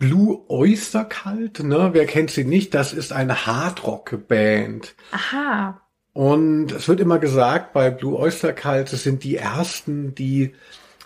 Blue 0.03 0.43
Oyster 0.49 1.05
Kalt, 1.05 1.63
ne, 1.63 1.91
wer 1.93 2.05
kennt 2.05 2.29
sie 2.29 2.43
nicht? 2.43 2.73
Das 2.73 2.91
ist 2.91 3.13
eine 3.13 3.45
Hardrock-Band. 3.45 4.95
Aha. 5.11 5.79
Und 6.11 6.73
es 6.73 6.89
wird 6.89 6.99
immer 6.99 7.19
gesagt, 7.19 7.71
bei 7.71 7.89
Blue 7.89 8.19
Oyster 8.19 8.51
Cult, 8.51 8.91
es 8.91 9.03
sind 9.03 9.23
die 9.23 9.37
ersten, 9.37 10.13
die 10.13 10.55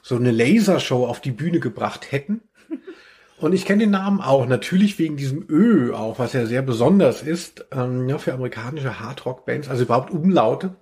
so 0.01 0.15
eine 0.15 0.31
Lasershow 0.31 1.05
auf 1.05 1.21
die 1.21 1.29
Bühne 1.29 1.59
gebracht 1.59 2.11
hätten. 2.11 2.41
Und 3.37 3.53
ich 3.53 3.65
kenne 3.65 3.83
den 3.83 3.91
Namen 3.91 4.19
auch, 4.19 4.47
natürlich 4.47 4.97
wegen 4.97 5.15
diesem 5.15 5.45
Ö 5.47 5.93
auch, 5.93 6.17
was 6.17 6.33
ja 6.33 6.47
sehr 6.47 6.63
besonders 6.63 7.21
ist 7.21 7.67
ähm, 7.71 8.09
ja, 8.09 8.17
für 8.17 8.33
amerikanische 8.33 8.99
Hardrock-Bands, 8.99 9.69
also 9.69 9.83
überhaupt 9.83 10.09
Umlaute. 10.09 10.75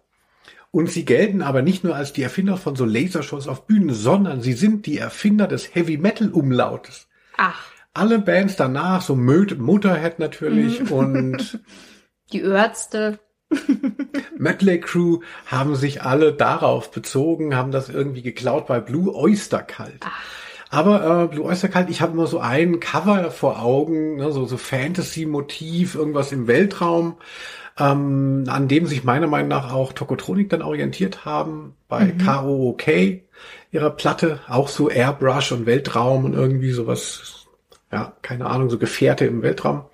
Und 0.72 0.90
sie 0.90 1.04
gelten 1.04 1.42
aber 1.42 1.62
nicht 1.62 1.84
nur 1.84 1.98
als 1.98 2.14
die 2.14 2.24
Erfinder 2.24 2.56
von 2.56 2.78
so 2.78 2.86
Lasershows 2.86 3.50
auf 3.50 3.68
Bühnen, 3.68 3.94
sondern 3.94 4.40
sie 4.40 4.54
sind 4.54 4.86
die 4.86 5.00
Erfinder 5.00 5.48
des 5.48 5.76
Heavy-Metal-Umlautes. 5.76 7.10
Ach. 7.36 7.75
Alle 7.96 8.20
Bands 8.20 8.56
danach, 8.56 9.02
so 9.02 9.16
Motorhead 9.16 10.20
natürlich 10.20 10.92
und 10.92 11.60
Die 12.32 12.42
Ärzte. 12.42 13.20
Mötley 14.38 14.80
Crew 14.80 15.20
haben 15.46 15.76
sich 15.76 16.02
alle 16.02 16.34
darauf 16.34 16.92
bezogen, 16.92 17.56
haben 17.56 17.72
das 17.72 17.90
irgendwie 17.90 18.22
geklaut 18.22 18.68
bei 18.68 18.80
Blue 18.80 19.14
Oyster 19.16 19.62
Cult. 19.64 20.02
Ach. 20.02 20.12
Aber 20.72 21.24
äh, 21.24 21.28
Blue 21.28 21.46
Oyster 21.46 21.70
Cult, 21.70 21.90
ich 21.90 22.02
habe 22.02 22.14
immer 22.14 22.28
so 22.28 22.40
ein 22.40 22.80
Cover 22.80 23.32
vor 23.32 23.62
Augen, 23.62 24.18
ne, 24.18 24.32
so, 24.32 24.46
so 24.46 24.58
Fantasy-Motiv, 24.58 25.96
irgendwas 25.96 26.32
im 26.32 26.48
Weltraum, 26.48 27.18
ähm, 27.80 28.46
an 28.48 28.68
dem 28.68 28.88
sich 28.88 29.04
meiner 29.04 29.28
Meinung 29.28 29.50
nach 29.50 29.72
auch 29.72 29.94
Tokotronic 29.94 30.50
dann 30.50 30.62
orientiert 30.64 31.24
haben, 31.24 31.76
bei 31.88 32.06
Mhm. 32.06 32.26
KOOK, 32.26 32.88
ihrer 33.72 33.92
Platte, 33.92 34.40
auch 34.48 34.68
so 34.68 34.90
Airbrush 34.90 35.52
und 35.52 35.66
Weltraum 35.66 36.26
und 36.26 36.34
irgendwie 36.34 36.72
sowas, 36.72 37.45
ja, 37.92 38.14
keine 38.22 38.48
Ahnung, 38.48 38.70
so 38.70 38.78
Gefährte 38.78 39.26
im 39.26 39.42
Weltraum. 39.42 39.86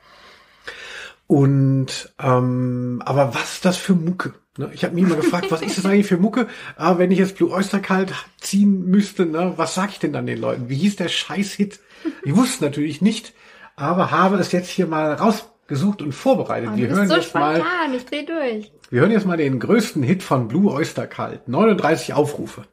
Und 1.28 2.14
ähm, 2.22 3.02
aber 3.06 3.34
was 3.34 3.54
ist 3.54 3.66
das 3.66 3.78
für 3.78 3.94
Mucke? 3.94 4.34
Ne? 4.58 4.70
Ich 4.74 4.84
habe 4.84 4.96
mich 4.96 5.06
immer 5.06 5.16
gefragt, 5.16 5.48
was 5.50 5.62
ist 5.62 5.78
das 5.78 5.86
eigentlich 5.86 6.08
für 6.08 6.18
Mucke? 6.18 6.48
Aber 6.76 7.00
wenn 7.00 7.10
ich 7.10 7.20
jetzt 7.20 7.38
Blue 7.38 7.52
Oyster 7.52 7.80
Cult 7.80 8.14
ziehen 8.42 8.86
müsste, 8.90 9.26
ne, 9.26 9.54
was 9.56 9.74
sag 9.74 9.92
ich 9.92 10.00
denn 10.00 10.12
dann 10.12 10.26
den 10.26 10.42
Leuten? 10.42 10.68
Wie 10.68 10.76
hieß 10.76 10.98
der 10.98 11.08
Scheiß-Hit? 11.08 11.80
Ich 12.26 12.36
wusste 12.36 12.66
natürlich 12.66 13.02
nicht, 13.02 13.34
aber 13.78 14.12
habe 14.12 14.38
es 14.38 14.52
jetzt 14.52 14.70
hier 14.70 14.88
mal 14.88 15.14
rausgesucht 15.14 16.02
und 16.02 16.12
vorbereitet. 16.12 16.72
Oh, 16.74 16.78
wir 16.78 16.90
hören 16.90 17.08
so 17.08 17.16
jetzt 17.16 17.34
mal, 17.34 17.56
spontan, 17.56 17.94
ich 17.96 18.06
dreh 18.06 18.26
durch. 18.26 18.72
wir 18.90 19.00
hören 19.00 19.12
jetzt 19.12 19.26
mal 19.26 19.38
den 19.38 19.58
größten 19.60 20.04
Hit 20.04 20.24
von 20.24 20.50
Blue 20.50 20.70
Oyster 20.70 21.08
Cult. 21.08 21.48
39 21.48 22.14
Aufrufe. 22.14 22.64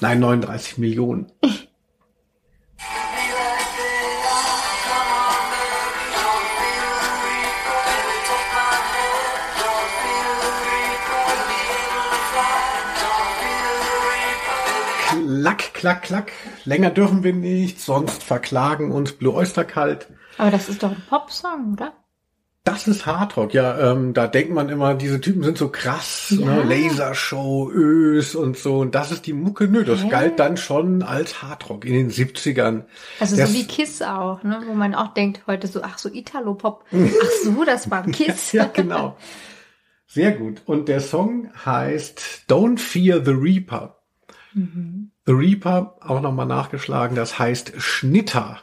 Nein, 0.00 0.20
39 0.20 0.76
Millionen. 0.76 1.32
Klack, 15.44 15.74
klack, 15.74 16.02
klack. 16.04 16.32
Länger 16.64 16.88
dürfen 16.88 17.22
wir 17.22 17.34
nicht, 17.34 17.78
sonst 17.78 18.22
verklagen 18.22 18.90
uns 18.90 19.12
Blue 19.12 19.34
Oyster 19.34 19.64
Cult. 19.66 20.06
Aber 20.38 20.50
das 20.50 20.70
ist 20.70 20.82
doch 20.82 20.90
ein 20.92 21.02
Popsong, 21.06 21.74
oder? 21.74 21.92
Das 22.64 22.88
ist 22.88 23.04
Hardrock, 23.04 23.52
ja. 23.52 23.92
Ähm, 23.92 24.14
da 24.14 24.26
denkt 24.26 24.54
man 24.54 24.70
immer, 24.70 24.94
diese 24.94 25.20
Typen 25.20 25.42
sind 25.42 25.58
so 25.58 25.68
krass, 25.68 26.34
Ja. 26.38 26.46
ne? 26.46 26.62
Lasershow, 26.62 27.70
Ös 27.70 28.34
und 28.34 28.56
so. 28.56 28.78
Und 28.78 28.94
das 28.94 29.12
ist 29.12 29.26
die 29.26 29.34
Mucke. 29.34 29.68
Nö, 29.68 29.84
das 29.84 30.04
Hä? 30.04 30.08
galt 30.08 30.40
dann 30.40 30.56
schon 30.56 31.02
als 31.02 31.42
Hardrock 31.42 31.84
in 31.84 31.92
den 31.92 32.10
70ern. 32.10 32.84
Also 33.20 33.36
Das- 33.36 33.50
so 33.52 33.54
wie 33.54 33.66
Kiss 33.66 34.00
auch, 34.00 34.42
ne? 34.44 34.62
Wo 34.66 34.72
man 34.72 34.94
auch 34.94 35.12
denkt 35.12 35.42
heute 35.46 35.66
so, 35.66 35.82
ach 35.82 35.98
so 35.98 36.08
Italo-Pop. 36.08 36.86
Ach 36.90 37.30
so, 37.44 37.64
das 37.66 37.90
war 37.90 38.02
Kiss. 38.06 38.52
ja, 38.52 38.64
genau. 38.64 39.18
Sehr 40.06 40.32
gut. 40.32 40.62
Und 40.64 40.88
der 40.88 41.00
Song 41.00 41.50
heißt 41.66 42.44
Don't 42.48 42.78
Fear 42.78 43.22
the 43.22 43.32
Reaper. 43.32 43.98
The 45.26 45.32
Reaper, 45.32 45.96
auch 46.00 46.20
nochmal 46.20 46.46
nachgeschlagen, 46.46 47.16
das 47.16 47.38
heißt 47.38 47.74
Schnitter. 47.78 48.60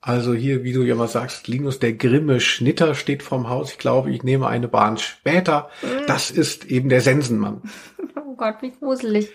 Also 0.00 0.34
hier, 0.34 0.64
wie 0.64 0.72
du 0.72 0.82
ja 0.82 0.96
mal 0.96 1.06
sagst, 1.06 1.46
Linus, 1.46 1.78
der 1.78 1.92
grimme 1.92 2.40
Schnitter 2.40 2.96
steht 2.96 3.22
vorm 3.22 3.48
Haus. 3.48 3.70
Ich 3.70 3.78
glaube, 3.78 4.10
ich 4.10 4.24
nehme 4.24 4.48
eine 4.48 4.66
Bahn 4.66 4.98
später. 4.98 5.70
Das 6.08 6.32
ist 6.32 6.64
eben 6.64 6.88
der 6.88 7.00
Sensenmann. 7.00 7.62
Oh 8.24 8.34
Gott, 8.34 8.56
wie 8.62 8.72
gruselig. 8.72 9.28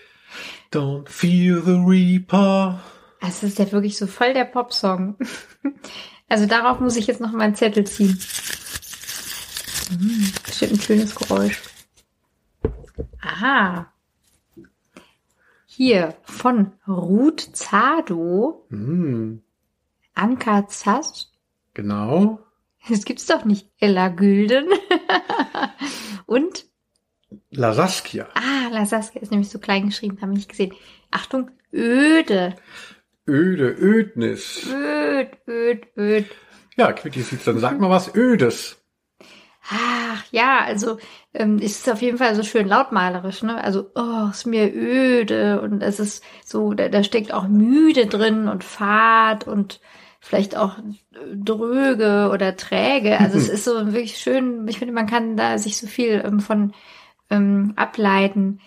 Don't 0.73 1.07
fear 1.07 1.61
the 1.61 1.79
Reaper. 1.85 2.79
Das 3.21 3.43
ist 3.43 3.59
ja 3.59 3.71
wirklich 3.71 3.95
so 3.95 4.07
voll 4.07 4.33
der 4.33 4.45
Popsong. 4.45 5.15
Also 6.29 6.45
darauf 6.45 6.81
muss 6.81 6.97
ich 6.97 7.07
jetzt 7.07 7.21
noch 7.21 7.31
mal 7.31 7.43
einen 7.43 7.55
Zettel 7.55 7.87
ziehen. 7.87 8.19
Hm, 9.89 10.33
bestimmt 10.43 10.73
ein 10.73 10.81
schönes 10.81 11.15
Geräusch. 11.15 11.61
Aha. 13.21 13.87
Hier 15.79 16.15
von 16.23 16.71
Ruth 16.87 17.55
Zado, 17.55 18.65
Hm, 18.71 19.43
Anka 20.15 20.67
Zass. 20.67 21.31
genau. 21.75 22.39
Das 22.89 23.05
gibt's 23.05 23.27
doch 23.27 23.45
nicht. 23.45 23.69
Ella 23.79 24.07
Gülden. 24.07 24.65
Und, 26.25 26.65
La 27.51 27.73
Saskia. 27.73 28.27
ah, 28.33 28.69
La 28.71 28.87
Saskia 28.87 29.21
ist 29.21 29.29
nämlich 29.29 29.49
so 29.49 29.59
klein 29.59 29.85
geschrieben, 29.85 30.17
habe 30.19 30.31
ich 30.31 30.37
nicht 30.39 30.49
gesehen. 30.49 30.73
Achtung, 31.11 31.51
öde. 31.71 32.55
Öde, 33.27 33.69
Ödnis. 33.79 34.67
Öd, 34.73 35.29
öd, 35.47 35.85
öd. 35.95 36.25
Ja, 36.75 36.91
Quitty 36.91 37.21
sieht's, 37.21 37.45
dann 37.45 37.59
sag 37.59 37.79
mal 37.79 37.91
was 37.91 38.15
Ödes. 38.15 38.81
Ach 39.69 40.25
ja, 40.31 40.61
also 40.63 40.97
ähm, 41.37 41.57
es 41.61 41.79
ist 41.79 41.89
auf 41.89 42.01
jeden 42.01 42.17
Fall 42.17 42.35
so 42.35 42.43
schön 42.43 42.67
lautmalerisch, 42.67 43.43
ne? 43.43 43.63
Also, 43.63 43.91
oh, 43.95 44.29
ist 44.31 44.47
mir 44.47 44.73
öde 44.73 45.61
und 45.61 45.81
es 45.83 45.99
ist 45.99 46.23
so, 46.43 46.73
da, 46.73 46.89
da 46.89 47.03
steckt 47.03 47.33
auch 47.33 47.47
müde 47.47 48.07
drin 48.07 48.47
und 48.47 48.63
fad 48.63 49.47
und 49.47 49.79
vielleicht 50.19 50.57
auch 50.57 50.77
äh, 50.79 51.35
dröge 51.35 52.29
oder 52.33 52.57
träge. 52.57 53.19
Also 53.19 53.37
es 53.37 53.49
ist 53.49 53.65
so 53.65 53.85
wirklich 53.87 54.17
schön, 54.17 54.67
ich 54.67 54.79
finde, 54.79 54.93
man 54.93 55.07
kann 55.07 55.37
da 55.37 55.57
sich 55.57 55.77
so 55.77 55.87
viel 55.87 56.23
ähm, 56.25 56.39
von 56.39 56.73
ähm, 57.29 57.73
ableiten. 57.75 58.59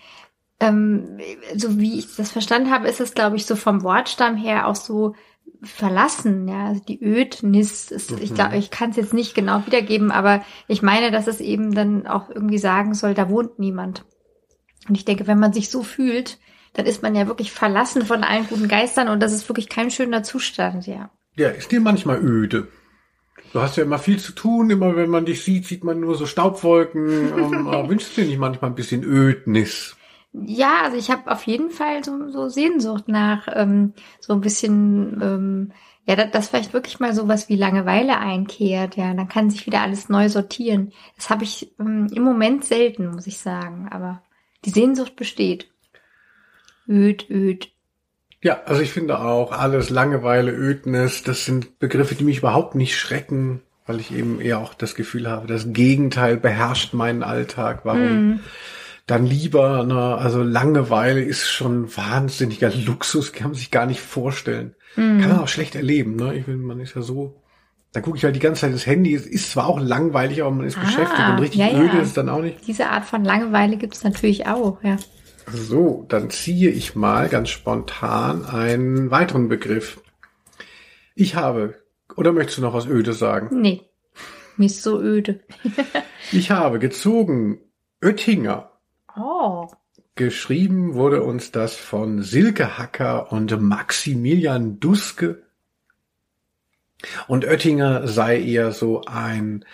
Ähm, 0.59 1.19
so 1.55 1.79
wie 1.79 1.99
ich 1.99 2.15
das 2.15 2.31
verstanden 2.31 2.71
habe, 2.71 2.87
ist 2.87 3.01
es, 3.01 3.13
glaube 3.13 3.35
ich, 3.35 3.45
so 3.45 3.55
vom 3.55 3.83
Wortstamm 3.83 4.37
her 4.37 4.67
auch 4.67 4.75
so 4.75 5.15
verlassen, 5.63 6.47
ja, 6.47 6.67
also 6.67 6.83
die 6.83 7.03
Ödnis 7.03 7.91
ist, 7.91 8.11
ich 8.19 8.33
glaube, 8.33 8.57
ich 8.57 8.71
kann 8.71 8.89
es 8.89 8.95
jetzt 8.95 9.13
nicht 9.13 9.35
genau 9.35 9.65
wiedergeben, 9.65 10.11
aber 10.11 10.43
ich 10.67 10.81
meine, 10.81 11.11
dass 11.11 11.27
es 11.27 11.39
eben 11.39 11.75
dann 11.75 12.07
auch 12.07 12.29
irgendwie 12.29 12.57
sagen 12.57 12.93
soll, 12.95 13.13
da 13.13 13.29
wohnt 13.29 13.59
niemand. 13.59 14.03
Und 14.87 14.95
ich 14.95 15.05
denke, 15.05 15.27
wenn 15.27 15.39
man 15.39 15.53
sich 15.53 15.69
so 15.69 15.83
fühlt, 15.83 16.39
dann 16.73 16.85
ist 16.85 17.03
man 17.03 17.15
ja 17.15 17.27
wirklich 17.27 17.51
verlassen 17.51 18.05
von 18.05 18.23
allen 18.23 18.47
guten 18.47 18.67
Geistern 18.67 19.07
und 19.07 19.19
das 19.21 19.33
ist 19.33 19.47
wirklich 19.49 19.69
kein 19.69 19.91
schöner 19.91 20.23
Zustand, 20.23 20.87
ja. 20.87 21.11
Ja, 21.35 21.49
ist 21.49 21.71
dir 21.71 21.79
manchmal 21.79 22.23
öde. 22.23 22.67
Du 23.53 23.61
hast 23.61 23.77
ja 23.77 23.83
immer 23.83 23.99
viel 23.99 24.19
zu 24.19 24.31
tun. 24.31 24.69
Immer 24.69 24.95
wenn 24.95 25.09
man 25.09 25.25
dich 25.25 25.43
sieht, 25.43 25.65
sieht 25.65 25.83
man 25.83 25.99
nur 25.99 26.15
so 26.15 26.25
Staubwolken. 26.25 27.09
ähm, 27.09 27.65
wünschst 27.89 28.15
du 28.15 28.21
dir 28.21 28.27
nicht 28.27 28.39
manchmal 28.39 28.71
ein 28.71 28.75
bisschen 28.75 29.03
Ödnis? 29.03 29.95
Ja, 30.33 30.83
also 30.83 30.97
ich 30.97 31.11
habe 31.11 31.29
auf 31.29 31.43
jeden 31.43 31.71
Fall 31.71 32.03
so, 32.03 32.29
so 32.29 32.47
Sehnsucht 32.47 33.07
nach 33.07 33.47
ähm, 33.53 33.93
so 34.21 34.33
ein 34.33 34.41
bisschen, 34.41 35.19
ähm, 35.21 35.71
ja, 36.05 36.15
dass, 36.15 36.31
dass 36.31 36.49
vielleicht 36.49 36.73
wirklich 36.73 36.99
mal 36.99 37.13
sowas 37.13 37.49
wie 37.49 37.57
Langeweile 37.57 38.17
einkehrt. 38.17 38.95
Ja, 38.95 39.13
dann 39.13 39.27
kann 39.27 39.49
sich 39.49 39.65
wieder 39.65 39.81
alles 39.81 40.07
neu 40.07 40.29
sortieren. 40.29 40.93
Das 41.17 41.29
habe 41.29 41.43
ich 41.43 41.73
ähm, 41.79 42.07
im 42.13 42.23
Moment 42.23 42.63
selten, 42.63 43.07
muss 43.07 43.27
ich 43.27 43.39
sagen. 43.39 43.89
Aber 43.91 44.21
die 44.63 44.69
Sehnsucht 44.69 45.17
besteht. 45.17 45.69
Öd, 46.87 47.29
öd. 47.29 47.69
Ja, 48.41 48.61
also 48.65 48.81
ich 48.81 48.91
finde 48.91 49.19
auch 49.19 49.51
alles 49.51 49.89
Langeweile, 49.89 50.51
Ödnis, 50.51 51.23
das 51.23 51.45
sind 51.45 51.77
Begriffe, 51.77 52.15
die 52.15 52.23
mich 52.23 52.39
überhaupt 52.39 52.73
nicht 52.73 52.97
schrecken, 52.97 53.61
weil 53.85 53.99
ich 53.99 54.11
eben 54.11 54.41
eher 54.41 54.59
auch 54.59 54.73
das 54.73 54.95
Gefühl 54.95 55.29
habe, 55.29 55.45
das 55.45 55.73
Gegenteil 55.73 56.37
beherrscht 56.37 56.93
meinen 56.93 57.21
Alltag. 57.21 57.81
Warum? 57.83 58.29
Mm 58.29 58.39
dann 59.07 59.25
lieber, 59.25 59.83
ne, 59.83 60.15
also 60.15 60.43
Langeweile 60.43 61.21
ist 61.21 61.49
schon 61.49 61.95
wahnsinniger 61.95 62.71
Luxus, 62.73 63.33
kann 63.33 63.49
man 63.49 63.55
sich 63.55 63.71
gar 63.71 63.85
nicht 63.85 64.01
vorstellen. 64.01 64.75
Mhm. 64.95 65.19
Kann 65.19 65.29
man 65.29 65.39
auch 65.39 65.47
schlecht 65.47 65.75
erleben, 65.75 66.15
ne? 66.15 66.35
Ich 66.35 66.45
finde, 66.45 66.65
man 66.65 66.79
ist 66.79 66.95
ja 66.95 67.01
so, 67.01 67.41
da 67.93 68.01
gucke 68.01 68.17
ich 68.17 68.23
halt 68.23 68.35
die 68.35 68.39
ganze 68.39 68.61
Zeit 68.61 68.73
das 68.73 68.85
Handy, 68.85 69.13
es 69.13 69.25
ist 69.25 69.51
zwar 69.51 69.67
auch 69.67 69.79
langweilig, 69.79 70.41
aber 70.41 70.51
man 70.51 70.65
ist 70.65 70.77
ah, 70.77 70.81
beschäftigt 70.81 71.29
und 71.29 71.39
richtig 71.39 71.59
ja, 71.59 71.71
öde 71.71 71.97
ja. 71.97 72.01
ist 72.01 72.15
dann 72.15 72.29
auch 72.29 72.41
nicht. 72.41 72.65
Diese 72.67 72.87
Art 72.87 73.05
von 73.05 73.25
Langeweile 73.25 73.77
gibt 73.77 73.95
es 73.95 74.03
natürlich 74.03 74.47
auch, 74.47 74.81
ja. 74.83 74.97
So, 75.51 76.05
dann 76.07 76.29
ziehe 76.29 76.69
ich 76.69 76.95
mal 76.95 77.27
ganz 77.27 77.49
spontan 77.49 78.45
einen 78.45 79.11
weiteren 79.11 79.49
Begriff. 79.49 79.99
Ich 81.15 81.35
habe, 81.35 81.75
oder 82.15 82.31
möchtest 82.31 82.59
du 82.59 82.61
noch 82.61 82.73
was 82.73 82.87
Öde 82.87 83.13
sagen? 83.13 83.59
Nee, 83.59 83.81
mir 84.57 84.67
ist 84.67 84.83
so 84.83 85.01
öde. 85.01 85.41
ich 86.31 86.51
habe 86.51 86.79
gezogen 86.79 87.59
Oettinger. 88.03 88.70
Oh. 89.15 89.67
Geschrieben 90.15 90.93
wurde 90.93 91.23
uns 91.23 91.51
das 91.51 91.75
von 91.75 92.21
Silke 92.21 92.77
Hacker 92.77 93.31
und 93.31 93.59
Maximilian 93.59 94.79
Duske. 94.79 95.43
Und 97.27 97.45
Oettinger 97.45 98.07
sei 98.07 98.41
eher 98.41 98.71
so 98.71 99.01
ein, 99.05 99.65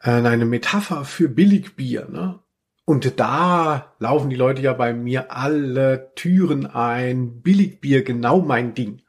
äh, 0.00 0.10
eine 0.10 0.44
Metapher 0.44 1.04
für 1.04 1.28
Billigbier, 1.28 2.06
ne? 2.08 2.38
Und 2.84 3.20
da 3.20 3.92
laufen 3.98 4.30
die 4.30 4.36
Leute 4.36 4.62
ja 4.62 4.72
bei 4.72 4.94
mir 4.94 5.30
alle 5.30 6.12
Türen 6.14 6.64
ein. 6.64 7.42
Billigbier, 7.42 8.02
genau 8.02 8.40
mein 8.40 8.72
Ding. 8.72 9.02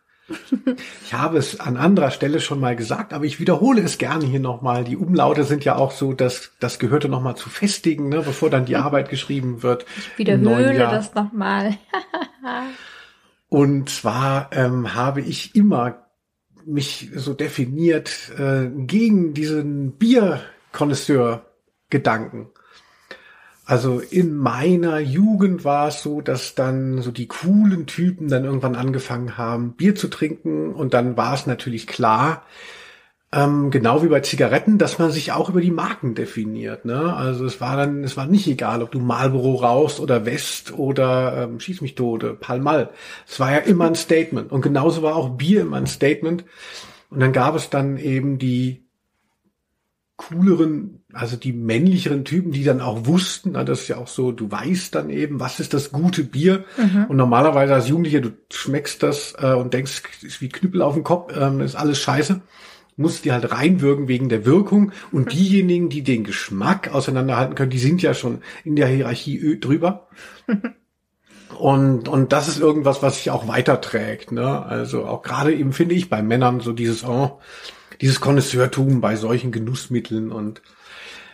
Ich 1.06 1.14
habe 1.14 1.38
es 1.38 1.60
an 1.60 1.78
anderer 1.78 2.12
Stelle 2.12 2.40
schon 2.40 2.60
mal 2.60 2.76
gesagt, 2.76 3.14
aber 3.14 3.26
ich 3.26 3.40
wiederhole 3.40 3.82
es 3.82 3.98
gerne 3.98 4.26
hier 4.26 4.40
nochmal. 4.40 4.84
Die 4.84 4.98
Umlaute 4.98 5.44
sind 5.44 5.66
ja 5.66 5.76
auch 5.76 5.92
so, 5.92 6.14
dass 6.14 6.52
das 6.60 6.80
gehörte 6.80 7.10
nochmal 7.10 7.36
zu 7.36 7.50
festigen, 7.50 8.10
ne, 8.10 8.22
bevor 8.22 8.50
dann 8.50 8.66
die 8.66 8.76
Arbeit 8.76 9.10
geschrieben 9.10 9.64
wird. 9.64 9.86
Ich 9.98 10.18
wiederhole 10.18 10.78
das 10.78 11.14
nochmal. 11.14 11.78
Und 13.50 13.90
zwar 13.90 14.52
ähm, 14.54 14.94
habe 14.94 15.22
ich 15.22 15.56
immer 15.56 16.06
mich 16.66 17.10
so 17.16 17.34
definiert 17.34 18.32
äh, 18.38 18.70
gegen 18.70 19.34
diesen 19.34 19.94
Bierkonnoisseur-Gedanken. 19.94 22.52
Also 23.70 24.00
in 24.00 24.36
meiner 24.36 24.98
Jugend 24.98 25.64
war 25.64 25.90
es 25.90 26.02
so, 26.02 26.22
dass 26.22 26.56
dann 26.56 27.04
so 27.04 27.12
die 27.12 27.28
coolen 27.28 27.86
Typen 27.86 28.28
dann 28.28 28.44
irgendwann 28.44 28.74
angefangen 28.74 29.38
haben, 29.38 29.74
Bier 29.74 29.94
zu 29.94 30.08
trinken 30.08 30.74
und 30.74 30.96
dann 30.96 31.18
war 31.18 31.36
es 31.36 31.46
natürlich 31.46 31.86
klar, 31.86 32.42
ähm, 33.32 33.70
genau 33.70 34.02
wie 34.02 34.08
bei 34.08 34.22
Zigaretten, 34.22 34.80
dass 34.80 34.98
man 34.98 35.12
sich 35.12 35.34
auch 35.34 35.50
über 35.52 35.62
die 35.62 35.70
Marken 35.70 36.16
definiert. 36.16 36.86
Ne? 36.86 37.14
Also 37.16 37.46
es 37.46 37.62
war 37.62 37.78
dann, 37.78 38.04
es 38.04 38.18
war 38.18 38.26
nicht 38.26 38.48
egal, 38.48 38.82
ob 38.82 38.90
du 38.90 38.98
Marlboro 38.98 39.58
rauchst 39.58 40.00
oder 40.00 40.26
West 40.26 40.74
oder 40.76 41.44
ähm, 41.44 41.60
Schieß 41.60 41.82
mich 41.82 41.94
Tode, 41.94 42.34
Palmal. 42.34 42.90
Es 43.28 43.40
war 43.40 43.52
ja 43.52 43.60
immer 43.60 43.86
ein 43.86 43.94
Statement. 43.94 44.52
Und 44.52 44.64
genauso 44.64 45.04
war 45.04 45.16
auch 45.16 45.38
Bier 45.38 45.62
immer 45.62 45.78
ein 45.78 45.86
Statement. 45.86 46.44
Und 47.12 47.20
dann 47.20 47.34
gab 47.34 47.54
es 47.54 47.70
dann 47.70 47.98
eben 47.98 48.40
die 48.40 48.84
cooleren, 50.16 50.99
also 51.20 51.36
die 51.36 51.52
männlicheren 51.52 52.24
Typen, 52.24 52.54
die 52.54 52.64
dann 52.64 52.80
auch 52.80 53.06
wussten, 53.06 53.54
das 53.54 53.82
ist 53.82 53.88
ja 53.90 53.98
auch 53.98 54.08
so, 54.08 54.32
du 54.32 54.50
weißt 54.50 54.96
dann 54.96 55.10
eben, 55.10 55.42
was 55.42 55.60
ist 55.60 55.74
das 55.74 55.92
gute 55.92 56.24
Bier. 56.24 56.64
Mhm. 56.78 57.08
Und 57.10 57.18
normalerweise 57.18 57.74
als 57.74 57.90
Jugendlicher, 57.90 58.22
du 58.22 58.30
schmeckst 58.50 59.04
das 59.04 59.36
äh, 59.38 59.52
und 59.52 59.74
denkst, 59.74 60.02
ist 60.22 60.40
wie 60.40 60.48
Knüppel 60.48 60.82
auf 60.82 60.94
dem 60.94 61.04
Kopf, 61.04 61.36
ähm, 61.36 61.60
ist 61.60 61.76
alles 61.76 62.00
scheiße. 62.00 62.40
Musst 62.96 63.26
die 63.26 63.34
halt 63.34 63.52
reinwirken 63.52 64.08
wegen 64.08 64.30
der 64.30 64.46
Wirkung. 64.46 64.94
Und 65.12 65.26
mhm. 65.26 65.30
diejenigen, 65.30 65.90
die 65.90 66.04
den 66.04 66.24
Geschmack 66.24 66.94
auseinanderhalten 66.94 67.56
können, 67.56 67.72
die 67.72 67.80
sind 67.80 68.02
ja 68.02 68.14
schon 68.14 68.42
in 68.64 68.78
der 68.78 68.88
Hierarchie 68.88 69.60
drüber. 69.60 70.08
Und, 71.58 72.08
und 72.08 72.32
das 72.32 72.48
ist 72.48 72.62
irgendwas, 72.62 73.02
was 73.02 73.18
sich 73.18 73.32
auch 73.32 73.50
weiterträgt. 73.50 74.32
Ne? 74.32 74.66
Also 74.66 75.06
auch 75.06 75.22
gerade 75.22 75.54
eben 75.54 75.74
finde 75.74 75.96
ich 75.96 76.10
bei 76.10 76.22
Männern 76.22 76.62
so 76.62 76.72
dieses, 76.72 77.04
oh, 77.04 77.40
dieses 78.00 78.22
Konnoisseurtum 78.22 79.02
bei 79.02 79.18
solchen 79.18 79.52
Genussmitteln 79.52 80.32
und 80.32 80.62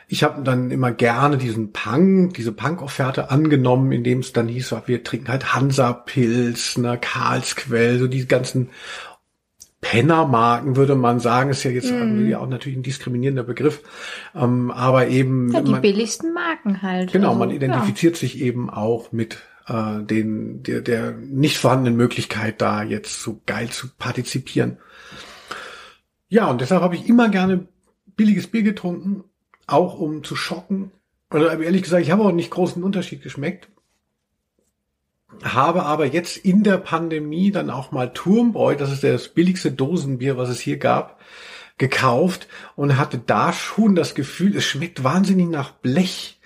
ich 0.08 0.24
habe 0.24 0.44
dann 0.44 0.72
immer 0.72 0.92
gerne 0.92 1.38
diesen 1.38 1.72
Punk, 1.72 2.36
diese 2.36 2.52
Punk-Offerte 2.52 3.32
angenommen, 3.32 3.92
indem 3.92 4.20
es 4.20 4.34
dann 4.34 4.48
hieß, 4.48 4.76
wir 4.86 5.04
trinken 5.04 5.30
halt 5.30 5.54
Hansa-Pilz, 5.56 6.78
ne, 6.78 6.98
Karlsquell, 7.00 8.00
so 8.00 8.08
diese 8.08 8.28
ganzen 8.28 8.70
Pennermarken, 9.82 10.76
würde 10.76 10.96
man 10.96 11.20
sagen, 11.20 11.52
ist 11.52 11.64
ja 11.64 11.70
jetzt 11.70 11.92
mm. 11.92 12.34
auch 12.34 12.48
natürlich 12.48 12.78
ein 12.78 12.84
diskriminierender 12.84 13.44
Begriff, 13.44 13.84
ähm, 14.34 14.72
aber 14.72 15.08
eben 15.10 15.52
ja, 15.52 15.62
die 15.62 15.72
man, 15.72 15.82
billigsten 15.82 16.34
Marken 16.34 16.82
halt. 16.82 17.12
Genau, 17.12 17.30
also, 17.30 17.40
man 17.40 17.52
identifiziert 17.52 18.16
ja. 18.16 18.20
sich 18.20 18.42
eben 18.42 18.72
auch 18.72 19.12
mit 19.12 19.44
äh, 19.68 20.02
den 20.02 20.64
der, 20.64 20.82
der 20.82 21.12
nicht 21.12 21.58
vorhandenen 21.58 21.98
Möglichkeit, 21.98 22.62
da 22.62 22.82
jetzt 22.82 23.22
so 23.22 23.42
geil 23.46 23.70
zu 23.70 23.88
partizipieren. 23.98 24.78
Ja, 26.30 26.48
und 26.50 26.62
deshalb 26.62 26.82
habe 26.82 26.96
ich 26.96 27.08
immer 27.08 27.30
gerne 27.30 27.68
billiges 28.16 28.48
Bier 28.48 28.64
getrunken, 28.64 29.24
auch 29.68 30.00
um 30.00 30.24
zu 30.24 30.36
schocken. 30.36 30.92
Also, 31.30 31.48
ehrlich 31.48 31.84
gesagt, 31.84 32.04
ich 32.04 32.12
habe 32.12 32.24
auch 32.24 32.32
nicht 32.32 32.52
großen 32.52 32.84
Unterschied 32.84 33.22
geschmeckt. 33.24 33.70
Habe 35.44 35.84
aber 35.84 36.06
jetzt 36.06 36.38
in 36.38 36.64
der 36.64 36.78
Pandemie 36.78 37.52
dann 37.52 37.70
auch 37.70 37.92
mal 37.92 38.14
Turmbräu, 38.14 38.76
das 38.76 38.92
ist 38.92 39.04
das 39.04 39.30
billigste 39.30 39.72
Dosenbier, 39.72 40.38
was 40.38 40.50
es 40.50 40.60
hier 40.60 40.78
gab, 40.78 41.20
gekauft 41.78 42.48
und 42.76 42.98
hatte 42.98 43.18
da 43.18 43.52
schon 43.52 43.96
das 43.96 44.16
Gefühl, 44.16 44.56
es 44.56 44.64
schmeckt 44.64 45.04
wahnsinnig 45.04 45.50
nach 45.50 45.72
Blech. 45.72 46.40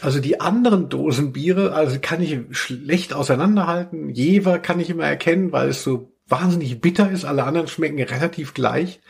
Also 0.00 0.20
die 0.20 0.40
anderen 0.40 0.88
Dosenbiere, 0.88 1.74
also 1.74 1.98
kann 2.00 2.22
ich 2.22 2.38
schlecht 2.52 3.12
auseinanderhalten. 3.12 4.10
Jever 4.10 4.58
kann 4.58 4.80
ich 4.80 4.88
immer 4.88 5.04
erkennen, 5.04 5.52
weil 5.52 5.68
es 5.68 5.82
so 5.82 6.12
wahnsinnig 6.26 6.80
bitter 6.80 7.10
ist. 7.10 7.24
Alle 7.24 7.44
anderen 7.44 7.68
schmecken 7.68 8.00
relativ 8.00 8.54
gleich. 8.54 9.00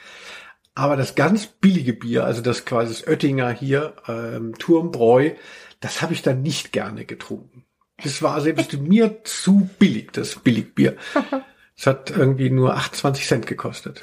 Aber 0.81 0.97
das 0.97 1.14
ganz 1.14 1.47
billige 1.47 1.93
Bier, 1.93 2.24
also 2.24 2.41
das 2.41 2.64
quasi 2.64 2.95
das 2.95 3.07
Oettinger 3.07 3.51
hier, 3.51 3.97
ähm, 4.09 4.55
Turmbräu, 4.59 5.33
das 5.81 6.01
habe 6.01 6.14
ich 6.14 6.22
dann 6.22 6.41
nicht 6.41 6.72
gerne 6.72 7.05
getrunken. 7.05 7.66
Das 8.03 8.22
war 8.22 8.41
selbst 8.41 8.72
mir 8.72 9.22
zu 9.24 9.68
billig, 9.78 10.11
das 10.12 10.37
Billigbier. 10.37 10.97
Es 11.76 11.87
hat 11.87 12.11
irgendwie 12.11 12.51
nur 12.51 12.74
28 12.74 13.26
Cent 13.26 13.47
gekostet. 13.47 14.03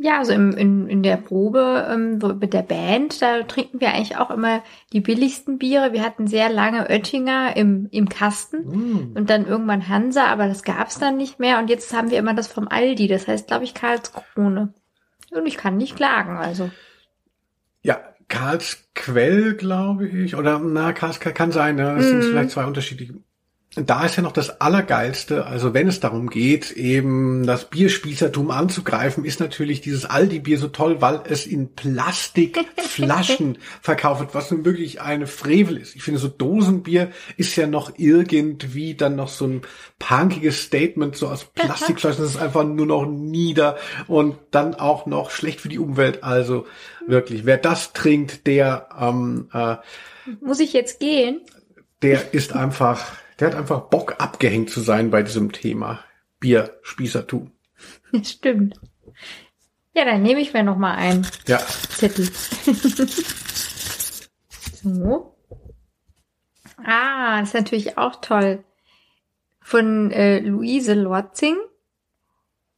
Ja, 0.00 0.18
also 0.18 0.32
im, 0.32 0.52
in, 0.52 0.86
in 0.86 1.02
der 1.02 1.16
Probe 1.16 1.88
ähm, 1.90 2.20
mit 2.38 2.52
der 2.52 2.62
Band, 2.62 3.20
da 3.20 3.42
trinken 3.42 3.80
wir 3.80 3.88
eigentlich 3.88 4.16
auch 4.16 4.30
immer 4.30 4.62
die 4.92 5.00
billigsten 5.00 5.58
Biere. 5.58 5.92
Wir 5.92 6.04
hatten 6.04 6.28
sehr 6.28 6.48
lange 6.48 6.88
Oettinger 6.88 7.56
im, 7.56 7.88
im 7.90 8.08
Kasten 8.08 8.58
mm. 8.58 9.16
und 9.16 9.28
dann 9.28 9.44
irgendwann 9.44 9.88
Hansa, 9.88 10.26
aber 10.26 10.46
das 10.46 10.62
gab's 10.62 11.00
dann 11.00 11.16
nicht 11.16 11.40
mehr. 11.40 11.58
Und 11.58 11.68
jetzt 11.68 11.92
haben 11.92 12.12
wir 12.12 12.18
immer 12.18 12.34
das 12.34 12.46
vom 12.46 12.68
Aldi, 12.68 13.08
das 13.08 13.26
heißt, 13.26 13.48
glaube 13.48 13.64
ich, 13.64 13.74
Karlskrone. 13.74 14.72
Und 15.32 15.46
ich 15.46 15.56
kann 15.56 15.76
nicht 15.76 15.96
klagen, 15.96 16.36
also. 16.36 16.70
Ja, 17.82 17.98
Karlsquell, 18.28 19.54
glaube 19.54 20.06
ich, 20.06 20.36
oder 20.36 20.60
na, 20.60 20.92
Karlsquell 20.92 21.32
kann 21.32 21.50
sein, 21.50 21.74
ne? 21.74 21.96
Das 21.96 22.04
mm. 22.04 22.08
sind 22.08 22.24
vielleicht 22.24 22.50
zwei 22.50 22.66
unterschiedliche 22.66 23.14
da 23.74 24.04
ist 24.04 24.16
ja 24.16 24.22
noch 24.22 24.32
das 24.32 24.60
Allergeilste, 24.60 25.46
also 25.46 25.74
wenn 25.74 25.88
es 25.88 26.00
darum 26.00 26.30
geht, 26.30 26.72
eben 26.72 27.46
das 27.46 27.66
Bierspießertum 27.66 28.50
anzugreifen, 28.50 29.24
ist 29.24 29.40
natürlich 29.40 29.82
dieses 29.82 30.06
Aldi-Bier 30.06 30.58
so 30.58 30.68
toll, 30.68 31.00
weil 31.00 31.20
es 31.28 31.46
in 31.46 31.74
Plastikflaschen 31.74 33.58
verkauft 33.82 34.20
wird, 34.20 34.34
was 34.34 34.50
nun 34.50 34.64
wirklich 34.64 35.00
eine 35.02 35.26
Frevel 35.26 35.76
ist. 35.76 35.94
Ich 35.96 36.02
finde, 36.02 36.18
so 36.18 36.28
Dosenbier 36.28 37.10
ist 37.36 37.54
ja 37.56 37.66
noch 37.66 37.92
irgendwie 37.98 38.94
dann 38.94 39.16
noch 39.16 39.28
so 39.28 39.46
ein 39.46 39.62
punkiges 39.98 40.62
Statement, 40.62 41.14
so 41.14 41.28
aus 41.28 41.44
Plastikflaschen, 41.44 42.22
das 42.22 42.34
ist 42.34 42.40
einfach 42.40 42.64
nur 42.64 42.86
noch 42.86 43.06
nieder 43.06 43.76
und 44.06 44.36
dann 44.50 44.74
auch 44.74 45.04
noch 45.06 45.30
schlecht 45.30 45.60
für 45.60 45.68
die 45.68 45.78
Umwelt. 45.78 46.24
Also 46.24 46.66
wirklich, 47.06 47.44
wer 47.44 47.58
das 47.58 47.92
trinkt, 47.92 48.46
der 48.46 48.88
ähm, 48.98 49.50
äh, 49.52 49.76
muss 50.40 50.58
ich 50.58 50.72
jetzt 50.72 51.00
gehen? 51.00 51.42
Der 52.02 52.32
ist 52.32 52.54
einfach 52.54 53.12
der 53.38 53.48
hat 53.48 53.54
einfach 53.54 53.82
Bock 53.82 54.16
abgehängt 54.18 54.70
zu 54.70 54.80
sein 54.80 55.10
bei 55.10 55.22
diesem 55.22 55.52
Thema 55.52 56.00
Bierspießertum. 56.40 57.52
Stimmt. 58.22 58.80
Ja, 59.94 60.04
dann 60.04 60.22
nehme 60.22 60.40
ich 60.40 60.52
mir 60.52 60.62
noch 60.62 60.76
mal 60.76 60.94
einen 60.94 61.26
Ja. 61.46 61.58
Zettel. 61.58 62.26
so. 64.82 65.34
Ah, 66.84 67.40
das 67.40 67.48
ist 67.48 67.54
natürlich 67.54 67.98
auch 67.98 68.20
toll. 68.20 68.64
Von 69.60 70.10
äh, 70.12 70.38
Luise 70.38 70.94
Lorzing, 70.94 71.56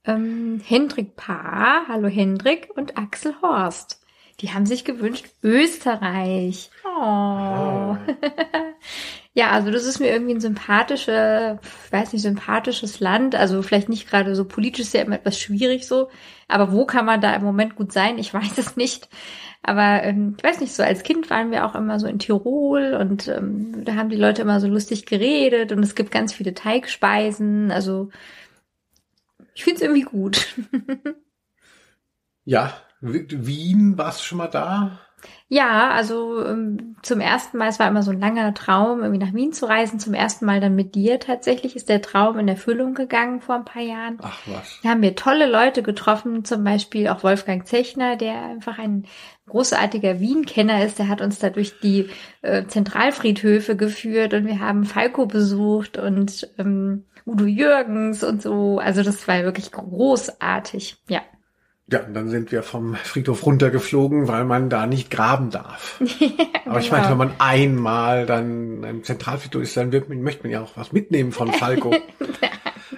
ähm, 0.04 0.61
Hendrik 0.64 1.14
Paar, 1.14 1.86
hallo 1.88 2.08
Hendrik 2.08 2.70
und 2.74 2.98
Axel 2.98 3.34
Horst. 3.42 4.00
Die 4.40 4.52
haben 4.52 4.66
sich 4.66 4.84
gewünscht 4.84 5.26
Österreich. 5.42 6.70
Oh. 6.84 7.96
ja, 9.33 9.51
also 9.51 9.70
das 9.70 9.85
ist 9.85 10.01
mir 10.01 10.09
irgendwie 10.09 10.35
ein 10.35 10.41
sympathischer, 10.41 11.61
ich 11.87 11.93
weiß 11.93 12.12
nicht, 12.12 12.22
sympathisches 12.22 12.99
Land. 13.01 13.35
Also 13.35 13.62
vielleicht 13.62 13.89
nicht 13.89 14.09
gerade 14.09 14.35
so 14.35 14.45
politisch 14.45 14.87
ist 14.87 14.95
ja 14.95 15.03
immer 15.03 15.16
etwas 15.16 15.39
schwierig 15.39 15.87
so. 15.87 16.11
Aber 16.49 16.72
wo 16.72 16.85
kann 16.85 17.07
man 17.07 17.20
da 17.20 17.35
im 17.35 17.43
Moment 17.43 17.76
gut 17.76 17.93
sein? 17.93 18.18
Ich 18.18 18.35
weiß 18.35 18.59
es 18.59 18.76
nicht. 18.76 19.09
Aber 19.62 20.03
ähm, 20.03 20.35
ich 20.39 20.45
weiß 20.45 20.61
nicht, 20.61 20.72
so 20.72 20.83
als 20.83 21.03
Kind 21.03 21.31
waren 21.31 21.51
wir 21.51 21.66
auch 21.66 21.74
immer 21.74 22.01
so 22.01 22.07
in 22.07 22.18
Tirol 22.18 22.95
und 22.95 23.28
ähm, 23.28 23.85
da 23.85 23.95
haben 23.95 24.09
die 24.09 24.16
Leute 24.16 24.43
immer 24.43 24.59
so 24.59 24.66
lustig 24.66 25.07
geredet 25.07 25.70
und 25.72 25.83
es 25.83 25.95
gibt 25.95 26.11
ganz 26.11 26.33
viele 26.33 26.55
Teigspeisen. 26.55 27.70
Also 27.70 28.11
ich 29.55 29.64
finde 29.64 29.76
es 29.76 29.83
irgendwie 29.83 30.03
gut. 30.03 30.57
Ja, 32.45 32.72
Wien, 33.01 33.97
warst 33.97 34.20
du 34.20 34.24
schon 34.24 34.39
mal 34.39 34.49
da? 34.49 34.99
Ja, 35.53 35.90
also 35.90 36.46
ähm, 36.46 36.94
zum 37.03 37.20
ersten 37.20 37.59
Mal, 37.59 37.70
es 37.70 37.80
war 37.80 37.88
immer 37.88 38.05
so 38.05 38.12
ein 38.12 38.20
langer 38.20 38.55
Traum, 38.55 39.01
irgendwie 39.01 39.18
nach 39.18 39.34
Wien 39.34 39.53
zu 39.53 39.66
reisen. 39.66 39.98
Zum 39.98 40.14
ersten 40.14 40.44
Mal 40.46 40.61
dann 40.61 40.76
mit 40.76 40.94
dir 40.94 41.18
tatsächlich 41.18 41.74
ist 41.74 41.88
der 41.88 42.03
Traum 42.03 42.38
in 42.38 42.46
Erfüllung 42.46 42.94
gegangen 42.94 43.40
vor 43.40 43.57
ein 43.57 43.64
paar 43.64 43.82
Jahren. 43.82 44.18
Ach 44.22 44.38
was. 44.46 44.78
Da 44.84 44.90
haben 44.90 45.03
wir 45.03 45.16
tolle 45.16 45.51
Leute 45.51 45.82
getroffen, 45.82 46.44
zum 46.44 46.62
Beispiel 46.62 47.09
auch 47.09 47.24
Wolfgang 47.24 47.66
Zechner, 47.66 48.14
der 48.14 48.40
einfach 48.44 48.78
ein 48.78 49.07
großartiger 49.48 50.20
Wien-Kenner 50.20 50.84
ist. 50.84 51.01
Der 51.01 51.09
hat 51.09 51.20
uns 51.20 51.40
da 51.40 51.51
durch 51.51 51.80
die 51.80 52.09
äh, 52.42 52.66
Zentralfriedhöfe 52.66 53.74
geführt 53.74 54.34
und 54.34 54.46
wir 54.46 54.61
haben 54.61 54.84
Falco 54.84 55.26
besucht 55.26 55.98
und 55.98 56.48
ähm, 56.59 57.07
Udo 57.26 57.46
Jürgens 57.46 58.22
und 58.22 58.40
so. 58.40 58.78
Also 58.78 59.03
das 59.03 59.26
war 59.26 59.42
wirklich 59.42 59.72
großartig. 59.72 61.03
Ja. 61.09 61.22
Ja, 61.93 62.05
und 62.05 62.14
dann 62.14 62.28
sind 62.28 62.53
wir 62.53 62.62
vom 62.62 62.95
Friedhof 62.95 63.45
runtergeflogen, 63.45 64.28
weil 64.28 64.45
man 64.45 64.70
da 64.70 64.86
nicht 64.86 65.11
graben 65.11 65.51
darf. 65.51 66.01
Aber 66.66 66.78
ich 66.80 66.91
meine, 66.91 67.03
Genau. 67.07 67.11
wenn 67.12 67.28
man 67.28 67.32
einmal 67.41 68.26
dann 68.26 68.84
im 68.84 69.03
Zentralfriedhof 69.05 69.62
ist, 69.62 69.76
dann 69.76 69.91
wird, 69.91 70.09
möchte 70.09 70.45
man 70.45 70.53
ja 70.53 70.61
auch 70.61 70.76
was 70.76 70.93
mitnehmen 70.93 71.32
von 71.32 71.53
Falco. 71.53 71.95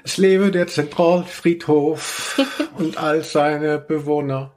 Es 0.05 0.17
lebe 0.17 0.51
der 0.51 0.67
Zentralfriedhof 0.67 2.41
und 2.79 2.97
all 2.99 3.23
seine 3.23 3.79
Bewohner. 3.79 4.53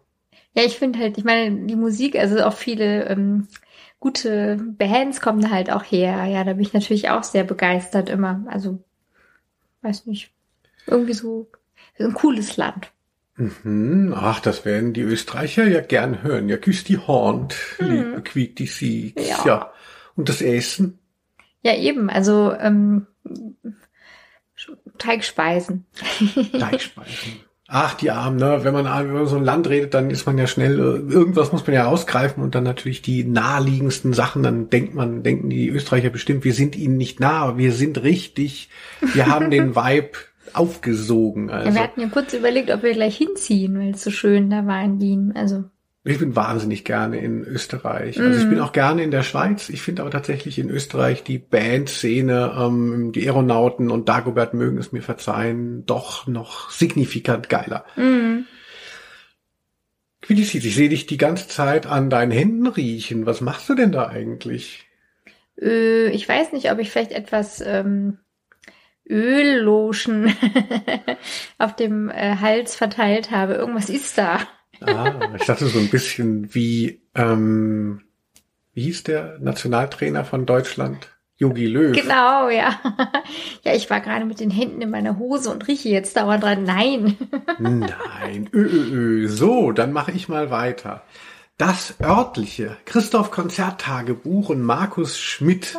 Ja, 0.53 0.63
ich 0.63 0.77
finde 0.77 0.99
halt, 0.99 1.17
ich 1.17 1.23
meine, 1.23 1.67
die 1.67 1.75
Musik, 1.75 2.15
also 2.15 2.41
auch 2.43 2.53
viele 2.53 3.05
ähm, 3.05 3.47
gute 3.99 4.57
Bands 4.57 5.21
kommen 5.21 5.41
da 5.41 5.49
halt 5.49 5.71
auch 5.71 5.83
her. 5.83 6.25
Ja, 6.25 6.43
da 6.43 6.53
bin 6.53 6.61
ich 6.63 6.73
natürlich 6.73 7.09
auch 7.09 7.23
sehr 7.23 7.43
begeistert 7.43 8.09
immer. 8.09 8.43
Also, 8.47 8.79
weiß 9.81 10.05
nicht, 10.07 10.31
irgendwie 10.87 11.13
so 11.13 11.47
ein 11.99 12.13
cooles 12.13 12.57
Land. 12.57 12.91
Mhm. 13.37 14.13
Ach, 14.15 14.39
das 14.39 14.63
werden 14.63 14.93
die 14.93 15.01
Österreicher 15.01 15.67
ja 15.67 15.81
gern 15.81 16.23
hören. 16.23 16.47
Ja, 16.47 16.57
küsst 16.57 16.87
die 16.87 16.99
Hand, 16.99 17.55
liebe 17.79 18.21
quiekt 18.23 18.59
die 18.59 18.67
Sieg. 18.67 19.19
Ja. 19.19 19.45
ja. 19.45 19.73
Und 20.15 20.29
das 20.29 20.41
Essen? 20.41 20.99
Ja, 21.61 21.75
eben, 21.75 22.09
also 22.09 22.53
ähm, 22.53 23.07
Teigspeisen. 24.97 25.85
Teigspeisen. 26.59 27.45
Ach, 27.67 27.95
die 27.95 28.11
Armen, 28.11 28.37
ne? 28.37 28.59
Wenn 28.61 28.75
man 28.75 29.09
über 29.09 29.25
so 29.25 29.37
ein 29.37 29.43
Land 29.43 29.67
redet, 29.67 29.95
dann 29.95 30.11
ist 30.11 30.27
man 30.27 30.37
ja 30.37 30.45
schnell, 30.45 30.77
äh, 30.77 31.11
irgendwas 31.11 31.51
muss 31.51 31.65
man 31.65 31.73
ja 31.73 31.85
rausgreifen 31.85 32.43
und 32.43 32.53
dann 32.53 32.63
natürlich 32.63 33.01
die 33.01 33.23
naheliegendsten 33.23 34.13
Sachen, 34.13 34.43
dann 34.43 34.69
denkt 34.69 34.93
man, 34.93 35.23
denken 35.23 35.49
die 35.49 35.69
Österreicher 35.69 36.11
bestimmt, 36.11 36.43
wir 36.43 36.53
sind 36.53 36.75
ihnen 36.75 36.97
nicht 36.97 37.19
nah, 37.19 37.57
wir 37.57 37.71
sind 37.71 38.03
richtig, 38.03 38.69
wir 39.13 39.25
haben 39.25 39.49
den 39.49 39.75
Vibe 39.75 40.11
aufgesogen. 40.57 41.49
Ja, 41.49 41.55
Also 41.55 41.73
wir 41.73 41.83
hatten 41.83 42.01
ja 42.01 42.07
kurz 42.07 42.33
überlegt, 42.33 42.71
ob 42.71 42.83
wir 42.83 42.93
gleich 42.93 43.17
hinziehen, 43.17 43.77
weil 43.79 43.91
es 43.91 44.03
so 44.03 44.11
schön 44.11 44.49
da 44.49 44.65
war 44.65 44.83
in 44.83 44.99
Wien. 44.99 45.33
Also, 45.35 45.65
ich 46.03 46.19
bin 46.19 46.35
wahnsinnig 46.35 46.85
gerne 46.85 47.19
in 47.19 47.43
Österreich. 47.43 48.19
Also 48.19 48.39
ich 48.39 48.47
bin 48.47 48.59
auch 48.59 48.73
gerne 48.73 49.01
in 49.01 49.09
der 49.09 49.23
Schweiz. 49.23 49.69
Ich 49.69 49.81
finde 49.81 50.03
aber 50.03 50.11
tatsächlich 50.11 50.59
in 50.59 50.69
Österreich 50.69 51.23
die 51.23 51.39
Bandszene, 51.39 52.53
ähm, 52.59 53.11
die 53.11 53.25
Aeronauten 53.25 53.89
und 53.89 54.07
Dagobert 54.07 54.53
mögen 54.53 54.77
es 54.77 54.91
mir 54.91 55.01
verzeihen, 55.01 55.83
doch 55.87 56.27
noch 56.27 56.69
signifikant 56.69 57.49
geiler. 57.49 57.85
das 57.97 60.37
sieht, 60.37 60.63
ich 60.63 60.75
sehe 60.75 60.89
dich 60.89 61.07
die 61.07 61.17
ganze 61.17 61.47
Zeit 61.47 61.87
an 61.87 62.11
deinen 62.11 62.31
Händen 62.31 62.67
riechen. 62.67 63.25
Was 63.25 63.41
machst 63.41 63.67
du 63.67 63.73
denn 63.73 63.91
da 63.91 64.07
eigentlich? 64.07 64.85
äh, 65.61 66.09
ich 66.09 66.27
weiß 66.27 66.53
nicht, 66.53 66.71
ob 66.71 66.79
ich 66.79 66.91
vielleicht 66.91 67.11
etwas 67.11 67.61
ähm, 67.61 68.19
Öllotion 69.09 70.33
auf 71.57 71.75
dem 71.75 72.09
äh, 72.09 72.37
Hals 72.37 72.75
verteilt 72.75 73.31
habe. 73.31 73.53
Irgendwas 73.53 73.89
ist 73.89 74.17
da. 74.17 74.39
Ah, 74.81 75.35
ich 75.35 75.45
dachte 75.45 75.67
so 75.67 75.79
ein 75.79 75.89
bisschen 75.89 76.53
wie, 76.53 77.01
ähm, 77.15 78.01
wie 78.73 78.83
hieß 78.83 79.03
der 79.03 79.37
Nationaltrainer 79.39 80.25
von 80.25 80.45
Deutschland? 80.45 81.09
Jogi 81.37 81.65
Löw. 81.67 81.93
Genau, 81.93 82.49
ja. 82.49 82.79
Ja, 83.63 83.73
ich 83.73 83.89
war 83.89 83.99
gerade 83.99 84.23
mit 84.23 84.39
den 84.39 84.51
Händen 84.51 84.81
in 84.81 84.89
meiner 84.89 85.17
Hose 85.17 85.49
und 85.49 85.67
rieche 85.67 85.89
jetzt 85.89 86.15
dauernd 86.15 86.43
dran. 86.43 86.63
Nein. 86.63 87.17
Nein, 87.59 88.49
ö, 88.53 88.63
ö, 88.63 89.23
ö. 89.23 89.27
So, 89.27 89.73
dann 89.73 89.91
mache 89.91 90.11
ich 90.11 90.29
mal 90.29 90.49
weiter. 90.49 91.03
Das 91.57 91.95
örtliche 92.01 92.77
Christoph 92.85 93.31
Konzerttagebuch 93.31 94.49
und 94.49 94.61
Markus 94.61 95.19
Schmidt. 95.19 95.77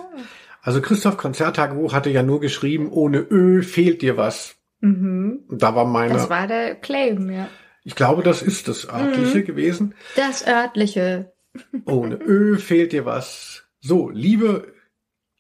Also 0.67 0.81
Christoph 0.83 1.17
Konzerttagebuch 1.17 1.93
hatte 1.93 2.11
ja 2.11 2.25
nur 2.25 2.41
geschrieben, 2.41 2.91
ohne 2.91 3.19
Ö 3.19 3.63
fehlt 3.63 4.03
dir 4.03 4.17
was. 4.17 4.57
Mhm. 4.81 5.45
Und 5.47 5.63
Da 5.63 5.77
war 5.77 5.85
meine, 5.85 6.15
Das 6.15 6.29
war 6.29 6.49
der 6.49 6.75
Claim, 6.75 7.31
ja. 7.31 7.49
ich 7.85 7.95
glaube, 7.95 8.25
das 8.25 8.43
ist 8.43 8.67
das 8.67 8.89
örtliche 8.89 9.45
gewesen. 9.45 9.95
Das 10.17 10.45
örtliche. 10.45 11.33
Ohne 11.85 12.17
Ö 12.17 12.59
fehlt 12.59 12.91
dir 12.91 13.07
was. 13.07 13.69
So, 13.81 14.11
liebe 14.11 14.75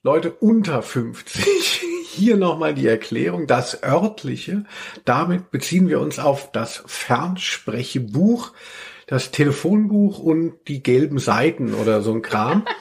Leute 0.05 0.31
unter 0.31 0.81
50, 0.81 1.45
hier 2.13 2.37
nochmal 2.37 2.75
die 2.75 2.87
Erklärung. 2.87 3.49
Das 3.49 3.83
örtliche, 3.83 4.65
damit 5.05 5.51
beziehen 5.51 5.89
wir 5.89 5.99
uns 5.99 6.21
auf 6.21 6.53
das 6.53 6.85
Fernsprechebuch, 6.87 8.53
das 9.09 9.33
Telefonbuch 9.33 10.21
und 10.21 10.55
die 10.69 10.85
gelben 10.85 11.19
Seiten 11.19 11.75
oder 11.75 12.01
so 12.01 12.13
ein 12.13 12.23
Kram. 12.23 12.65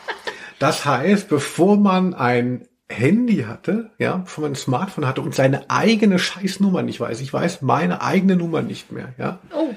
Das 0.65 0.83
heißt, 0.83 1.29
bevor 1.29 1.77
man 1.77 2.15
ein 2.15 2.67
Handy 2.89 3.43
hatte, 3.43 3.91
ja, 3.99 4.17
bevor 4.17 4.41
man 4.43 4.53
ein 4.53 4.55
Smartphone 4.55 5.05
hatte 5.05 5.21
und 5.21 5.35
seine 5.35 5.69
eigene 5.69 6.17
Scheißnummer 6.17 6.81
nicht 6.81 6.99
weiß. 6.99 7.21
Ich 7.21 7.31
weiß 7.31 7.61
meine 7.61 8.01
eigene 8.01 8.35
Nummer 8.35 8.63
nicht 8.63 8.91
mehr, 8.91 9.13
ja. 9.19 9.37
Oh, 9.53 9.75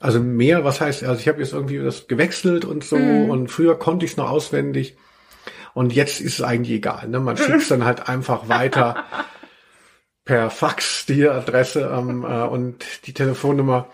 Also 0.00 0.20
mehr, 0.20 0.64
was 0.64 0.80
heißt, 0.80 1.04
also 1.04 1.20
ich 1.20 1.28
habe 1.28 1.40
jetzt 1.40 1.52
irgendwie 1.52 1.78
das 1.78 2.08
gewechselt 2.08 2.64
und 2.64 2.82
so 2.82 2.96
und 2.96 3.48
früher 3.48 3.78
konnte 3.78 4.06
ich 4.06 4.12
es 4.12 4.16
noch 4.16 4.30
auswendig 4.30 4.96
und 5.74 5.92
jetzt 5.92 6.22
ist 6.22 6.38
es 6.38 6.42
eigentlich 6.42 6.78
egal. 6.78 7.08
Ne? 7.08 7.20
Man 7.20 7.36
schickt 7.36 7.60
es 7.60 7.68
dann 7.68 7.84
halt 7.84 8.08
einfach 8.08 8.48
weiter 8.48 9.04
per 10.24 10.48
Fax 10.48 11.04
die 11.04 11.28
Adresse 11.28 11.92
ähm, 11.94 12.24
äh, 12.24 12.42
und 12.44 13.06
die 13.06 13.12
Telefonnummer. 13.12 13.88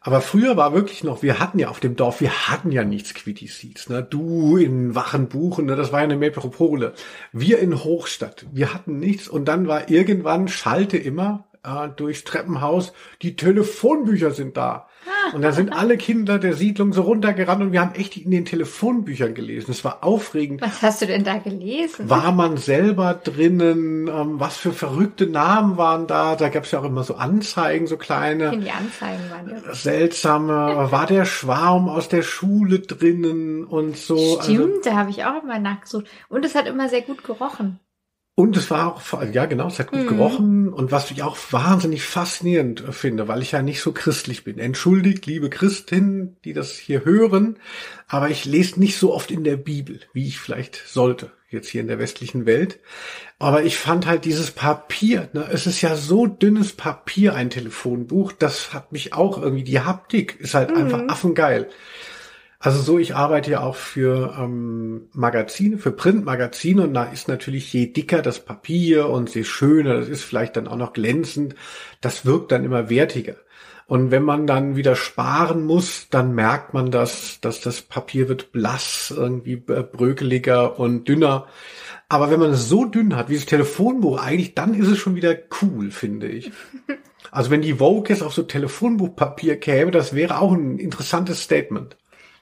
Aber 0.00 0.20
früher 0.20 0.56
war 0.56 0.72
wirklich 0.72 1.04
noch, 1.04 1.22
wir 1.22 1.38
hatten 1.38 1.58
ja 1.58 1.68
auf 1.68 1.80
dem 1.80 1.96
Dorf, 1.96 2.20
wir 2.20 2.48
hatten 2.48 2.72
ja 2.72 2.84
nichts 2.84 3.14
Quitty 3.14 3.46
Seeds. 3.46 3.88
Ne? 3.88 4.02
Du 4.02 4.56
in 4.56 4.94
Wachenbuchen, 4.94 5.66
ne? 5.66 5.76
das 5.76 5.92
war 5.92 6.00
ja 6.00 6.04
eine 6.04 6.16
Metropole. 6.16 6.94
Wir 7.32 7.58
in 7.58 7.82
Hochstadt, 7.84 8.46
wir 8.52 8.74
hatten 8.74 8.98
nichts 8.98 9.28
und 9.28 9.46
dann 9.46 9.66
war 9.66 9.90
irgendwann, 9.90 10.48
schalte 10.48 10.96
immer 10.96 11.48
äh, 11.64 11.88
durchs 11.88 12.24
Treppenhaus, 12.24 12.92
die 13.22 13.36
Telefonbücher 13.36 14.30
sind 14.30 14.56
da. 14.56 14.87
Und 15.32 15.42
da 15.42 15.52
sind 15.52 15.72
alle 15.72 15.96
Kinder 15.96 16.38
der 16.38 16.54
Siedlung 16.54 16.92
so 16.92 17.02
runtergerannt 17.02 17.62
und 17.62 17.72
wir 17.72 17.80
haben 17.80 17.94
echt 17.94 18.16
in 18.16 18.30
den 18.30 18.44
Telefonbüchern 18.44 19.34
gelesen. 19.34 19.70
Es 19.70 19.84
war 19.84 20.04
aufregend. 20.04 20.62
was 20.62 20.82
hast 20.82 21.02
du 21.02 21.06
denn 21.06 21.24
da 21.24 21.38
gelesen? 21.38 22.08
War 22.08 22.32
man 22.32 22.56
selber 22.56 23.14
drinnen? 23.14 24.08
Ähm, 24.08 24.40
was 24.40 24.56
für 24.56 24.72
verrückte 24.72 25.26
Namen 25.26 25.76
waren 25.76 26.06
da? 26.06 26.36
Da 26.36 26.48
gab 26.48 26.64
es 26.64 26.70
ja 26.70 26.80
auch 26.80 26.84
immer 26.84 27.04
so 27.04 27.16
Anzeigen, 27.16 27.86
so 27.86 27.96
kleine 27.96 28.50
Die 28.56 28.70
Anzeigen 28.70 29.30
waren 29.30 29.50
ja. 29.50 29.74
seltsame. 29.74 30.88
War 30.90 31.06
der 31.06 31.24
Schwarm 31.24 31.88
aus 31.88 32.08
der 32.08 32.22
Schule 32.22 32.80
drinnen 32.80 33.64
und 33.64 33.96
so? 33.96 34.40
Stimmt, 34.42 34.58
Also, 34.58 34.80
da 34.84 34.96
habe 34.96 35.10
ich 35.10 35.24
auch 35.24 35.42
immer 35.42 35.58
nachgesucht. 35.58 36.06
Und 36.28 36.44
es 36.44 36.54
hat 36.54 36.66
immer 36.66 36.88
sehr 36.88 37.02
gut 37.02 37.24
gerochen. 37.24 37.80
Und 38.38 38.56
es 38.56 38.70
war 38.70 38.94
auch, 38.94 39.02
ja 39.32 39.46
genau, 39.46 39.66
es 39.66 39.80
hat 39.80 39.90
gut 39.90 40.06
gerochen. 40.06 40.72
Und 40.72 40.92
was 40.92 41.10
ich 41.10 41.24
auch 41.24 41.36
wahnsinnig 41.50 42.04
faszinierend 42.04 42.84
finde, 42.90 43.26
weil 43.26 43.42
ich 43.42 43.50
ja 43.50 43.62
nicht 43.62 43.80
so 43.80 43.90
christlich 43.90 44.44
bin. 44.44 44.60
Entschuldigt, 44.60 45.26
liebe 45.26 45.50
Christinnen, 45.50 46.36
die 46.44 46.52
das 46.52 46.74
hier 46.74 47.04
hören, 47.04 47.58
aber 48.06 48.30
ich 48.30 48.44
lese 48.44 48.78
nicht 48.78 48.96
so 48.96 49.12
oft 49.12 49.32
in 49.32 49.42
der 49.42 49.56
Bibel, 49.56 49.98
wie 50.12 50.28
ich 50.28 50.38
vielleicht 50.38 50.80
sollte. 50.86 51.32
jetzt 51.50 51.68
hier 51.68 51.80
in 51.80 51.88
der 51.88 51.98
westlichen 51.98 52.46
Welt. 52.46 52.78
Aber 53.38 53.62
ich 53.62 53.76
fand 53.76 54.06
halt 54.06 54.24
dieses 54.24 54.50
Papier, 54.50 55.28
ne, 55.32 55.48
es 55.50 55.66
ist 55.66 55.80
ja 55.80 55.96
so 55.96 56.26
dünnes 56.26 56.72
Papier, 56.72 57.34
ein 57.34 57.50
Telefonbuch, 57.50 58.32
das 58.32 58.72
hat 58.72 58.92
mich 58.92 59.14
auch 59.14 59.40
irgendwie, 59.40 59.64
die 59.64 59.80
Haptik 59.80 60.38
ist 60.38 60.54
halt 60.54 60.70
mhm. 60.70 60.76
einfach 60.76 61.08
affengeil. 61.08 61.68
Also 62.60 62.82
so, 62.82 62.98
ich 62.98 63.14
arbeite 63.14 63.52
ja 63.52 63.60
auch 63.60 63.76
für 63.76 64.36
ähm, 64.36 65.08
Magazine, 65.12 65.78
für 65.78 65.92
Printmagazine 65.92 66.82
und 66.82 66.94
da 66.94 67.04
ist 67.04 67.28
natürlich 67.28 67.72
je 67.72 67.86
dicker 67.86 68.20
das 68.20 68.40
Papier 68.40 69.08
und 69.08 69.32
je 69.32 69.44
schöner, 69.44 69.94
das 69.94 70.08
ist 70.08 70.24
vielleicht 70.24 70.56
dann 70.56 70.66
auch 70.66 70.76
noch 70.76 70.92
glänzend, 70.92 71.54
das 72.00 72.26
wirkt 72.26 72.50
dann 72.50 72.64
immer 72.64 72.90
wertiger. 72.90 73.36
Und 73.86 74.10
wenn 74.10 74.24
man 74.24 74.46
dann 74.46 74.76
wieder 74.76 74.96
sparen 74.96 75.64
muss, 75.64 76.08
dann 76.10 76.34
merkt 76.34 76.74
man 76.74 76.90
das, 76.90 77.40
dass 77.40 77.60
das 77.60 77.80
Papier 77.80 78.28
wird 78.28 78.52
blass, 78.52 79.14
irgendwie 79.16 79.56
brökeliger 79.56 80.78
und 80.78 81.08
dünner. 81.08 81.46
Aber 82.08 82.30
wenn 82.30 82.40
man 82.40 82.50
es 82.50 82.68
so 82.68 82.84
dünn 82.84 83.16
hat 83.16 83.30
wie 83.30 83.36
das 83.36 83.46
Telefonbuch 83.46 84.20
eigentlich, 84.20 84.54
dann 84.54 84.74
ist 84.74 84.88
es 84.88 84.98
schon 84.98 85.14
wieder 85.14 85.34
cool, 85.62 85.90
finde 85.90 86.28
ich. 86.28 86.50
Also 87.30 87.50
wenn 87.50 87.60
die 87.60 87.74
Vogue 87.74 88.08
jetzt 88.08 88.22
auf 88.22 88.32
so 88.32 88.42
Telefonbuchpapier 88.42 89.60
käme, 89.60 89.90
das 89.90 90.14
wäre 90.14 90.40
auch 90.40 90.52
ein 90.52 90.78
interessantes 90.78 91.42
Statement. 91.42 91.94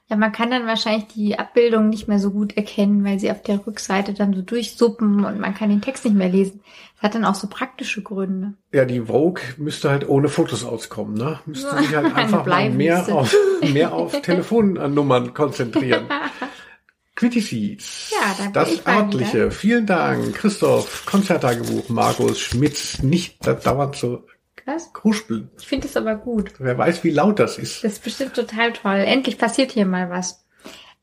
Ja, 0.08 0.14
man 0.14 0.30
kann 0.30 0.50
dann 0.50 0.66
wahrscheinlich 0.68 1.08
die 1.08 1.36
Abbildung 1.36 1.88
nicht 1.88 2.06
mehr 2.06 2.20
so 2.20 2.30
gut 2.30 2.56
erkennen, 2.56 3.04
weil 3.04 3.18
sie 3.18 3.30
auf 3.30 3.42
der 3.42 3.66
Rückseite 3.66 4.14
dann 4.14 4.34
so 4.34 4.42
durchsuppen 4.42 5.24
und 5.24 5.40
man 5.40 5.54
kann 5.54 5.68
den 5.68 5.80
Text 5.80 6.04
nicht 6.04 6.14
mehr 6.14 6.28
lesen. 6.28 6.60
Das 6.94 7.02
hat 7.02 7.14
dann 7.16 7.24
auch 7.24 7.34
so 7.34 7.48
praktische 7.48 8.02
Gründe. 8.02 8.54
Ja, 8.72 8.84
die 8.84 9.00
Vogue 9.00 9.42
müsste 9.56 9.90
halt 9.90 10.08
ohne 10.08 10.28
Fotos 10.28 10.64
auskommen, 10.64 11.14
ne? 11.14 11.40
Müsste 11.44 11.76
sich 11.82 11.94
halt 11.94 12.14
einfach 12.14 12.46
mal 12.46 12.70
mehr 12.70 13.08
auf, 13.08 13.34
mehr 13.72 13.92
auf 13.92 14.20
Telefonnummern 14.22 15.34
konzentrieren. 15.34 16.06
Quitty 17.16 17.40
Seeds. 17.40 18.12
Ja. 18.12 18.50
Das 18.52 18.86
Örtliche. 18.86 19.50
Vielen 19.50 19.86
Dank. 19.86 20.34
Christoph, 20.34 21.06
Konzerttagebuch, 21.06 21.88
Markus 21.88 22.38
Schmitz, 22.38 23.02
nicht 23.02 23.38
dauernd 23.64 23.96
so 23.96 24.24
was? 24.66 24.92
Kruspeln. 24.92 25.50
Ich 25.58 25.66
finde 25.66 25.86
es 25.86 25.96
aber 25.96 26.16
gut. 26.16 26.52
Wer 26.58 26.76
weiß, 26.76 27.04
wie 27.04 27.10
laut 27.10 27.38
das 27.38 27.58
ist. 27.58 27.84
Das 27.84 27.94
ist 27.94 28.04
bestimmt 28.04 28.34
total 28.34 28.72
toll. 28.72 28.96
Endlich 28.96 29.38
passiert 29.38 29.72
hier 29.72 29.86
mal 29.86 30.10
was. 30.10 30.44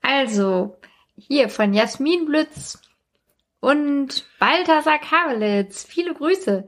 Also, 0.02 0.78
hier 1.16 1.50
von 1.50 1.74
Jasmin 1.74 2.26
Blütz 2.26 2.80
und 3.60 4.26
Balthasar 4.40 5.00
Karelitz. 5.00 5.86
Viele 5.86 6.14
Grüße. 6.14 6.68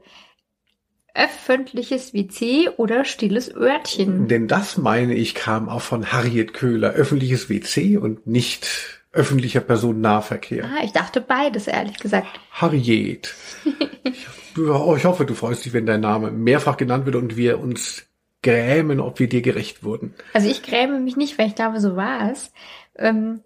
Öffentliches 1.14 2.12
WC 2.12 2.70
oder 2.76 3.04
stilles 3.04 3.54
Örtchen. 3.54 4.28
Denn 4.28 4.48
das, 4.48 4.76
meine 4.76 5.14
ich, 5.14 5.34
kam 5.34 5.68
auch 5.68 5.80
von 5.80 6.12
Harriet 6.12 6.52
Köhler. 6.52 6.90
Öffentliches 6.90 7.48
WC 7.48 7.96
und 7.96 8.26
nicht 8.26 8.95
öffentlicher 9.16 9.60
Personennahverkehr. 9.60 10.64
Ah, 10.64 10.84
ich 10.84 10.92
dachte 10.92 11.20
beides, 11.20 11.66
ehrlich 11.66 11.98
gesagt. 11.98 12.28
Harriet. 12.52 13.34
ich 14.14 15.04
hoffe, 15.04 15.26
du 15.26 15.34
freust 15.34 15.64
dich, 15.64 15.72
wenn 15.72 15.86
dein 15.86 16.00
Name 16.00 16.30
mehrfach 16.30 16.76
genannt 16.76 17.06
wird 17.06 17.16
und 17.16 17.36
wir 17.36 17.60
uns 17.60 18.06
grämen, 18.42 19.00
ob 19.00 19.18
wir 19.18 19.28
dir 19.28 19.42
gerecht 19.42 19.82
wurden. 19.82 20.14
Also 20.32 20.48
ich 20.48 20.62
gräme 20.62 21.00
mich 21.00 21.16
nicht, 21.16 21.38
weil 21.38 21.48
ich 21.48 21.54
glaube, 21.54 21.80
so 21.80 21.96
war 21.96 22.30
es. 22.30 22.52
Ähm, 22.96 23.40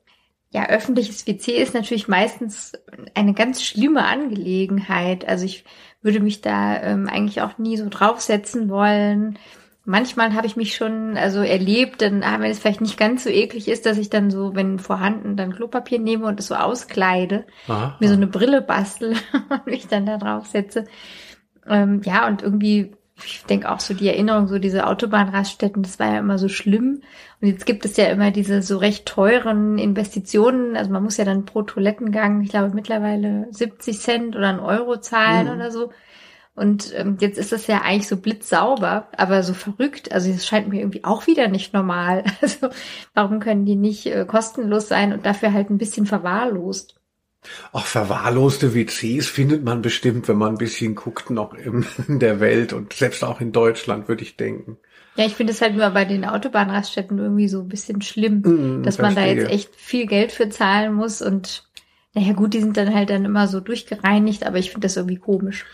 ja, 0.51 0.69
öffentliches 0.69 1.27
WC 1.27 1.63
ist 1.63 1.75
natürlich 1.75 2.09
meistens 2.09 2.73
eine 3.15 3.35
ganz 3.35 3.63
schlimme 3.63 4.05
Angelegenheit. 4.05 5.27
Also 5.27 5.45
ich 5.45 5.65
würde 6.03 6.21
mich 6.21 6.41
da 6.41 6.83
ähm, 6.83 7.09
eigentlich 7.09 7.41
auch 7.41 7.59
nie 7.59 7.77
so 7.77 7.89
draufsetzen 7.89 8.69
wollen 8.69 9.39
manchmal 9.91 10.35
habe 10.35 10.47
ich 10.47 10.57
mich 10.57 10.77
schon 10.77 11.17
also 11.17 11.41
erlebt, 11.41 12.01
dann 12.01 12.23
ah, 12.23 12.39
wenn 12.39 12.51
es 12.51 12.61
vielleicht 12.61 12.81
nicht 12.81 12.97
ganz 12.97 13.25
so 13.25 13.31
eklig 13.31 13.67
ist, 13.69 13.87
dass 13.87 13.99
ich 13.99 14.09
dann 14.09 14.31
so, 14.31 14.55
wenn 14.55 14.79
vorhanden, 14.79 15.37
dann 15.37 15.53
Klopapier 15.53 15.99
nehme 15.99 16.27
und 16.27 16.39
es 16.39 16.47
so 16.47 16.55
auskleide, 16.55 17.45
Aha. 17.67 17.97
mir 17.99 18.09
so 18.09 18.15
eine 18.15 18.29
Brille 18.29 18.63
bastel 18.63 19.17
und 19.51 19.67
mich 19.67 19.89
dann 19.89 20.07
da 20.07 20.17
drauf 20.17 20.47
setze. 20.47 20.85
Ähm, 21.67 22.03
ja, 22.05 22.29
und 22.29 22.43
irgendwie, 22.43 22.93
ich 23.23 23.45
denke 23.45 23.71
auch 23.71 23.81
so 23.81 23.93
die 23.93 24.09
Erinnerung, 24.09 24.47
so 24.47 24.61
diese 24.61 24.87
Autobahnraststätten, 24.87 25.83
das 25.83 25.99
war 25.99 26.13
ja 26.13 26.21
immer 26.21 26.39
so 26.39 26.49
schlimm. 26.49 27.03
Und 27.41 27.49
jetzt 27.49 27.67
gibt 27.67 27.85
es 27.85 27.97
ja 27.97 28.07
immer 28.07 28.31
diese 28.31 28.63
so 28.63 28.79
recht 28.79 29.07
teuren 29.07 29.77
Investitionen. 29.77 30.77
Also 30.77 30.91
man 30.93 31.03
muss 31.03 31.17
ja 31.17 31.25
dann 31.25 31.47
pro 31.47 31.63
Toilettengang, 31.63 32.43
ich 32.43 32.51
glaube 32.51 32.75
mittlerweile 32.75 33.49
70 33.51 33.99
Cent 33.99 34.37
oder 34.37 34.51
einen 34.51 34.61
Euro 34.61 34.99
zahlen 34.99 35.49
mhm. 35.49 35.55
oder 35.55 35.71
so. 35.73 35.91
Und 36.61 36.93
ähm, 36.95 37.17
jetzt 37.21 37.39
ist 37.39 37.53
das 37.53 37.67
ja 37.69 37.81
eigentlich 37.81 38.07
so 38.07 38.19
blitzsauber, 38.19 39.09
aber 39.17 39.43
so 39.43 39.55
verrückt. 39.55 40.13
Also 40.13 40.31
es 40.31 40.47
scheint 40.47 40.69
mir 40.69 40.81
irgendwie 40.81 41.05
auch 41.05 41.27
wieder 41.27 41.49
nicht 41.49 41.73
normal. 41.73 42.23
Also 42.43 42.69
warum 43.15 43.41
können 43.41 43.65
die 43.65 43.77
nicht 43.77 44.05
äh, 44.07 44.27
kostenlos 44.27 44.87
sein 44.87 45.15
und 45.15 45.25
dafür 45.25 45.55
halt 45.55 45.71
ein 45.71 45.79
bisschen 45.79 46.05
verwahrlost? 46.05 46.97
Auch 47.73 47.87
verwahrloste 47.87 48.75
WCs 48.75 49.27
findet 49.27 49.65
man 49.65 49.81
bestimmt, 49.81 50.29
wenn 50.29 50.37
man 50.37 50.51
ein 50.51 50.59
bisschen 50.59 50.97
guckt, 50.97 51.31
noch 51.31 51.55
in 52.09 52.19
der 52.19 52.41
Welt 52.41 52.75
und 52.75 52.93
selbst 52.93 53.25
auch 53.25 53.41
in 53.41 53.53
Deutschland, 53.53 54.09
würde 54.09 54.23
ich 54.23 54.37
denken. 54.37 54.77
Ja, 55.17 55.25
ich 55.25 55.37
finde 55.37 55.55
es 55.55 55.63
halt 55.63 55.75
nur 55.75 55.89
bei 55.89 56.05
den 56.05 56.27
Autobahnraststätten 56.27 57.19
irgendwie 57.19 57.49
so 57.49 57.61
ein 57.61 57.69
bisschen 57.69 58.03
schlimm, 58.03 58.43
mm, 58.43 58.83
dass 58.83 58.99
man 58.99 59.15
da 59.15 59.25
jetzt 59.25 59.51
echt 59.51 59.75
viel 59.77 60.07
Geld 60.07 60.31
für 60.31 60.51
zahlen 60.51 60.93
muss 60.93 61.23
und 61.23 61.65
naja 62.13 62.35
gut, 62.35 62.53
die 62.53 62.61
sind 62.61 62.77
dann 62.77 62.95
halt 62.95 63.09
dann 63.09 63.25
immer 63.25 63.47
so 63.49 63.61
durchgereinigt, 63.61 64.45
aber 64.45 64.59
ich 64.59 64.73
finde 64.73 64.87
das 64.87 64.97
irgendwie 64.97 65.17
komisch. 65.17 65.65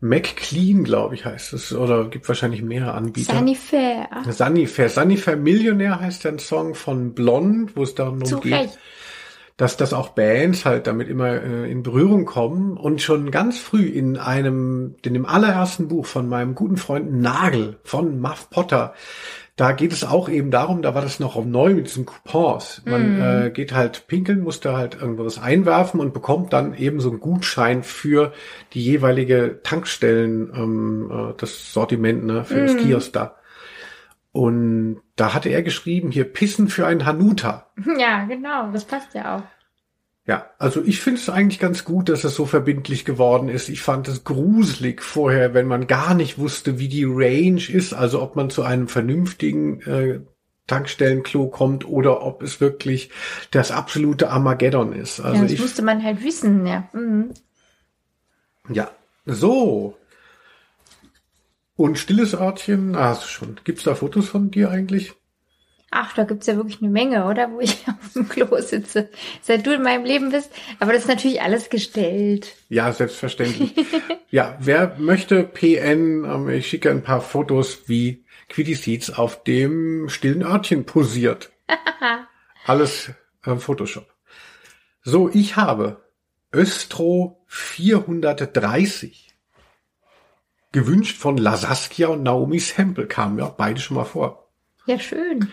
McClean, 0.00 0.82
glaube 0.82 1.14
ich, 1.14 1.26
heißt 1.26 1.52
es. 1.52 1.72
Oder 1.74 2.08
gibt 2.08 2.26
wahrscheinlich 2.26 2.62
mehrere 2.62 2.94
Anbieter. 2.94 3.34
Sunnyfair. 3.34 4.08
Sunnyfair. 4.30 4.88
Sunnyfair 4.88 5.36
Millionär 5.36 6.00
heißt 6.00 6.24
der 6.24 6.38
Song 6.38 6.74
von 6.74 7.14
Blond, 7.14 7.76
wo 7.76 7.82
es 7.82 7.94
darum 7.94 8.24
Zu 8.24 8.40
geht, 8.40 8.52
Recht. 8.52 8.78
dass 9.58 9.76
das 9.76 9.92
auch 9.92 10.10
Bands 10.10 10.64
halt 10.64 10.86
damit 10.86 11.08
immer 11.08 11.42
äh, 11.42 11.70
in 11.70 11.82
Berührung 11.82 12.24
kommen. 12.24 12.78
Und 12.78 13.02
schon 13.02 13.30
ganz 13.30 13.58
früh 13.58 13.84
in 13.84 14.16
einem, 14.16 14.96
in 15.04 15.12
dem 15.12 15.26
allerersten 15.26 15.88
Buch 15.88 16.06
von 16.06 16.28
meinem 16.28 16.54
guten 16.54 16.78
Freund 16.78 17.12
Nagel 17.12 17.78
von 17.84 18.20
Muff 18.20 18.48
Potter, 18.48 18.94
da 19.60 19.72
geht 19.72 19.92
es 19.92 20.04
auch 20.04 20.30
eben 20.30 20.50
darum, 20.50 20.80
da 20.80 20.94
war 20.94 21.02
das 21.02 21.20
noch 21.20 21.44
neu 21.44 21.74
mit 21.74 21.86
diesen 21.86 22.06
Coupons. 22.06 22.80
Man 22.86 23.18
mm. 23.18 23.20
äh, 23.20 23.50
geht 23.50 23.74
halt 23.74 24.06
pinkeln, 24.06 24.40
muss 24.40 24.60
da 24.60 24.78
halt 24.78 24.94
irgendwas 24.94 25.38
einwerfen 25.38 26.00
und 26.00 26.14
bekommt 26.14 26.54
dann 26.54 26.72
eben 26.72 26.98
so 26.98 27.10
einen 27.10 27.20
Gutschein 27.20 27.82
für 27.82 28.32
die 28.72 28.82
jeweilige 28.82 29.60
Tankstellen, 29.62 30.50
ähm, 30.54 31.10
äh, 31.12 31.34
das 31.36 31.74
Sortiment 31.74 32.24
ne, 32.24 32.44
für 32.44 32.62
mm. 32.62 32.66
das 32.66 32.76
Kiosk 32.78 33.12
da. 33.12 33.36
Und 34.32 35.02
da 35.16 35.34
hatte 35.34 35.50
er 35.50 35.62
geschrieben, 35.62 36.10
hier 36.10 36.24
Pissen 36.24 36.68
für 36.68 36.86
ein 36.86 37.04
Hanuta. 37.04 37.66
Ja, 37.98 38.24
genau, 38.24 38.72
das 38.72 38.86
passt 38.86 39.12
ja 39.12 39.36
auch. 39.36 39.42
Ja, 40.30 40.48
also 40.60 40.80
ich 40.84 41.00
finde 41.00 41.18
es 41.20 41.28
eigentlich 41.28 41.58
ganz 41.58 41.84
gut, 41.84 42.08
dass 42.08 42.22
es 42.22 42.36
so 42.36 42.46
verbindlich 42.46 43.04
geworden 43.04 43.48
ist. 43.48 43.68
Ich 43.68 43.82
fand 43.82 44.06
es 44.06 44.22
gruselig 44.22 45.02
vorher, 45.02 45.54
wenn 45.54 45.66
man 45.66 45.88
gar 45.88 46.14
nicht 46.14 46.38
wusste, 46.38 46.78
wie 46.78 46.86
die 46.86 47.04
Range 47.04 47.60
ist, 47.68 47.92
also 47.92 48.22
ob 48.22 48.36
man 48.36 48.48
zu 48.48 48.62
einem 48.62 48.86
vernünftigen 48.86 49.80
äh, 49.80 50.20
Tankstellenklo 50.68 51.48
kommt 51.48 51.84
oder 51.84 52.22
ob 52.22 52.44
es 52.44 52.60
wirklich 52.60 53.10
das 53.50 53.72
absolute 53.72 54.30
Armageddon 54.30 54.92
ist. 54.92 55.18
Also 55.18 55.34
ja, 55.34 55.42
das 55.42 55.50
ich, 55.50 55.60
musste 55.60 55.82
man 55.82 56.04
halt 56.04 56.22
wissen, 56.22 56.64
ja. 56.64 56.88
Mhm. 56.92 57.30
Ja, 58.68 58.92
so. 59.26 59.98
Und 61.74 61.98
stilles 61.98 62.34
Örtchen, 62.34 62.94
ah, 62.94 63.08
hast 63.08 63.24
du 63.24 63.26
schon. 63.26 63.56
Gibt's 63.64 63.82
da 63.82 63.96
Fotos 63.96 64.28
von 64.28 64.52
dir 64.52 64.70
eigentlich? 64.70 65.12
Ach, 65.92 66.14
da 66.14 66.22
gibt's 66.22 66.46
ja 66.46 66.56
wirklich 66.56 66.80
eine 66.80 66.90
Menge, 66.90 67.24
oder? 67.24 67.50
Wo 67.50 67.60
ich 67.60 67.84
auf 67.88 68.12
dem 68.14 68.28
Klo 68.28 68.60
sitze. 68.60 69.08
Seit 69.42 69.66
du 69.66 69.74
in 69.74 69.82
meinem 69.82 70.04
Leben 70.04 70.30
bist. 70.30 70.50
Aber 70.78 70.92
das 70.92 71.02
ist 71.02 71.08
natürlich 71.08 71.42
alles 71.42 71.68
gestellt. 71.68 72.54
Ja, 72.68 72.92
selbstverständlich. 72.92 73.74
ja, 74.30 74.56
wer 74.60 74.96
möchte 74.98 75.42
PN, 75.42 76.24
ähm, 76.24 76.48
ich 76.48 76.68
schicke 76.68 76.90
ein 76.90 77.02
paar 77.02 77.20
Fotos, 77.20 77.88
wie 77.88 78.24
Quitty 78.48 78.74
Seeds 78.74 79.10
auf 79.10 79.42
dem 79.42 80.08
stillen 80.08 80.42
Örtchen 80.42 80.86
posiert. 80.86 81.50
alles 82.66 83.10
äh, 83.44 83.56
Photoshop. 83.56 84.06
So, 85.02 85.28
ich 85.28 85.56
habe 85.56 86.04
Östro 86.52 87.42
430. 87.46 89.34
Gewünscht 90.72 91.16
von 91.16 91.36
Lasaskia 91.36 92.08
und 92.08 92.22
Naomi 92.22 92.60
Sample 92.60 93.06
kamen 93.06 93.38
ja 93.40 93.48
beide 93.48 93.80
schon 93.80 93.96
mal 93.96 94.04
vor. 94.04 94.50
Ja, 94.86 94.98
schön. 94.98 95.50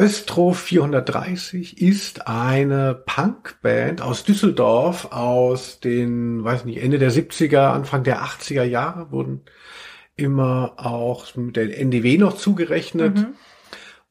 Östro 0.00 0.54
430 0.54 1.82
ist 1.82 2.26
eine 2.26 2.94
Punkband 3.04 4.00
aus 4.00 4.24
Düsseldorf 4.24 5.12
aus 5.12 5.78
den, 5.78 6.42
weiß 6.42 6.64
nicht, 6.64 6.82
Ende 6.82 6.98
der 6.98 7.12
70er, 7.12 7.72
Anfang 7.72 8.02
der 8.02 8.22
80er 8.22 8.62
Jahre 8.62 9.12
wurden 9.12 9.42
immer 10.16 10.72
auch 10.76 11.36
mit 11.36 11.56
der 11.56 11.78
NDW 11.78 12.16
noch 12.16 12.34
zugerechnet. 12.36 13.18
Mhm. 13.18 13.34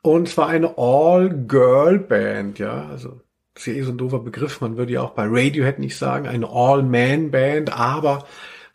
Und 0.03 0.29
zwar 0.29 0.49
eine 0.49 0.77
All-Girl-Band, 0.77 2.59
ja, 2.59 2.87
also 2.87 3.21
das 3.55 3.65
ist 3.65 3.73
ja 3.73 3.73
eh 3.73 3.81
so 3.81 3.91
ein 3.91 3.97
doofer 3.97 4.19
Begriff, 4.19 4.61
man 4.61 4.77
würde 4.77 4.93
ja 4.93 5.01
auch 5.01 5.15
bei 5.15 5.25
Radiohead 5.27 5.79
nicht 5.79 5.97
sagen, 5.97 6.27
eine 6.27 6.49
All-Man-Band, 6.49 7.75
aber 7.75 8.27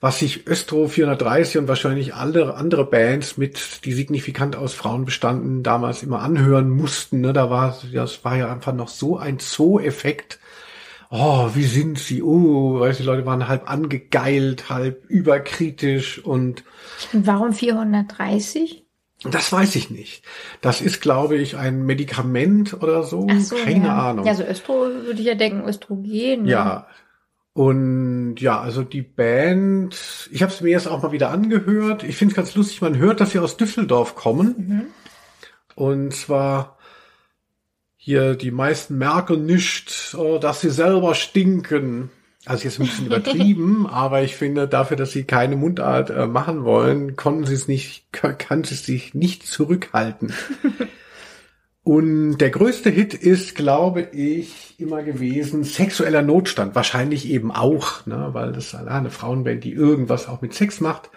was 0.05 0.18
sich 0.18 0.47
Östro 0.47 0.86
430 0.86 1.56
und 1.56 1.68
wahrscheinlich 1.68 2.14
alle 2.14 2.56
andere 2.56 2.85
Bands 2.85 3.39
mit, 3.39 3.86
die 3.86 3.94
signifikant 3.94 4.55
aus 4.55 4.74
Frauen 4.74 5.06
bestanden, 5.06 5.62
damals 5.62 6.02
immer 6.02 6.20
anhören 6.20 6.68
mussten. 6.68 7.22
Ne? 7.22 7.32
Da 7.32 7.48
war, 7.48 7.74
das 7.90 8.22
war 8.22 8.36
ja 8.36 8.52
einfach 8.52 8.74
noch 8.74 8.89
so 8.89 9.16
ein 9.16 9.39
Zoo-Effekt 9.39 10.39
oh, 11.09 11.51
wie 11.55 11.64
sind 11.64 11.98
sie? 11.98 12.22
Oh, 12.22 12.81
weißt 12.81 12.98
du, 12.98 13.05
die 13.05 13.09
Leute 13.09 13.24
waren 13.24 13.48
halb 13.48 13.70
angegeilt, 13.70 14.68
halb 14.68 15.09
überkritisch 15.09 16.18
und. 16.18 16.64
Und 17.12 17.26
warum 17.26 17.55
430? 17.55 18.85
Das 19.22 19.51
weiß 19.52 19.76
ich 19.76 19.90
nicht. 19.90 20.22
Das 20.60 20.82
ist, 20.82 21.01
glaube 21.01 21.36
ich, 21.36 21.56
ein 21.56 21.86
Medikament 21.86 22.74
oder 22.74 23.05
so. 23.05 23.26
so 23.39 23.56
Keine 23.56 23.86
ja. 23.86 24.10
Ahnung. 24.10 24.26
Ja, 24.26 24.35
so 24.35 24.43
Östro 24.43 24.74
würde 24.74 25.20
ich 25.20 25.26
ja 25.26 25.35
denken, 25.35 25.66
Östrogen. 25.66 26.43
Ne? 26.43 26.51
Ja. 26.51 26.89
Und 27.55 28.36
ja, 28.39 28.60
also 28.60 28.82
die 28.82 29.02
Band, 29.02 30.28
ich 30.32 30.43
habe 30.43 30.52
es 30.52 30.60
mir 30.60 30.70
jetzt 30.70 30.89
auch 30.89 31.02
mal 31.02 31.12
wieder 31.12 31.31
angehört. 31.31 32.02
Ich 32.02 32.16
finde 32.16 32.32
es 32.32 32.36
ganz 32.36 32.55
lustig, 32.56 32.82
man 32.82 32.98
hört, 32.98 33.20
dass 33.20 33.31
sie 33.31 33.39
aus 33.39 33.56
Düsseldorf 33.56 34.16
kommen. 34.16 34.55
Mhm. 34.59 34.86
Und 35.76 36.14
zwar 36.14 36.78
hier 37.97 38.35
die 38.35 38.51
meisten 38.51 38.98
merken 38.98 39.47
nicht, 39.47 40.16
äh, 40.18 40.40
dass 40.40 40.62
sie 40.62 40.70
selber 40.70 41.14
stinken. 41.14 42.10
Also 42.44 42.64
jetzt 42.64 42.81
ein 42.81 42.86
bisschen 42.86 43.06
übertrieben, 43.14 43.86
aber 43.86 44.22
ich 44.22 44.35
finde, 44.35 44.66
dafür, 44.66 44.97
dass 44.97 45.12
sie 45.12 45.22
keine 45.22 45.55
Mundart 45.55 46.10
äh, 46.10 46.26
machen 46.26 46.64
wollen, 46.64 47.14
konnten 47.14 47.47
sie 47.47 47.55
es 47.55 47.68
nicht, 47.68 48.12
kann 48.12 48.64
sie 48.64 48.74
sich 48.74 49.14
nicht 49.14 49.47
zurückhalten. 49.47 50.35
Und 51.85 52.39
der 52.39 52.48
größte 52.48 52.89
Hit 52.89 53.12
ist, 53.12 53.55
glaube 53.55 54.01
ich, 54.01 54.74
immer 54.81 55.02
gewesen 55.02 55.65
sexueller 55.65 56.23
Notstand. 56.23 56.74
Wahrscheinlich 56.74 57.28
eben 57.28 57.52
auch, 57.52 58.06
ne, 58.06 58.31
weil 58.32 58.52
das 58.52 58.74
eine 58.74 59.11
Frauenband, 59.11 59.65
die 59.65 59.73
irgendwas 59.73 60.27
auch 60.27 60.40
mit 60.40 60.55
Sex 60.55 60.81
macht. 60.81 61.11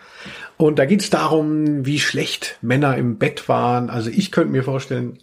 Und 0.58 0.78
da 0.78 0.86
geht's 0.86 1.10
darum, 1.10 1.86
wie 1.86 2.00
schlecht 2.00 2.58
Männer 2.62 2.98
im 2.98 3.18
Bett 3.18 3.48
waren. 3.48 3.90
Also 3.90 4.10
ich 4.10 4.30
könnte 4.32 4.52
mir 4.52 4.64
vorstellen, 4.64 5.20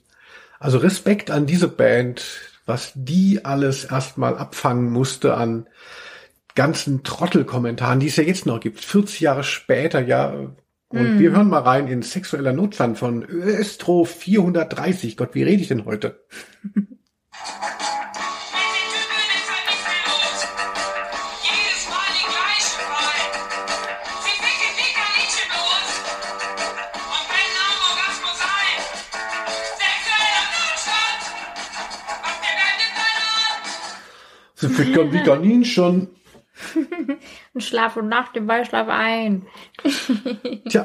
also 0.59 0.79
Respekt 0.79 1.31
an 1.31 1.45
diese 1.45 1.69
Band, 1.69 2.25
was 2.65 2.93
die 2.95 3.45
alles 3.45 3.85
erstmal 3.85 4.39
abfangen 4.39 4.91
musste 4.91 5.35
an 5.35 5.67
ganzen 6.55 7.03
Trottelkommentaren, 7.03 8.01
die 8.01 8.07
es 8.07 8.17
ja 8.17 8.25
jetzt 8.25 8.47
noch 8.47 8.61
gibt, 8.61 8.81
40 8.81 9.21
Jahre 9.21 9.45
später, 9.45 10.01
ja. 10.01 10.33
Und 10.95 11.17
mm. 11.17 11.19
wir 11.19 11.33
hören 11.33 11.49
mal 11.49 11.63
rein 11.63 11.89
in 11.89 12.03
sexueller 12.03 12.53
Notstand 12.53 12.99
von 12.99 13.25
Östro 13.25 14.05
430. 14.05 15.17
Gott, 15.17 15.35
wie 15.35 15.43
rede 15.43 15.61
ich 15.61 15.67
denn 15.67 15.87
heute? 15.87 16.25
Sie 34.55 34.69
fickern 34.69 35.13
wie 35.13 35.25
Kaninchen. 35.25 36.09
und 37.55 37.63
schlafen 37.63 38.09
nach 38.09 38.33
dem 38.33 38.47
Beischlaf 38.47 38.89
ein. 38.89 39.47
Tja. 40.69 40.85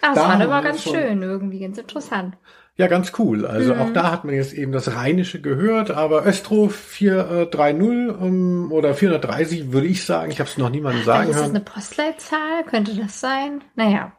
Das 0.00 0.14
da 0.14 0.20
war 0.20 0.40
aber 0.40 0.62
ganz 0.62 0.82
schon. 0.82 0.94
schön, 0.94 1.22
irgendwie 1.22 1.60
ganz 1.60 1.78
interessant. 1.78 2.36
Ja, 2.76 2.86
ganz 2.86 3.12
cool. 3.18 3.46
Also 3.46 3.74
mhm. 3.74 3.80
auch 3.80 3.92
da 3.92 4.10
hat 4.10 4.24
man 4.24 4.34
jetzt 4.34 4.54
eben 4.54 4.72
das 4.72 4.96
Rheinische 4.96 5.40
gehört, 5.40 5.90
aber 5.90 6.24
Östro 6.24 6.68
430 6.68 7.80
ähm, 7.80 8.72
oder 8.72 8.94
430 8.94 9.72
würde 9.72 9.86
ich 9.86 10.04
sagen. 10.04 10.32
Ich 10.32 10.40
habe 10.40 10.48
es 10.48 10.56
noch 10.56 10.70
niemandem 10.70 11.04
sagen. 11.04 11.30
Ist 11.30 11.38
das 11.38 11.50
eine 11.50 11.60
Postleitzahl? 11.60 12.64
Könnte 12.64 12.96
das 12.96 13.20
sein? 13.20 13.62
Naja. 13.74 14.12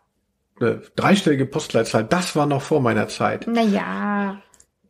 Eine 0.60 0.82
dreistellige 0.96 1.48
Postleitzahl, 1.48 2.04
das 2.04 2.36
war 2.36 2.46
noch 2.46 2.62
vor 2.62 2.80
meiner 2.80 3.08
Zeit. 3.08 3.48
Naja. 3.48 4.42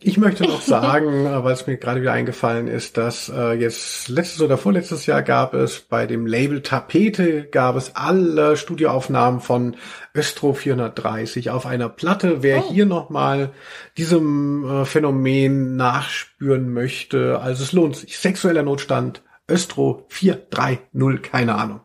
Ich 0.06 0.18
möchte 0.18 0.44
noch 0.44 0.62
sagen, 0.62 1.26
äh, 1.26 1.44
weil 1.44 1.54
es 1.54 1.66
mir 1.66 1.78
gerade 1.78 2.02
wieder 2.02 2.12
eingefallen 2.12 2.68
ist, 2.68 2.98
dass 2.98 3.30
äh, 3.30 3.54
jetzt 3.54 4.10
letztes 4.10 4.42
oder 4.42 4.58
vorletztes 4.58 5.06
Jahr 5.06 5.24
gab 5.24 5.54
es 5.54 5.80
bei 5.80 6.06
dem 6.06 6.26
Label 6.26 6.62
Tapete 6.62 7.46
gab 7.46 7.76
es 7.76 7.96
alle 7.96 8.58
Studioaufnahmen 8.58 9.40
von 9.40 9.78
Östro 10.14 10.54
430 10.54 11.50
auf 11.52 11.66
einer 11.66 11.90
Platte. 11.90 12.44
Wer 12.44 12.66
oh. 12.66 12.70
hier 12.70 12.86
nochmal 12.86 13.52
diesem 13.98 14.70
äh, 14.70 14.86
Phänomen 14.86 15.78
nachspüren 15.78 16.74
möchte, 16.74 17.40
also 17.40 17.64
es 17.64 17.72
lohnt 17.72 17.96
sich. 17.96 18.18
Sexueller 18.18 18.64
Notstand, 18.64 19.24
Östro 19.48 20.06
430, 20.10 21.22
keine 21.22 21.56
Ahnung. 21.56 21.80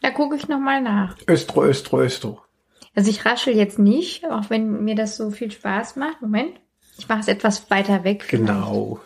Da 0.00 0.10
gucke 0.10 0.36
ich 0.36 0.48
nochmal 0.48 0.82
nach. 0.82 1.16
Östro, 1.26 1.62
Östro, 1.62 2.00
Östro. 2.00 2.40
Also 2.94 3.10
ich 3.10 3.24
raschel 3.24 3.56
jetzt 3.56 3.78
nicht, 3.78 4.24
auch 4.30 4.50
wenn 4.50 4.84
mir 4.84 4.94
das 4.94 5.16
so 5.16 5.30
viel 5.30 5.50
Spaß 5.50 5.96
macht. 5.96 6.20
Moment. 6.20 6.60
Ich 6.98 7.08
mache 7.08 7.20
es 7.20 7.28
etwas 7.28 7.70
weiter 7.70 8.04
weg. 8.04 8.26
Genau. 8.28 9.00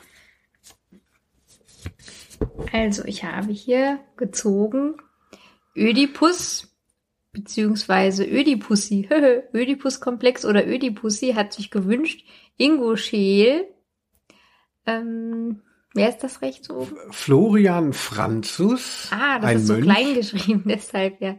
Also, 2.73 3.05
ich 3.05 3.25
habe 3.25 3.53
hier 3.53 4.01
gezogen 4.17 4.95
Ödipus 5.77 6.69
beziehungsweise 7.33 8.25
Ödipussi. 8.25 9.09
Ödipus-Komplex 9.55 10.45
oder 10.45 10.67
Ödipussi 10.67 11.33
hat 11.35 11.53
sich 11.53 11.71
gewünscht 11.71 12.27
Ingo 12.57 12.97
Scheel. 12.97 13.67
Ähm, 14.87 15.63
wer 15.95 16.09
ist 16.09 16.19
das 16.19 16.43
rechts 16.43 16.71
oben? 16.71 16.97
Florian 17.11 17.93
Franzus. 17.93 19.09
Ah, 19.11 19.39
das 19.39 19.55
ist 19.55 19.67
so 19.69 19.75
Mönch. 19.75 19.85
klein 19.87 20.15
geschrieben, 20.15 20.63
deshalb 20.67 21.21
ja. 21.21 21.37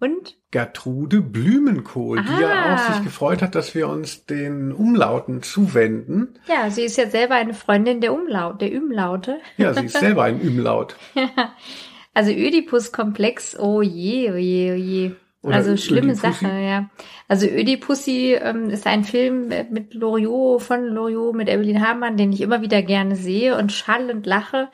Und? 0.00 0.36
Gertrude 0.50 1.20
Blümenkohl, 1.20 2.18
ah. 2.18 2.22
die 2.22 2.42
ja 2.42 2.74
auch 2.74 2.94
sich 2.94 3.04
gefreut 3.04 3.42
hat, 3.42 3.54
dass 3.54 3.74
wir 3.74 3.88
uns 3.88 4.26
den 4.26 4.72
Umlauten 4.72 5.42
zuwenden. 5.42 6.38
Ja, 6.46 6.70
sie 6.70 6.82
ist 6.82 6.98
ja 6.98 7.08
selber 7.08 7.36
eine 7.36 7.54
Freundin 7.54 8.00
der 8.00 8.12
Umlaut, 8.12 8.60
der 8.60 8.72
Umlaute. 8.72 9.38
Ja, 9.56 9.72
sie 9.72 9.86
ist 9.86 9.98
selber 9.98 10.24
ein 10.24 10.40
Umlaut. 10.40 10.96
also 12.14 12.32
Ödipus-Komplex, 12.32 13.58
oh 13.58 13.82
je, 13.82 14.30
oh 14.32 14.36
je, 14.36 14.72
oh 14.72 14.76
je. 14.76 15.12
Oder 15.42 15.56
also 15.56 15.76
schlimme 15.76 16.12
Ödipussi. 16.12 16.44
Sache, 16.44 16.58
ja. 16.58 16.90
Also 17.28 17.46
Ödipussi 17.46 18.34
ähm, 18.40 18.70
ist 18.70 18.86
ein 18.86 19.04
Film 19.04 19.48
mit 19.70 19.94
Loriot, 19.94 20.62
von 20.62 20.86
Loriot, 20.86 21.34
mit 21.34 21.48
Evelyn 21.48 21.86
Hamann, 21.86 22.16
den 22.16 22.32
ich 22.32 22.40
immer 22.40 22.62
wieder 22.62 22.82
gerne 22.82 23.14
sehe 23.14 23.56
und 23.56 23.70
schallend 23.70 24.26
lache. 24.26 24.68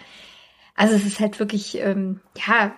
Also 0.77 0.95
es 0.95 1.05
ist 1.05 1.21
halt 1.21 1.39
wirklich, 1.41 1.79
ähm, 1.79 2.21
ja, 2.47 2.75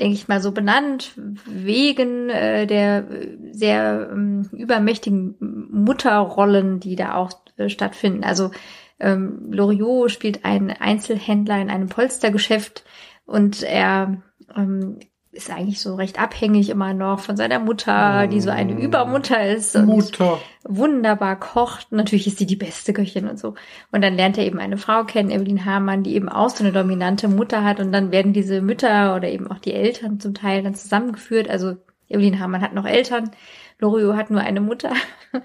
denke 0.00 0.14
ich 0.14 0.28
mal, 0.28 0.40
so 0.40 0.52
benannt, 0.52 1.12
wegen 1.46 2.28
äh, 2.28 2.66
der 2.66 3.06
sehr 3.52 4.08
ähm, 4.12 4.48
übermächtigen 4.52 5.36
Mutterrollen, 5.40 6.80
die 6.80 6.96
da 6.96 7.14
auch 7.14 7.32
äh, 7.56 7.68
stattfinden. 7.68 8.24
Also 8.24 8.50
ähm, 8.98 9.50
Loriot 9.50 10.10
spielt 10.10 10.44
einen 10.44 10.70
Einzelhändler 10.70 11.60
in 11.60 11.70
einem 11.70 11.88
Polstergeschäft 11.88 12.84
und 13.24 13.62
er 13.62 14.22
ähm, 14.54 14.98
ist 15.36 15.50
eigentlich 15.50 15.80
so 15.80 15.94
recht 15.94 16.20
abhängig 16.20 16.70
immer 16.70 16.94
noch 16.94 17.20
von 17.20 17.36
seiner 17.36 17.58
Mutter, 17.58 18.26
die 18.26 18.40
so 18.40 18.50
eine 18.50 18.74
mm. 18.74 18.78
Übermutter 18.78 19.46
ist 19.46 19.76
und 19.76 19.86
Mutter. 19.86 20.40
wunderbar 20.64 21.38
kocht. 21.38 21.92
Natürlich 21.92 22.26
ist 22.26 22.38
sie 22.38 22.46
die 22.46 22.56
beste 22.56 22.92
Köchin 22.92 23.28
und 23.28 23.38
so. 23.38 23.54
Und 23.92 24.02
dann 24.02 24.14
lernt 24.14 24.38
er 24.38 24.44
eben 24.44 24.58
eine 24.58 24.78
Frau 24.78 25.04
kennen, 25.04 25.30
Evelyn 25.30 25.64
Hamann, 25.64 26.02
die 26.02 26.14
eben 26.14 26.28
auch 26.28 26.50
so 26.50 26.64
eine 26.64 26.72
dominante 26.72 27.28
Mutter 27.28 27.62
hat. 27.62 27.80
Und 27.80 27.92
dann 27.92 28.10
werden 28.10 28.32
diese 28.32 28.60
Mütter 28.60 29.14
oder 29.14 29.28
eben 29.28 29.50
auch 29.50 29.58
die 29.58 29.74
Eltern 29.74 30.18
zum 30.18 30.34
Teil 30.34 30.62
dann 30.62 30.74
zusammengeführt. 30.74 31.48
Also 31.48 31.76
Evelyn 32.08 32.40
Hamann 32.40 32.62
hat 32.62 32.74
noch 32.74 32.86
Eltern. 32.86 33.30
Loriot 33.78 34.16
hat 34.16 34.30
nur 34.30 34.40
eine 34.40 34.60
Mutter. 34.60 34.92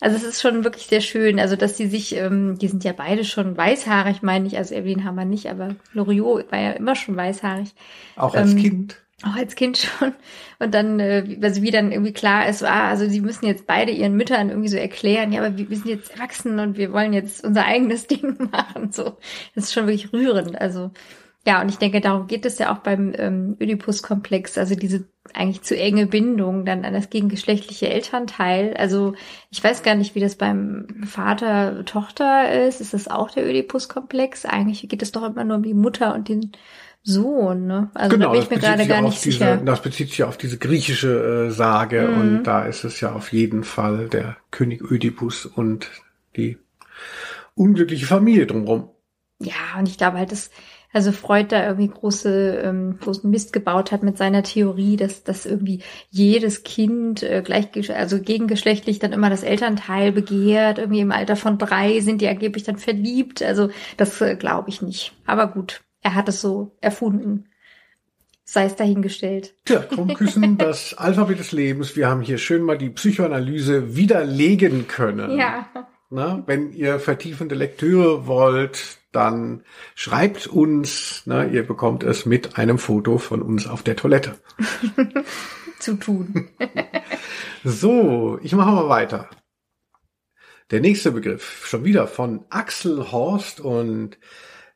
Also 0.00 0.16
es 0.16 0.22
ist 0.22 0.40
schon 0.40 0.64
wirklich 0.64 0.86
sehr 0.86 1.02
schön. 1.02 1.38
Also 1.38 1.54
dass 1.54 1.76
sie 1.76 1.86
sich, 1.86 2.16
ähm, 2.16 2.56
die 2.58 2.68
sind 2.68 2.82
ja 2.82 2.94
beide 2.94 3.24
schon 3.24 3.58
weißhaarig, 3.58 4.22
meine 4.22 4.46
ich. 4.46 4.56
Also 4.56 4.74
Evelyn 4.74 5.04
Hamann 5.04 5.28
nicht, 5.28 5.50
aber 5.50 5.76
Loriot 5.92 6.50
war 6.50 6.58
ja 6.58 6.70
immer 6.70 6.94
schon 6.94 7.14
weißhaarig. 7.14 7.74
Auch 8.16 8.34
als 8.34 8.52
ähm, 8.52 8.58
Kind 8.58 9.03
auch 9.24 9.36
als 9.36 9.54
Kind 9.54 9.78
schon. 9.98 10.14
Und 10.58 10.74
dann, 10.74 11.00
äh, 11.00 11.38
also 11.42 11.62
wie 11.62 11.70
dann 11.70 11.92
irgendwie 11.92 12.12
klar 12.12 12.48
ist, 12.48 12.62
ah, 12.62 12.88
also 12.88 13.08
sie 13.08 13.20
müssen 13.20 13.46
jetzt 13.46 13.66
beide 13.66 13.92
ihren 13.92 14.16
Müttern 14.16 14.50
irgendwie 14.50 14.68
so 14.68 14.76
erklären, 14.76 15.32
ja, 15.32 15.40
aber 15.42 15.56
wir, 15.56 15.68
wir 15.70 15.76
sind 15.76 15.88
jetzt 15.88 16.12
erwachsen 16.12 16.58
und 16.58 16.76
wir 16.76 16.92
wollen 16.92 17.12
jetzt 17.12 17.44
unser 17.44 17.64
eigenes 17.64 18.06
Ding 18.08 18.50
machen. 18.50 18.92
So, 18.92 19.16
das 19.54 19.64
ist 19.64 19.72
schon 19.74 19.86
wirklich 19.86 20.12
rührend. 20.12 20.60
Also 20.60 20.90
ja, 21.46 21.60
und 21.60 21.68
ich 21.68 21.76
denke, 21.76 22.00
darum 22.00 22.26
geht 22.26 22.46
es 22.46 22.58
ja 22.58 22.72
auch 22.72 22.78
beim 22.78 23.12
ähm, 23.18 23.56
Oedipus-Komplex, 23.60 24.56
also 24.56 24.74
diese 24.74 25.06
eigentlich 25.34 25.62
zu 25.62 25.76
enge 25.76 26.06
Bindung 26.06 26.64
dann 26.64 26.84
an 26.84 26.94
das 26.94 27.10
gegengeschlechtliche 27.10 27.88
Elternteil. 27.90 28.74
Also 28.78 29.14
ich 29.50 29.62
weiß 29.62 29.82
gar 29.82 29.94
nicht, 29.94 30.14
wie 30.14 30.20
das 30.20 30.36
beim 30.36 30.86
Vater-Tochter 31.06 32.66
ist. 32.66 32.80
Ist 32.80 32.94
das 32.94 33.08
auch 33.08 33.30
der 33.30 33.44
Oedipus-Komplex? 33.44 34.46
Eigentlich 34.46 34.88
geht 34.88 35.02
es 35.02 35.12
doch 35.12 35.22
immer 35.22 35.44
nur 35.44 35.58
um 35.58 35.62
die 35.62 35.74
Mutter 35.74 36.14
und 36.14 36.28
den 36.28 36.52
Sohn, 37.06 37.66
ne? 37.66 37.90
Also 37.92 38.16
genau, 38.16 38.28
da 38.28 38.32
bin 38.32 38.42
ich 38.42 38.50
mir 38.50 38.58
gerade 38.58 38.86
gar 38.86 39.02
nicht 39.02 39.22
diese, 39.22 39.38
sicher. 39.38 39.56
Das 39.58 39.82
bezieht 39.82 40.08
sich 40.08 40.24
auf 40.24 40.38
diese 40.38 40.56
griechische 40.56 41.48
äh, 41.48 41.50
Sage 41.50 42.08
mhm. 42.08 42.20
und 42.20 42.42
da 42.44 42.64
ist 42.64 42.82
es 42.84 43.00
ja 43.00 43.12
auf 43.12 43.30
jeden 43.30 43.62
Fall 43.62 44.08
der 44.08 44.38
König 44.50 44.82
Ödipus 44.82 45.44
und 45.44 45.90
die 46.34 46.56
unglückliche 47.54 48.06
Familie 48.06 48.46
drumherum. 48.46 48.88
Ja, 49.38 49.78
und 49.78 49.86
ich 49.88 49.98
glaube 49.98 50.16
halt, 50.16 50.32
dass 50.32 50.50
also 50.94 51.10
Freud 51.10 51.48
da 51.48 51.66
irgendwie 51.66 51.88
große, 51.88 52.62
ähm, 52.64 52.98
großen 53.00 53.28
Mist 53.28 53.52
gebaut 53.52 53.90
hat 53.90 54.04
mit 54.04 54.16
seiner 54.16 54.44
Theorie, 54.44 54.96
dass, 54.96 55.24
dass 55.24 55.44
irgendwie 55.44 55.82
jedes 56.08 56.62
Kind 56.62 57.24
äh, 57.24 57.42
gleich, 57.44 57.68
also 57.92 58.20
gegengeschlechtlich 58.20 59.00
dann 59.00 59.12
immer 59.12 59.28
das 59.28 59.42
Elternteil 59.42 60.12
begehrt. 60.12 60.78
Irgendwie 60.78 61.00
im 61.00 61.10
Alter 61.10 61.34
von 61.34 61.58
drei 61.58 61.98
sind 61.98 62.20
die 62.20 62.28
angeblich 62.28 62.62
dann 62.62 62.78
verliebt. 62.78 63.42
Also 63.42 63.70
das 63.96 64.20
äh, 64.20 64.36
glaube 64.36 64.70
ich 64.70 64.82
nicht. 64.82 65.12
Aber 65.26 65.48
gut, 65.48 65.82
er 66.04 66.14
hat 66.14 66.28
es 66.28 66.40
so 66.40 66.76
erfunden. 66.80 67.48
Sei 68.44 68.66
es 68.66 68.76
dahingestellt. 68.76 69.54
Tja, 69.64 69.80
Krummküssen, 69.80 70.58
das 70.58 70.94
Alphabet 70.94 71.38
des 71.38 71.50
Lebens. 71.50 71.96
Wir 71.96 72.08
haben 72.08 72.20
hier 72.20 72.36
schön 72.36 72.62
mal 72.62 72.76
die 72.76 72.90
Psychoanalyse 72.90 73.96
widerlegen 73.96 74.86
können. 74.86 75.38
Ja. 75.38 75.66
Na, 76.10 76.44
wenn 76.46 76.72
ihr 76.74 77.00
vertiefende 77.00 77.54
Lektüre 77.54 78.26
wollt, 78.26 78.98
dann 79.12 79.64
schreibt 79.94 80.46
uns. 80.46 81.22
Na, 81.24 81.46
ihr 81.46 81.66
bekommt 81.66 82.04
es 82.04 82.26
mit 82.26 82.58
einem 82.58 82.78
Foto 82.78 83.16
von 83.16 83.40
uns 83.40 83.66
auf 83.66 83.82
der 83.82 83.96
Toilette. 83.96 84.38
Zu 85.78 85.94
tun. 85.94 86.50
so, 87.64 88.38
ich 88.42 88.52
mache 88.54 88.72
mal 88.72 88.88
weiter. 88.90 89.30
Der 90.70 90.80
nächste 90.80 91.12
Begriff, 91.12 91.66
schon 91.66 91.84
wieder 91.84 92.06
von 92.06 92.44
Axel 92.50 93.10
Horst 93.10 93.60
und 93.60 94.18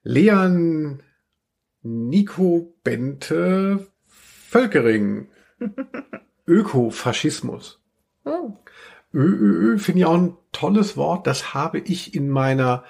Leon 0.02 1.02
Nico 1.82 2.74
Bente 2.82 3.86
Völkering. 4.06 5.28
Ökofaschismus. 6.46 7.80
Oh. 8.24 8.52
ÖÖÖ 9.12 9.78
finde 9.78 10.00
ich 10.00 10.06
auch 10.06 10.14
ein 10.14 10.36
tolles 10.52 10.96
Wort. 10.96 11.26
Das 11.26 11.54
habe 11.54 11.78
ich 11.78 12.14
in 12.14 12.28
meiner 12.28 12.84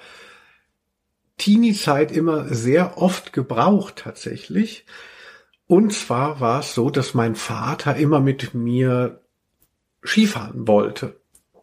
Teenie-Zeit 1.37 2.11
immer 2.11 2.53
sehr 2.53 2.97
oft 2.97 3.33
gebraucht 3.33 3.97
tatsächlich. 3.97 4.85
Und 5.67 5.93
zwar 5.93 6.39
war 6.39 6.61
es 6.61 6.73
so, 6.73 6.89
dass 6.89 7.13
mein 7.13 7.35
Vater 7.35 7.95
immer 7.95 8.19
mit 8.19 8.53
mir 8.53 9.21
Skifahren 10.03 10.67
wollte. 10.67 11.18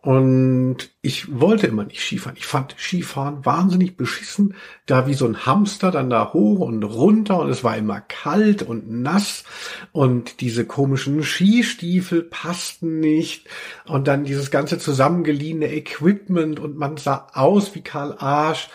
Und 0.07 0.93
ich 1.03 1.41
wollte 1.41 1.67
immer 1.67 1.83
nicht 1.83 2.01
Skifahren. 2.01 2.37
Ich 2.39 2.47
fand 2.47 2.77
Skifahren 2.79 3.45
wahnsinnig 3.45 3.97
beschissen. 3.97 4.55
Da 4.87 5.09
wie 5.09 5.15
so 5.15 5.27
ein 5.27 5.47
Hamster 5.47 5.91
dann 5.91 6.11
da 6.11 6.33
hoch 6.33 6.61
und 6.61 6.85
runter 6.85 7.41
und 7.41 7.51
es 7.51 7.65
war 7.65 7.77
immer 7.77 8.01
kalt 8.03 8.63
und 8.63 8.89
nass 8.89 9.43
und 9.91 10.41
diese 10.41 10.65
komischen 10.65 11.25
Skistiefel 11.25 12.23
passten 12.23 13.01
nicht 13.01 13.49
und 13.87 14.07
dann 14.07 14.23
dieses 14.23 14.53
ganze 14.53 14.79
zusammengeliehene 14.79 15.75
Equipment 15.75 16.61
und 16.61 16.77
man 16.77 16.99
sah 16.99 17.27
aus 17.33 17.75
wie 17.75 17.83
Karl 17.83 18.15
Arsch. 18.17 18.69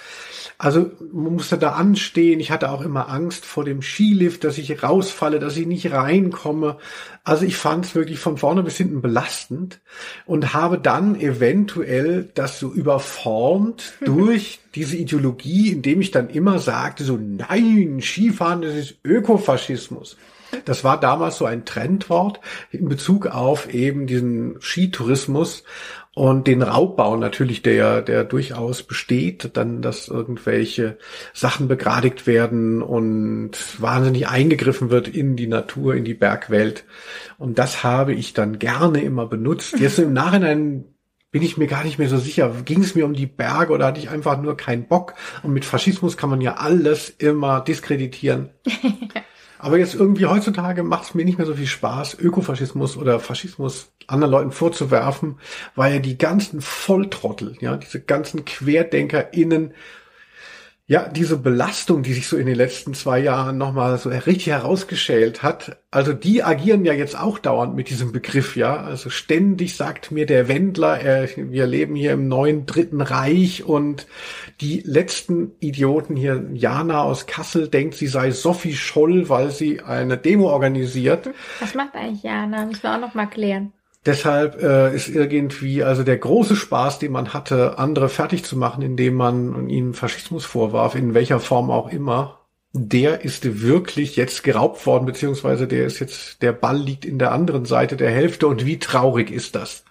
Also 0.64 0.92
man 1.12 1.34
musste 1.34 1.58
da 1.58 1.72
anstehen. 1.72 2.40
Ich 2.40 2.52
hatte 2.52 2.70
auch 2.70 2.82
immer 2.82 3.10
Angst 3.10 3.48
vor 3.48 3.66
dem 3.66 3.82
Skilift, 3.82 4.44
dass 4.44 4.60
ich 4.60 4.84
rausfalle, 4.84 5.40
dass 5.40 5.58
ich 5.58 5.66
nicht 5.66 5.92
reinkomme. 5.92 6.78
Also 7.24 7.46
ich 7.46 7.58
fand 7.58 7.86
es 7.86 7.96
wirklich 7.96 8.20
von 8.20 8.38
vorne 8.38 8.62
bis 8.62 8.78
hinten 8.78 9.02
belastend 9.02 9.82
und 10.28 10.54
habe 10.54 10.78
dann 10.78 11.20
eventuell 11.20 12.30
das 12.36 12.60
so 12.60 12.72
überformt 12.72 13.94
durch 14.06 14.60
diese 14.76 14.98
Ideologie, 14.98 15.72
indem 15.72 16.00
ich 16.00 16.12
dann 16.12 16.30
immer 16.30 16.60
sagte, 16.60 17.06
so 17.06 17.18
nein, 17.18 18.00
Skifahren, 18.00 18.62
das 18.62 18.76
ist 18.76 18.98
Ökofaschismus. 19.04 20.16
Das 20.66 20.84
war 20.84 21.00
damals 21.00 21.38
so 21.38 21.46
ein 21.46 21.66
Trendwort 21.66 22.40
in 22.72 22.88
Bezug 22.88 23.26
auf 23.26 23.74
eben 23.74 24.06
diesen 24.06 24.62
Skitourismus 24.62 25.64
und 26.14 26.48
den 26.48 26.62
Raubbau 26.62 27.16
natürlich, 27.16 27.62
der, 27.62 28.02
der 28.02 28.26
durchaus 28.26 28.84
besteht, 28.84 29.52
dann, 29.54 29.82
dass 29.82 30.10
irgendwelche 30.10 30.98
Sachen 31.34 31.70
begradigt 31.70 32.28
werden 32.28 32.82
und 32.82 33.52
wahnsinnig 33.82 34.28
eingegriffen 34.28 34.90
wird 34.90 35.08
in 35.08 35.38
die 35.38 35.48
Natur, 35.48 35.96
in 35.96 36.04
die 36.04 36.14
Bergwelt. 36.14 36.84
Und 37.38 37.60
das 37.60 37.84
habe 37.84 38.14
ich 38.14 38.34
dann 38.34 38.60
gerne 38.60 39.02
immer 39.02 39.26
benutzt. 39.26 39.80
Jetzt 39.80 40.00
im 40.00 40.12
Nachhinein 40.12 40.84
bin 41.32 41.44
ich 41.44 41.56
mir 41.56 41.68
gar 41.68 41.86
nicht 41.86 41.98
mehr 41.98 42.10
so 42.10 42.18
sicher. 42.18 42.54
Ging 42.66 42.82
es 42.82 42.94
mir 42.94 43.06
um 43.06 43.14
die 43.14 43.26
Berge 43.26 43.72
oder 43.72 43.86
hatte 43.86 44.02
ich 44.02 44.10
einfach 44.10 44.42
nur 44.42 44.58
keinen 44.58 44.90
Bock? 44.90 45.14
Und 45.44 45.54
mit 45.54 45.64
Faschismus 45.64 46.18
kann 46.18 46.30
man 46.30 46.42
ja 46.42 46.56
alles 46.56 47.10
immer 47.10 47.62
diskreditieren. 47.62 48.50
Aber 49.62 49.78
jetzt 49.78 49.94
irgendwie 49.94 50.26
heutzutage 50.26 50.82
macht 50.82 51.04
es 51.04 51.14
mir 51.14 51.24
nicht 51.24 51.38
mehr 51.38 51.46
so 51.46 51.54
viel 51.54 51.68
Spaß, 51.68 52.18
Ökofaschismus 52.20 52.98
oder 52.98 53.20
Faschismus 53.20 53.92
anderen 54.08 54.32
Leuten 54.32 54.52
vorzuwerfen, 54.52 55.38
weil 55.76 55.94
ja 55.94 56.00
die 56.00 56.18
ganzen 56.18 56.62
Volltrottel, 56.62 57.56
ja, 57.60 57.78
diese 57.78 58.02
ganzen 58.02 58.44
QuerdenkerInnen 58.44 59.76
ja, 60.92 61.08
diese 61.08 61.38
Belastung, 61.38 62.04
die 62.04 62.12
sich 62.12 62.28
so 62.28 62.36
in 62.36 62.48
den 62.48 62.58
letzten 62.58 62.94
zwei 62.94 63.20
Jahren 63.20 63.58
nochmal 63.58 63.98
so 63.98 64.10
richtig 64.10 64.48
herausgeschält 64.48 65.42
hat, 65.42 65.78
also 65.90 66.12
die 66.12 66.44
agieren 66.44 66.84
ja 66.84 66.92
jetzt 66.92 67.18
auch 67.18 67.40
dauernd 67.40 67.78
mit 67.78 67.90
diesem 67.90 68.12
Begriff, 68.12 68.58
ja. 68.58 68.76
Also 68.76 69.10
ständig 69.10 69.78
sagt 69.78 70.12
mir 70.12 70.26
der 70.26 70.50
Wendler, 70.50 71.00
er, 71.00 71.30
wir 71.38 71.66
leben 71.66 71.96
hier 71.96 72.12
im 72.12 72.28
neuen 72.28 72.66
Dritten 72.66 73.00
Reich 73.00 73.64
und 73.64 74.06
die 74.60 74.82
letzten 74.82 75.54
Idioten 75.62 76.18
hier, 76.18 76.50
Jana 76.52 77.04
aus 77.04 77.26
Kassel 77.26 77.70
denkt, 77.70 77.96
sie 77.96 78.08
sei 78.08 78.32
Sophie 78.32 78.76
Scholl, 78.76 79.30
weil 79.30 79.52
sie 79.52 79.80
eine 79.80 80.18
Demo 80.18 80.50
organisiert. 80.50 81.30
Was 81.62 81.74
macht 81.74 81.96
eigentlich 81.96 82.24
Jana? 82.24 82.66
Müssen 82.66 82.84
wir 82.84 82.96
auch 82.96 83.00
noch 83.00 83.14
mal 83.14 83.28
klären. 83.28 83.72
Deshalb 84.06 84.62
äh, 84.62 84.96
ist 84.96 85.10
irgendwie 85.10 85.84
also 85.84 86.04
der 86.04 86.18
große 86.18 86.56
Spaß, 86.56 86.98
den 87.00 87.12
man 87.12 87.34
hatte, 87.34 87.78
andere 87.78 88.10
fertig 88.10 88.44
zu 88.44 88.58
machen, 88.58 88.82
indem 88.82 89.14
man 89.14 89.70
ihnen 89.70 89.94
Faschismus 89.94 90.44
vorwarf, 90.44 90.96
in 90.96 91.14
welcher 91.14 91.40
Form 91.40 91.70
auch 91.70 91.92
immer, 91.92 92.40
der 92.74 93.24
ist 93.24 93.62
wirklich 93.62 94.16
jetzt 94.16 94.44
geraubt 94.44 94.86
worden, 94.86 95.06
beziehungsweise 95.06 95.68
der 95.68 95.86
ist 95.86 96.00
jetzt, 96.00 96.42
der 96.42 96.52
Ball 96.52 96.78
liegt 96.78 97.06
in 97.06 97.20
der 97.20 97.32
anderen 97.32 97.66
Seite 97.66 97.96
der 97.96 98.10
Hälfte 98.10 98.48
und 98.48 98.66
wie 98.66 98.80
traurig 98.80 99.30
ist 99.30 99.56
das? 99.56 99.84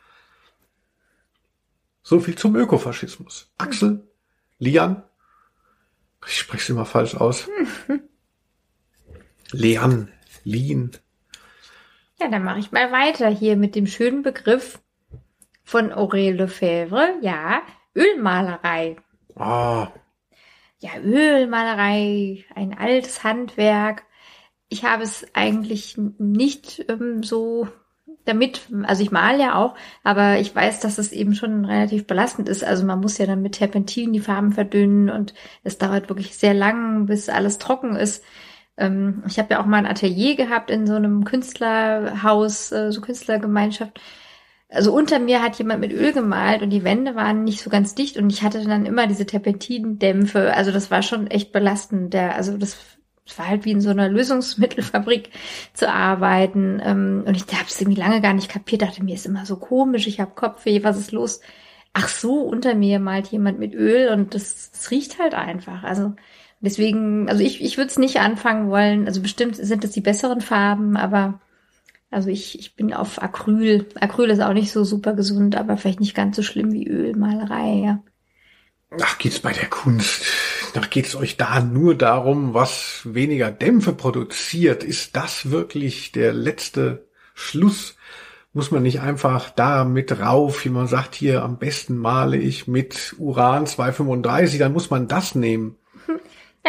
So 2.02 2.18
viel 2.18 2.34
zum 2.34 2.56
Ökofaschismus. 2.56 3.52
Axel, 3.58 4.08
Lian, 4.58 5.04
ich 6.26 6.38
spreche 6.38 6.62
es 6.62 6.68
immer 6.70 6.86
falsch 6.86 7.14
aus. 7.14 7.48
Lean, 9.52 10.08
Lien, 10.44 10.92
ja, 12.20 12.28
dann 12.28 12.44
mache 12.44 12.58
ich 12.58 12.70
mal 12.70 12.92
weiter 12.92 13.28
hier 13.28 13.56
mit 13.56 13.74
dem 13.74 13.86
schönen 13.86 14.22
Begriff 14.22 14.80
von 15.64 15.92
Aurel 15.92 16.36
Lefebvre. 16.36 17.14
Ja, 17.22 17.62
Ölmalerei. 17.96 18.96
Ah. 19.36 19.88
Ja, 20.78 20.90
Ölmalerei, 21.02 22.44
ein 22.54 22.76
altes 22.76 23.24
Handwerk. 23.24 24.04
Ich 24.68 24.84
habe 24.84 25.02
es 25.02 25.26
eigentlich 25.34 25.96
nicht 26.18 26.84
ähm, 26.88 27.22
so 27.22 27.68
damit, 28.24 28.68
also 28.82 29.02
ich 29.02 29.10
male 29.10 29.40
ja 29.40 29.54
auch, 29.56 29.74
aber 30.04 30.38
ich 30.38 30.54
weiß, 30.54 30.80
dass 30.80 30.98
es 30.98 31.12
eben 31.12 31.34
schon 31.34 31.64
relativ 31.64 32.06
belastend 32.06 32.48
ist. 32.48 32.62
Also 32.62 32.84
man 32.84 33.00
muss 33.00 33.18
ja 33.18 33.26
dann 33.26 33.42
mit 33.42 33.52
Terpentin 33.52 34.12
die 34.12 34.20
Farben 34.20 34.52
verdünnen 34.52 35.08
und 35.08 35.34
es 35.64 35.78
dauert 35.78 36.08
wirklich 36.08 36.36
sehr 36.36 36.54
lang, 36.54 37.06
bis 37.06 37.28
alles 37.28 37.58
trocken 37.58 37.96
ist. 37.96 38.22
Ähm, 38.80 39.22
ich 39.26 39.38
habe 39.38 39.54
ja 39.54 39.60
auch 39.62 39.66
mal 39.66 39.78
ein 39.78 39.86
Atelier 39.86 40.36
gehabt 40.36 40.70
in 40.70 40.86
so 40.86 40.94
einem 40.94 41.24
Künstlerhaus, 41.24 42.72
äh, 42.72 42.90
so 42.92 43.00
Künstlergemeinschaft. 43.00 44.00
Also 44.68 44.92
unter 44.94 45.18
mir 45.18 45.42
hat 45.42 45.56
jemand 45.58 45.80
mit 45.80 45.92
Öl 45.92 46.12
gemalt 46.12 46.62
und 46.62 46.70
die 46.70 46.84
Wände 46.84 47.16
waren 47.16 47.42
nicht 47.44 47.60
so 47.60 47.70
ganz 47.70 47.94
dicht 47.94 48.16
und 48.16 48.30
ich 48.30 48.42
hatte 48.42 48.64
dann 48.64 48.86
immer 48.86 49.08
diese 49.08 49.26
Terpentinendämpfe. 49.26 50.54
Also 50.54 50.70
das 50.70 50.90
war 50.90 51.02
schon 51.02 51.26
echt 51.26 51.52
belastend. 51.52 52.14
Der, 52.14 52.36
also 52.36 52.56
das, 52.56 52.78
das 53.26 53.38
war 53.38 53.48
halt 53.48 53.64
wie 53.64 53.72
in 53.72 53.80
so 53.80 53.90
einer 53.90 54.08
Lösungsmittelfabrik 54.08 55.30
zu 55.74 55.88
arbeiten. 55.90 56.80
Ähm, 56.84 57.24
und 57.26 57.36
ich 57.36 57.42
habe 57.52 57.66
es 57.68 57.80
irgendwie 57.80 58.00
lange 58.00 58.20
gar 58.20 58.32
nicht 58.32 58.48
kapiert. 58.48 58.82
Dachte 58.82 59.02
mir 59.04 59.14
ist 59.16 59.26
immer 59.26 59.44
so 59.44 59.56
komisch. 59.56 60.06
Ich 60.06 60.20
habe 60.20 60.32
Kopfweh. 60.34 60.84
Was 60.84 60.98
ist 60.98 61.12
los? 61.12 61.40
Ach 61.92 62.08
so, 62.08 62.42
unter 62.42 62.74
mir 62.76 63.00
malt 63.00 63.28
jemand 63.28 63.58
mit 63.58 63.74
Öl 63.74 64.10
und 64.10 64.34
das, 64.34 64.70
das 64.70 64.90
riecht 64.92 65.18
halt 65.18 65.34
einfach. 65.34 65.82
Also 65.82 66.14
Deswegen, 66.60 67.28
also 67.28 67.42
ich, 67.42 67.62
ich 67.62 67.78
würde 67.78 67.90
es 67.90 67.98
nicht 67.98 68.20
anfangen 68.20 68.68
wollen. 68.68 69.06
Also 69.06 69.22
bestimmt 69.22 69.56
sind 69.56 69.84
es 69.84 69.92
die 69.92 70.02
besseren 70.02 70.40
Farben, 70.40 70.96
aber 70.96 71.40
also 72.10 72.28
ich, 72.28 72.58
ich 72.58 72.76
bin 72.76 72.92
auf 72.92 73.22
Acryl. 73.22 73.86
Acryl 73.94 74.30
ist 74.30 74.40
auch 74.40 74.52
nicht 74.52 74.72
so 74.72 74.84
super 74.84 75.14
gesund, 75.14 75.56
aber 75.56 75.76
vielleicht 75.76 76.00
nicht 76.00 76.14
ganz 76.14 76.36
so 76.36 76.42
schlimm 76.42 76.72
wie 76.72 76.86
Ölmalerei, 76.86 77.82
ja. 77.84 78.02
Ach, 79.00 79.18
geht's 79.18 79.38
bei 79.38 79.52
der 79.52 79.68
Kunst? 79.68 80.24
Ach, 80.76 80.90
geht's 80.90 81.14
euch 81.14 81.36
da 81.36 81.60
nur 81.60 81.94
darum, 81.94 82.54
was 82.54 83.02
weniger 83.04 83.52
Dämpfe 83.52 83.92
produziert? 83.92 84.82
Ist 84.82 85.14
das 85.14 85.50
wirklich 85.50 86.10
der 86.10 86.32
letzte 86.32 87.06
Schluss? 87.34 87.96
Muss 88.52 88.72
man 88.72 88.82
nicht 88.82 89.00
einfach 89.00 89.50
da 89.50 89.84
mit 89.84 90.18
rauf, 90.18 90.64
wie 90.64 90.70
man 90.70 90.88
sagt, 90.88 91.14
hier 91.14 91.44
am 91.44 91.58
besten 91.58 91.96
male 91.96 92.36
ich 92.36 92.66
mit 92.66 93.14
Uran 93.18 93.66
235, 93.66 94.58
dann 94.58 94.72
muss 94.72 94.90
man 94.90 95.06
das 95.06 95.36
nehmen. 95.36 95.76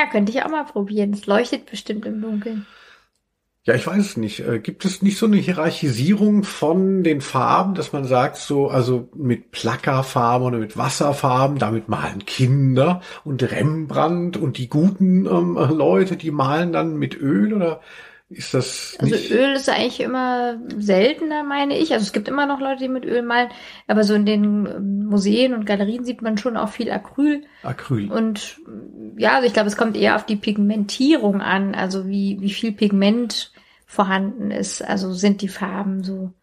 Ja, 0.02 0.08
könnte 0.08 0.32
ich 0.32 0.42
auch 0.42 0.50
mal 0.50 0.64
probieren. 0.64 1.14
Es 1.14 1.28
leuchtet 1.28 1.70
bestimmt 1.70 2.08
im 2.08 2.22
Dunkeln. 2.22 2.66
Ja, 3.66 3.76
ich 3.76 3.86
weiß 3.86 4.00
es 4.00 4.18
nicht. 4.18 4.40
Äh, 4.40 4.58
gibt 4.58 4.84
es 4.84 5.04
nicht 5.04 5.20
so 5.20 5.28
eine 5.28 5.38
Hierarchisierung 5.38 6.44
von 6.44 7.04
den 7.04 7.22
Farben, 7.22 7.76
dass 7.76 7.94
man 7.94 8.06
sagt, 8.06 8.38
so, 8.38 8.68
also 8.68 9.10
mit 9.14 9.52
Plackerfarben 9.52 10.48
oder 10.48 10.58
mit 10.58 10.76
Wasserfarben, 10.76 11.60
damit 11.60 11.88
malen 11.88 12.26
Kinder 12.26 13.02
und 13.24 13.44
Rembrandt 13.44 14.38
und 14.38 14.58
die 14.58 14.70
guten 14.70 15.28
ähm, 15.28 15.56
Leute, 15.56 16.18
die 16.18 16.32
malen 16.32 16.74
dann 16.74 16.98
mit 16.98 17.16
Öl 17.16 17.54
oder 17.54 17.82
Ist 18.32 18.54
das 18.54 18.96
Also 19.00 19.16
nicht 19.16 19.30
Öl 19.32 19.54
ist 19.54 19.68
eigentlich 19.70 20.00
immer 20.00 20.58
seltener, 20.78 21.44
meine 21.44 21.78
ich. 21.78 21.92
Also 21.94 22.04
es 22.04 22.14
gibt 22.14 22.30
immer 22.30 22.46
noch 22.46 22.60
Leute, 22.62 22.84
die 22.84 22.88
mit 22.90 23.06
Öl 23.06 23.22
malen, 23.24 23.50
aber 23.88 24.04
so 24.04 24.14
in 24.14 24.26
den 24.26 24.66
ähm, 24.66 25.06
Museen 25.06 25.54
und 25.54 25.66
Galerien 25.66 26.06
sieht 26.06 26.22
man 26.22 26.38
schon 26.38 26.56
auch 26.58 26.70
viel 26.70 26.92
Acryl. 26.92 27.46
Acryl? 27.64 28.10
Und 28.12 28.62
ja, 29.18 29.36
also 29.36 29.48
ich 29.48 29.54
glaube, 29.54 29.68
es 29.68 29.76
kommt 29.78 29.98
eher 29.98 30.16
auf 30.16 30.26
die 30.26 30.38
Pigmentierung 30.38 31.42
an, 31.42 31.76
also 31.76 32.08
wie, 32.08 32.38
wie 32.40 32.52
viel 32.52 32.72
Pigment 32.72 33.52
vorhanden 33.86 34.52
ist. 34.52 34.82
Also 34.82 35.12
sind 35.14 35.42
die 35.42 35.50
Farben 35.50 36.04
so 36.04 36.34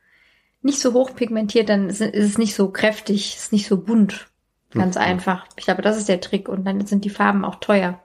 nicht 0.63 0.81
so 0.81 0.93
hoch 0.93 1.15
pigmentiert, 1.15 1.69
dann 1.69 1.89
ist, 1.89 2.01
ist 2.01 2.27
es 2.27 2.39
nicht 2.39 2.55
so 2.55 2.71
kräftig, 2.71 3.37
ist 3.37 3.53
nicht 3.53 3.69
so 3.69 3.83
bunt. 3.83 4.29
Ganz 4.71 4.97
Mhm. 4.97 5.03
einfach. 5.03 5.47
Ich 5.57 5.65
glaube, 5.65 5.83
das 5.83 5.97
ist 5.97 6.09
der 6.09 6.21
Trick. 6.21 6.49
Und 6.49 6.65
dann 6.67 6.87
sind 6.87 7.05
die 7.05 7.11
Farben 7.11 7.45
auch 7.45 7.57
teuer. 7.57 8.03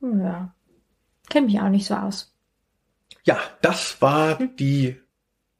Ja. 0.00 0.55
Kennt 1.28 1.46
mich 1.46 1.60
auch 1.60 1.68
nicht 1.68 1.86
so 1.86 1.94
aus. 1.94 2.34
Ja, 3.24 3.38
das 3.60 4.00
war 4.00 4.36
die 4.36 4.96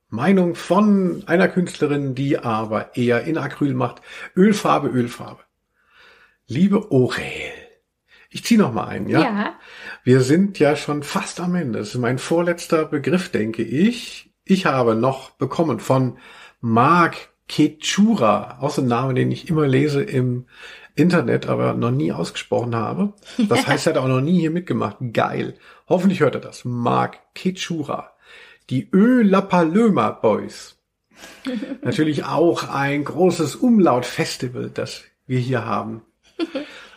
Meinung 0.08 0.54
von 0.54 1.24
einer 1.26 1.48
Künstlerin, 1.48 2.14
die 2.14 2.38
aber 2.38 2.96
eher 2.96 3.24
in 3.24 3.38
Acryl 3.38 3.74
macht. 3.74 4.02
Ölfarbe, 4.36 4.88
Ölfarbe. 4.88 5.42
Liebe 6.46 6.90
Aurel, 6.92 7.52
ich 8.30 8.44
ziehe 8.44 8.60
noch 8.60 8.72
mal 8.72 8.86
ein, 8.86 9.08
ja? 9.08 9.20
ja. 9.20 9.54
Wir 10.04 10.20
sind 10.20 10.58
ja 10.58 10.76
schon 10.76 11.02
fast 11.02 11.40
am 11.40 11.54
Ende. 11.54 11.80
Das 11.80 11.88
ist 11.88 12.00
mein 12.00 12.18
vorletzter 12.18 12.84
Begriff, 12.84 13.30
denke 13.30 13.62
ich. 13.62 14.32
Ich 14.44 14.66
habe 14.66 14.94
noch 14.94 15.30
bekommen 15.30 15.80
von 15.80 16.18
Mark 16.60 17.30
Kechura, 17.48 18.58
auch 18.60 18.70
so 18.70 18.82
ein 18.82 18.88
Name, 18.88 19.14
den 19.14 19.30
ich 19.30 19.48
immer 19.48 19.66
lese 19.66 20.02
im 20.02 20.46
Internet, 20.96 21.46
aber 21.46 21.74
noch 21.74 21.90
nie 21.90 22.10
ausgesprochen 22.10 22.74
habe. 22.74 23.12
Das 23.48 23.66
heißt, 23.66 23.86
er 23.86 23.94
hat 23.94 24.02
auch 24.02 24.08
noch 24.08 24.20
nie 24.20 24.40
hier 24.40 24.50
mitgemacht. 24.50 24.96
Geil. 25.12 25.54
Hoffentlich 25.88 26.20
hört 26.20 26.34
er 26.34 26.40
das. 26.40 26.64
Mark 26.64 27.18
Kechura. 27.34 28.12
Die 28.70 28.88
Ö 28.92 29.22
La 29.22 29.42
Paloma 29.42 30.10
Boys. 30.10 30.78
Natürlich 31.82 32.24
auch 32.24 32.68
ein 32.68 33.04
großes 33.04 33.56
Umlaut-Festival, 33.56 34.70
das 34.72 35.04
wir 35.26 35.38
hier 35.38 35.64
haben. 35.64 36.02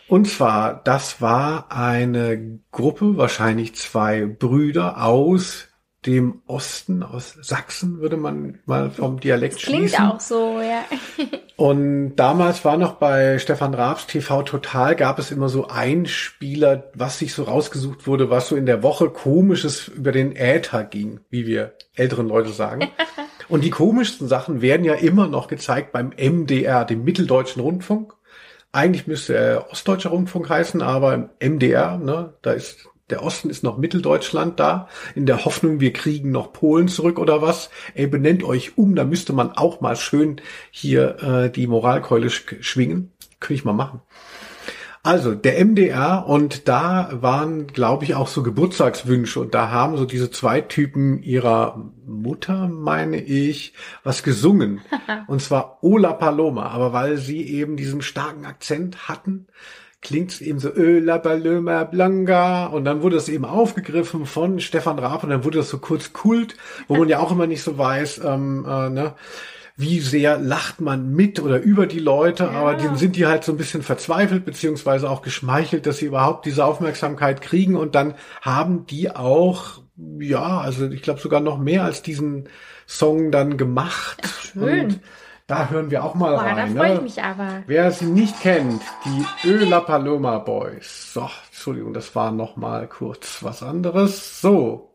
Und 0.08 0.28
zwar, 0.28 0.82
das 0.82 1.20
war 1.20 1.70
eine 1.70 2.58
Gruppe, 2.72 3.16
wahrscheinlich 3.16 3.76
zwei 3.76 4.26
Brüder 4.26 5.04
aus 5.04 5.68
dem 6.06 6.40
Osten, 6.46 7.02
aus 7.02 7.36
Sachsen, 7.42 8.00
würde 8.00 8.16
man 8.16 8.58
mal 8.64 8.90
vom 8.90 9.20
Dialekt 9.20 9.56
Das 9.56 9.62
klingt 9.62 9.90
schließen. 9.90 10.06
auch 10.06 10.20
so, 10.20 10.60
ja. 10.60 10.84
Und 11.56 12.16
damals 12.16 12.64
war 12.64 12.78
noch 12.78 12.94
bei 12.94 13.38
Stefan 13.38 13.74
Raabs 13.74 14.06
TV 14.06 14.42
Total 14.42 14.96
gab 14.96 15.18
es 15.18 15.30
immer 15.30 15.50
so 15.50 15.68
Einspieler, 15.68 16.84
was 16.94 17.18
sich 17.18 17.34
so 17.34 17.42
rausgesucht 17.42 18.06
wurde, 18.06 18.30
was 18.30 18.48
so 18.48 18.56
in 18.56 18.64
der 18.64 18.82
Woche 18.82 19.10
komisches 19.10 19.88
über 19.88 20.10
den 20.10 20.34
Äther 20.34 20.84
ging, 20.84 21.20
wie 21.28 21.46
wir 21.46 21.74
älteren 21.94 22.28
Leute 22.28 22.50
sagen. 22.50 22.88
Und 23.48 23.64
die 23.64 23.70
komischsten 23.70 24.28
Sachen 24.28 24.62
werden 24.62 24.84
ja 24.84 24.94
immer 24.94 25.26
noch 25.26 25.48
gezeigt 25.48 25.92
beim 25.92 26.12
MDR, 26.16 26.84
dem 26.84 27.04
Mitteldeutschen 27.04 27.60
Rundfunk. 27.60 28.14
Eigentlich 28.72 29.06
müsste 29.08 29.34
er 29.34 29.70
Ostdeutscher 29.70 30.10
Rundfunk 30.10 30.48
heißen, 30.48 30.80
aber 30.80 31.30
MDR, 31.40 31.98
ne, 31.98 32.34
da 32.42 32.52
ist 32.52 32.88
der 33.10 33.22
Osten 33.22 33.50
ist 33.50 33.62
noch 33.62 33.78
Mitteldeutschland 33.78 34.60
da, 34.60 34.88
in 35.14 35.26
der 35.26 35.44
Hoffnung, 35.44 35.80
wir 35.80 35.92
kriegen 35.92 36.30
noch 36.30 36.52
Polen 36.52 36.88
zurück 36.88 37.18
oder 37.18 37.42
was. 37.42 37.70
Ey, 37.94 38.06
benennt 38.06 38.44
euch 38.44 38.76
um, 38.78 38.94
da 38.94 39.04
müsste 39.04 39.32
man 39.32 39.52
auch 39.52 39.80
mal 39.80 39.96
schön 39.96 40.40
hier 40.70 41.22
äh, 41.22 41.50
die 41.50 41.66
Moralkeule 41.66 42.30
sch 42.30 42.56
schwingen. 42.60 43.12
Könnte 43.40 43.54
ich 43.54 43.64
mal 43.64 43.72
machen. 43.72 44.00
Also, 45.02 45.34
der 45.34 45.64
MDR 45.64 46.26
und 46.26 46.68
da 46.68 47.08
waren, 47.12 47.68
glaube 47.68 48.04
ich, 48.04 48.14
auch 48.14 48.28
so 48.28 48.42
Geburtstagswünsche 48.42 49.40
und 49.40 49.54
da 49.54 49.70
haben 49.70 49.96
so 49.96 50.04
diese 50.04 50.30
zwei 50.30 50.60
Typen 50.60 51.22
ihrer 51.22 51.90
Mutter, 52.06 52.68
meine 52.68 53.18
ich, 53.18 53.72
was 54.04 54.22
gesungen. 54.22 54.82
und 55.26 55.40
zwar 55.40 55.78
Ola 55.82 56.12
Paloma, 56.12 56.66
aber 56.66 56.92
weil 56.92 57.16
sie 57.16 57.42
eben 57.42 57.78
diesen 57.78 58.02
starken 58.02 58.44
Akzent 58.44 59.08
hatten, 59.08 59.46
klingt 60.02 60.32
es 60.32 60.40
eben 60.40 60.58
so 60.58 60.70
Öla 60.70 61.18
Paloma 61.18 61.84
Blanca 61.84 62.66
und 62.66 62.84
dann 62.84 63.02
wurde 63.02 63.16
es 63.16 63.28
eben 63.28 63.44
aufgegriffen 63.44 64.26
von 64.26 64.58
Stefan 64.60 64.98
Raab 64.98 65.24
und 65.24 65.30
dann 65.30 65.44
wurde 65.44 65.58
das 65.58 65.68
so 65.68 65.78
kurz 65.78 66.12
Kult, 66.12 66.56
wo 66.88 66.96
man 66.96 67.08
ja 67.08 67.18
auch 67.18 67.30
immer 67.32 67.46
nicht 67.46 67.62
so 67.62 67.76
weiß, 67.76 68.22
ähm, 68.24 68.64
äh, 68.66 68.88
ne, 68.90 69.14
wie 69.76 70.00
sehr 70.00 70.38
lacht 70.38 70.80
man 70.80 71.12
mit 71.12 71.40
oder 71.40 71.60
über 71.60 71.86
die 71.86 72.00
Leute, 72.00 72.44
Ja. 72.44 72.50
aber 72.50 72.74
dann 72.74 72.96
sind 72.96 73.16
die 73.16 73.26
halt 73.26 73.44
so 73.44 73.52
ein 73.52 73.58
bisschen 73.58 73.82
verzweifelt 73.82 74.44
beziehungsweise 74.44 75.08
auch 75.08 75.22
geschmeichelt, 75.22 75.86
dass 75.86 75.98
sie 75.98 76.06
überhaupt 76.06 76.44
diese 76.46 76.64
Aufmerksamkeit 76.64 77.40
kriegen 77.40 77.76
und 77.76 77.94
dann 77.94 78.14
haben 78.42 78.86
die 78.86 79.10
auch, 79.14 79.82
ja, 80.18 80.60
also 80.60 80.88
ich 80.88 81.02
glaube 81.02 81.20
sogar 81.20 81.40
noch 81.40 81.58
mehr 81.58 81.84
als 81.84 82.02
diesen 82.02 82.48
Song 82.86 83.30
dann 83.30 83.56
gemacht. 83.56 84.18
Ach, 84.24 84.40
schön. 84.42 84.84
Und 84.86 85.00
da 85.50 85.68
hören 85.68 85.90
wir 85.90 86.04
auch 86.04 86.14
mal 86.14 86.36
Boah, 86.36 86.44
da 86.44 86.54
rein. 86.54 86.76
freue 86.76 86.92
ich 86.92 86.98
ne? 86.98 87.02
mich 87.02 87.22
aber. 87.22 87.62
Wer 87.66 87.90
sie 87.90 88.06
nicht 88.06 88.40
kennt, 88.40 88.82
die 89.04 89.48
Ö 89.48 89.64
La 89.64 89.80
Paloma 89.80 90.38
Boys. 90.38 91.12
So, 91.12 91.28
Entschuldigung, 91.48 91.92
das 91.92 92.14
war 92.14 92.30
noch 92.30 92.56
mal 92.56 92.86
kurz 92.86 93.42
was 93.42 93.62
anderes. 93.62 94.40
So. 94.40 94.94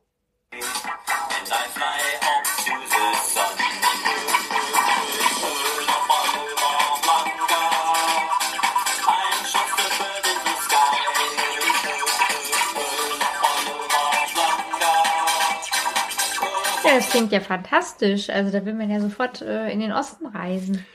Ja, 16.85 16.95
das 16.95 17.09
klingt 17.09 17.31
ja 17.31 17.39
fantastisch. 17.39 18.29
Also 18.29 18.51
da 18.51 18.65
will 18.65 18.73
man 18.73 18.89
ja 18.89 18.99
sofort 18.99 19.41
äh, 19.41 19.69
in 19.69 19.79
den 19.79 19.91
Osten 19.91 20.27
reisen. 20.27 20.85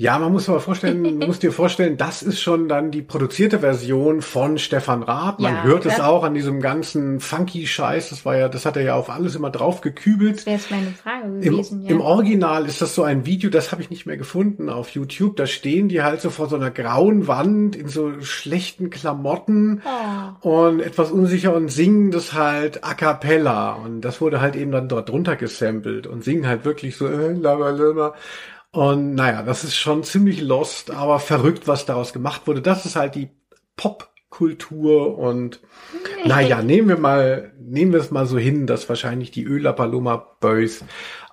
Ja, 0.00 0.16
man 0.20 0.30
muss 0.30 0.48
aber 0.48 0.60
vorstellen, 0.60 1.02
man 1.02 1.26
muss 1.26 1.40
dir 1.40 1.50
vorstellen, 1.50 1.96
das 1.96 2.22
ist 2.22 2.40
schon 2.40 2.68
dann 2.68 2.92
die 2.92 3.02
produzierte 3.02 3.58
Version 3.58 4.22
von 4.22 4.56
Stefan 4.56 5.02
Raab. 5.02 5.40
Man 5.40 5.56
Ja, 5.56 5.64
hört 5.64 5.86
es 5.86 5.98
auch 5.98 6.22
an 6.22 6.34
diesem 6.34 6.60
ganzen 6.60 7.18
funky 7.18 7.66
Scheiß. 7.66 8.10
Das 8.10 8.24
war 8.24 8.36
ja, 8.36 8.48
das 8.48 8.64
hat 8.64 8.76
er 8.76 8.84
ja 8.84 8.94
auf 8.94 9.10
alles 9.10 9.34
immer 9.34 9.50
drauf 9.50 9.80
gekübelt. 9.80 10.36
Das 10.36 10.46
wäre 10.46 10.56
jetzt 10.56 10.70
meine 10.70 10.92
Frage 10.92 11.26
Im, 11.40 11.40
gewesen. 11.40 11.84
Im 11.84 11.98
ja. 11.98 12.04
Original 12.04 12.66
ist 12.66 12.80
das 12.80 12.94
so 12.94 13.02
ein 13.02 13.26
Video, 13.26 13.50
das 13.50 13.72
habe 13.72 13.82
ich 13.82 13.90
nicht 13.90 14.06
mehr 14.06 14.16
gefunden 14.16 14.68
auf 14.68 14.90
YouTube. 14.90 15.34
Da 15.34 15.48
stehen 15.48 15.88
die 15.88 16.00
halt 16.00 16.20
so 16.20 16.30
vor 16.30 16.48
so 16.48 16.54
einer 16.54 16.70
grauen 16.70 17.26
Wand 17.26 17.74
in 17.74 17.88
so 17.88 18.20
schlechten 18.20 18.90
Klamotten 18.90 19.82
Oh. 20.44 20.48
und 20.48 20.78
etwas 20.78 21.10
unsicher 21.10 21.52
und 21.56 21.70
singen 21.72 22.12
das 22.12 22.34
halt 22.34 22.84
a 22.84 22.94
cappella. 22.94 23.72
Und 23.72 24.02
das 24.02 24.20
wurde 24.20 24.40
halt 24.40 24.54
eben 24.54 24.70
dann 24.70 24.88
dort 24.88 25.08
drunter 25.08 25.34
gesampelt 25.34 26.06
und 26.06 26.22
singen 26.22 26.46
halt 26.46 26.64
wirklich 26.64 26.96
so 26.96 27.08
äh, 27.08 27.32
labalala. 27.32 28.14
Und 28.70 29.14
naja, 29.14 29.42
das 29.42 29.64
ist 29.64 29.76
schon 29.76 30.04
ziemlich 30.04 30.40
lost, 30.40 30.90
aber 30.90 31.20
verrückt, 31.20 31.66
was 31.66 31.86
daraus 31.86 32.12
gemacht 32.12 32.46
wurde. 32.46 32.60
Das 32.60 32.84
ist 32.84 32.96
halt 32.96 33.14
die 33.14 33.30
Popkultur 33.76 35.16
und 35.16 35.60
naja, 36.24 36.62
nehmen 36.62 36.88
wir 36.88 36.98
mal, 36.98 37.52
nehmen 37.58 37.92
wir 37.92 38.00
es 38.00 38.10
mal 38.10 38.26
so 38.26 38.38
hin, 38.38 38.66
dass 38.66 38.88
wahrscheinlich 38.88 39.30
die 39.30 39.44
Öla 39.44 39.72
Paloma 39.72 40.16
Boys 40.40 40.84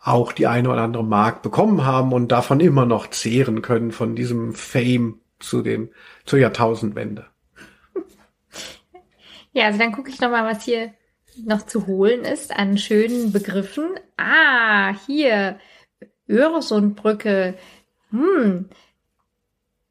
auch 0.02 0.32
die 0.32 0.48
eine 0.48 0.70
oder 0.70 0.84
andere 0.84 1.04
Mark 1.04 1.42
bekommen 1.42 1.86
haben 1.86 2.14
und 2.14 2.32
davon 2.32 2.60
immer 2.60 2.86
noch 2.86 3.10
zehren 3.10 3.62
können 3.62 3.92
von 3.92 4.16
diesem 4.16 4.54
Fame 4.54 5.20
zu 5.40 5.62
dem, 5.62 5.90
zur 6.26 6.40
Jahrtausendwende. 6.40 7.26
Ja, 9.52 9.66
also 9.66 9.80
dann 9.80 9.92
gucke 9.92 10.10
ich 10.10 10.22
noch 10.22 10.30
mal, 10.30 10.46
was 10.46 10.64
hier 10.64 10.94
noch 11.44 11.66
zu 11.66 11.88
holen 11.88 12.24
ist 12.24 12.56
an 12.56 12.78
schönen 12.78 13.32
Begriffen. 13.32 13.90
Ah, 14.18 14.94
hier 15.08 15.58
Öresundbrücke. 16.28 17.56
Hm. 18.12 18.70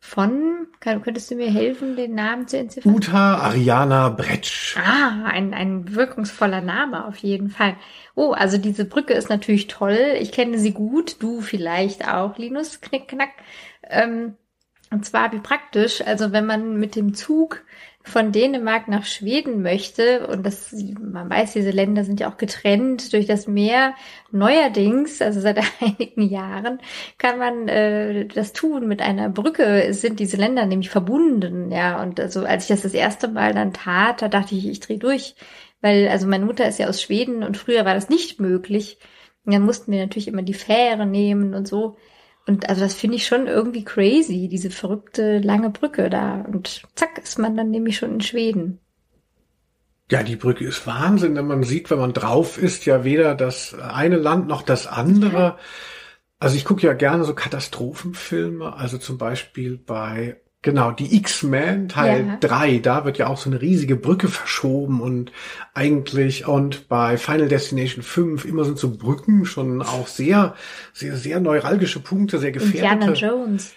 Von, 0.06 0.66
kann, 0.80 1.00
könntest 1.02 1.30
du 1.30 1.34
mir 1.34 1.50
helfen, 1.50 1.96
den 1.96 2.14
Namen 2.14 2.46
zu 2.46 2.58
entziffern? 2.58 2.94
Uta 2.94 3.38
Ariana 3.38 4.10
Bretsch. 4.10 4.76
Ah, 4.76 5.24
ein, 5.24 5.54
ein 5.54 5.94
wirkungsvoller 5.94 6.60
Name 6.60 7.06
auf 7.06 7.16
jeden 7.16 7.48
Fall. 7.48 7.76
Oh, 8.14 8.32
also 8.32 8.58
diese 8.58 8.84
Brücke 8.84 9.14
ist 9.14 9.30
natürlich 9.30 9.66
toll. 9.66 9.98
Ich 10.20 10.30
kenne 10.30 10.58
sie 10.58 10.72
gut. 10.72 11.22
Du 11.22 11.40
vielleicht 11.40 12.06
auch, 12.06 12.36
Linus. 12.36 12.82
Knick, 12.82 13.08
knack. 13.08 13.30
Ähm, 13.88 14.34
und 14.90 15.06
zwar 15.06 15.32
wie 15.32 15.38
praktisch. 15.38 16.02
Also 16.02 16.32
wenn 16.32 16.44
man 16.44 16.76
mit 16.76 16.96
dem 16.96 17.14
Zug 17.14 17.62
von 18.06 18.32
Dänemark 18.32 18.86
nach 18.86 19.06
Schweden 19.06 19.62
möchte, 19.62 20.26
und 20.26 20.44
das, 20.44 20.74
man 21.00 21.30
weiß, 21.30 21.54
diese 21.54 21.70
Länder 21.70 22.04
sind 22.04 22.20
ja 22.20 22.30
auch 22.30 22.36
getrennt 22.36 23.14
durch 23.14 23.26
das 23.26 23.48
Meer. 23.48 23.94
Neuerdings, 24.30 25.22
also 25.22 25.40
seit 25.40 25.58
einigen 25.80 26.22
Jahren, 26.22 26.80
kann 27.16 27.38
man 27.38 27.66
äh, 27.66 28.26
das 28.26 28.52
tun 28.52 28.86
mit 28.86 29.00
einer 29.00 29.30
Brücke. 29.30 29.94
Sind 29.94 30.20
diese 30.20 30.36
Länder 30.36 30.66
nämlich 30.66 30.90
verbunden, 30.90 31.72
ja. 31.72 32.02
Und 32.02 32.20
also 32.20 32.44
als 32.44 32.64
ich 32.64 32.68
das 32.68 32.82
das 32.82 32.92
erste 32.92 33.26
Mal 33.26 33.54
dann 33.54 33.72
tat, 33.72 34.20
da 34.20 34.28
dachte 34.28 34.54
ich, 34.54 34.68
ich 34.68 34.80
drehe 34.80 34.98
durch, 34.98 35.34
weil 35.80 36.08
also 36.08 36.26
meine 36.26 36.44
Mutter 36.44 36.68
ist 36.68 36.78
ja 36.78 36.88
aus 36.88 37.00
Schweden 37.00 37.42
und 37.42 37.56
früher 37.56 37.86
war 37.86 37.94
das 37.94 38.10
nicht 38.10 38.38
möglich. 38.38 38.98
Und 39.46 39.54
dann 39.54 39.62
mussten 39.62 39.92
wir 39.92 40.00
natürlich 40.00 40.28
immer 40.28 40.42
die 40.42 40.54
Fähre 40.54 41.06
nehmen 41.06 41.54
und 41.54 41.66
so. 41.66 41.96
Und 42.46 42.68
also 42.68 42.82
das 42.82 42.94
finde 42.94 43.16
ich 43.16 43.26
schon 43.26 43.46
irgendwie 43.46 43.84
crazy, 43.84 44.48
diese 44.48 44.70
verrückte 44.70 45.38
lange 45.38 45.70
Brücke 45.70 46.10
da. 46.10 46.42
Und 46.42 46.82
zack, 46.94 47.18
ist 47.18 47.38
man 47.38 47.56
dann 47.56 47.70
nämlich 47.70 47.96
schon 47.96 48.12
in 48.12 48.20
Schweden. 48.20 48.80
Ja, 50.10 50.22
die 50.22 50.36
Brücke 50.36 50.66
ist 50.66 50.86
Wahnsinn, 50.86 51.34
denn 51.34 51.46
man 51.46 51.62
sieht, 51.62 51.90
wenn 51.90 51.98
man 51.98 52.12
drauf 52.12 52.58
ist, 52.58 52.84
ja 52.84 53.04
weder 53.04 53.34
das 53.34 53.72
eine 53.74 54.16
Land 54.16 54.46
noch 54.46 54.60
das 54.60 54.86
andere. 54.86 55.56
Also 56.38 56.56
ich 56.56 56.66
gucke 56.66 56.86
ja 56.86 56.92
gerne 56.92 57.24
so 57.24 57.34
Katastrophenfilme, 57.34 58.76
also 58.76 58.98
zum 58.98 59.16
Beispiel 59.16 59.78
bei 59.78 60.42
Genau, 60.64 60.92
die 60.92 61.14
X-Men 61.16 61.88
Teil 61.90 62.26
Ja. 62.26 62.36
3, 62.40 62.78
da 62.78 63.04
wird 63.04 63.18
ja 63.18 63.26
auch 63.26 63.36
so 63.36 63.50
eine 63.50 63.60
riesige 63.60 63.96
Brücke 63.96 64.28
verschoben 64.28 65.00
und 65.02 65.30
eigentlich 65.74 66.46
und 66.48 66.88
bei 66.88 67.18
Final 67.18 67.48
Destination 67.48 68.02
5 68.02 68.46
immer 68.46 68.64
sind 68.64 68.78
so 68.78 68.96
Brücken 68.96 69.44
schon 69.44 69.82
auch 69.82 70.06
sehr, 70.06 70.54
sehr, 70.94 71.16
sehr 71.16 71.38
neuralgische 71.40 72.00
Punkte, 72.00 72.38
sehr 72.38 72.48
Indiana 72.54 72.94
gefährdete. 72.94 73.26
Jones. 73.26 73.72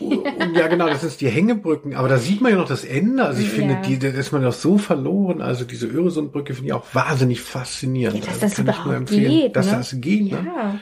Und 0.00 0.56
ja, 0.56 0.68
genau, 0.68 0.86
das 0.88 1.04
ist 1.04 1.20
die 1.20 1.28
Hängebrücken. 1.28 1.94
Aber 1.96 2.08
da 2.08 2.16
sieht 2.16 2.40
man 2.40 2.52
ja 2.52 2.56
noch 2.58 2.68
das 2.68 2.84
Ende. 2.84 3.24
Also 3.24 3.40
ich 3.42 3.48
Ja. 3.48 3.54
finde, 3.54 3.78
die, 3.86 3.98
da 3.98 4.08
ist 4.08 4.32
man 4.32 4.42
doch 4.42 4.52
so 4.54 4.78
verloren. 4.78 5.42
Also 5.42 5.64
diese 5.64 5.86
Öresundbrücke 5.86 6.54
finde 6.54 6.68
ich 6.68 6.72
auch 6.72 6.86
wahnsinnig 6.94 7.42
faszinierend. 7.42 8.20
Ja, 8.24 8.32
dass 8.32 8.42
Also 8.42 8.46
das 8.46 8.54
kann 8.56 8.68
ich 8.68 8.76
nur 8.76 8.84
überhaupt 8.94 9.10
empfehlen, 9.10 9.30
geht, 9.30 9.56
Dass 9.56 9.66
ne? 9.66 9.72
das 9.72 9.94
geht, 10.00 10.30
ne? 10.32 10.46
Ja. 10.46 10.78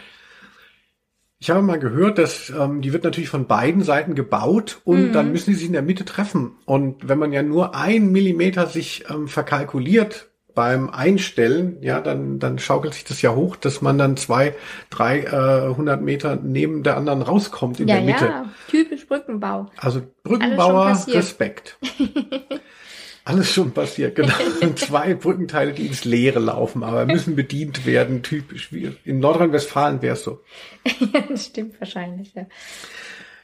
Ich 1.43 1.49
habe 1.51 1.63
mal 1.63 1.79
gehört, 1.79 2.19
dass 2.19 2.51
ähm, 2.51 2.83
die 2.83 2.93
wird 2.93 3.03
natürlich 3.05 3.31
von 3.31 3.47
beiden 3.47 3.83
Seiten 3.83 4.15
gebaut 4.15 4.81
und 4.85 5.09
Mhm. 5.09 5.13
dann 5.13 5.33
müssen 5.33 5.53
sie 5.53 5.59
sich 5.61 5.67
in 5.69 5.73
der 5.73 5.81
Mitte 5.83 6.05
treffen. 6.05 6.53
Und 6.67 7.09
wenn 7.09 7.19
man 7.19 7.33
ja 7.33 7.43
nur 7.43 7.75
ein 7.75 8.13
Millimeter 8.13 8.67
sich 8.67 9.05
ähm, 9.11 9.27
verkalkuliert 9.27 10.29
beim 10.55 10.91
Einstellen, 10.91 11.79
ja, 11.81 12.01
dann, 12.03 12.41
dann 12.41 12.59
schaukelt 12.59 12.93
sich 12.93 13.05
das 13.05 13.23
ja 13.23 13.35
hoch, 13.35 13.57
dass 13.57 13.81
man 13.81 13.97
dann 13.97 14.19
zwei, 14.19 14.55
drei, 14.91 15.21
äh, 15.21 15.75
hundert 15.75 16.03
Meter 16.03 16.37
neben 16.37 16.83
der 16.83 16.99
anderen 16.99 17.23
rauskommt 17.23 17.81
in 17.81 17.89
Ja, 17.89 17.97
der 17.97 18.05
Mitte. 18.05 18.25
ja, 18.27 18.45
typisch 18.69 19.07
Brückenbau. 19.07 19.71
Also 19.79 20.03
Brückenbauer. 20.25 20.99
Respekt. 21.09 21.79
Alles 23.25 23.53
schon 23.53 23.73
passiert, 23.73 24.17
genau. 24.17 24.33
Zwei 24.77 25.15
Brückenteile, 25.15 25.73
die 25.73 25.87
ins 25.87 26.05
Leere 26.05 26.39
laufen, 26.39 26.83
aber 26.83 27.05
müssen 27.07 27.37
bedient 27.37 27.85
werden, 27.87 28.23
typisch. 28.23 28.73
Wie 28.73 28.97
in 29.05 29.21
Nordrhein-Westfalen 29.21 30.03
wäre 30.03 30.15
es 30.15 30.25
so. 30.25 30.41
Ja, 31.13 31.21
das 31.29 31.47
stimmt 31.47 31.79
wahrscheinlich, 31.81 32.35
ja. 32.35 32.47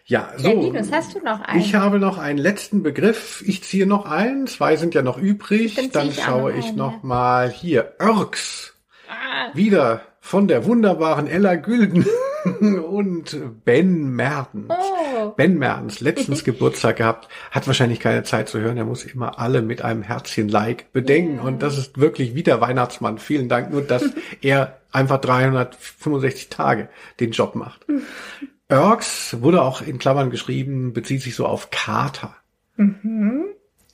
Ja, 0.08 0.32
so. 0.36 0.48
Ja, 0.48 0.54
Linus, 0.54 0.92
hast 0.92 1.14
du 1.14 1.18
noch 1.20 1.40
einen? 1.40 1.60
Ich 1.60 1.74
habe 1.74 1.98
noch 1.98 2.16
einen 2.18 2.38
letzten 2.38 2.82
Begriff. 2.84 3.42
Ich 3.44 3.64
ziehe 3.64 3.86
noch 3.86 4.06
einen. 4.06 4.46
Zwei 4.46 4.76
sind 4.76 4.94
ja 4.94 5.02
noch 5.02 5.18
übrig. 5.18 5.74
Dann 5.74 5.90
Dann 5.90 6.08
ich 6.10 6.22
schaue 6.22 6.52
noch 6.52 6.58
ich 6.58 6.66
einen, 6.66 6.76
noch 6.76 6.92
ja. 6.92 6.98
mal 7.02 7.50
hier. 7.50 7.94
Irks. 7.98 8.74
Ah, 9.08 9.50
Wieder 9.54 10.02
von 10.20 10.46
der 10.46 10.64
wunderbaren 10.64 11.26
Ella 11.26 11.56
Gülden 11.56 12.06
und 12.60 13.64
Ben 13.64 14.10
Mertens. 14.10 14.66
oh. 14.70 14.95
Ben 15.36 15.58
Mertens, 15.58 16.00
letztens 16.00 16.44
Geburtstag 16.44 16.96
gehabt, 16.96 17.28
hat 17.50 17.66
wahrscheinlich 17.66 18.00
keine 18.00 18.22
Zeit 18.22 18.48
zu 18.48 18.60
hören. 18.60 18.76
Er 18.76 18.84
muss 18.84 19.04
immer 19.04 19.38
alle 19.38 19.62
mit 19.62 19.82
einem 19.82 20.02
Herzchen-Like 20.02 20.92
bedenken. 20.92 21.36
Ja. 21.36 21.42
Und 21.42 21.62
das 21.62 21.78
ist 21.78 21.98
wirklich 21.98 22.34
wie 22.34 22.42
der 22.42 22.60
Weihnachtsmann. 22.60 23.18
Vielen 23.18 23.48
Dank. 23.48 23.70
Nur, 23.70 23.82
dass 23.82 24.04
er 24.42 24.80
einfach 24.92 25.20
365 25.20 26.48
Tage 26.48 26.88
den 27.20 27.32
Job 27.32 27.54
macht. 27.54 27.86
Irks 28.68 29.36
wurde 29.40 29.62
auch 29.62 29.80
in 29.82 29.98
Klammern 29.98 30.30
geschrieben, 30.30 30.92
bezieht 30.92 31.22
sich 31.22 31.36
so 31.36 31.46
auf 31.46 31.70
Kater. 31.70 32.34
Mhm. 32.76 33.44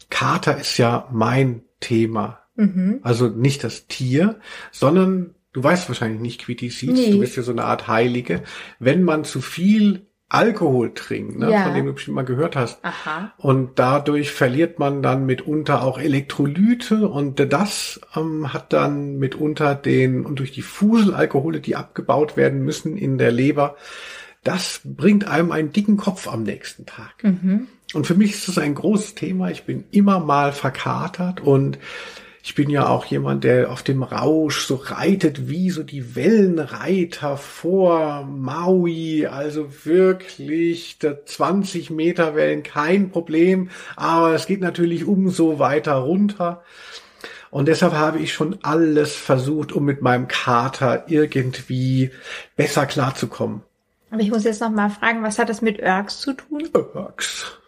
Kater 0.09 0.59
ist 0.59 0.79
ja 0.79 1.09
mein 1.13 1.63
Thema. 1.81 2.41
Mhm. 2.55 3.01
Also 3.03 3.29
nicht 3.29 3.65
das 3.65 3.87
Tier, 3.87 4.41
sondern 4.71 5.35
du 5.53 5.63
weißt 5.63 5.89
wahrscheinlich 5.89 6.21
nicht, 6.21 6.41
Quitty 6.45 6.71
Seeds, 6.71 6.93
Nee. 6.99 7.11
du 7.11 7.21
bist 7.21 7.37
ja 7.37 7.43
so 7.43 7.53
eine 7.53 7.65
Art 7.65 7.89
Heilige. 7.89 8.43
Wenn 8.79 9.03
man 9.03 9.25
zu 9.25 9.41
viel 9.43 10.07
Alkohol 10.33 10.95
trinkt, 10.95 11.39
ne, 11.39 11.51
Ja. 11.51 11.65
von 11.65 11.75
dem 11.75 11.87
du 11.87 11.93
bestimmt 11.93 12.15
mal 12.15 12.25
gehört 12.25 12.57
hast, 12.57 12.83
Aha. 12.83 13.33
und 13.37 13.79
dadurch 13.79 14.33
verliert 14.33 14.79
man 14.79 15.03
dann 15.03 15.27
mitunter 15.27 15.83
auch 15.83 15.99
Elektrolyte 15.99 17.07
und 17.09 17.53
das 17.53 18.01
ähm, 18.17 18.53
hat 18.53 18.73
dann 18.73 19.19
mitunter 19.19 19.75
den, 19.75 20.25
und 20.25 20.39
durch 20.39 20.53
die 20.53 20.63
Fuselalkohole, 20.63 21.61
die 21.61 21.77
abgebaut 21.77 22.37
werden 22.37 22.65
müssen 22.65 22.97
in 22.97 23.19
der 23.19 23.31
Leber, 23.31 23.77
das 24.43 24.81
bringt 24.85 25.29
einem 25.29 25.53
einen 25.53 25.73
dicken 25.73 25.97
Kopf 25.99 26.27
am 26.27 26.43
nächsten 26.43 26.87
Tag. 26.87 27.23
Mhm. 27.23 27.69
Und 27.95 28.07
für 28.07 28.15
mich 28.15 28.33
ist 28.33 28.49
das 28.49 28.59
ein 28.59 28.75
großes 28.75 29.15
Thema. 29.15 29.51
Ich 29.51 29.65
bin 29.65 29.85
immer 29.91 30.19
mal 30.19 30.53
verkatert 30.53 31.43
und 31.43 31.79
ich 32.45 32.57
bin 32.57 32.71
ja 32.71 32.89
auch 32.89 33.05
jemand, 33.05 33.45
der 33.45 33.71
auf 33.71 33.85
dem 33.85 34.03
Rausch 34.03 34.67
so 34.67 34.75
reitet 34.75 35.49
wie 35.49 35.71
so 35.71 35.85
die 35.85 36.17
Wellenreiter 36.17 37.37
vor 37.37 38.25
Maui. 38.25 39.27
Also 39.27 39.85
wirklich 39.85 40.99
der 40.99 41.25
20 41.25 41.91
Meter 41.91 42.35
Wellen 42.35 42.65
kein 42.65 43.11
Problem. 43.11 43.71
Aber 43.95 44.35
es 44.35 44.47
geht 44.47 44.61
natürlich 44.61 45.05
umso 45.05 45.61
weiter 45.61 45.95
runter. 45.95 46.65
Und 47.51 47.69
deshalb 47.69 47.93
habe 47.93 48.19
ich 48.19 48.33
schon 48.33 48.59
alles 48.63 49.15
versucht, 49.15 49.71
um 49.73 49.85
mit 49.85 50.03
meinem 50.03 50.27
Kater 50.27 51.05
irgendwie 51.07 52.11
besser 52.57 52.87
klarzukommen. 52.87 53.63
Aber 54.11 54.21
ich 54.21 54.31
muss 54.31 54.45
jetzt 54.45 54.61
noch 54.61 54.71
mal 54.71 54.91
fragen, 54.91 55.23
was 55.23 55.39
hat 55.39 55.49
das 55.49 55.63
mit 55.63 55.79
Irks 55.79 56.21
zu 56.21 56.33
tun? 56.33 56.69
Irks. 56.75 57.62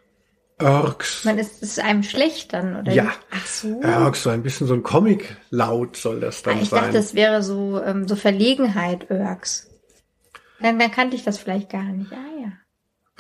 Irks. 0.61 1.25
Man 1.25 1.39
ist 1.39 1.63
es 1.63 1.79
einem 1.79 2.03
schlecht 2.03 2.53
dann, 2.53 2.77
oder? 2.77 2.93
Ja. 2.93 3.13
Ach 3.33 3.47
so. 3.47 3.81
Irks, 3.83 4.23
so 4.23 4.31
ein 4.31 4.43
bisschen 4.43 4.67
so 4.67 4.75
ein 4.75 4.83
Comic-Laut 4.83 5.97
soll 5.97 6.21
das 6.21 6.41
Ah, 6.45 6.51
dann 6.51 6.63
ich 6.63 6.69
sein. 6.69 6.81
dachte, 6.83 6.93
das 6.97 7.15
wäre 7.15 7.43
so, 7.43 7.83
ähm, 7.83 8.07
so 8.07 8.15
Verlegenheit, 8.17 9.11
Irks. 9.11 9.69
Dann, 10.61 10.79
dann 10.79 10.91
kannte 10.91 11.17
ich 11.17 11.25
das 11.25 11.39
vielleicht 11.39 11.71
gar 11.71 11.83
nicht. 11.85 12.13
Ah 12.13 12.41
ja. 12.41 12.53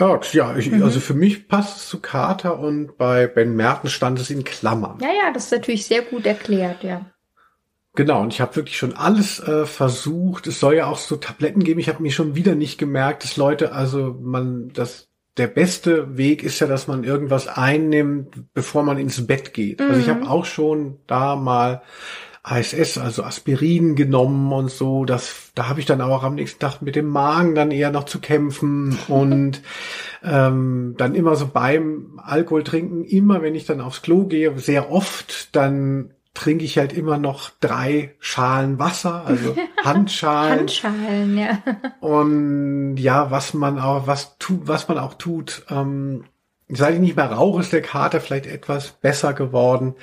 Irks, 0.06 0.32
ja, 0.32 0.56
ich, 0.56 0.70
Mhm. 0.70 0.82
also 0.82 1.00
für 1.00 1.14
mich 1.14 1.48
passt 1.48 1.76
es 1.78 1.88
zu 1.88 2.00
Carter 2.00 2.58
und 2.58 2.96
bei 2.98 3.26
Ben 3.26 3.54
Merten 3.56 3.88
stand 3.88 4.18
es 4.20 4.30
in 4.30 4.44
Klammern. 4.44 4.98
Ja, 5.00 5.08
ja, 5.08 5.32
das 5.32 5.46
ist 5.46 5.52
natürlich 5.52 5.86
sehr 5.86 6.02
gut 6.02 6.26
erklärt, 6.26 6.82
ja. 6.84 7.06
Genau, 7.96 8.22
und 8.22 8.32
ich 8.32 8.40
habe 8.40 8.56
wirklich 8.56 8.76
schon 8.76 8.94
alles 8.96 9.38
äh, 9.40 9.66
versucht. 9.66 10.48
Es 10.48 10.58
soll 10.58 10.74
ja 10.74 10.86
auch 10.86 10.98
so 10.98 11.14
Tabletten 11.16 11.62
geben. 11.62 11.78
Ich 11.78 11.88
habe 11.88 12.02
mir 12.02 12.10
schon 12.10 12.34
wieder 12.34 12.56
nicht 12.56 12.76
gemerkt, 12.78 13.22
dass 13.22 13.36
Leute, 13.36 13.70
also 13.72 14.16
man, 14.20 14.70
das 14.72 15.08
der 15.36 15.48
beste 15.48 16.16
Weg 16.16 16.42
ist 16.44 16.60
ja, 16.60 16.66
dass 16.66 16.86
man 16.86 17.02
irgendwas 17.04 17.48
einnimmt, 17.48 18.52
bevor 18.54 18.82
man 18.84 18.98
ins 18.98 19.26
Bett 19.26 19.52
geht. 19.52 19.80
Also 19.80 20.00
ich 20.00 20.06
Mhm. 20.06 20.10
habe 20.10 20.30
auch 20.30 20.44
schon 20.44 20.98
da 21.06 21.34
mal 21.36 21.82
ASS, 22.42 22.98
also 22.98 23.22
Aspirin 23.24 23.96
genommen 23.96 24.52
und 24.52 24.70
so. 24.70 25.04
Das, 25.06 25.50
da 25.54 25.68
habe 25.68 25.80
ich 25.80 25.86
dann 25.86 26.02
auch 26.02 26.22
am 26.22 26.34
nächsten 26.34 26.60
Tag 26.60 26.82
mit 26.82 26.94
dem 26.94 27.06
Magen 27.06 27.54
dann 27.54 27.70
eher 27.70 27.90
noch 27.90 28.04
zu 28.04 28.20
kämpfen 28.20 28.98
und 29.08 29.62
ähm, 30.22 30.94
dann 30.98 31.14
immer 31.14 31.36
so 31.36 31.48
beim 31.48 32.20
Alkohol 32.22 32.62
trinken, 32.62 33.02
immer 33.04 33.42
wenn 33.42 33.54
ich 33.54 33.64
dann 33.64 33.80
aufs 33.80 34.02
Klo 34.02 34.26
gehe, 34.26 34.56
sehr 34.58 34.90
oft, 34.92 35.56
dann 35.56 36.10
trinke 36.34 36.64
ich 36.64 36.78
halt 36.78 36.92
immer 36.92 37.16
noch 37.16 37.50
drei 37.60 38.14
Schalen 38.18 38.78
Wasser, 38.78 39.24
also 39.24 39.56
Handschalen. 39.84 40.60
Handschalen, 40.60 41.38
ja. 41.38 41.58
Und 42.00 42.96
ja, 42.96 43.30
was 43.30 43.54
man 43.54 43.78
auch, 43.78 44.06
was 44.06 44.36
tut, 44.38 44.66
was 44.66 44.88
man 44.88 44.98
auch 44.98 45.14
tut, 45.14 45.64
ähm, 45.70 46.24
seit 46.68 46.94
ich 46.94 47.00
nicht 47.00 47.16
mehr 47.16 47.30
rauche, 47.30 47.60
ist 47.60 47.72
der 47.72 47.82
Kater 47.82 48.20
vielleicht 48.20 48.46
etwas 48.46 48.90
besser 48.90 49.32
geworden. 49.32 49.94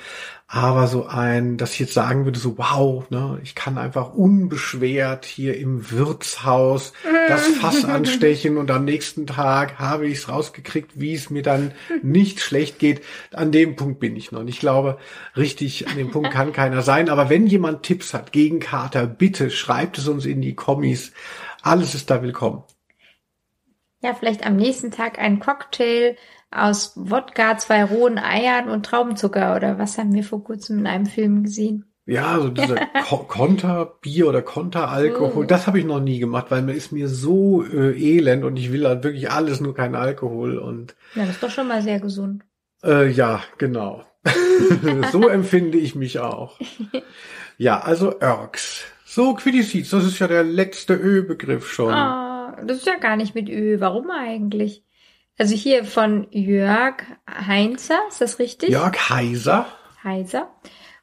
Aber 0.54 0.86
so 0.86 1.06
ein, 1.06 1.56
dass 1.56 1.72
ich 1.72 1.78
jetzt 1.78 1.94
sagen 1.94 2.26
würde, 2.26 2.38
so 2.38 2.58
wow, 2.58 3.08
ne, 3.08 3.40
ich 3.42 3.54
kann 3.54 3.78
einfach 3.78 4.12
unbeschwert 4.12 5.24
hier 5.24 5.56
im 5.56 5.90
Wirtshaus 5.90 6.92
das 7.26 7.46
Fass 7.46 7.84
anstechen 7.86 8.58
und 8.58 8.70
am 8.70 8.84
nächsten 8.84 9.26
Tag 9.26 9.78
habe 9.78 10.06
ich 10.06 10.18
es 10.18 10.28
rausgekriegt, 10.28 11.00
wie 11.00 11.14
es 11.14 11.30
mir 11.30 11.40
dann 11.40 11.72
nicht 12.02 12.40
schlecht 12.40 12.78
geht. 12.78 13.00
An 13.32 13.50
dem 13.50 13.76
Punkt 13.76 13.98
bin 13.98 14.14
ich 14.14 14.30
noch. 14.30 14.40
Und 14.40 14.48
ich 14.48 14.58
glaube, 14.58 14.98
richtig 15.38 15.88
an 15.88 15.96
dem 15.96 16.10
Punkt 16.10 16.30
kann 16.30 16.52
keiner 16.52 16.82
sein. 16.82 17.08
Aber 17.08 17.30
wenn 17.30 17.46
jemand 17.46 17.82
Tipps 17.82 18.12
hat 18.12 18.30
gegen 18.30 18.60
Kater, 18.60 19.06
bitte 19.06 19.50
schreibt 19.50 19.96
es 19.96 20.06
uns 20.06 20.26
in 20.26 20.42
die 20.42 20.54
Kommis. 20.54 21.12
Alles 21.62 21.94
ist 21.94 22.10
da 22.10 22.22
willkommen. 22.22 22.62
Ja, 24.02 24.12
vielleicht 24.12 24.44
am 24.44 24.56
nächsten 24.56 24.90
Tag 24.90 25.18
ein 25.18 25.40
Cocktail 25.40 26.14
aus 26.52 26.92
Wodka, 26.96 27.56
zwei 27.58 27.84
rohen 27.84 28.18
Eiern 28.18 28.68
und 28.68 28.86
Traubenzucker 28.86 29.56
oder 29.56 29.78
was 29.78 29.98
haben 29.98 30.12
wir 30.14 30.24
vor 30.24 30.44
kurzem 30.44 30.78
in 30.80 30.86
einem 30.86 31.06
Film 31.06 31.44
gesehen? 31.44 31.86
Ja, 32.04 32.38
so 32.40 32.48
dieser 32.48 32.76
Ko 33.08 33.18
Konterbier 33.18 34.28
oder 34.28 34.42
Konteralkohol, 34.42 35.44
Mm. 35.44 35.48
das 35.48 35.66
habe 35.66 35.78
ich 35.78 35.84
noch 35.84 36.00
nie 36.00 36.18
gemacht, 36.18 36.46
weil 36.50 36.62
mir 36.62 36.72
ist 36.74 36.90
mir 36.92 37.08
so 37.08 37.64
äh, 37.64 37.92
elend 37.96 38.44
und 38.44 38.56
ich 38.58 38.72
will 38.72 38.86
halt 38.86 39.04
wirklich 39.04 39.30
alles, 39.30 39.60
nur 39.60 39.74
kein 39.74 39.94
Alkohol 39.94 40.58
und 40.58 40.94
Ja, 41.14 41.22
das 41.26 41.36
ist 41.36 41.42
doch 41.42 41.50
schon 41.50 41.68
mal 41.68 41.80
sehr 41.82 42.00
gesund. 42.00 42.42
äh, 42.84 43.08
ja, 43.08 43.40
genau. 43.58 44.04
so 45.12 45.28
empfinde 45.28 45.78
ich 45.78 45.94
mich 45.94 46.18
auch. 46.20 46.58
Ja, 47.58 47.80
also 47.80 48.18
Irks. 48.20 48.84
So, 49.04 49.34
Quiddiseeds, 49.34 49.90
das 49.90 50.04
ist 50.04 50.18
ja 50.18 50.26
der 50.26 50.42
letzte 50.42 50.94
Ö-Begriff 50.94 51.70
schon. 51.70 51.92
Ah, 51.92 52.56
das 52.66 52.78
ist 52.78 52.86
ja 52.86 52.96
gar 52.96 53.14
nicht 53.16 53.34
mit 53.34 53.48
Ö. 53.50 53.78
Warum 53.78 54.10
eigentlich? 54.10 54.84
Also 55.42 55.56
hier 55.56 55.84
von 55.84 56.28
Jörg 56.30 57.02
Heinzer, 57.28 57.98
ist 58.08 58.20
das 58.20 58.38
richtig? 58.38 58.68
Jörg 58.68 59.10
Heiser. 59.10 59.66
Heiser. 60.04 60.48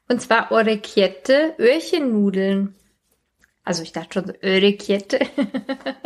Und 0.08 0.22
zwar 0.22 0.50
Orecchiette, 0.50 1.56
Öhrchennudeln. 1.58 2.74
Also 3.64 3.82
ich 3.82 3.92
dachte 3.92 4.14
schon 4.14 4.28
so 4.28 4.32
Örecchiette. 4.42 5.18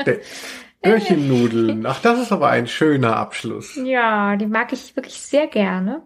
Der 0.05 0.19
Öhrchennudeln. 0.85 1.87
Ach, 1.87 2.01
das 2.03 2.19
ist 2.19 2.33
aber 2.33 2.49
ein 2.49 2.67
schöner 2.67 3.15
Abschluss. 3.15 3.77
ja, 3.77 4.35
die 4.35 4.47
mag 4.47 4.73
ich 4.73 4.97
wirklich 4.97 5.21
sehr 5.21 5.47
gerne. 5.47 6.03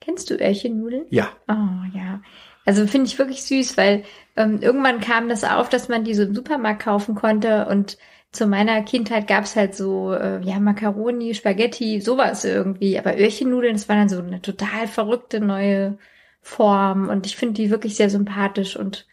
Kennst 0.00 0.30
du 0.30 0.34
Öhrchennudeln? 0.34 1.04
Ja, 1.10 1.28
Oh 1.46 1.96
ja. 1.96 2.22
Also 2.66 2.88
finde 2.88 3.06
ich 3.06 3.20
wirklich 3.20 3.44
süß, 3.44 3.76
weil 3.76 4.02
ähm, 4.34 4.60
irgendwann 4.60 5.00
kam 5.00 5.28
das 5.28 5.44
auf, 5.44 5.68
dass 5.68 5.88
man 5.88 6.02
die 6.02 6.14
so 6.14 6.24
im 6.24 6.34
Supermarkt 6.34 6.82
kaufen 6.82 7.14
konnte 7.14 7.66
und 7.66 7.98
zu 8.32 8.46
meiner 8.46 8.82
Kindheit 8.82 9.28
gab's 9.28 9.56
halt 9.56 9.74
so, 9.74 10.12
äh, 10.14 10.40
ja, 10.42 10.58
Macaroni, 10.58 11.34
Spaghetti, 11.34 12.00
sowas 12.00 12.44
irgendwie. 12.44 12.98
Aber 12.98 13.18
Öhrchennudeln, 13.18 13.74
das 13.74 13.88
war 13.88 13.96
dann 13.96 14.08
so 14.08 14.18
eine 14.18 14.40
total 14.42 14.88
verrückte 14.88 15.40
neue 15.40 15.98
Form 16.40 17.08
und 17.08 17.26
ich 17.26 17.36
finde 17.36 17.54
die 17.54 17.70
wirklich 17.70 17.96
sehr 17.96 18.10
sympathisch 18.10 18.76
und 18.76 19.06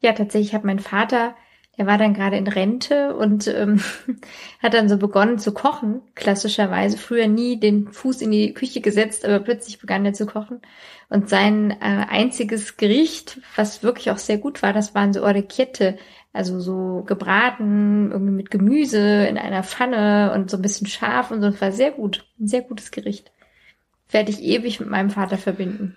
ja, 0.00 0.12
tatsächlich 0.12 0.54
hat 0.54 0.64
mein 0.64 0.80
Vater, 0.80 1.34
der 1.78 1.86
war 1.86 1.96
dann 1.96 2.12
gerade 2.12 2.36
in 2.36 2.46
Rente 2.46 3.16
und 3.16 3.46
ähm, 3.48 3.80
hat 4.62 4.74
dann 4.74 4.88
so 4.88 4.98
begonnen 4.98 5.38
zu 5.38 5.54
kochen, 5.54 6.02
klassischerweise. 6.14 6.98
Früher 6.98 7.28
nie 7.28 7.58
den 7.58 7.88
Fuß 7.92 8.20
in 8.20 8.30
die 8.30 8.52
Küche 8.52 8.82
gesetzt, 8.82 9.24
aber 9.24 9.40
plötzlich 9.40 9.78
begann 9.78 10.04
er 10.04 10.12
zu 10.12 10.26
kochen. 10.26 10.60
Und 11.08 11.30
sein 11.30 11.70
äh, 11.70 11.76
einziges 11.80 12.76
Gericht, 12.76 13.40
was 13.56 13.82
wirklich 13.82 14.10
auch 14.10 14.18
sehr 14.18 14.38
gut 14.38 14.62
war, 14.62 14.72
das 14.74 14.94
waren 14.94 15.12
so 15.14 15.22
Orecchiette, 15.22 15.96
also 16.32 16.60
so 16.60 17.02
gebraten, 17.06 18.10
irgendwie 18.10 18.32
mit 18.32 18.50
Gemüse 18.50 19.26
in 19.26 19.36
einer 19.36 19.62
Pfanne 19.62 20.32
und 20.34 20.50
so 20.50 20.56
ein 20.56 20.62
bisschen 20.62 20.86
scharf 20.86 21.30
und 21.30 21.42
so. 21.42 21.50
Das 21.50 21.60
war 21.60 21.72
sehr 21.72 21.90
gut, 21.90 22.24
ein 22.40 22.48
sehr 22.48 22.62
gutes 22.62 22.90
Gericht. 22.90 23.32
Werde 24.10 24.30
ich 24.30 24.42
ewig 24.42 24.80
mit 24.80 24.88
meinem 24.88 25.10
Vater 25.10 25.38
verbinden. 25.38 25.96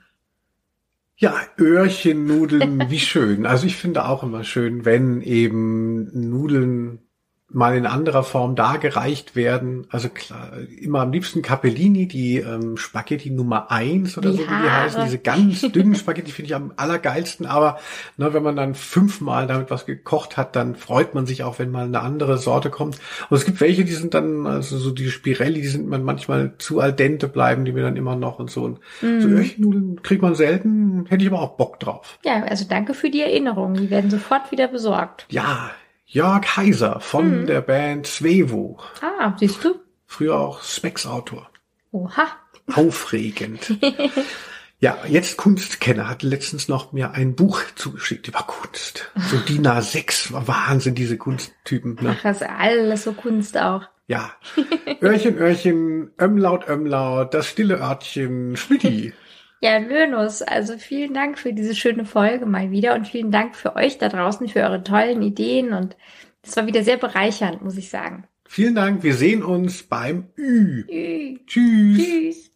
Ja, 1.17 1.35
Öhrchennudeln, 1.57 2.89
wie 2.89 2.99
schön. 2.99 3.45
Also 3.45 3.65
ich 3.67 3.77
finde 3.77 4.05
auch 4.05 4.23
immer 4.23 4.43
schön, 4.43 4.83
wenn 4.83 5.21
eben 5.21 6.29
Nudeln 6.29 7.04
mal 7.55 7.75
in 7.77 7.85
anderer 7.85 8.23
Form 8.23 8.55
dargereicht 8.55 9.35
werden. 9.35 9.87
Also 9.89 10.09
klar, 10.09 10.51
immer 10.81 10.99
am 10.99 11.11
liebsten 11.13 11.41
Capellini, 11.41 12.05
die 12.07 12.37
ähm, 12.37 12.75
Spaghetti 12.75 13.29
Nummer 13.29 13.71
eins 13.71 14.17
oder 14.17 14.31
Die 14.31 14.37
so 14.37 14.43
wie 14.43 14.47
die 14.47 14.69
heißen. 14.69 15.03
Diese 15.05 15.17
ganz 15.19 15.61
dünnen 15.61 15.95
Spaghetti 15.95 16.31
finde 16.31 16.47
ich 16.47 16.55
am 16.55 16.73
allergeilsten. 16.75 17.45
Aber 17.45 17.79
ne, 18.17 18.33
wenn 18.33 18.43
man 18.43 18.57
dann 18.57 18.75
fünfmal 18.75 19.47
damit 19.47 19.71
was 19.71 19.85
gekocht 19.85 20.35
hat, 20.35 20.55
dann 20.57 20.75
freut 20.75 21.15
man 21.15 21.25
sich 21.25 21.43
auch, 21.43 21.57
wenn 21.57 21.71
mal 21.71 21.85
eine 21.85 22.01
andere 22.01 22.37
Sorte 22.37 22.69
kommt. 22.69 22.97
Und 23.29 23.37
es 23.37 23.45
gibt 23.45 23.61
welche, 23.61 23.85
die 23.85 23.93
sind 23.93 24.13
dann, 24.13 24.45
also 24.45 24.77
so 24.77 24.91
die 24.91 25.09
Spirelli, 25.09 25.61
die 25.61 25.67
sind 25.67 25.87
man 25.87 26.03
manchmal 26.03 26.53
zu 26.57 26.81
al 26.81 26.91
dente 26.91 27.29
bleiben, 27.29 27.63
die 27.63 27.71
mir 27.71 27.83
dann 27.83 27.95
immer 27.95 28.17
noch 28.17 28.37
und 28.37 28.51
so. 28.51 28.63
Und 28.65 28.79
Mhm. 29.01 29.21
so 29.21 29.27
Öhrchennudeln 29.29 30.03
kriegt 30.03 30.21
man 30.21 30.35
selten, 30.35 31.05
hätte 31.07 31.23
ich 31.23 31.31
aber 31.31 31.41
auch 31.41 31.55
Bock 31.55 31.79
drauf. 31.79 32.19
Ja, 32.25 32.43
also 32.43 32.65
danke 32.67 32.93
für 32.93 33.09
die 33.09 33.21
Erinnerung. 33.21 33.75
Die 33.75 33.89
werden 33.89 34.09
sofort 34.11 34.51
wieder 34.51 34.67
besorgt. 34.67 35.25
Ja, 35.29 35.71
Jörg 36.05 36.57
Heiser 36.57 36.99
von 36.99 37.41
Mhm. 37.41 37.47
der 37.47 37.61
Band 37.61 38.07
Svevo. 38.07 38.79
Ah, 39.01 39.33
siehst 39.39 39.63
du? 39.63 39.75
Früher 40.05 40.35
auch 40.39 40.61
Specs-Autor. 40.61 41.49
Oha. 41.91 42.27
Aufregend. 42.73 43.75
ja, 44.79 44.97
jetzt 45.07 45.37
Kunstkenner 45.37 46.07
hat 46.09 46.23
letztens 46.23 46.67
noch 46.67 46.91
mir 46.93 47.11
ein 47.11 47.35
Buch 47.35 47.61
zugeschickt 47.75 48.27
über 48.27 48.39
Kunst. 48.43 49.11
So 49.17 49.37
DIN 49.49 49.65
A6. 49.67 50.29
Wahnsinn, 50.47 50.95
diese 50.95 51.17
Kunsttypen. 51.17 51.97
Ne? 52.01 52.15
Ach, 52.17 52.23
das 52.23 52.41
ist 52.41 52.47
alles 52.49 53.03
so 53.03 53.13
Kunst 53.13 53.57
auch. 53.57 53.83
Ja. 54.07 54.31
Öhrchen, 55.01 55.37
Öhrchen, 55.39 56.11
Ömlaut, 56.21 56.67
Ömlaut, 56.69 57.33
das 57.33 57.47
stille 57.47 57.79
Örtchen, 57.79 58.55
Schmidti. 58.55 59.13
Ja, 59.65 59.79
Lönus, 59.79 60.43
also 60.43 60.77
vielen 60.77 61.15
Dank 61.15 61.39
für 61.39 61.51
diese 61.51 61.73
schöne 61.73 62.05
Folge 62.05 62.45
mal 62.45 62.69
wieder 62.69 62.93
und 62.93 63.07
vielen 63.07 63.31
Dank 63.31 63.55
für 63.55 63.75
euch 63.75 63.97
da 63.97 64.09
draußen 64.09 64.47
für 64.47 64.59
eure 64.59 64.83
tollen 64.83 65.23
Ideen 65.23 65.73
und 65.73 65.97
das 66.43 66.55
war 66.55 66.67
wieder 66.67 66.83
sehr 66.83 66.97
bereichernd, 66.97 67.63
muss 67.63 67.75
ich 67.75 67.89
sagen. 67.89 68.27
Vielen 68.47 68.75
Dank. 68.75 69.01
Wir 69.01 69.15
sehen 69.15 69.41
uns 69.41 69.81
beim 69.81 70.29
Ü. 70.37 70.85
Tschüss. 70.85 71.39
Tschüss. 71.47 71.97
Tschüss. 71.97 72.54